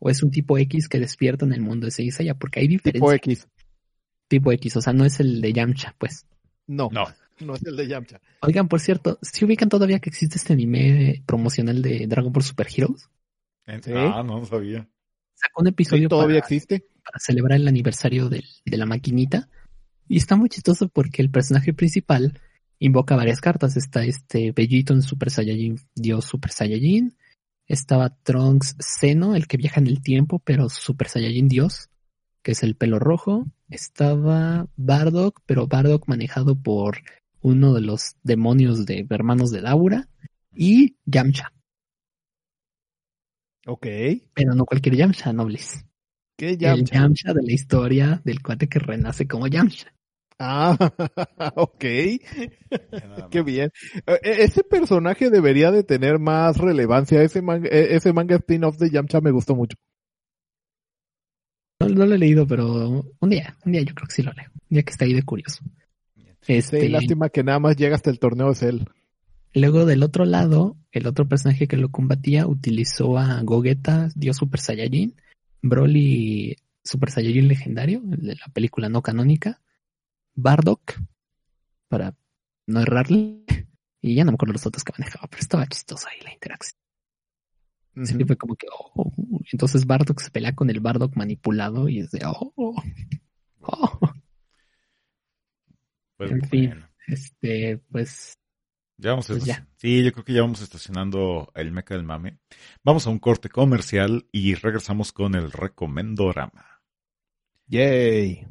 o 0.00 0.10
es 0.10 0.20
un 0.24 0.32
tipo 0.32 0.58
X 0.58 0.88
que 0.88 0.98
despierta 0.98 1.44
en 1.44 1.52
el 1.52 1.60
mundo 1.60 1.84
de 1.84 1.92
Saint 1.92 2.10
Seiya? 2.10 2.34
Porque 2.34 2.58
hay 2.58 2.66
diferencia. 2.66 3.00
Tipo 3.00 3.12
X. 3.12 3.46
Tipo 4.26 4.50
X, 4.50 4.78
o 4.78 4.80
sea, 4.80 4.92
no 4.92 5.04
es 5.04 5.20
el 5.20 5.40
de 5.40 5.52
Yamcha, 5.52 5.94
pues. 5.96 6.26
No, 6.66 6.88
no, 6.90 7.04
no 7.38 7.54
es 7.54 7.64
el 7.64 7.76
de 7.76 7.86
Yamcha. 7.86 8.20
Oigan, 8.40 8.66
por 8.66 8.80
cierto, 8.80 9.20
¿si 9.22 9.44
ubican 9.44 9.68
todavía 9.68 10.00
que 10.00 10.10
existe 10.10 10.38
este 10.38 10.54
anime 10.54 11.22
promocional 11.24 11.82
de 11.82 12.08
Dragon 12.08 12.32
Ball 12.32 12.42
Super 12.42 12.66
Heroes? 12.66 13.08
Ah, 13.64 14.24
no, 14.26 14.44
sabía. 14.44 14.88
Sacó 15.34 15.60
un 15.60 15.68
episodio 15.68 16.08
todavía 16.08 16.38
existe 16.40 16.84
para 17.04 17.20
celebrar 17.20 17.60
el 17.60 17.68
aniversario 17.68 18.28
de 18.28 18.42
la 18.64 18.86
maquinita 18.86 19.48
y 20.08 20.16
está 20.16 20.36
muy 20.36 20.48
chistoso 20.48 20.88
porque 20.88 21.22
el 21.22 21.30
personaje 21.30 21.72
principal 21.72 22.40
invoca 22.78 23.16
varias 23.16 23.40
cartas. 23.40 23.76
Está 23.76 24.04
este 24.04 24.52
Bellito 24.52 24.92
en 24.92 25.02
Super 25.02 25.30
Saiyajin, 25.30 25.78
Dios 25.94 26.24
Super 26.24 26.50
Saiyajin. 26.50 27.16
Estaba 27.66 28.10
Trunks 28.22 28.76
Seno, 28.78 29.34
el 29.34 29.46
que 29.46 29.56
viaja 29.56 29.80
en 29.80 29.86
el 29.86 30.02
tiempo, 30.02 30.40
pero 30.40 30.68
Super 30.68 31.08
Saiyajin 31.08 31.48
Dios, 31.48 31.90
que 32.42 32.52
es 32.52 32.62
el 32.62 32.74
pelo 32.74 32.98
rojo. 32.98 33.46
Estaba 33.68 34.68
Bardock, 34.76 35.40
pero 35.46 35.66
Bardock 35.66 36.08
manejado 36.08 36.60
por 36.60 36.98
uno 37.40 37.72
de 37.72 37.80
los 37.80 38.16
demonios 38.22 38.84
de 38.84 39.06
hermanos 39.08 39.50
de 39.50 39.62
Laura. 39.62 40.08
Y 40.54 40.96
Yamcha. 41.06 41.52
Ok. 43.66 43.86
Pero 44.34 44.54
no 44.54 44.64
cualquier 44.66 44.96
Yamcha, 44.96 45.32
Nobles. 45.32 45.84
¿Qué 46.42 46.56
Yamcha? 46.56 46.96
El 46.96 47.02
Yamcha 47.02 47.32
de 47.34 47.42
la 47.44 47.52
historia 47.52 48.20
del 48.24 48.42
cuate 48.42 48.68
que 48.68 48.80
renace 48.80 49.28
como 49.28 49.46
Yamcha. 49.46 49.94
Ah, 50.40 50.76
ok. 51.54 51.78
Qué 53.30 53.42
bien. 53.46 53.70
E, 54.04 54.12
e, 54.24 54.42
ese 54.42 54.64
personaje 54.64 55.30
debería 55.30 55.70
de 55.70 55.84
tener 55.84 56.18
más 56.18 56.58
relevancia. 56.58 57.22
Ese 57.22 57.42
manga, 57.42 57.68
e, 57.68 57.94
ese 57.94 58.12
manga 58.12 58.34
spin-off 58.34 58.76
de 58.76 58.90
Yamcha 58.90 59.20
me 59.20 59.30
gustó 59.30 59.54
mucho. 59.54 59.76
No, 61.78 61.86
lo 61.86 62.12
he 62.12 62.18
leído, 62.18 62.44
pero 62.44 63.04
un 63.20 63.30
día, 63.30 63.56
un 63.64 63.70
día 63.70 63.82
yo 63.82 63.94
creo 63.94 64.08
que 64.08 64.14
sí 64.14 64.22
lo 64.24 64.32
leo. 64.32 64.50
Un 64.52 64.74
día 64.74 64.82
que 64.82 64.90
está 64.90 65.04
ahí 65.04 65.14
de 65.14 65.22
curioso. 65.22 65.62
Este, 66.48 66.88
lástima 66.88 67.28
que 67.28 67.44
nada 67.44 67.60
más 67.60 67.76
llega 67.76 67.94
hasta 67.94 68.10
el 68.10 68.18
torneo 68.18 68.48
de 68.48 68.56
Cell. 68.56 68.80
Luego 69.54 69.86
del 69.86 70.02
otro 70.02 70.24
lado, 70.24 70.76
el 70.90 71.06
otro 71.06 71.28
personaje 71.28 71.68
que 71.68 71.76
lo 71.76 71.90
combatía 71.90 72.48
utilizó 72.48 73.16
a 73.16 73.40
Gogeta, 73.44 74.08
Dios 74.16 74.38
Super 74.38 74.58
Saiyajin, 74.58 75.14
Broly 75.62 76.56
Super 76.84 77.10
Saiyajin 77.10 77.48
legendario, 77.48 78.00
de 78.04 78.34
la 78.34 78.46
película 78.52 78.88
no 78.88 79.02
canónica, 79.02 79.62
Bardock, 80.34 81.00
para 81.88 82.14
no 82.66 82.80
errarle, 82.80 83.44
y 84.00 84.14
ya 84.14 84.24
no 84.24 84.32
me 84.32 84.34
acuerdo 84.34 84.54
los 84.54 84.66
otros 84.66 84.84
que 84.84 84.92
manejaba, 84.98 85.28
pero 85.28 85.40
estaba 85.40 85.66
chistoso 85.66 86.08
ahí 86.08 86.20
la 86.22 86.32
interacción. 86.32 86.78
Uh 87.94 88.26
fue 88.26 88.36
como 88.36 88.56
que, 88.56 88.66
oh, 88.72 89.12
entonces 89.52 89.86
Bardock 89.86 90.20
se 90.20 90.30
pelea 90.30 90.54
con 90.54 90.70
el 90.70 90.80
Bardock 90.80 91.14
manipulado 91.14 91.88
y 91.88 92.00
es 92.00 92.10
de, 92.10 92.22
oh, 92.24 92.52
oh. 92.56 92.82
Pues 96.16 96.30
en 96.30 96.42
fin, 96.48 96.74
este, 97.06 97.78
pues. 97.90 98.38
Ya 99.02 99.10
vamos 99.10 99.26
pues 99.26 99.42
Sí, 99.78 100.04
yo 100.04 100.12
creo 100.12 100.24
que 100.24 100.32
ya 100.32 100.42
vamos 100.42 100.62
estacionando 100.62 101.50
el 101.56 101.72
meca 101.72 101.94
del 101.94 102.04
mame. 102.04 102.38
Vamos 102.84 103.04
a 103.04 103.10
un 103.10 103.18
corte 103.18 103.48
comercial 103.48 104.28
y 104.30 104.54
regresamos 104.54 105.10
con 105.10 105.34
el 105.34 105.50
recomendorama. 105.50 106.82
Yay. 107.66 108.46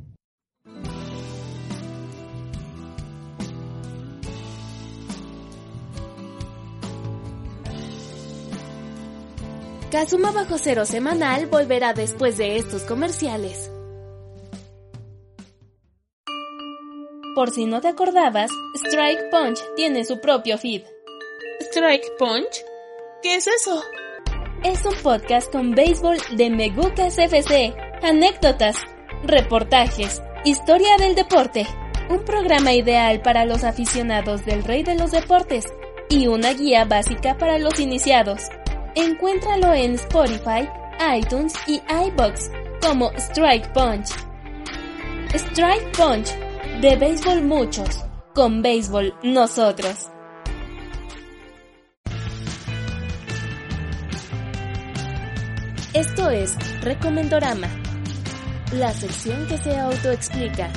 Kazuma 9.89 10.31
Bajo 10.31 10.57
Cero 10.57 10.85
Semanal 10.85 11.47
volverá 11.47 11.93
después 11.93 12.37
de 12.37 12.57
estos 12.57 12.83
comerciales. 12.83 13.71
Por 17.33 17.51
si 17.51 17.65
no 17.65 17.79
te 17.79 17.87
acordabas, 17.87 18.51
Strike 18.75 19.29
Punch 19.29 19.59
tiene 19.77 20.03
su 20.03 20.19
propio 20.19 20.57
feed. 20.57 20.83
¿Strike 21.61 22.17
Punch? 22.19 22.65
¿Qué 23.21 23.35
es 23.35 23.47
eso? 23.47 23.81
Es 24.63 24.85
un 24.85 24.95
podcast 25.01 25.49
con 25.49 25.71
béisbol 25.71 26.17
de 26.35 26.49
Megucas 26.49 27.17
FC, 27.17 27.73
anécdotas, 28.03 28.75
reportajes, 29.23 30.21
historia 30.43 30.97
del 30.97 31.15
deporte, 31.15 31.65
un 32.09 32.25
programa 32.25 32.73
ideal 32.73 33.21
para 33.21 33.45
los 33.45 33.63
aficionados 33.63 34.43
del 34.43 34.65
rey 34.65 34.83
de 34.83 34.95
los 34.95 35.11
deportes 35.11 35.65
y 36.09 36.27
una 36.27 36.51
guía 36.53 36.83
básica 36.83 37.37
para 37.37 37.57
los 37.59 37.79
iniciados. 37.79 38.49
Encuéntralo 38.95 39.73
en 39.73 39.93
Spotify, 39.93 40.67
iTunes 41.17 41.53
y 41.65 41.81
iBox 42.07 42.51
como 42.81 43.09
Strike 43.13 43.71
Punch. 43.71 44.09
Strike 45.33 45.97
Punch, 45.97 46.29
de 46.81 46.95
béisbol 46.95 47.43
muchos, 47.43 48.03
con 48.33 48.63
béisbol 48.63 49.13
nosotros. 49.21 50.09
Esto 55.93 56.31
es 56.31 56.57
Recomendorama, 56.81 57.67
la 58.73 58.91
sección 58.93 59.45
que 59.47 59.59
se 59.59 59.77
autoexplica. 59.77 60.73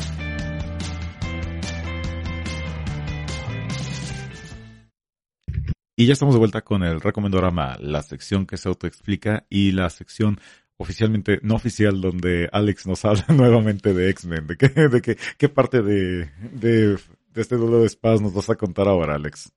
Y 5.96 6.06
ya 6.06 6.12
estamos 6.12 6.34
de 6.34 6.38
vuelta 6.38 6.60
con 6.60 6.82
el 6.82 7.00
Recomendorama, 7.00 7.78
la 7.80 8.02
sección 8.02 8.46
que 8.46 8.58
se 8.58 8.68
autoexplica 8.68 9.46
y 9.48 9.72
la 9.72 9.88
sección 9.88 10.38
oficialmente 10.84 11.40
no 11.42 11.56
oficial 11.56 12.00
donde 12.00 12.48
Alex 12.52 12.86
nos 12.86 13.04
habla 13.04 13.24
nuevamente 13.34 13.92
de 13.92 14.10
X-Men. 14.10 14.46
¿De 14.46 14.56
qué, 14.56 14.68
de 14.68 15.02
qué, 15.02 15.16
qué 15.36 15.48
parte 15.48 15.82
de, 15.82 16.30
de, 16.52 16.96
de 17.32 17.40
este 17.40 17.56
duelo 17.56 17.80
de 17.80 17.86
espadas 17.86 18.20
nos 18.20 18.32
vas 18.34 18.48
a 18.50 18.54
contar 18.54 18.86
ahora, 18.86 19.16
Alex? 19.16 19.50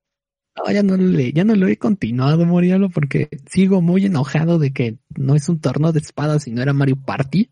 No, 0.57 0.71
ya 0.73 0.81
no, 0.81 0.97
le, 0.97 1.31
ya 1.33 1.43
no 1.43 1.53
lo 1.55 1.67
he 1.67 1.77
continuado, 1.77 2.43
Morialo, 2.45 2.89
porque 2.89 3.29
sigo 3.47 3.79
muy 3.81 4.05
enojado 4.07 4.57
de 4.57 4.71
que 4.73 4.97
no 5.15 5.35
es 5.35 5.47
un 5.49 5.59
torneo 5.59 5.91
de 5.91 5.99
espadas, 5.99 6.43
sino 6.43 6.63
era 6.63 6.73
Mario 6.73 6.95
Party. 6.95 7.51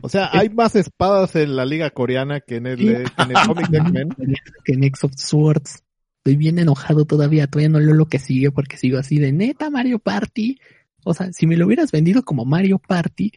O 0.00 0.08
sea, 0.08 0.30
hay 0.32 0.48
más 0.48 0.74
espadas 0.76 1.36
en 1.36 1.54
la 1.54 1.64
liga 1.66 1.90
coreana 1.90 2.40
que 2.40 2.56
en 2.56 2.66
el, 2.66 2.78
Sí. 2.78 2.88
eh, 2.88 3.04
que 3.16 3.22
en 3.22 3.30
el 3.36 3.46
cómic 3.46 3.68
de 3.68 3.78
X-Men. 3.78 4.08
Que 4.64 4.72
en 4.72 4.84
X 4.84 5.04
of 5.04 5.12
Swords. 5.16 5.82
Estoy 6.24 6.36
bien 6.36 6.58
enojado 6.58 7.04
todavía, 7.04 7.48
todavía 7.48 7.68
no 7.68 7.80
leo 7.80 7.94
lo 7.94 8.06
que 8.06 8.18
sigue 8.20 8.50
porque 8.52 8.76
sigo 8.76 8.96
así 8.98 9.18
de 9.18 9.32
neta 9.32 9.70
Mario 9.70 9.98
Party. 9.98 10.58
O 11.04 11.14
sea, 11.14 11.32
si 11.32 11.46
me 11.46 11.56
lo 11.56 11.66
hubieras 11.66 11.90
vendido 11.92 12.22
como 12.22 12.44
Mario 12.44 12.78
Party, 12.78 13.32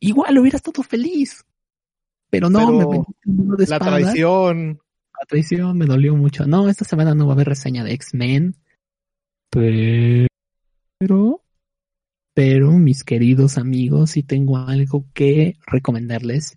igual 0.00 0.38
hubiera 0.38 0.56
estado 0.56 0.82
feliz. 0.82 1.44
Pero 2.30 2.50
no, 2.50 2.58
Pero 2.58 2.72
me 2.72 2.86
vendiste 2.86 3.22
de 3.30 3.66
La 3.68 3.76
espadas. 3.76 4.00
traición. 4.02 4.80
La 5.20 5.26
traición 5.26 5.78
me 5.78 5.86
dolió 5.86 6.14
mucho. 6.14 6.46
No, 6.46 6.68
esta 6.68 6.84
semana 6.84 7.14
no 7.14 7.26
va 7.26 7.32
a 7.32 7.34
haber 7.34 7.48
reseña 7.48 7.82
de 7.84 7.92
X-Men. 7.94 8.54
Pero, 9.50 11.42
pero, 12.34 12.72
mis 12.72 13.02
queridos 13.02 13.58
amigos, 13.58 14.10
sí 14.10 14.22
tengo 14.22 14.58
algo 14.58 15.06
que 15.14 15.56
recomendarles. 15.66 16.56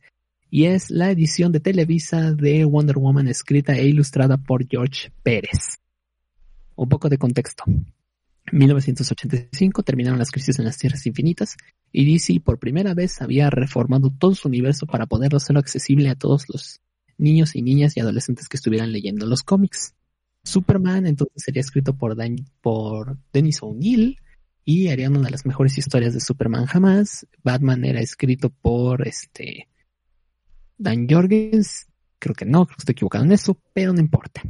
Y 0.50 0.66
es 0.66 0.92
la 0.92 1.10
edición 1.10 1.52
de 1.54 1.62
Televisa 1.62 2.34
de 2.34 2.66
Wonder 2.66 2.98
Woman 2.98 3.28
escrita 3.30 3.74
e 3.74 3.88
ilustrada 3.88 4.38
por 4.38 4.68
George 4.68 5.12
Pérez. 5.24 5.80
Un 6.76 6.90
poco 6.90 7.08
de 7.08 7.18
contexto. 7.18 7.64
1985 8.52 9.84
terminaron 9.84 10.20
las 10.20 10.32
crisis 10.32 10.60
en 10.60 10.66
las 10.66 10.78
Tierras 10.78 11.06
Infinitas 11.06 11.56
y 11.92 12.12
DC 12.12 12.42
por 12.42 12.60
primera 12.60 12.94
vez 12.94 13.22
había 13.22 13.50
reformado 13.50 14.12
todo 14.12 14.36
su 14.36 14.48
universo 14.48 14.86
para 14.86 15.06
poderlo 15.06 15.38
hacerlo 15.38 15.60
accesible 15.60 16.10
a 16.10 16.16
todos 16.16 16.46
los 16.50 16.82
niños 17.18 17.56
y 17.56 17.62
niñas 17.62 17.96
y 17.96 18.00
adolescentes 18.00 18.50
que 18.50 18.58
estuvieran 18.58 18.92
leyendo 18.92 19.26
los 19.26 19.44
cómics. 19.44 19.94
Superman 20.44 21.06
entonces 21.06 21.44
sería 21.44 21.62
escrito 21.62 21.96
por, 21.98 22.16
Dan- 22.16 22.48
por 22.62 23.18
Dennis 23.32 23.60
O'Neill 23.62 24.18
y 24.66 24.88
haría 24.90 25.10
una 25.10 25.22
de 25.22 25.32
las 25.32 25.46
mejores 25.46 25.78
historias 25.78 26.14
de 26.14 26.20
Superman 26.20 26.66
jamás. 26.66 27.28
Batman 27.44 27.86
era 27.86 28.02
escrito 28.02 28.50
por 28.50 29.08
este 29.08 29.68
Dan 30.78 31.08
Jorgens, 31.08 31.88
creo 32.18 32.34
que 32.34 32.46
no, 32.46 32.66
creo 32.66 32.76
que 32.76 32.82
estoy 32.82 32.94
equivocado 32.94 33.24
en 33.24 33.32
eso, 33.34 33.58
pero 33.74 33.94
no 33.94 34.00
importa. 34.00 34.42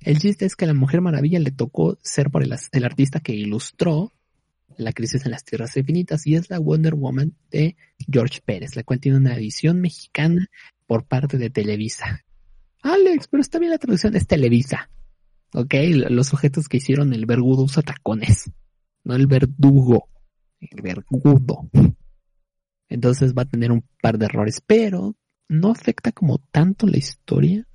El 0.00 0.18
chiste 0.18 0.46
es 0.46 0.56
que 0.56 0.66
la 0.66 0.74
Mujer 0.74 1.02
Maravilla 1.02 1.38
le 1.38 1.50
tocó 1.50 1.98
ser 2.02 2.30
por 2.30 2.42
el 2.42 2.84
artista 2.84 3.20
que 3.20 3.34
ilustró 3.34 4.12
la 4.76 4.92
crisis 4.92 5.26
en 5.26 5.32
las 5.32 5.44
tierras 5.44 5.76
infinitas 5.76 6.26
y 6.26 6.36
es 6.36 6.48
la 6.48 6.58
Wonder 6.58 6.94
Woman 6.94 7.34
de 7.50 7.76
George 8.10 8.40
Pérez, 8.44 8.76
la 8.76 8.82
cual 8.82 9.00
tiene 9.00 9.18
una 9.18 9.34
edición 9.36 9.80
mexicana 9.80 10.48
por 10.86 11.04
parte 11.04 11.36
de 11.36 11.50
Televisa. 11.50 12.24
Alex, 12.82 13.28
pero 13.28 13.42
está 13.42 13.58
bien 13.58 13.72
la 13.72 13.78
traducción, 13.78 14.16
es 14.16 14.26
Televisa. 14.26 14.90
Ok, 15.52 15.74
los 16.08 16.28
sujetos 16.28 16.68
que 16.68 16.78
hicieron 16.78 17.12
el 17.12 17.26
vergudo 17.26 17.64
usa 17.64 17.82
tacones, 17.82 18.50
no 19.04 19.14
el 19.14 19.26
verdugo, 19.26 20.08
el 20.60 20.80
vergudo. 20.80 21.68
Entonces 22.88 23.34
va 23.34 23.42
a 23.42 23.48
tener 23.48 23.70
un 23.70 23.84
par 24.00 24.16
de 24.16 24.26
errores, 24.26 24.62
pero 24.64 25.16
no 25.48 25.70
afecta 25.70 26.12
como 26.12 26.38
tanto 26.38 26.86
la 26.86 26.96
historia. 26.96 27.66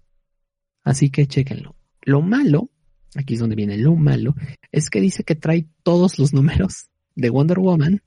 Así 0.84 1.10
que 1.10 1.28
chequenlo. 1.28 1.75
Lo 2.06 2.22
malo, 2.22 2.70
aquí 3.16 3.34
es 3.34 3.40
donde 3.42 3.56
viene 3.56 3.78
lo 3.78 3.96
malo, 3.96 4.36
es 4.72 4.90
que 4.90 5.02
dice 5.02 5.24
que 5.24 5.36
trae 5.36 5.68
todos 5.84 6.18
los 6.20 6.34
números 6.34 6.90
de 7.16 7.30
Wonder 7.30 7.60
Woman 7.60 8.02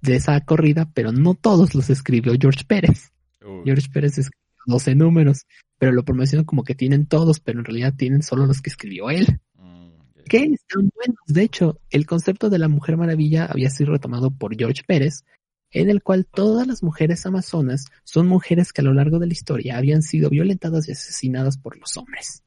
de 0.00 0.16
esa 0.16 0.40
corrida, 0.40 0.90
pero 0.92 1.12
no 1.12 1.34
todos 1.34 1.74
los 1.74 1.90
escribió 1.90 2.32
George 2.40 2.64
Pérez. 2.66 3.12
Uy, 3.44 3.62
George 3.64 3.88
Pérez 3.92 4.18
escribió 4.18 4.42
12 4.66 4.94
números, 4.94 5.46
pero 5.78 5.92
lo 5.92 6.04
promocionó 6.04 6.44
como 6.44 6.64
que 6.64 6.74
tienen 6.74 7.06
todos, 7.06 7.40
pero 7.40 7.58
en 7.60 7.64
realidad 7.64 7.94
tienen 7.96 8.22
solo 8.22 8.46
los 8.46 8.60
que 8.60 8.70
escribió 8.70 9.10
él. 9.10 9.40
mm, 9.56 9.90
Que 10.28 10.44
están 10.44 10.90
buenos. 10.94 11.18
De 11.26 11.42
hecho, 11.42 11.80
el 11.90 12.06
concepto 12.06 12.50
de 12.50 12.58
la 12.58 12.68
Mujer 12.68 12.96
Maravilla 12.96 13.46
había 13.46 13.70
sido 13.70 13.92
retomado 13.92 14.30
por 14.30 14.56
George 14.56 14.82
Pérez, 14.86 15.24
en 15.70 15.88
el 15.88 16.02
cual 16.02 16.26
todas 16.26 16.66
las 16.66 16.82
mujeres 16.82 17.24
amazonas 17.24 17.86
son 18.04 18.26
mujeres 18.28 18.72
que 18.72 18.82
a 18.82 18.84
lo 18.84 18.92
largo 18.92 19.18
de 19.18 19.26
la 19.26 19.32
historia 19.32 19.78
habían 19.78 20.02
sido 20.02 20.28
violentadas 20.30 20.88
y 20.88 20.92
asesinadas 20.92 21.58
por 21.58 21.78
los 21.78 21.96
hombres. 21.96 22.42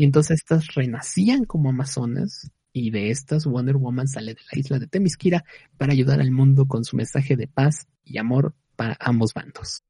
Y 0.00 0.04
entonces 0.04 0.38
estas 0.38 0.74
renacían 0.74 1.44
como 1.44 1.68
amazonas, 1.68 2.50
y 2.72 2.90
de 2.90 3.10
estas 3.10 3.44
Wonder 3.44 3.76
Woman 3.76 4.08
sale 4.08 4.32
de 4.32 4.40
la 4.50 4.58
isla 4.58 4.78
de 4.78 4.86
Temisquira 4.86 5.44
para 5.76 5.92
ayudar 5.92 6.22
al 6.22 6.30
mundo 6.30 6.64
con 6.66 6.86
su 6.86 6.96
mensaje 6.96 7.36
de 7.36 7.46
paz 7.46 7.86
y 8.02 8.16
amor 8.16 8.54
para 8.76 8.96
ambos 8.98 9.34
bandos. 9.34 9.84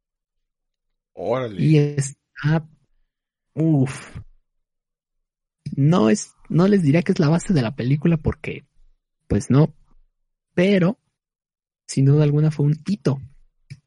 Órale. 1.12 1.62
Y 1.62 1.76
está. 1.76 2.68
Uf. 3.54 4.18
No 5.76 6.10
es. 6.10 6.34
No 6.48 6.66
les 6.66 6.82
diría 6.82 7.02
que 7.02 7.12
es 7.12 7.20
la 7.20 7.28
base 7.28 7.54
de 7.54 7.62
la 7.62 7.76
película 7.76 8.16
porque. 8.16 8.64
Pues 9.28 9.48
no. 9.48 9.72
Pero. 10.54 10.98
Sin 11.86 12.04
duda 12.04 12.24
alguna 12.24 12.50
fue 12.50 12.66
un 12.66 12.82
hito. 12.84 13.20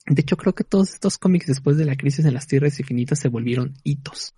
De 0.05 0.21
hecho, 0.21 0.37
creo 0.37 0.55
que 0.55 0.63
todos 0.63 0.93
estos 0.93 1.17
cómics 1.17 1.47
después 1.47 1.75
de 1.75 1.83
la 1.83 1.97
crisis 1.97 2.23
en 2.23 2.33
las 2.33 2.47
tierras 2.47 2.79
infinitas 2.79 3.19
se 3.19 3.27
volvieron 3.27 3.73
hitos. 3.83 4.33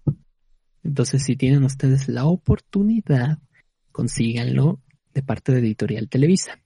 Entonces, 0.86 1.24
si 1.24 1.36
tienen 1.36 1.64
ustedes 1.64 2.08
la 2.08 2.26
oportunidad, 2.26 3.40
consíganlo 3.92 4.80
de 5.14 5.24
parte 5.24 5.52
de 5.52 5.60
Editorial 5.60 6.08
Televisa. 6.08 6.62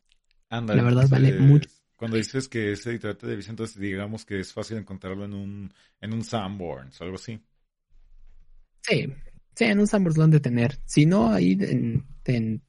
Ándale, 0.50 0.82
la 0.82 0.90
verdad 0.90 1.10
vale 1.10 1.40
mucho. 1.40 1.70
Cuando 1.96 2.18
dices 2.18 2.48
que 2.48 2.74
es 2.74 2.86
editorial 2.86 3.16
de 3.16 3.20
televisión, 3.20 3.54
entonces 3.54 3.78
digamos 3.78 4.26
que 4.26 4.40
es 4.40 4.54
fácil 4.54 4.78
encontrarlo 4.78 5.26
en 5.26 5.34
un, 5.34 5.74
en 6.02 6.14
un 6.14 6.24
Sanborns 6.24 7.00
o 7.00 7.04
algo 7.04 7.16
así. 7.16 7.42
Sí, 8.82 9.14
sí, 9.56 9.66
en 9.66 9.80
un 9.80 9.88
Sanborns 9.88 10.18
lo 10.18 10.24
han 10.24 10.32
de 10.32 10.40
tener. 10.40 10.80
Si 10.86 11.06
no, 11.06 11.32
ahí 11.32 11.58
en, 11.60 12.06
en 12.26 12.62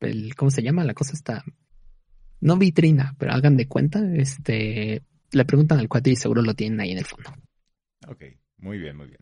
el, 0.00 0.34
¿cómo 0.34 0.50
se 0.50 0.62
llama? 0.62 0.84
La 0.84 0.94
cosa 0.94 1.12
está, 1.12 1.44
no 2.40 2.56
vitrina, 2.56 3.14
pero 3.18 3.32
hagan 3.32 3.56
de 3.56 3.68
cuenta, 3.68 4.00
este, 4.14 5.02
le 5.32 5.44
preguntan 5.44 5.78
al 5.78 5.88
cuate 5.88 6.10
y 6.10 6.16
seguro 6.16 6.42
lo 6.42 6.54
tienen 6.54 6.80
ahí 6.80 6.92
en 6.92 6.98
el 6.98 7.06
fondo. 7.06 7.30
Ok, 8.08 8.24
muy 8.58 8.78
bien, 8.78 8.96
muy 8.96 9.08
bien. 9.08 9.20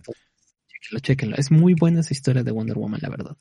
Chequenlo, 0.89 1.01
chequenlo. 1.01 1.37
Es 1.37 1.51
muy 1.51 1.75
buena 1.75 2.01
esa 2.01 2.15
historia 2.15 2.43
de 2.43 2.51
Wonder 2.51 2.77
Woman, 2.77 3.01
la 3.03 3.11
verdad. 3.11 3.37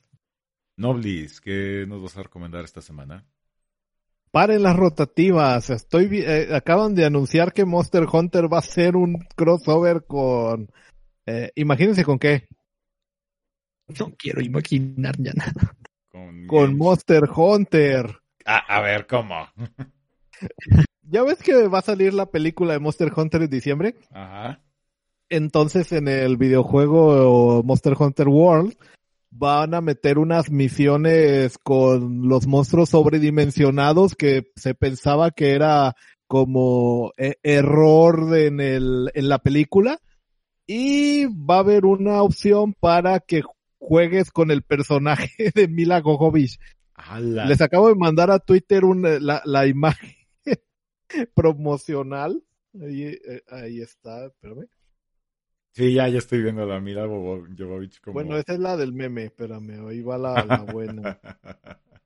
Noblis, 0.75 1.41
¿qué 1.41 1.85
nos 1.87 2.01
vas 2.01 2.17
a 2.17 2.23
recomendar 2.23 2.65
esta 2.65 2.81
semana? 2.81 3.25
Paren 4.31 4.63
las 4.63 4.75
rotativas. 4.75 5.69
Estoy 5.69 6.09
eh, 6.11 6.49
acaban 6.53 6.93
de 6.93 7.05
anunciar 7.05 7.53
que 7.53 7.65
Monster 7.65 8.05
Hunter 8.11 8.51
va 8.51 8.59
a 8.59 8.63
ser 8.63 8.95
un 8.95 9.25
crossover 9.35 10.05
con 10.05 10.69
eh, 11.25 11.51
imagínense 11.55 12.03
con 12.03 12.19
qué? 12.19 12.47
No 13.99 14.13
quiero 14.17 14.41
imaginar 14.41 15.15
ya 15.17 15.31
nada. 15.33 15.75
Con, 16.09 16.47
Con 16.47 16.77
Monster 16.77 17.23
Hunter. 17.33 18.19
Ah, 18.45 18.63
a 18.67 18.81
ver, 18.81 19.07
¿cómo? 19.07 19.47
¿Ya 21.03 21.23
ves 21.23 21.41
que 21.41 21.67
va 21.67 21.79
a 21.79 21.83
salir 21.83 22.13
la 22.13 22.25
película 22.29 22.73
de 22.73 22.79
Monster 22.79 23.11
Hunter 23.15 23.41
en 23.43 23.49
diciembre? 23.49 23.95
Ajá. 24.11 24.61
Entonces 25.29 25.91
en 25.91 26.07
el 26.07 26.37
videojuego 26.37 27.61
Monster 27.63 27.95
Hunter 27.99 28.27
World 28.27 28.75
van 29.29 29.73
a 29.73 29.81
meter 29.81 30.17
unas 30.17 30.49
misiones 30.49 31.57
con 31.57 32.27
los 32.27 32.47
monstruos 32.47 32.89
sobredimensionados 32.89 34.15
que 34.15 34.51
se 34.55 34.73
pensaba 34.73 35.31
que 35.31 35.51
era 35.51 35.95
como 36.27 37.11
eh, 37.17 37.35
error 37.43 38.37
en 38.37 38.59
el, 38.59 39.11
en 39.13 39.29
la 39.29 39.39
película. 39.39 39.99
Y 40.65 41.25
va 41.25 41.57
a 41.57 41.59
haber 41.59 41.85
una 41.85 42.21
opción 42.21 42.73
para 42.73 43.21
que 43.21 43.41
juegues 43.79 44.31
con 44.31 44.51
el 44.51 44.63
personaje 44.63 45.51
de 45.55 45.67
Mila. 45.67 46.03
¡Hala! 46.95 47.45
Les 47.45 47.61
acabo 47.61 47.89
de 47.89 47.95
mandar 47.95 48.31
a 48.31 48.39
Twitter 48.39 48.83
una, 48.83 49.19
la, 49.19 49.41
la 49.45 49.67
imagen 49.67 50.15
promocional. 51.35 52.43
Ahí, 52.81 53.03
eh, 53.03 53.41
ahí 53.49 53.81
está, 53.81 54.25
espérame. 54.25 54.67
Sí, 55.77 55.93
ya, 55.93 56.07
ya 56.09 56.17
estoy 56.17 56.41
viendo 56.41 56.65
la 56.65 56.79
Bobo- 56.79 57.47
Jovovich 57.55 58.01
como... 58.01 58.15
Bueno, 58.17 58.35
esa 58.35 58.53
es 58.53 58.59
la 58.59 58.75
del 58.75 58.93
meme, 58.93 59.25
espérame, 59.25 59.87
ahí 59.87 60.01
va 60.01 60.17
la, 60.17 60.43
la 60.43 60.63
buena. 60.63 61.19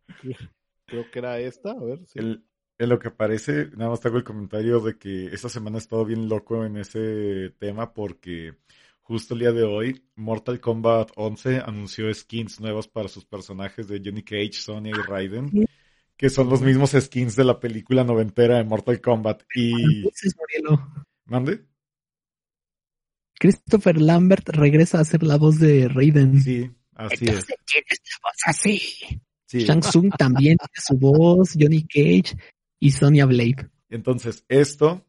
Creo 0.88 1.10
que 1.10 1.20
era 1.20 1.40
esta, 1.40 1.72
a 1.72 1.80
ver. 1.80 2.00
sí. 2.06 2.20
El- 2.20 2.44
en 2.78 2.90
lo 2.90 3.00
que 3.00 3.12
parece, 3.12 3.68
nada 3.78 3.92
más 3.92 4.02
te 4.02 4.08
hago 4.10 4.18
el 4.18 4.24
comentario 4.26 4.80
de 4.82 4.98
que 4.98 5.28
esta 5.28 5.48
semana 5.48 5.78
he 5.78 5.80
estado 5.80 6.04
bien 6.04 6.28
loco 6.28 6.66
en 6.66 6.78
ese 6.78 7.52
tema 7.60 7.94
porque 7.94 8.56
justo 9.04 9.36
el 9.36 9.40
día 9.42 9.52
de 9.52 9.64
hoy 9.64 10.04
Mortal 10.16 10.60
Kombat 10.60 11.12
11 11.16 11.60
anunció 11.60 12.12
skins 12.14 12.60
nuevas 12.60 12.88
para 12.88 13.08
sus 13.08 13.24
personajes 13.24 13.88
de 13.88 14.02
Johnny 14.04 14.24
Cage, 14.24 14.54
Sonya 14.54 14.90
y 14.90 15.02
Raiden, 15.02 15.66
que 16.18 16.30
son 16.30 16.50
los 16.50 16.62
mismos 16.64 16.92
skins 17.00 17.36
de 17.36 17.44
la 17.46 17.60
película 17.60 18.04
noventera 18.04 18.58
de 18.58 18.64
Mortal 18.64 19.00
Kombat. 19.00 19.44
Y... 19.56 20.04
¿Mande? 21.26 21.66
Christopher 23.42 24.00
Lambert 24.00 24.50
regresa 24.50 25.00
a 25.00 25.04
ser 25.04 25.24
la 25.24 25.36
voz 25.36 25.58
de 25.58 25.88
Raiden. 25.88 26.40
Sí, 26.40 26.70
así 26.94 27.16
es. 27.16 27.22
Entonces 27.22 27.56
tienes 27.66 28.02
la 28.06 28.20
voz 28.22 28.38
así. 28.46 28.82
Sí. 29.48 29.64
Shang 29.66 29.80
Tsung 29.80 30.12
también 30.16 30.58
tiene 30.58 30.76
su 30.76 30.96
voz, 30.96 31.58
Johnny 31.60 31.82
Cage 31.82 32.38
y 32.80 32.92
Sonya 32.92 33.26
Blade. 33.26 33.68
Entonces, 33.90 34.46
esto, 34.48 35.04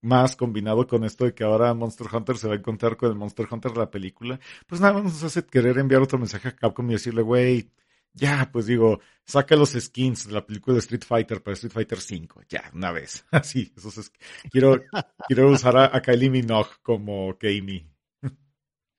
más 0.00 0.36
combinado 0.36 0.86
con 0.86 1.02
esto 1.02 1.24
de 1.24 1.34
que 1.34 1.42
ahora 1.42 1.74
Monster 1.74 2.06
Hunter 2.12 2.36
se 2.36 2.46
va 2.46 2.54
a 2.54 2.58
encontrar 2.58 2.96
con 2.96 3.10
el 3.10 3.16
Monster 3.16 3.48
Hunter 3.50 3.72
de 3.72 3.78
la 3.80 3.90
película, 3.90 4.38
pues 4.68 4.80
nada 4.80 4.92
más 4.92 5.02
nos 5.02 5.24
hace 5.24 5.44
querer 5.44 5.76
enviar 5.78 6.02
otro 6.02 6.20
mensaje 6.20 6.46
a 6.46 6.54
Capcom 6.54 6.88
y 6.88 6.92
decirle, 6.92 7.22
güey, 7.22 7.68
ya, 8.16 8.48
pues 8.50 8.66
digo, 8.66 8.98
saca 9.24 9.54
los 9.56 9.70
skins 9.72 10.26
de 10.26 10.32
la 10.32 10.44
película 10.44 10.74
de 10.74 10.80
Street 10.80 11.04
Fighter 11.06 11.42
para 11.42 11.52
Street 11.54 11.72
Fighter 11.72 12.00
5, 12.00 12.42
ya, 12.48 12.70
una 12.74 12.90
vez. 12.90 13.24
Así, 13.30 13.72
esos 13.76 13.98
es, 13.98 14.10
quiero, 14.50 14.82
quiero 15.28 15.50
usar 15.50 15.76
a, 15.76 15.96
a 15.96 16.00
Kylie 16.02 16.30
Minogue 16.30 16.70
como 16.82 17.36
Kami. 17.38 17.86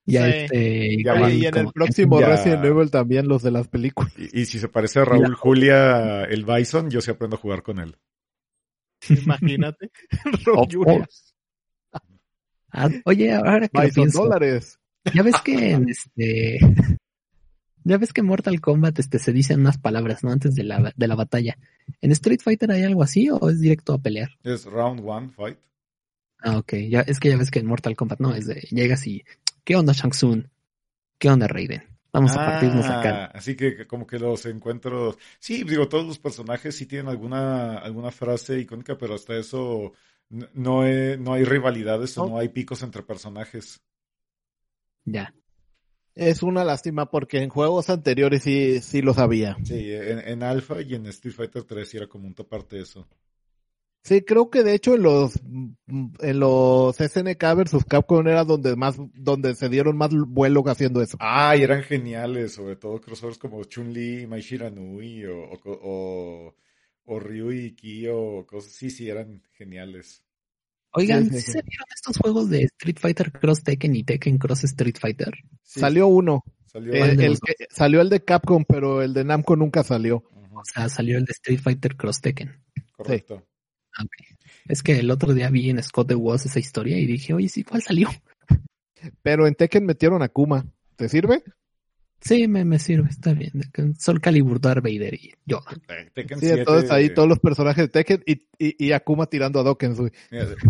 Ya 0.06 0.24
Sí. 0.24 0.30
este. 0.38 1.02
Ya, 1.04 1.12
van 1.20 1.32
y 1.32 1.44
en 1.44 1.56
el 1.58 1.72
próximo 1.72 2.18
Ya. 2.18 2.28
Resident 2.28 2.64
Evil 2.64 2.90
también 2.90 3.28
los 3.28 3.42
de 3.42 3.50
las 3.50 3.68
películas. 3.68 4.10
Y, 4.16 4.40
y 4.40 4.46
si 4.46 4.58
se 4.58 4.68
parece 4.68 5.00
a 5.00 5.04
Raúl 5.04 5.34
Julia, 5.34 6.24
el 6.24 6.46
Bison, 6.46 6.88
yo 6.90 7.02
sí 7.02 7.10
aprendo 7.10 7.36
a 7.36 7.40
jugar 7.40 7.62
con 7.62 7.78
él. 7.78 7.94
Imagínate. 9.10 9.90
Of 10.54 10.72
Julia. 10.72 11.06
Ah, 12.72 12.88
oye, 13.04 13.34
ahora 13.34 13.68
que 13.68 13.78
lo 13.78 13.82
Bison 13.84 13.94
pienso, 14.04 14.22
dólares. 14.22 14.78
ya 15.14 15.22
ves 15.22 15.34
que 15.44 15.70
en 15.72 15.88
este. 15.90 16.58
Ya 17.88 17.98
ves 17.98 18.12
que 18.12 18.20
en 18.20 18.26
Mortal 18.26 18.60
Kombat 18.60 18.98
este, 18.98 19.18
se 19.18 19.32
dicen 19.32 19.60
unas 19.60 19.78
palabras, 19.78 20.22
¿no? 20.22 20.30
Antes 20.30 20.54
de 20.54 20.62
la, 20.64 20.92
de 20.94 21.08
la 21.08 21.14
batalla. 21.14 21.56
¿En 22.00 22.12
Street 22.12 22.40
Fighter 22.42 22.70
hay 22.70 22.82
algo 22.82 23.02
así 23.02 23.30
o 23.30 23.48
es 23.48 23.60
directo 23.60 23.94
a 23.94 23.98
pelear? 23.98 24.30
Es 24.42 24.64
round 24.66 25.00
one 25.04 25.30
fight. 25.30 25.58
Ah, 26.40 26.58
ok. 26.58 26.74
Ya, 26.88 27.00
es 27.00 27.18
que 27.18 27.30
ya 27.30 27.36
ves 27.36 27.50
que 27.50 27.58
en 27.60 27.66
Mortal 27.66 27.96
Kombat 27.96 28.20
no, 28.20 28.34
es 28.34 28.46
de 28.46 28.60
llegas 28.70 29.06
y. 29.06 29.24
¿Qué 29.64 29.74
onda, 29.76 29.92
Shang 29.92 30.10
Tsung? 30.12 30.44
¿Qué 31.18 31.28
onda, 31.30 31.48
Raiden? 31.48 31.82
Vamos 32.12 32.32
a 32.32 32.36
partirnos 32.36 32.86
Ah, 32.86 33.00
acá. 33.00 33.24
Así 33.26 33.54
que 33.56 33.86
como 33.86 34.06
que 34.06 34.18
los 34.18 34.46
encuentros, 34.46 35.16
sí, 35.38 35.64
digo, 35.64 35.88
todos 35.88 36.06
los 36.06 36.18
personajes 36.18 36.74
sí 36.76 36.86
tienen 36.86 37.08
alguna 37.08 37.78
alguna 37.78 38.10
frase 38.10 38.58
icónica, 38.60 38.96
pero 38.96 39.14
hasta 39.14 39.36
eso 39.36 39.92
no, 40.54 40.86
he- 40.86 41.16
no 41.18 41.34
hay 41.34 41.44
rivalidades 41.44 42.16
o 42.18 42.24
No. 42.24 42.30
no 42.32 42.38
hay 42.38 42.48
picos 42.48 42.82
entre 42.82 43.02
personajes. 43.02 43.80
Ya. 45.04 45.32
Es 46.18 46.42
una 46.42 46.64
lástima 46.64 47.10
porque 47.10 47.40
en 47.42 47.48
juegos 47.48 47.90
anteriores 47.90 48.42
sí, 48.42 48.80
sí 48.80 49.02
lo 49.02 49.14
sabía. 49.14 49.56
Sí, 49.62 49.92
en, 49.92 50.18
en 50.18 50.42
Alpha 50.42 50.82
y 50.82 50.96
en 50.96 51.06
Street 51.06 51.32
Fighter 51.32 51.62
3 51.62 51.88
sí 51.88 51.96
era 51.96 52.08
como 52.08 52.26
un 52.26 52.34
taparte 52.34 52.80
eso. 52.80 53.06
Sí, 54.02 54.22
creo 54.22 54.50
que 54.50 54.64
de 54.64 54.74
hecho 54.74 54.94
en 54.94 55.02
los 55.02 55.34
en 55.36 56.40
los 56.40 56.96
SNK 56.96 57.42
versus 57.54 57.84
Capcom 57.84 58.26
era 58.26 58.42
donde 58.42 58.74
más 58.74 58.96
donde 59.14 59.54
se 59.54 59.68
dieron 59.68 59.96
más 59.96 60.10
vuelo 60.12 60.64
haciendo 60.66 61.02
eso. 61.02 61.18
Ah, 61.20 61.54
y 61.56 61.62
eran 61.62 61.82
geniales, 61.84 62.54
sobre 62.54 62.74
todo 62.74 63.00
crossovers 63.00 63.38
como 63.38 63.62
Chun-Li, 63.62 64.26
Mai 64.26 64.40
Shiranui 64.40 65.24
o, 65.26 65.50
o, 65.52 65.58
o, 65.64 66.54
o 67.04 67.20
Ryu 67.20 67.52
y 67.52 67.76
Kyo, 67.76 68.44
cosas 68.44 68.72
sí, 68.72 68.90
sí, 68.90 69.08
eran 69.08 69.42
geniales. 69.52 70.24
Oigan, 70.92 71.24
Sí, 71.24 71.30
sí, 71.30 71.36
¿sí 71.36 71.42
sí. 71.46 71.52
se 71.52 71.62
vieron 71.62 71.86
estos 71.94 72.16
juegos 72.16 72.48
de 72.50 72.62
Street 72.64 72.96
Fighter 72.98 73.30
Cross 73.32 73.62
Tekken 73.62 73.94
y 73.96 74.04
Tekken 74.04 74.38
Cross 74.38 74.64
Street 74.64 74.96
Fighter? 75.00 75.34
Sí, 75.62 75.80
salió 75.80 76.06
uno. 76.06 76.44
salió 76.66 76.92
Eh, 76.94 76.98
¿Cuál 76.98 77.16
de 77.16 77.26
el 77.26 77.40
que- 77.40 77.66
salió 77.70 78.00
el 78.00 78.08
de 78.08 78.24
Capcom, 78.24 78.64
pero 78.66 79.02
el 79.02 79.12
de 79.14 79.24
Namco 79.24 79.56
nunca 79.56 79.82
salió. 79.84 80.24
O 80.52 80.62
sea, 80.64 80.88
salió 80.88 81.18
el 81.18 81.24
de 81.24 81.32
Street 81.32 81.60
Fighter 81.60 81.96
Cross 81.96 82.20
Tekken. 82.20 82.62
correcto. 82.92 83.44
Ah. 83.96 84.04
Es 84.66 84.82
que 84.82 84.98
el 84.98 85.10
otro 85.10 85.32
día 85.34 85.50
vi 85.50 85.70
en 85.70 85.82
Scott 85.82 86.08
the 86.08 86.14
Walls 86.14 86.46
esa 86.46 86.58
historia 86.58 86.98
y 86.98 87.06
dije, 87.06 87.32
oye, 87.34 87.48
sí, 87.48 87.64
¿cuál 87.64 87.82
salió? 87.82 88.08
Pero 89.22 89.46
en 89.46 89.54
Tekken 89.54 89.86
metieron 89.86 90.22
a 90.22 90.28
Kuma. 90.28 90.66
¿Te 90.96 91.08
sirve? 91.08 91.42
Sí, 92.20 92.48
me, 92.48 92.64
me 92.64 92.78
sirve, 92.78 93.08
está 93.08 93.32
bien. 93.32 93.52
Sol 93.98 94.20
Calibur, 94.20 94.60
Darth 94.60 94.82
Vader 94.82 95.14
y. 95.14 95.32
Te- 95.86 96.10
Tekken 96.14 96.40
Sí, 96.40 96.46
7 96.46 96.60
entonces 96.60 96.90
ahí 96.90 97.14
todos 97.14 97.28
los 97.28 97.38
personajes 97.38 97.84
de 97.84 97.88
Tekken 97.88 98.22
y, 98.26 98.32
y, 98.58 98.86
y 98.86 98.92
Akuma 98.92 99.26
tirando 99.26 99.60
a 99.60 99.62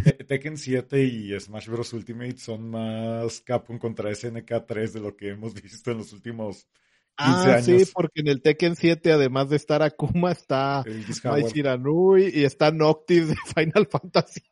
Te- 0.05 0.25
Tekken 0.25 0.59
7 0.59 1.03
y 1.05 1.41
Smash 1.41 1.69
Bros. 1.69 1.93
Ultimate 1.95 2.37
son 2.39 2.69
más 2.71 3.41
Capcom 3.41 3.79
contra 3.79 4.15
SNK 4.15 4.67
3 4.67 4.93
de 4.93 5.01
lo 5.01 5.17
que 5.17 5.31
hemos 5.31 5.55
visto 5.63 5.91
en 5.91 5.99
los 5.99 6.13
últimos 6.13 6.69
15 7.17 7.33
Ah, 7.51 7.63
sí, 7.63 7.73
años. 7.73 7.91
porque 7.95 8.21
en 8.21 8.29
el 8.29 8.43
Tekken 8.43 8.77
7, 8.77 9.11
además 9.13 9.49
de 9.49 9.57
estar 9.57 9.83
Akuma, 9.83 10.33
está 10.33 10.83
El 10.87 11.05
Geese 11.05 11.27
Mai 11.29 11.41
Howard. 11.43 11.55
Shiranui 11.55 12.31
y 12.35 12.45
está 12.45 12.71
Noctis 12.71 13.29
de 13.29 13.37
Final 13.57 13.87
Fantasy. 13.91 14.43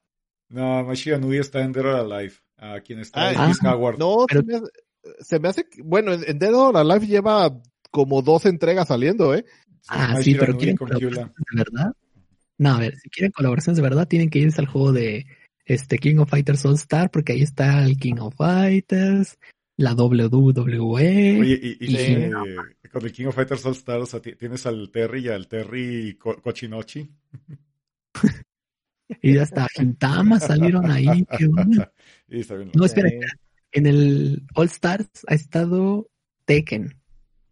No, 0.48 0.82
Mai 0.82 0.96
Shiranui 0.96 1.36
está 1.38 1.60
en 1.62 1.72
Dead 1.72 1.84
or 1.84 2.12
Alive. 2.12 2.34
A 2.58 2.80
quien 2.80 3.00
está 3.00 3.28
Ah, 3.28 3.50
es 3.50 3.58
ah. 3.62 3.74
Howard. 3.74 3.98
No, 3.98 4.24
Pero- 4.26 4.42
se, 5.20 5.38
me 5.40 5.48
hace, 5.48 5.66
bueno, 5.84 6.12
en 6.12 6.24
en 6.28 6.38
Dead 6.38 6.54
or 6.54 6.76
Alive 6.76 7.06
lleva 7.06 7.60
como 7.90 8.22
dos 8.22 8.46
entregas 8.46 8.88
saliendo, 8.88 9.34
¿eh? 9.34 9.44
Ah, 9.88 10.16
sí, 10.22 10.32
pero 10.34 10.46
Shiranui 10.52 10.58
¿quieren 10.58 10.76
colaboraciones 10.76 11.34
de 11.52 11.56
verdad? 11.58 11.92
No, 12.58 12.70
a 12.74 12.78
ver, 12.80 12.96
si 12.96 13.08
quieren 13.10 13.32
colaboraciones 13.32 13.76
de 13.76 13.82
verdad, 13.82 14.08
tienen 14.08 14.30
que 14.30 14.38
irse 14.38 14.60
al 14.60 14.66
juego 14.66 14.92
de 14.92 15.26
este 15.64 15.98
King 15.98 16.16
of 16.18 16.30
Fighters 16.30 16.64
All 16.64 16.74
Star, 16.74 17.10
porque 17.10 17.32
ahí 17.32 17.42
está 17.42 17.84
el 17.84 17.96
King 17.98 18.16
of 18.20 18.34
Fighters, 18.36 19.38
la 19.76 19.94
WWE. 19.94 21.38
Oye, 21.40 21.60
y, 21.62 21.76
y 21.80 21.96
que 22.82 22.88
con 22.90 23.04
el 23.04 23.12
King 23.12 23.26
of 23.26 23.34
Fighters 23.34 23.64
All 23.66 23.72
Stars 23.72 24.02
o 24.02 24.06
sea, 24.06 24.20
ti- 24.20 24.34
tienes 24.36 24.64
al 24.66 24.90
Terry 24.90 25.26
y 25.26 25.28
al 25.28 25.48
Terry 25.48 26.16
Co- 26.18 26.40
Cochinochi. 26.40 27.10
Y 29.22 29.38
hasta 29.38 29.68
Gintama 29.68 30.40
salieron 30.40 30.90
ahí. 30.90 31.24
¿qué 31.38 31.46
onda? 31.46 31.92
Y 32.28 32.40
está 32.40 32.54
bien. 32.56 32.72
No, 32.74 32.84
espera, 32.84 33.08
Eh, 33.08 33.20
en 33.76 33.86
el 33.86 34.46
All 34.54 34.66
Stars 34.68 35.08
ha 35.28 35.34
estado 35.34 36.08
Tekken, 36.46 36.98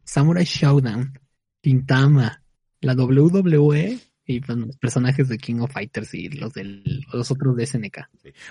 Samurai 0.05 0.45
Showdown, 0.45 1.19
Gintama, 1.63 2.43
la 2.81 2.95
WWE 2.95 3.99
y 4.25 4.41
pues, 4.41 4.57
los 4.57 4.77
personajes 4.79 5.29
de 5.29 5.37
King 5.37 5.61
of 5.61 5.73
Fighters 5.73 6.15
y 6.15 6.31
los 6.31 6.55
del 6.55 7.05
los 7.13 7.31
otros 7.31 7.55
de 7.57 7.67
SNK. 7.67 7.99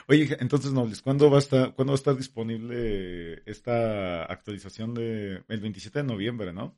Oye, 0.08 0.38
entonces, 0.40 0.72
Nobles, 0.72 1.02
¿cuándo 1.02 1.32
va 1.32 1.38
a 1.38 1.40
estar, 1.40 1.74
¿cuándo 1.74 1.94
va 1.94 1.96
a 1.96 2.02
estar 2.02 2.16
disponible 2.16 3.42
esta 3.48 4.26
actualización 4.26 4.94
de 4.94 5.42
el 5.48 5.60
27 5.60 6.00
de 6.00 6.06
noviembre, 6.06 6.54
no? 6.54 6.78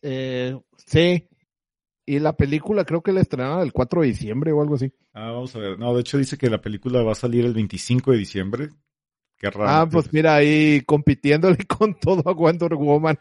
eh, 0.00 0.56
sí. 0.86 1.28
Y 2.06 2.20
la 2.20 2.36
película 2.36 2.84
creo 2.84 3.02
que 3.02 3.12
la 3.12 3.22
estrenaron 3.22 3.62
el 3.62 3.72
4 3.72 4.02
de 4.02 4.06
diciembre 4.08 4.52
o 4.52 4.60
algo 4.60 4.76
así. 4.76 4.92
Ah, 5.12 5.32
vamos 5.32 5.56
a 5.56 5.58
ver. 5.58 5.78
No, 5.78 5.92
de 5.94 6.02
hecho 6.02 6.18
dice 6.18 6.36
que 6.36 6.50
la 6.50 6.60
película 6.60 7.02
va 7.02 7.12
a 7.12 7.16
salir 7.16 7.46
el 7.46 7.54
25 7.54 8.12
de 8.12 8.18
diciembre. 8.18 8.68
Qué 9.36 9.50
raro. 9.50 9.68
Ah, 9.68 9.88
pues 9.90 10.12
mira, 10.12 10.34
ahí 10.36 10.80
compitiéndole 10.82 11.58
con 11.68 11.94
todo 11.98 12.22
a 12.28 12.32
Wonder 12.32 12.74
Woman. 12.74 13.18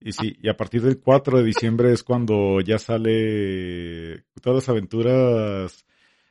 Y 0.00 0.12
sí, 0.12 0.36
y 0.42 0.48
a 0.48 0.56
partir 0.56 0.82
del 0.82 1.00
4 1.00 1.38
de 1.38 1.44
diciembre 1.44 1.92
es 1.92 2.02
cuando 2.02 2.60
ya 2.60 2.78
sale 2.78 4.24
todas 4.42 4.56
las 4.62 4.68
aventuras 4.68 5.86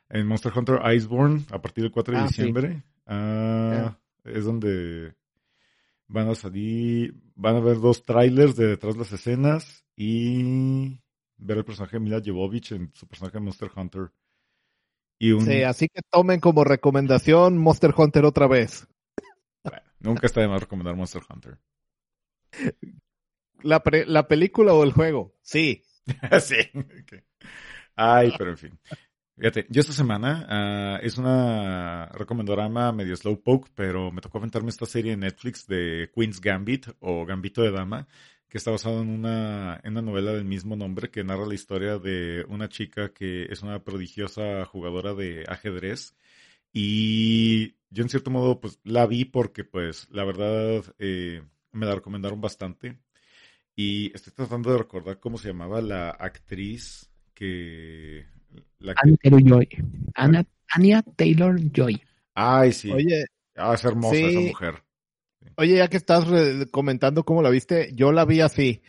en 0.10 0.28
Monster 0.28 0.52
Hunter 0.56 0.80
Iceborne, 0.96 1.44
a 1.50 1.60
partir 1.60 1.84
del 1.84 1.92
4 1.92 2.14
de 2.14 2.20
Ah, 2.20 2.28
sí. 2.28 2.34
diciembre. 2.34 2.84
Ah, 3.08 3.98
es 4.24 4.46
donde 4.46 5.16
van 6.08 6.30
a 6.30 6.36
salir, 6.36 7.16
van 7.36 7.56
a 7.56 7.60
ver 7.62 7.80
dos 7.80 8.04
trailers 8.04 8.56
de 8.56 8.68
detrás 8.68 8.94
de 8.94 9.00
las 9.00 9.12
escenas 9.12 9.84
y 9.96 11.00
ver 11.38 11.58
el 11.58 11.66
personaje 11.66 11.98
de 11.98 12.02
Mila 12.02 12.22
Jovovich 12.24 12.74
en 12.74 12.92
su 12.94 13.08
personaje 13.08 13.40
de 13.40 13.44
Monster 13.44 13.72
Hunter. 13.76 14.12
Y 15.18 15.32
un, 15.32 15.46
Sí, 15.46 15.64
así 15.64 15.88
que 15.88 16.02
tomen 16.12 16.40
como 16.40 16.64
recomendación 16.64 17.58
Monster 17.58 17.94
Hunter 17.98 18.26
otra 18.26 18.48
vez. 18.48 18.88
Nunca 20.04 20.28
está 20.28 20.42
de 20.42 20.48
más 20.48 20.62
recomendar 20.62 20.96
Monster 20.96 21.24
Hunter. 21.30 21.58
la, 23.62 23.82
pre- 23.82 24.06
la 24.06 24.28
película 24.28 24.74
o 24.74 24.84
el 24.84 24.92
juego? 24.94 25.36
Sí. 25.42 25.84
sí. 26.42 26.58
Ay, 27.96 28.34
pero 28.38 28.52
en 28.52 28.58
fin. 28.58 28.80
Fíjate, 29.36 29.66
yo 29.70 29.82
esta 29.82 29.94
semana 29.94 30.46
ah, 30.48 31.00
es 31.02 31.18
una 31.18 32.06
recomendorama 32.14 32.92
medio 32.92 33.16
slowpoke, 33.16 33.70
pero 33.74 34.12
me 34.12 34.22
tocó 34.22 34.38
aventarme 34.38 34.70
esta 34.70 34.86
serie 34.86 35.14
en 35.14 35.22
Netflix 35.22 35.66
de 35.66 36.12
Queen's 36.14 36.40
Gambit 36.40 36.88
o 37.00 37.26
Gambito 37.26 37.64
de 37.64 37.72
Dama, 37.72 38.08
que 38.48 38.60
está 38.60 38.70
basada 38.70 39.02
en 39.02 39.10
una, 39.10 39.80
en 39.84 39.94
una 39.94 40.04
novela 40.04 40.34
del 40.34 40.46
mismo 40.46 40.76
nombre 40.76 41.10
que 41.10 41.24
narra 41.24 41.48
la 41.48 41.56
historia 41.56 41.98
de 41.98 42.46
una 42.48 42.70
chica 42.70 43.12
que 43.12 43.46
es 43.46 43.64
una 43.64 43.84
prodigiosa 43.84 44.66
jugadora 44.66 45.16
de 45.16 45.46
ajedrez. 45.48 46.16
Y 46.74 47.76
yo 47.92 48.02
en 48.04 48.10
cierto 48.10 48.32
modo 48.32 48.60
pues 48.60 48.80
la 48.84 49.06
vi 49.06 49.26
porque 49.26 49.64
pues 49.64 50.08
la 50.10 50.24
verdad 50.26 50.84
eh, 51.00 51.44
me 51.72 51.86
la 51.86 51.96
recomendaron 51.96 52.42
bastante. 52.42 52.98
Y 53.76 54.14
estoy 54.16 54.34
tratando 54.34 54.72
de 54.72 54.80
recordar 54.80 55.20
cómo 55.20 55.38
se 55.38 55.48
llamaba 55.50 55.82
la 55.82 56.10
actriz 56.10 57.10
que... 57.34 58.26
La 58.80 58.94
que... 58.94 59.00
Anya 59.04 59.18
Taylor-Joy. 59.22 59.68
Ana- 60.16 60.46
Anya 60.70 61.02
Taylor-Joy. 61.16 62.02
Ay, 62.36 62.72
sí. 62.74 62.92
Oye, 62.92 63.26
Ah, 63.56 63.76
es 63.76 63.86
hermosa 63.86 64.16
Sí. 64.16 64.24
esa 64.26 64.40
mujer. 64.40 64.84
oye, 65.58 65.76
ya 65.78 65.88
que 65.88 65.98
estás 65.98 66.26
comentando 66.72 67.24
cómo 67.24 67.44
la 67.44 67.52
viste, 67.52 67.92
yo 67.94 68.12
la 68.12 68.26
vi 68.26 68.42
así. 68.42 68.82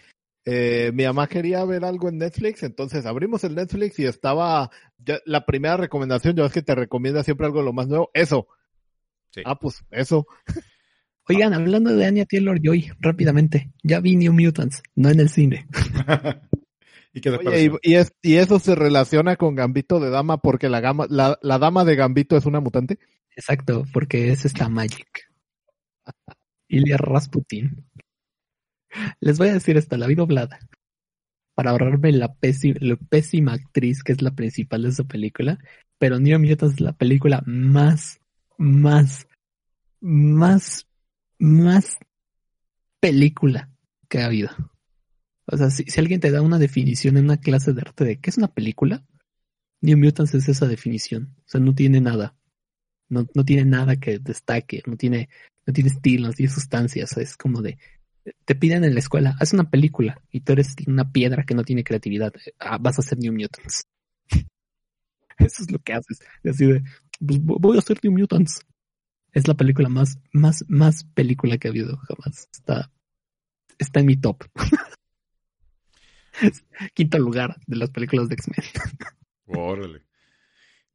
Eh, 0.46 0.90
mi 0.94 1.04
mamá 1.04 1.26
quería 1.26 1.64
ver 1.64 1.84
algo 1.84 2.08
en 2.08 2.18
Netflix, 2.18 2.62
entonces 2.62 3.06
abrimos 3.06 3.44
el 3.44 3.54
Netflix 3.54 3.98
y 3.98 4.04
estaba 4.04 4.70
ya- 4.98 5.20
la 5.24 5.46
primera 5.46 5.76
recomendación, 5.78 6.36
yo 6.36 6.44
es 6.44 6.52
que 6.52 6.62
te 6.62 6.74
recomienda 6.74 7.22
siempre 7.22 7.46
algo 7.46 7.60
de 7.60 7.64
lo 7.64 7.72
más 7.72 7.88
nuevo, 7.88 8.10
eso. 8.12 8.48
Sí. 9.30 9.40
Ah, 9.44 9.58
pues 9.58 9.82
eso. 9.90 10.26
Oigan, 11.28 11.54
hablando 11.54 11.96
de 11.96 12.04
Anya 12.04 12.26
Taylor-Joy, 12.26 12.92
rápidamente, 13.00 13.72
ya 13.82 14.00
vi 14.00 14.16
New 14.16 14.34
Mutants, 14.34 14.82
no 14.94 15.08
en 15.08 15.20
el 15.20 15.30
cine. 15.30 15.66
¿Y 17.14 17.20
qué 17.20 17.30
te 17.30 17.36
Oye, 17.48 17.70
y, 17.82 17.92
y 17.92 17.94
es, 17.94 18.12
y 18.20 18.34
eso 18.36 18.58
se 18.58 18.74
relaciona 18.74 19.36
con 19.36 19.54
Gambito 19.54 20.00
de 20.00 20.10
Dama 20.10 20.38
porque 20.38 20.68
la, 20.68 20.80
gama, 20.80 21.06
la, 21.08 21.38
la 21.42 21.58
dama 21.58 21.84
de 21.84 21.94
Gambito 21.96 22.36
es 22.36 22.44
una 22.44 22.60
mutante. 22.60 22.98
Exacto, 23.36 23.84
porque 23.92 24.32
es 24.32 24.44
esta 24.44 24.68
Magic. 24.68 25.30
Ilya 26.68 26.96
Rasputin. 26.96 27.86
Les 29.20 29.38
voy 29.38 29.48
a 29.48 29.54
decir 29.54 29.76
esta, 29.76 29.96
la 29.96 30.06
vi 30.06 30.14
doblada. 30.14 30.58
Para 31.54 31.70
ahorrarme 31.70 32.12
la, 32.12 32.34
pési- 32.34 32.78
la 32.80 32.96
pésima 32.96 33.52
actriz 33.52 34.02
que 34.02 34.12
es 34.12 34.22
la 34.22 34.34
principal 34.34 34.82
de 34.82 34.88
esa 34.88 35.04
película. 35.04 35.58
Pero 35.98 36.18
New 36.18 36.38
Mutants 36.38 36.74
es 36.74 36.80
la 36.80 36.92
película 36.92 37.42
más, 37.46 38.20
más, 38.58 39.26
más, 40.00 40.86
más 41.38 41.96
película 43.00 43.70
que 44.08 44.20
ha 44.20 44.26
habido. 44.26 44.50
O 45.46 45.56
sea, 45.56 45.70
si, 45.70 45.84
alguien 45.98 46.20
te 46.20 46.30
da 46.30 46.42
una 46.42 46.58
definición 46.58 47.16
en 47.16 47.24
una 47.24 47.36
clase 47.36 47.72
de 47.72 47.82
arte 47.82 48.04
de 48.04 48.18
qué 48.18 48.30
es 48.30 48.38
una 48.38 48.48
película, 48.48 49.04
New 49.80 49.98
Mutants 49.98 50.34
es 50.34 50.48
esa 50.48 50.66
definición. 50.66 51.34
O 51.40 51.48
sea, 51.48 51.60
no 51.60 51.74
tiene 51.74 52.00
nada. 52.00 52.34
No, 53.08 53.26
tiene 53.44 53.64
nada 53.64 53.96
que 53.96 54.18
destaque, 54.18 54.82
no 54.86 54.96
tiene, 54.96 55.28
no 55.66 55.72
tiene 55.72 55.90
estilo, 55.90 56.26
no 56.26 56.32
tiene 56.32 56.50
sustancia. 56.50 57.04
O 57.04 57.06
sea, 57.06 57.22
es 57.22 57.36
como 57.36 57.62
de, 57.62 57.78
te 58.44 58.55
piden 58.55 58.84
en 58.84 58.94
la 58.94 59.01
escuela, 59.01 59.36
haz 59.40 59.52
una 59.52 59.70
película 59.70 60.20
y 60.30 60.40
tú 60.40 60.52
eres 60.52 60.74
una 60.86 61.10
piedra 61.12 61.44
que 61.44 61.55
no 61.55 61.64
tiene 61.64 61.84
creatividad. 61.84 62.32
Ah, 62.59 62.78
vas 62.80 62.98
a 62.98 63.02
hacer 63.02 63.18
New 63.18 63.32
Mutants. 63.32 63.82
Eso 65.38 65.62
es 65.62 65.70
lo 65.70 65.78
que 65.80 65.92
haces. 65.92 66.20
Y 66.42 66.48
Así 66.48 66.66
de, 66.66 66.82
pues 67.24 67.40
vo- 67.40 67.59
voy 67.60 67.76
a 67.76 67.80
hacer 67.80 67.98
New 68.02 68.12
Mutants. 68.12 68.60
Es 69.32 69.48
la 69.48 69.55
película 69.55 69.88
más, 69.88 70.18
más, 70.32 70.64
más 70.68 71.05
película 71.14 71.59
que 71.59 71.68
ha 71.68 71.70
habido 71.72 71.96
jamás. 71.98 72.48
Está, 72.52 72.90
está 73.78 74.01
en 74.01 74.06
mi 74.06 74.16
top. 74.16 74.44
Es 76.42 76.64
Quinto 76.94 77.18
lugar 77.18 77.56
de 77.66 77.76
las 77.76 77.90
películas 77.90 78.28
de 78.28 78.34
X-Men. 78.34 78.64
Órale. 79.46 80.02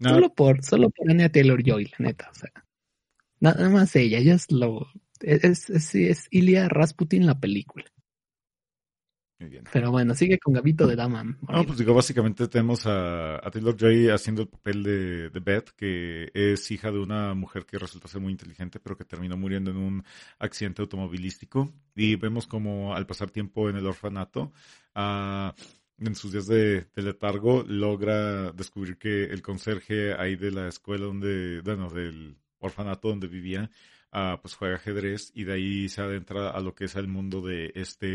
No, 0.01 0.11
Solo 0.11 0.33
por, 0.33 0.63
solo 0.63 0.89
por 0.91 1.11
Anya 1.11 1.29
Taylor 1.29 1.61
Joy, 1.61 1.91
la 1.97 2.05
neta, 2.05 2.29
o 2.31 2.33
sea. 2.33 2.49
Nada 3.41 3.67
más 3.69 3.93
ella, 3.97 4.17
ella 4.19 4.35
es 4.35 4.49
lo, 4.49 4.87
es, 5.21 5.69
es, 5.69 5.95
es 5.95 6.27
Ilya 6.31 6.69
Rasputin 6.69 7.25
la 7.25 7.39
película. 7.39 7.85
muy 9.39 9.49
bien. 9.49 9.63
Pero 9.71 9.91
bueno, 9.91 10.15
sigue 10.15 10.37
con 10.37 10.53
Gabito 10.53 10.85
de 10.85 10.95
Dama. 10.95 11.23
No, 11.23 11.63
pues 11.65 11.77
digo, 11.77 11.93
básicamente 11.93 12.47
tenemos 12.47 12.85
a, 12.85 13.35
a 13.37 13.51
Taylor 13.51 13.75
Joy 13.77 14.09
haciendo 14.09 14.41
el 14.41 14.49
papel 14.49 14.83
de, 14.83 15.29
de 15.29 15.39
Beth, 15.39 15.69
que 15.77 16.29
es 16.33 16.69
hija 16.71 16.91
de 16.91 16.99
una 16.99 17.33
mujer 17.33 17.65
que 17.65 17.77
resulta 17.79 18.07
ser 18.07 18.21
muy 18.21 18.31
inteligente, 18.31 18.79
pero 18.79 18.97
que 18.97 19.05
terminó 19.05 19.37
muriendo 19.37 19.71
en 19.71 19.77
un 19.77 20.03
accidente 20.39 20.81
automovilístico. 20.81 21.71
Y 21.95 22.15
vemos 22.17 22.47
como 22.47 22.93
al 22.93 23.05
pasar 23.05 23.31
tiempo 23.31 23.69
en 23.69 23.77
el 23.77 23.87
orfanato, 23.87 24.51
ah, 24.93 25.53
en 25.99 26.15
sus 26.15 26.31
días 26.31 26.47
de, 26.47 26.87
de 26.95 27.01
letargo, 27.01 27.63
logra 27.67 28.51
descubrir 28.51 28.97
que 28.97 29.25
el 29.25 29.41
conserje 29.41 30.13
ahí 30.13 30.35
de 30.35 30.51
la 30.51 30.67
escuela 30.67 31.05
donde, 31.05 31.61
bueno, 31.61 31.89
del 31.89 32.37
orfanato 32.59 33.09
donde 33.09 33.27
vivía, 33.27 33.69
ah, 34.11 34.39
pues 34.41 34.55
juega 34.55 34.75
ajedrez 34.75 35.31
y 35.33 35.43
de 35.43 35.53
ahí 35.53 35.89
se 35.89 36.01
adentra 36.01 36.49
a 36.49 36.59
lo 36.61 36.75
que 36.75 36.85
es 36.85 36.95
el 36.95 37.07
mundo 37.07 37.41
de 37.41 37.71
este, 37.75 38.07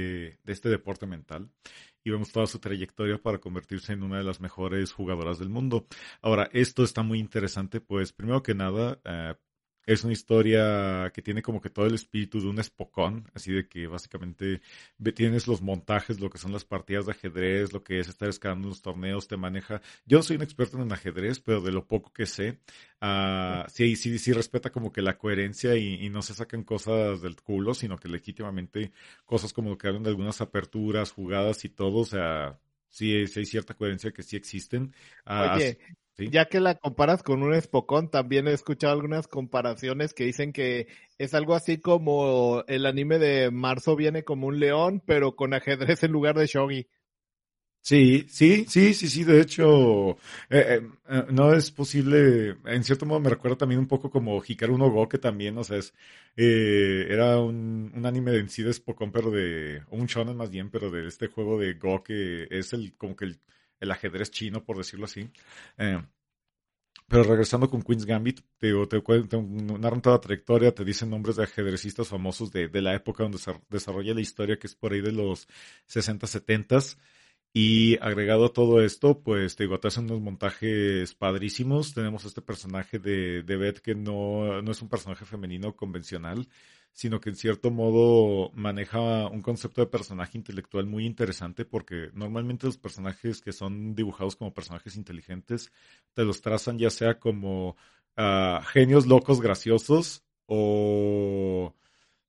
de 0.43 0.53
este 0.53 0.69
deporte 0.69 1.07
mental 1.07 1.51
y 2.05 2.11
vemos 2.11 2.31
toda 2.33 2.47
su 2.47 2.59
trayectoria 2.59 3.19
para 3.19 3.39
convertirse 3.39 3.95
en 3.95 4.03
una 4.03 4.19
de 4.19 4.25
las 4.25 4.41
mejores 4.41 4.93
jugadoras 4.93 5.39
del 5.39 5.49
mundo. 5.49 5.87
Ahora, 6.21 6.51
esto 6.53 6.85
está 6.85 7.03
muy 7.03 7.19
interesante, 7.19 7.81
pues 7.81 8.13
primero 8.13 8.43
que 8.43 8.55
nada, 8.55 9.01
eh, 9.05 9.35
es 9.87 10.05
una 10.05 10.13
historia 10.13 11.11
que 11.15 11.23
tiene 11.23 11.43
como 11.43 11.61
que 11.61 11.71
todo 11.71 11.87
el 11.87 11.95
espíritu 11.95 12.41
de 12.41 12.49
un 12.49 12.59
espocón, 12.59 13.31
así 13.35 13.53
de 13.53 13.69
que 13.69 13.87
básicamente 13.87 14.61
tienes 15.15 15.47
los 15.47 15.63
montajes, 15.63 16.21
lo 16.21 16.31
que 16.31 16.39
son 16.39 16.53
las 16.53 16.65
partidas 16.65 17.07
de 17.07 17.13
ajedrez, 17.13 17.73
lo 17.73 17.83
que 17.85 17.99
es 17.99 18.09
estar 18.09 18.29
escalando 18.29 18.69
los 18.69 18.83
torneos, 18.83 19.29
te 19.29 19.37
maneja. 19.37 19.81
Yo 20.07 20.19
no 20.19 20.23
soy 20.23 20.37
un 20.37 20.43
experto 20.43 20.81
en 20.81 20.93
ajedrez, 20.93 21.41
pero 21.41 21.61
de 21.61 21.73
lo 21.73 21.87
poco 21.87 22.13
que 22.13 22.27
sé, 22.27 22.61
ah, 23.01 23.67
sí, 23.69 23.97
sí, 23.97 24.19
sí 24.19 24.33
respeta 24.33 24.71
como 24.71 24.93
que 24.93 25.03
la 25.03 25.19
coherencia 25.19 25.77
y, 25.77 26.05
y 26.05 26.11
no 26.11 26.23
se 26.23 26.35
sacan 26.35 26.65
cosas 26.65 27.21
del 27.23 27.37
culo, 27.43 27.75
sino 27.75 27.99
que 27.99 28.09
legítimamente 28.09 28.93
cosas 29.25 29.53
como 29.53 29.71
lo 29.71 29.79
que 29.79 29.89
hablan 29.89 30.03
de 30.03 30.11
algunas 30.11 30.41
aperturas, 30.41 31.13
jugadas 31.13 31.65
y 31.65 31.69
todo, 31.69 31.99
o 31.99 32.05
sea, 32.05 32.59
sí, 32.89 33.27
sí 33.27 33.41
hay 33.41 33.47
cierta 33.47 33.75
coherencia 33.75 34.13
que 34.13 34.23
sí 34.23 34.37
existen. 34.37 34.95
Oye, 35.37 35.79
sí. 36.17 36.31
ya 36.31 36.47
que 36.47 36.61
la 36.61 36.75
comparas 36.77 37.23
con 37.23 37.43
un 37.43 37.55
espocón, 37.55 38.11
también 38.11 38.49
he 38.49 38.53
escuchado 38.53 38.93
algunas 38.93 39.29
comparaciones 39.29 40.15
que 40.15 40.25
dicen 40.25 40.53
que 40.53 40.89
es 41.19 41.35
algo 41.35 41.55
así 41.55 41.79
como 41.79 42.65
el 42.67 42.87
anime 42.87 43.19
de 43.19 43.51
Marzo 43.51 43.97
viene 43.97 44.25
como 44.25 44.47
un 44.49 44.61
león, 44.61 45.03
pero 45.07 45.37
con 45.37 45.55
ajedrez 45.55 46.03
en 46.03 46.13
lugar 46.13 46.37
de 46.37 46.47
shogi. 46.47 46.89
Sí, 47.87 48.25
sí, 48.31 48.65
sí, 48.67 48.95
sí, 48.95 49.09
sí, 49.11 49.25
de 49.25 49.43
hecho, 49.43 50.13
eh, 50.13 50.17
eh, 50.49 50.83
eh, 51.07 51.25
no 51.31 51.53
es 51.53 51.71
posible, 51.71 52.57
en 52.65 52.83
cierto 52.83 53.05
modo 53.05 53.21
me 53.21 53.29
recuerda 53.29 53.59
también 53.59 53.79
un 53.79 53.87
poco 53.87 54.11
como 54.11 54.43
Hikaru 54.43 54.79
no 54.79 54.91
Go, 54.91 55.07
que 55.07 55.19
también, 55.19 55.59
o 55.59 55.65
sea, 55.65 55.77
es, 55.77 55.93
eh, 56.35 57.07
era 57.11 57.39
un, 57.41 57.93
un 57.95 58.07
anime 58.07 58.31
de 58.31 58.39
en 58.39 58.49
sí 58.49 58.63
de 58.63 58.73
Spokon, 58.73 59.13
pero 59.13 59.31
de, 59.31 59.83
un 59.91 60.07
shonen 60.07 60.35
más 60.35 60.51
bien, 60.51 60.71
pero 60.71 60.91
de 60.91 61.07
este 61.07 61.27
juego 61.27 61.59
de 61.59 61.75
Go 61.75 62.03
que 62.03 62.49
es 62.51 62.73
el, 62.73 62.97
como 62.97 63.17
que 63.17 63.27
el, 63.27 63.41
el 63.81 63.91
ajedrez 63.91 64.31
chino, 64.31 64.65
por 64.65 64.77
decirlo 64.79 65.07
así. 65.07 65.31
Eh, 65.79 66.03
pero 67.09 67.25
regresando 67.25 67.69
con 67.69 67.83
Queen's 67.83 68.07
Gambit, 68.07 68.41
te, 68.59 68.73
te, 68.87 69.01
te 69.01 69.43
narran 69.43 70.01
toda 70.01 70.17
la 70.17 70.21
trayectoria, 70.21 70.75
te 70.75 70.85
dicen 70.85 71.11
nombres 71.11 71.37
de 71.37 71.45
ajedrecistas 71.45 72.09
famosos 72.09 72.51
de, 72.51 72.69
de 72.69 72.83
la 72.83 72.95
época 72.95 73.25
donde 73.25 73.39
se 73.39 73.53
desarrolla 73.69 74.15
la 74.15 74.21
historia, 74.23 74.59
que 74.59 74.67
es 74.67 74.75
por 74.75 74.93
ahí 74.93 75.01
de 75.01 75.13
los 75.13 75.47
60, 75.87 76.27
70 76.27 76.79
y 77.57 77.97
agregado 78.03 78.47
a 78.47 78.53
todo 78.53 78.83
esto, 78.83 79.23
pues 79.23 79.55
te 79.55 79.63
digo, 79.63 79.79
te 79.79 79.87
hacen 79.87 80.07
unos 80.07 80.21
montajes 80.21 81.15
padrísimos. 81.15 81.95
Tenemos 81.95 82.25
este 82.25 82.43
personaje 82.43 82.99
de, 82.99 83.45
de 83.45 83.57
Beth 83.57 83.79
que 83.79 83.95
no, 83.95 84.61
no 84.61 84.73
es 84.73 84.83
un 84.83 84.89
personaje 84.89 85.25
femenino 85.25 85.77
convencional, 85.77 86.49
sino 86.95 87.21
que 87.21 87.31
en 87.31 87.37
cierto 87.37 87.73
modo 87.73 88.53
maneja 88.55 89.27
un 89.27 89.43
concepto 89.43 89.81
de 89.81 89.89
personaje 89.89 90.39
intelectual 90.39 90.87
muy 90.87 91.07
interesante 91.07 91.65
porque 91.65 92.11
normalmente 92.15 92.67
los 92.67 92.79
personajes 92.79 93.41
que 93.43 93.53
son 93.53 93.97
dibujados 93.97 94.37
como 94.37 94.55
personajes 94.55 94.97
inteligentes 94.97 95.73
te 96.15 96.25
los 96.25 96.41
trazan 96.41 96.79
ya 96.79 96.91
sea 96.91 97.19
como 97.19 97.77
ah, 98.17 98.63
genios 98.73 99.07
locos 99.07 99.41
graciosos 99.41 100.23
o, 100.47 101.75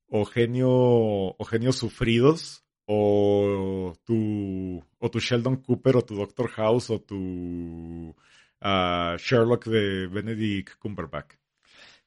o 0.08 0.24
genio 0.24 0.68
o 0.68 1.44
genios 1.44 1.76
sufridos 1.76 2.64
o 2.86 3.94
tu 4.04 4.82
o 4.98 5.10
tu 5.10 5.20
Sheldon 5.20 5.56
Cooper 5.58 5.96
o 5.96 6.02
tu 6.04 6.16
Doctor 6.16 6.48
House 6.50 6.90
o 6.90 7.00
tu 7.00 8.16
ah, 8.60 9.16
Sherlock 9.18 9.66
de 9.66 10.08
Benedict 10.08 10.76
Cumberbatch 10.80 11.36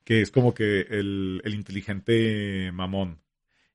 que 0.10 0.22
es 0.22 0.32
como 0.32 0.56
que 0.56 0.82
el, 0.90 1.40
el 1.44 1.54
inteligente 1.54 2.72
mamón 2.74 3.22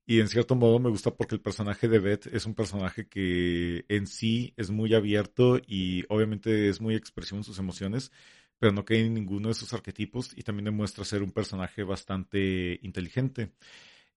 y 0.05 0.19
en 0.19 0.29
cierto 0.29 0.57
modo 0.57 0.81
me 0.81 0.91
gusta 0.91 1.15
porque 1.15 1.37
el 1.37 1.41
personaje 1.41 1.87
de 1.87 2.01
Beth 2.01 2.27
es 2.27 2.45
un 2.45 2.55
personaje 2.55 3.07
que 3.07 3.85
en 3.89 4.09
sí 4.09 4.53
es 4.57 4.71
muy 4.71 4.95
abierto 4.95 5.61
y 5.65 6.05
obviamente 6.09 6.69
es 6.69 6.81
muy 6.81 6.97
expresivo 6.97 7.39
en 7.39 7.45
sus 7.45 7.61
emociones, 7.61 8.11
pero 8.59 8.73
no 8.73 8.85
cae 8.85 9.07
en 9.07 9.15
ninguno 9.15 9.49
de 9.49 9.55
sus 9.55 9.73
arquetipos 9.73 10.33
y 10.37 10.43
también 10.43 10.65
demuestra 10.65 11.05
ser 11.05 11.23
un 11.23 11.31
personaje 11.31 11.85
bastante 11.85 12.81
inteligente. 12.83 13.53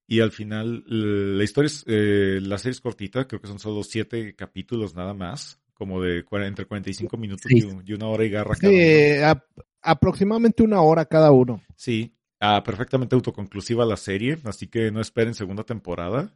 Y 0.07 0.21
al 0.21 0.31
final, 0.31 0.83
la 0.87 1.43
historia 1.43 1.67
es, 1.67 1.83
eh, 1.85 2.39
la 2.41 2.57
serie 2.57 2.71
es 2.71 2.81
cortita, 2.81 3.27
creo 3.27 3.39
que 3.39 3.47
son 3.47 3.59
solo 3.59 3.83
siete 3.83 4.35
capítulos 4.35 4.95
nada 4.95 5.13
más, 5.13 5.61
como 5.73 6.01
de 6.01 6.25
entre 6.31 6.65
45 6.65 7.17
minutos 7.17 7.51
y, 7.51 7.93
una 7.93 8.07
hora 8.07 8.25
y 8.25 8.29
garra 8.29 8.55
cada 8.55 8.73
uno. 8.73 8.81
Aproximadamente 9.81 10.63
una 10.63 10.81
hora 10.81 11.05
cada 11.05 11.31
uno. 11.31 11.61
Sí, 11.75 12.15
ah, 12.39 12.63
perfectamente 12.63 13.15
autoconclusiva 13.15 13.85
la 13.85 13.97
serie, 13.97 14.37
así 14.45 14.67
que 14.67 14.91
no 14.91 15.01
esperen 15.01 15.33
segunda 15.33 15.63
temporada 15.63 16.33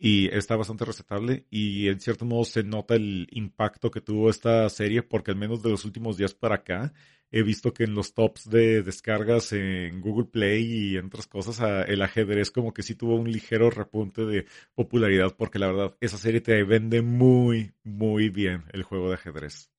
y 0.00 0.28
está 0.34 0.56
bastante 0.56 0.86
recetable 0.86 1.46
y 1.50 1.88
en 1.88 2.00
cierto 2.00 2.24
modo 2.24 2.44
se 2.44 2.62
nota 2.64 2.94
el 2.94 3.28
impacto 3.32 3.90
que 3.90 4.00
tuvo 4.00 4.30
esta 4.30 4.68
serie 4.70 5.02
porque 5.02 5.30
al 5.30 5.36
menos 5.36 5.62
de 5.62 5.68
los 5.68 5.84
últimos 5.84 6.16
días 6.16 6.34
para 6.34 6.56
acá 6.56 6.94
he 7.30 7.42
visto 7.42 7.74
que 7.74 7.84
en 7.84 7.94
los 7.94 8.14
tops 8.14 8.48
de 8.48 8.82
descargas 8.82 9.52
en 9.52 10.00
Google 10.00 10.26
Play 10.26 10.64
y 10.64 10.96
en 10.96 11.06
otras 11.06 11.26
cosas 11.26 11.60
el 11.86 12.00
ajedrez 12.00 12.50
como 12.50 12.72
que 12.72 12.82
sí 12.82 12.94
tuvo 12.94 13.16
un 13.16 13.30
ligero 13.30 13.68
repunte 13.70 14.24
de 14.24 14.46
popularidad 14.74 15.36
porque 15.36 15.58
la 15.58 15.66
verdad 15.66 15.96
esa 16.00 16.16
serie 16.16 16.40
te 16.40 16.64
vende 16.64 17.02
muy 17.02 17.72
muy 17.84 18.30
bien 18.30 18.64
el 18.72 18.82
juego 18.84 19.08
de 19.08 19.16
ajedrez. 19.16 19.70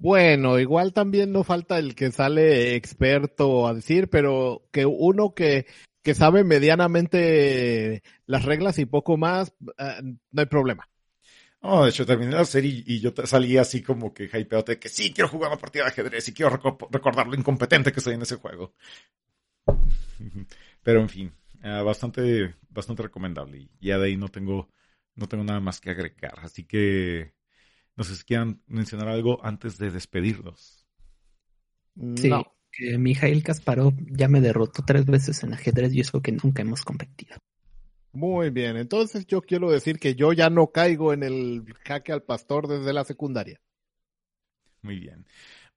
Bueno, 0.00 0.58
igual 0.58 0.94
también 0.94 1.30
no 1.30 1.44
falta 1.44 1.78
el 1.78 1.94
que 1.94 2.10
sale 2.10 2.74
experto 2.74 3.66
a 3.68 3.74
decir, 3.74 4.08
pero 4.08 4.62
que 4.72 4.86
uno 4.86 5.34
que 5.34 5.66
que 6.02 6.14
sabe 6.14 6.42
medianamente 6.42 8.02
las 8.24 8.46
reglas 8.46 8.78
y 8.78 8.86
poco 8.86 9.18
más, 9.18 9.52
eh, 9.76 10.00
no 10.02 10.40
hay 10.40 10.46
problema. 10.46 10.88
No, 11.62 11.84
de 11.84 11.90
hecho, 11.90 12.06
terminé 12.06 12.32
la 12.32 12.46
serie 12.46 12.82
y 12.86 13.00
yo 13.00 13.12
salí 13.24 13.58
así 13.58 13.82
como 13.82 14.14
que 14.14 14.24
hypeado 14.24 14.64
que 14.64 14.88
sí, 14.88 15.12
quiero 15.12 15.28
jugar 15.28 15.50
una 15.50 15.60
partida 15.60 15.84
de 15.84 15.90
ajedrez 15.90 16.26
y 16.28 16.32
quiero 16.32 16.58
recordar 16.90 17.26
lo 17.26 17.34
incompetente 17.34 17.92
que 17.92 18.00
soy 18.00 18.14
en 18.14 18.22
ese 18.22 18.36
juego. 18.36 18.72
Pero 20.82 21.00
en 21.02 21.10
fin, 21.10 21.32
eh, 21.62 21.82
bastante, 21.84 22.54
bastante 22.70 23.02
recomendable. 23.02 23.58
Y 23.58 23.88
ya 23.88 23.98
de 23.98 24.06
ahí 24.06 24.16
no 24.16 24.28
tengo, 24.28 24.70
no 25.16 25.28
tengo 25.28 25.44
nada 25.44 25.60
más 25.60 25.82
que 25.82 25.90
agregar. 25.90 26.38
Así 26.38 26.64
que 26.64 27.34
no 28.00 28.04
sé 28.04 28.16
si 28.16 28.24
quieran 28.24 28.62
mencionar 28.66 29.08
algo 29.08 29.44
antes 29.44 29.76
de 29.76 29.90
despedirlos. 29.90 30.86
Sí 32.16 32.30
que 32.72 32.96
Mijail 32.96 33.42
Kasparov 33.42 33.92
ya 34.06 34.26
me 34.26 34.40
derrotó 34.40 34.82
tres 34.86 35.04
veces 35.04 35.42
en 35.42 35.52
ajedrez 35.52 35.92
y 35.92 36.00
eso 36.00 36.22
que 36.22 36.32
nunca 36.32 36.62
hemos 36.62 36.80
competido. 36.82 37.36
Muy 38.12 38.48
bien, 38.48 38.78
entonces 38.78 39.26
yo 39.26 39.42
quiero 39.42 39.70
decir 39.70 39.98
que 39.98 40.14
yo 40.14 40.32
ya 40.32 40.48
no 40.48 40.68
caigo 40.68 41.12
en 41.12 41.24
el 41.24 41.62
jaque 41.84 42.12
al 42.12 42.22
pastor 42.22 42.68
desde 42.68 42.94
la 42.94 43.04
secundaria. 43.04 43.60
Muy 44.80 44.98
bien. 44.98 45.26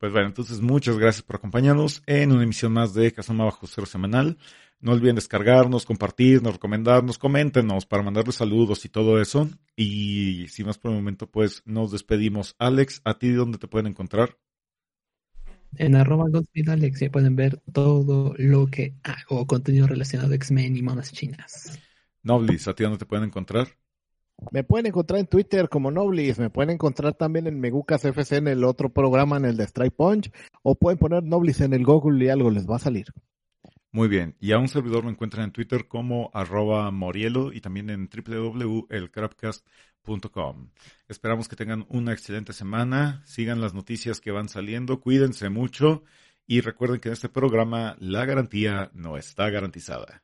Pues 0.03 0.11
bueno, 0.11 0.27
entonces 0.27 0.59
muchas 0.59 0.97
gracias 0.97 1.23
por 1.23 1.37
acompañarnos 1.37 2.03
en 2.07 2.33
una 2.33 2.43
emisión 2.43 2.73
más 2.73 2.93
de 2.93 3.13
Casoma 3.13 3.45
Bajo 3.45 3.67
Cero 3.67 3.87
Semanal. 3.87 4.37
No 4.81 4.91
olviden 4.91 5.15
descargarnos, 5.15 5.85
compartirnos, 5.85 6.55
recomendarnos, 6.55 7.17
coméntenos 7.17 7.85
para 7.85 8.03
mandarles 8.03 8.35
saludos 8.35 8.83
y 8.83 8.89
todo 8.89 9.21
eso. 9.21 9.49
Y 9.77 10.45
sin 10.49 10.65
más 10.65 10.77
por 10.77 10.91
el 10.91 10.97
momento, 10.97 11.31
pues 11.31 11.63
nos 11.63 11.93
despedimos. 11.93 12.53
Alex, 12.59 12.99
¿a 13.05 13.17
ti 13.17 13.31
dónde 13.31 13.57
te 13.57 13.69
pueden 13.69 13.87
encontrar? 13.87 14.37
En 15.77 15.95
arroba 15.95 16.25
Alex 16.67 16.99
ya 16.99 17.09
pueden 17.09 17.37
ver 17.37 17.61
todo 17.71 18.35
lo 18.37 18.67
que 18.67 18.95
hago, 19.03 19.47
contenido 19.47 19.87
relacionado 19.87 20.33
a 20.33 20.35
X-Men 20.35 20.75
y 20.75 20.81
monas 20.81 21.13
chinas. 21.13 21.79
Noblis, 22.23 22.67
¿a 22.67 22.75
ti 22.75 22.83
dónde 22.83 22.97
te 22.97 23.05
pueden 23.05 23.23
encontrar? 23.23 23.69
Me 24.51 24.63
pueden 24.63 24.87
encontrar 24.87 25.19
en 25.19 25.27
Twitter 25.27 25.69
como 25.69 25.91
Noblis, 25.91 26.39
me 26.39 26.49
pueden 26.49 26.71
encontrar 26.71 27.13
también 27.13 27.45
en 27.47 27.59
Megucas 27.59 28.03
FC 28.05 28.37
en 28.37 28.47
el 28.47 28.63
otro 28.63 28.89
programa, 28.89 29.37
en 29.37 29.45
el 29.45 29.57
de 29.57 29.65
Strike 29.65 29.95
Punch, 29.95 30.31
o 30.63 30.73
pueden 30.75 30.97
poner 30.97 31.23
Noblis 31.23 31.61
en 31.61 31.73
el 31.73 31.85
Google 31.85 32.25
y 32.25 32.29
algo 32.29 32.49
les 32.51 32.67
va 32.69 32.75
a 32.77 32.79
salir. 32.79 33.07
Muy 33.91 34.07
bien, 34.07 34.35
y 34.39 34.53
a 34.53 34.57
un 34.57 34.67
servidor 34.67 35.03
lo 35.03 35.11
encuentran 35.11 35.45
en 35.45 35.51
Twitter 35.51 35.87
como 35.87 36.31
arroba 36.33 36.89
Morielo 36.89 37.53
y 37.53 37.61
también 37.61 37.91
en 37.91 38.09
www.elcrapcast.com 38.09 40.71
Esperamos 41.07 41.47
que 41.47 41.55
tengan 41.55 41.85
una 41.89 42.11
excelente 42.11 42.53
semana, 42.53 43.21
sigan 43.25 43.61
las 43.61 43.75
noticias 43.75 44.19
que 44.19 44.31
van 44.31 44.49
saliendo, 44.49 44.99
cuídense 44.99 45.49
mucho 45.49 46.03
y 46.47 46.61
recuerden 46.61 46.99
que 46.99 47.09
en 47.09 47.13
este 47.13 47.29
programa 47.29 47.95
la 47.99 48.25
garantía 48.25 48.89
no 48.93 49.17
está 49.17 49.51
garantizada. 49.51 50.23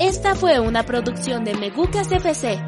Esta 0.00 0.34
fue 0.34 0.58
una 0.60 0.84
producción 0.84 1.44
de 1.44 1.54
Megucas 1.54 2.10
FC. 2.10 2.58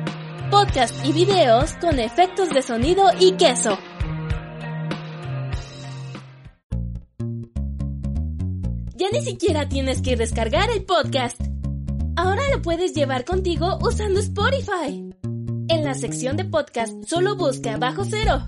Podcast 0.51 1.05
y 1.05 1.12
videos 1.12 1.72
con 1.80 1.98
efectos 1.98 2.51
de 2.51 2.62
sonido 2.62 3.10
y 3.18 3.32
queso. 3.32 3.78
ya 9.05 9.10
ni 9.10 9.24
siquiera 9.24 9.68
tienes 9.68 10.01
que 10.01 10.16
descargar 10.16 10.70
el 10.70 10.84
podcast. 10.84 11.40
Ahora 12.16 12.42
lo 12.55 12.62
puedes 12.62 12.94
llevar 12.94 13.24
contigo 13.24 13.78
usando 13.82 14.20
Spotify. 14.20 15.10
En 15.68 15.84
la 15.84 15.94
sección 15.94 16.36
de 16.36 16.44
podcast 16.44 16.92
solo 17.05 17.36
busca 17.36 17.76
Bajo 17.76 18.05
Cero. 18.05 18.44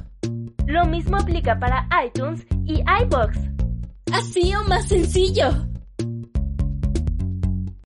Lo 0.67 0.87
mismo 0.87 1.17
aplica 1.17 1.59
para 1.59 1.89
iTunes 2.07 2.47
y 2.65 2.83
iBox. 3.03 3.39
Así 4.13 4.55
o 4.55 4.65
más 4.65 4.89
sencillo. 4.89 5.67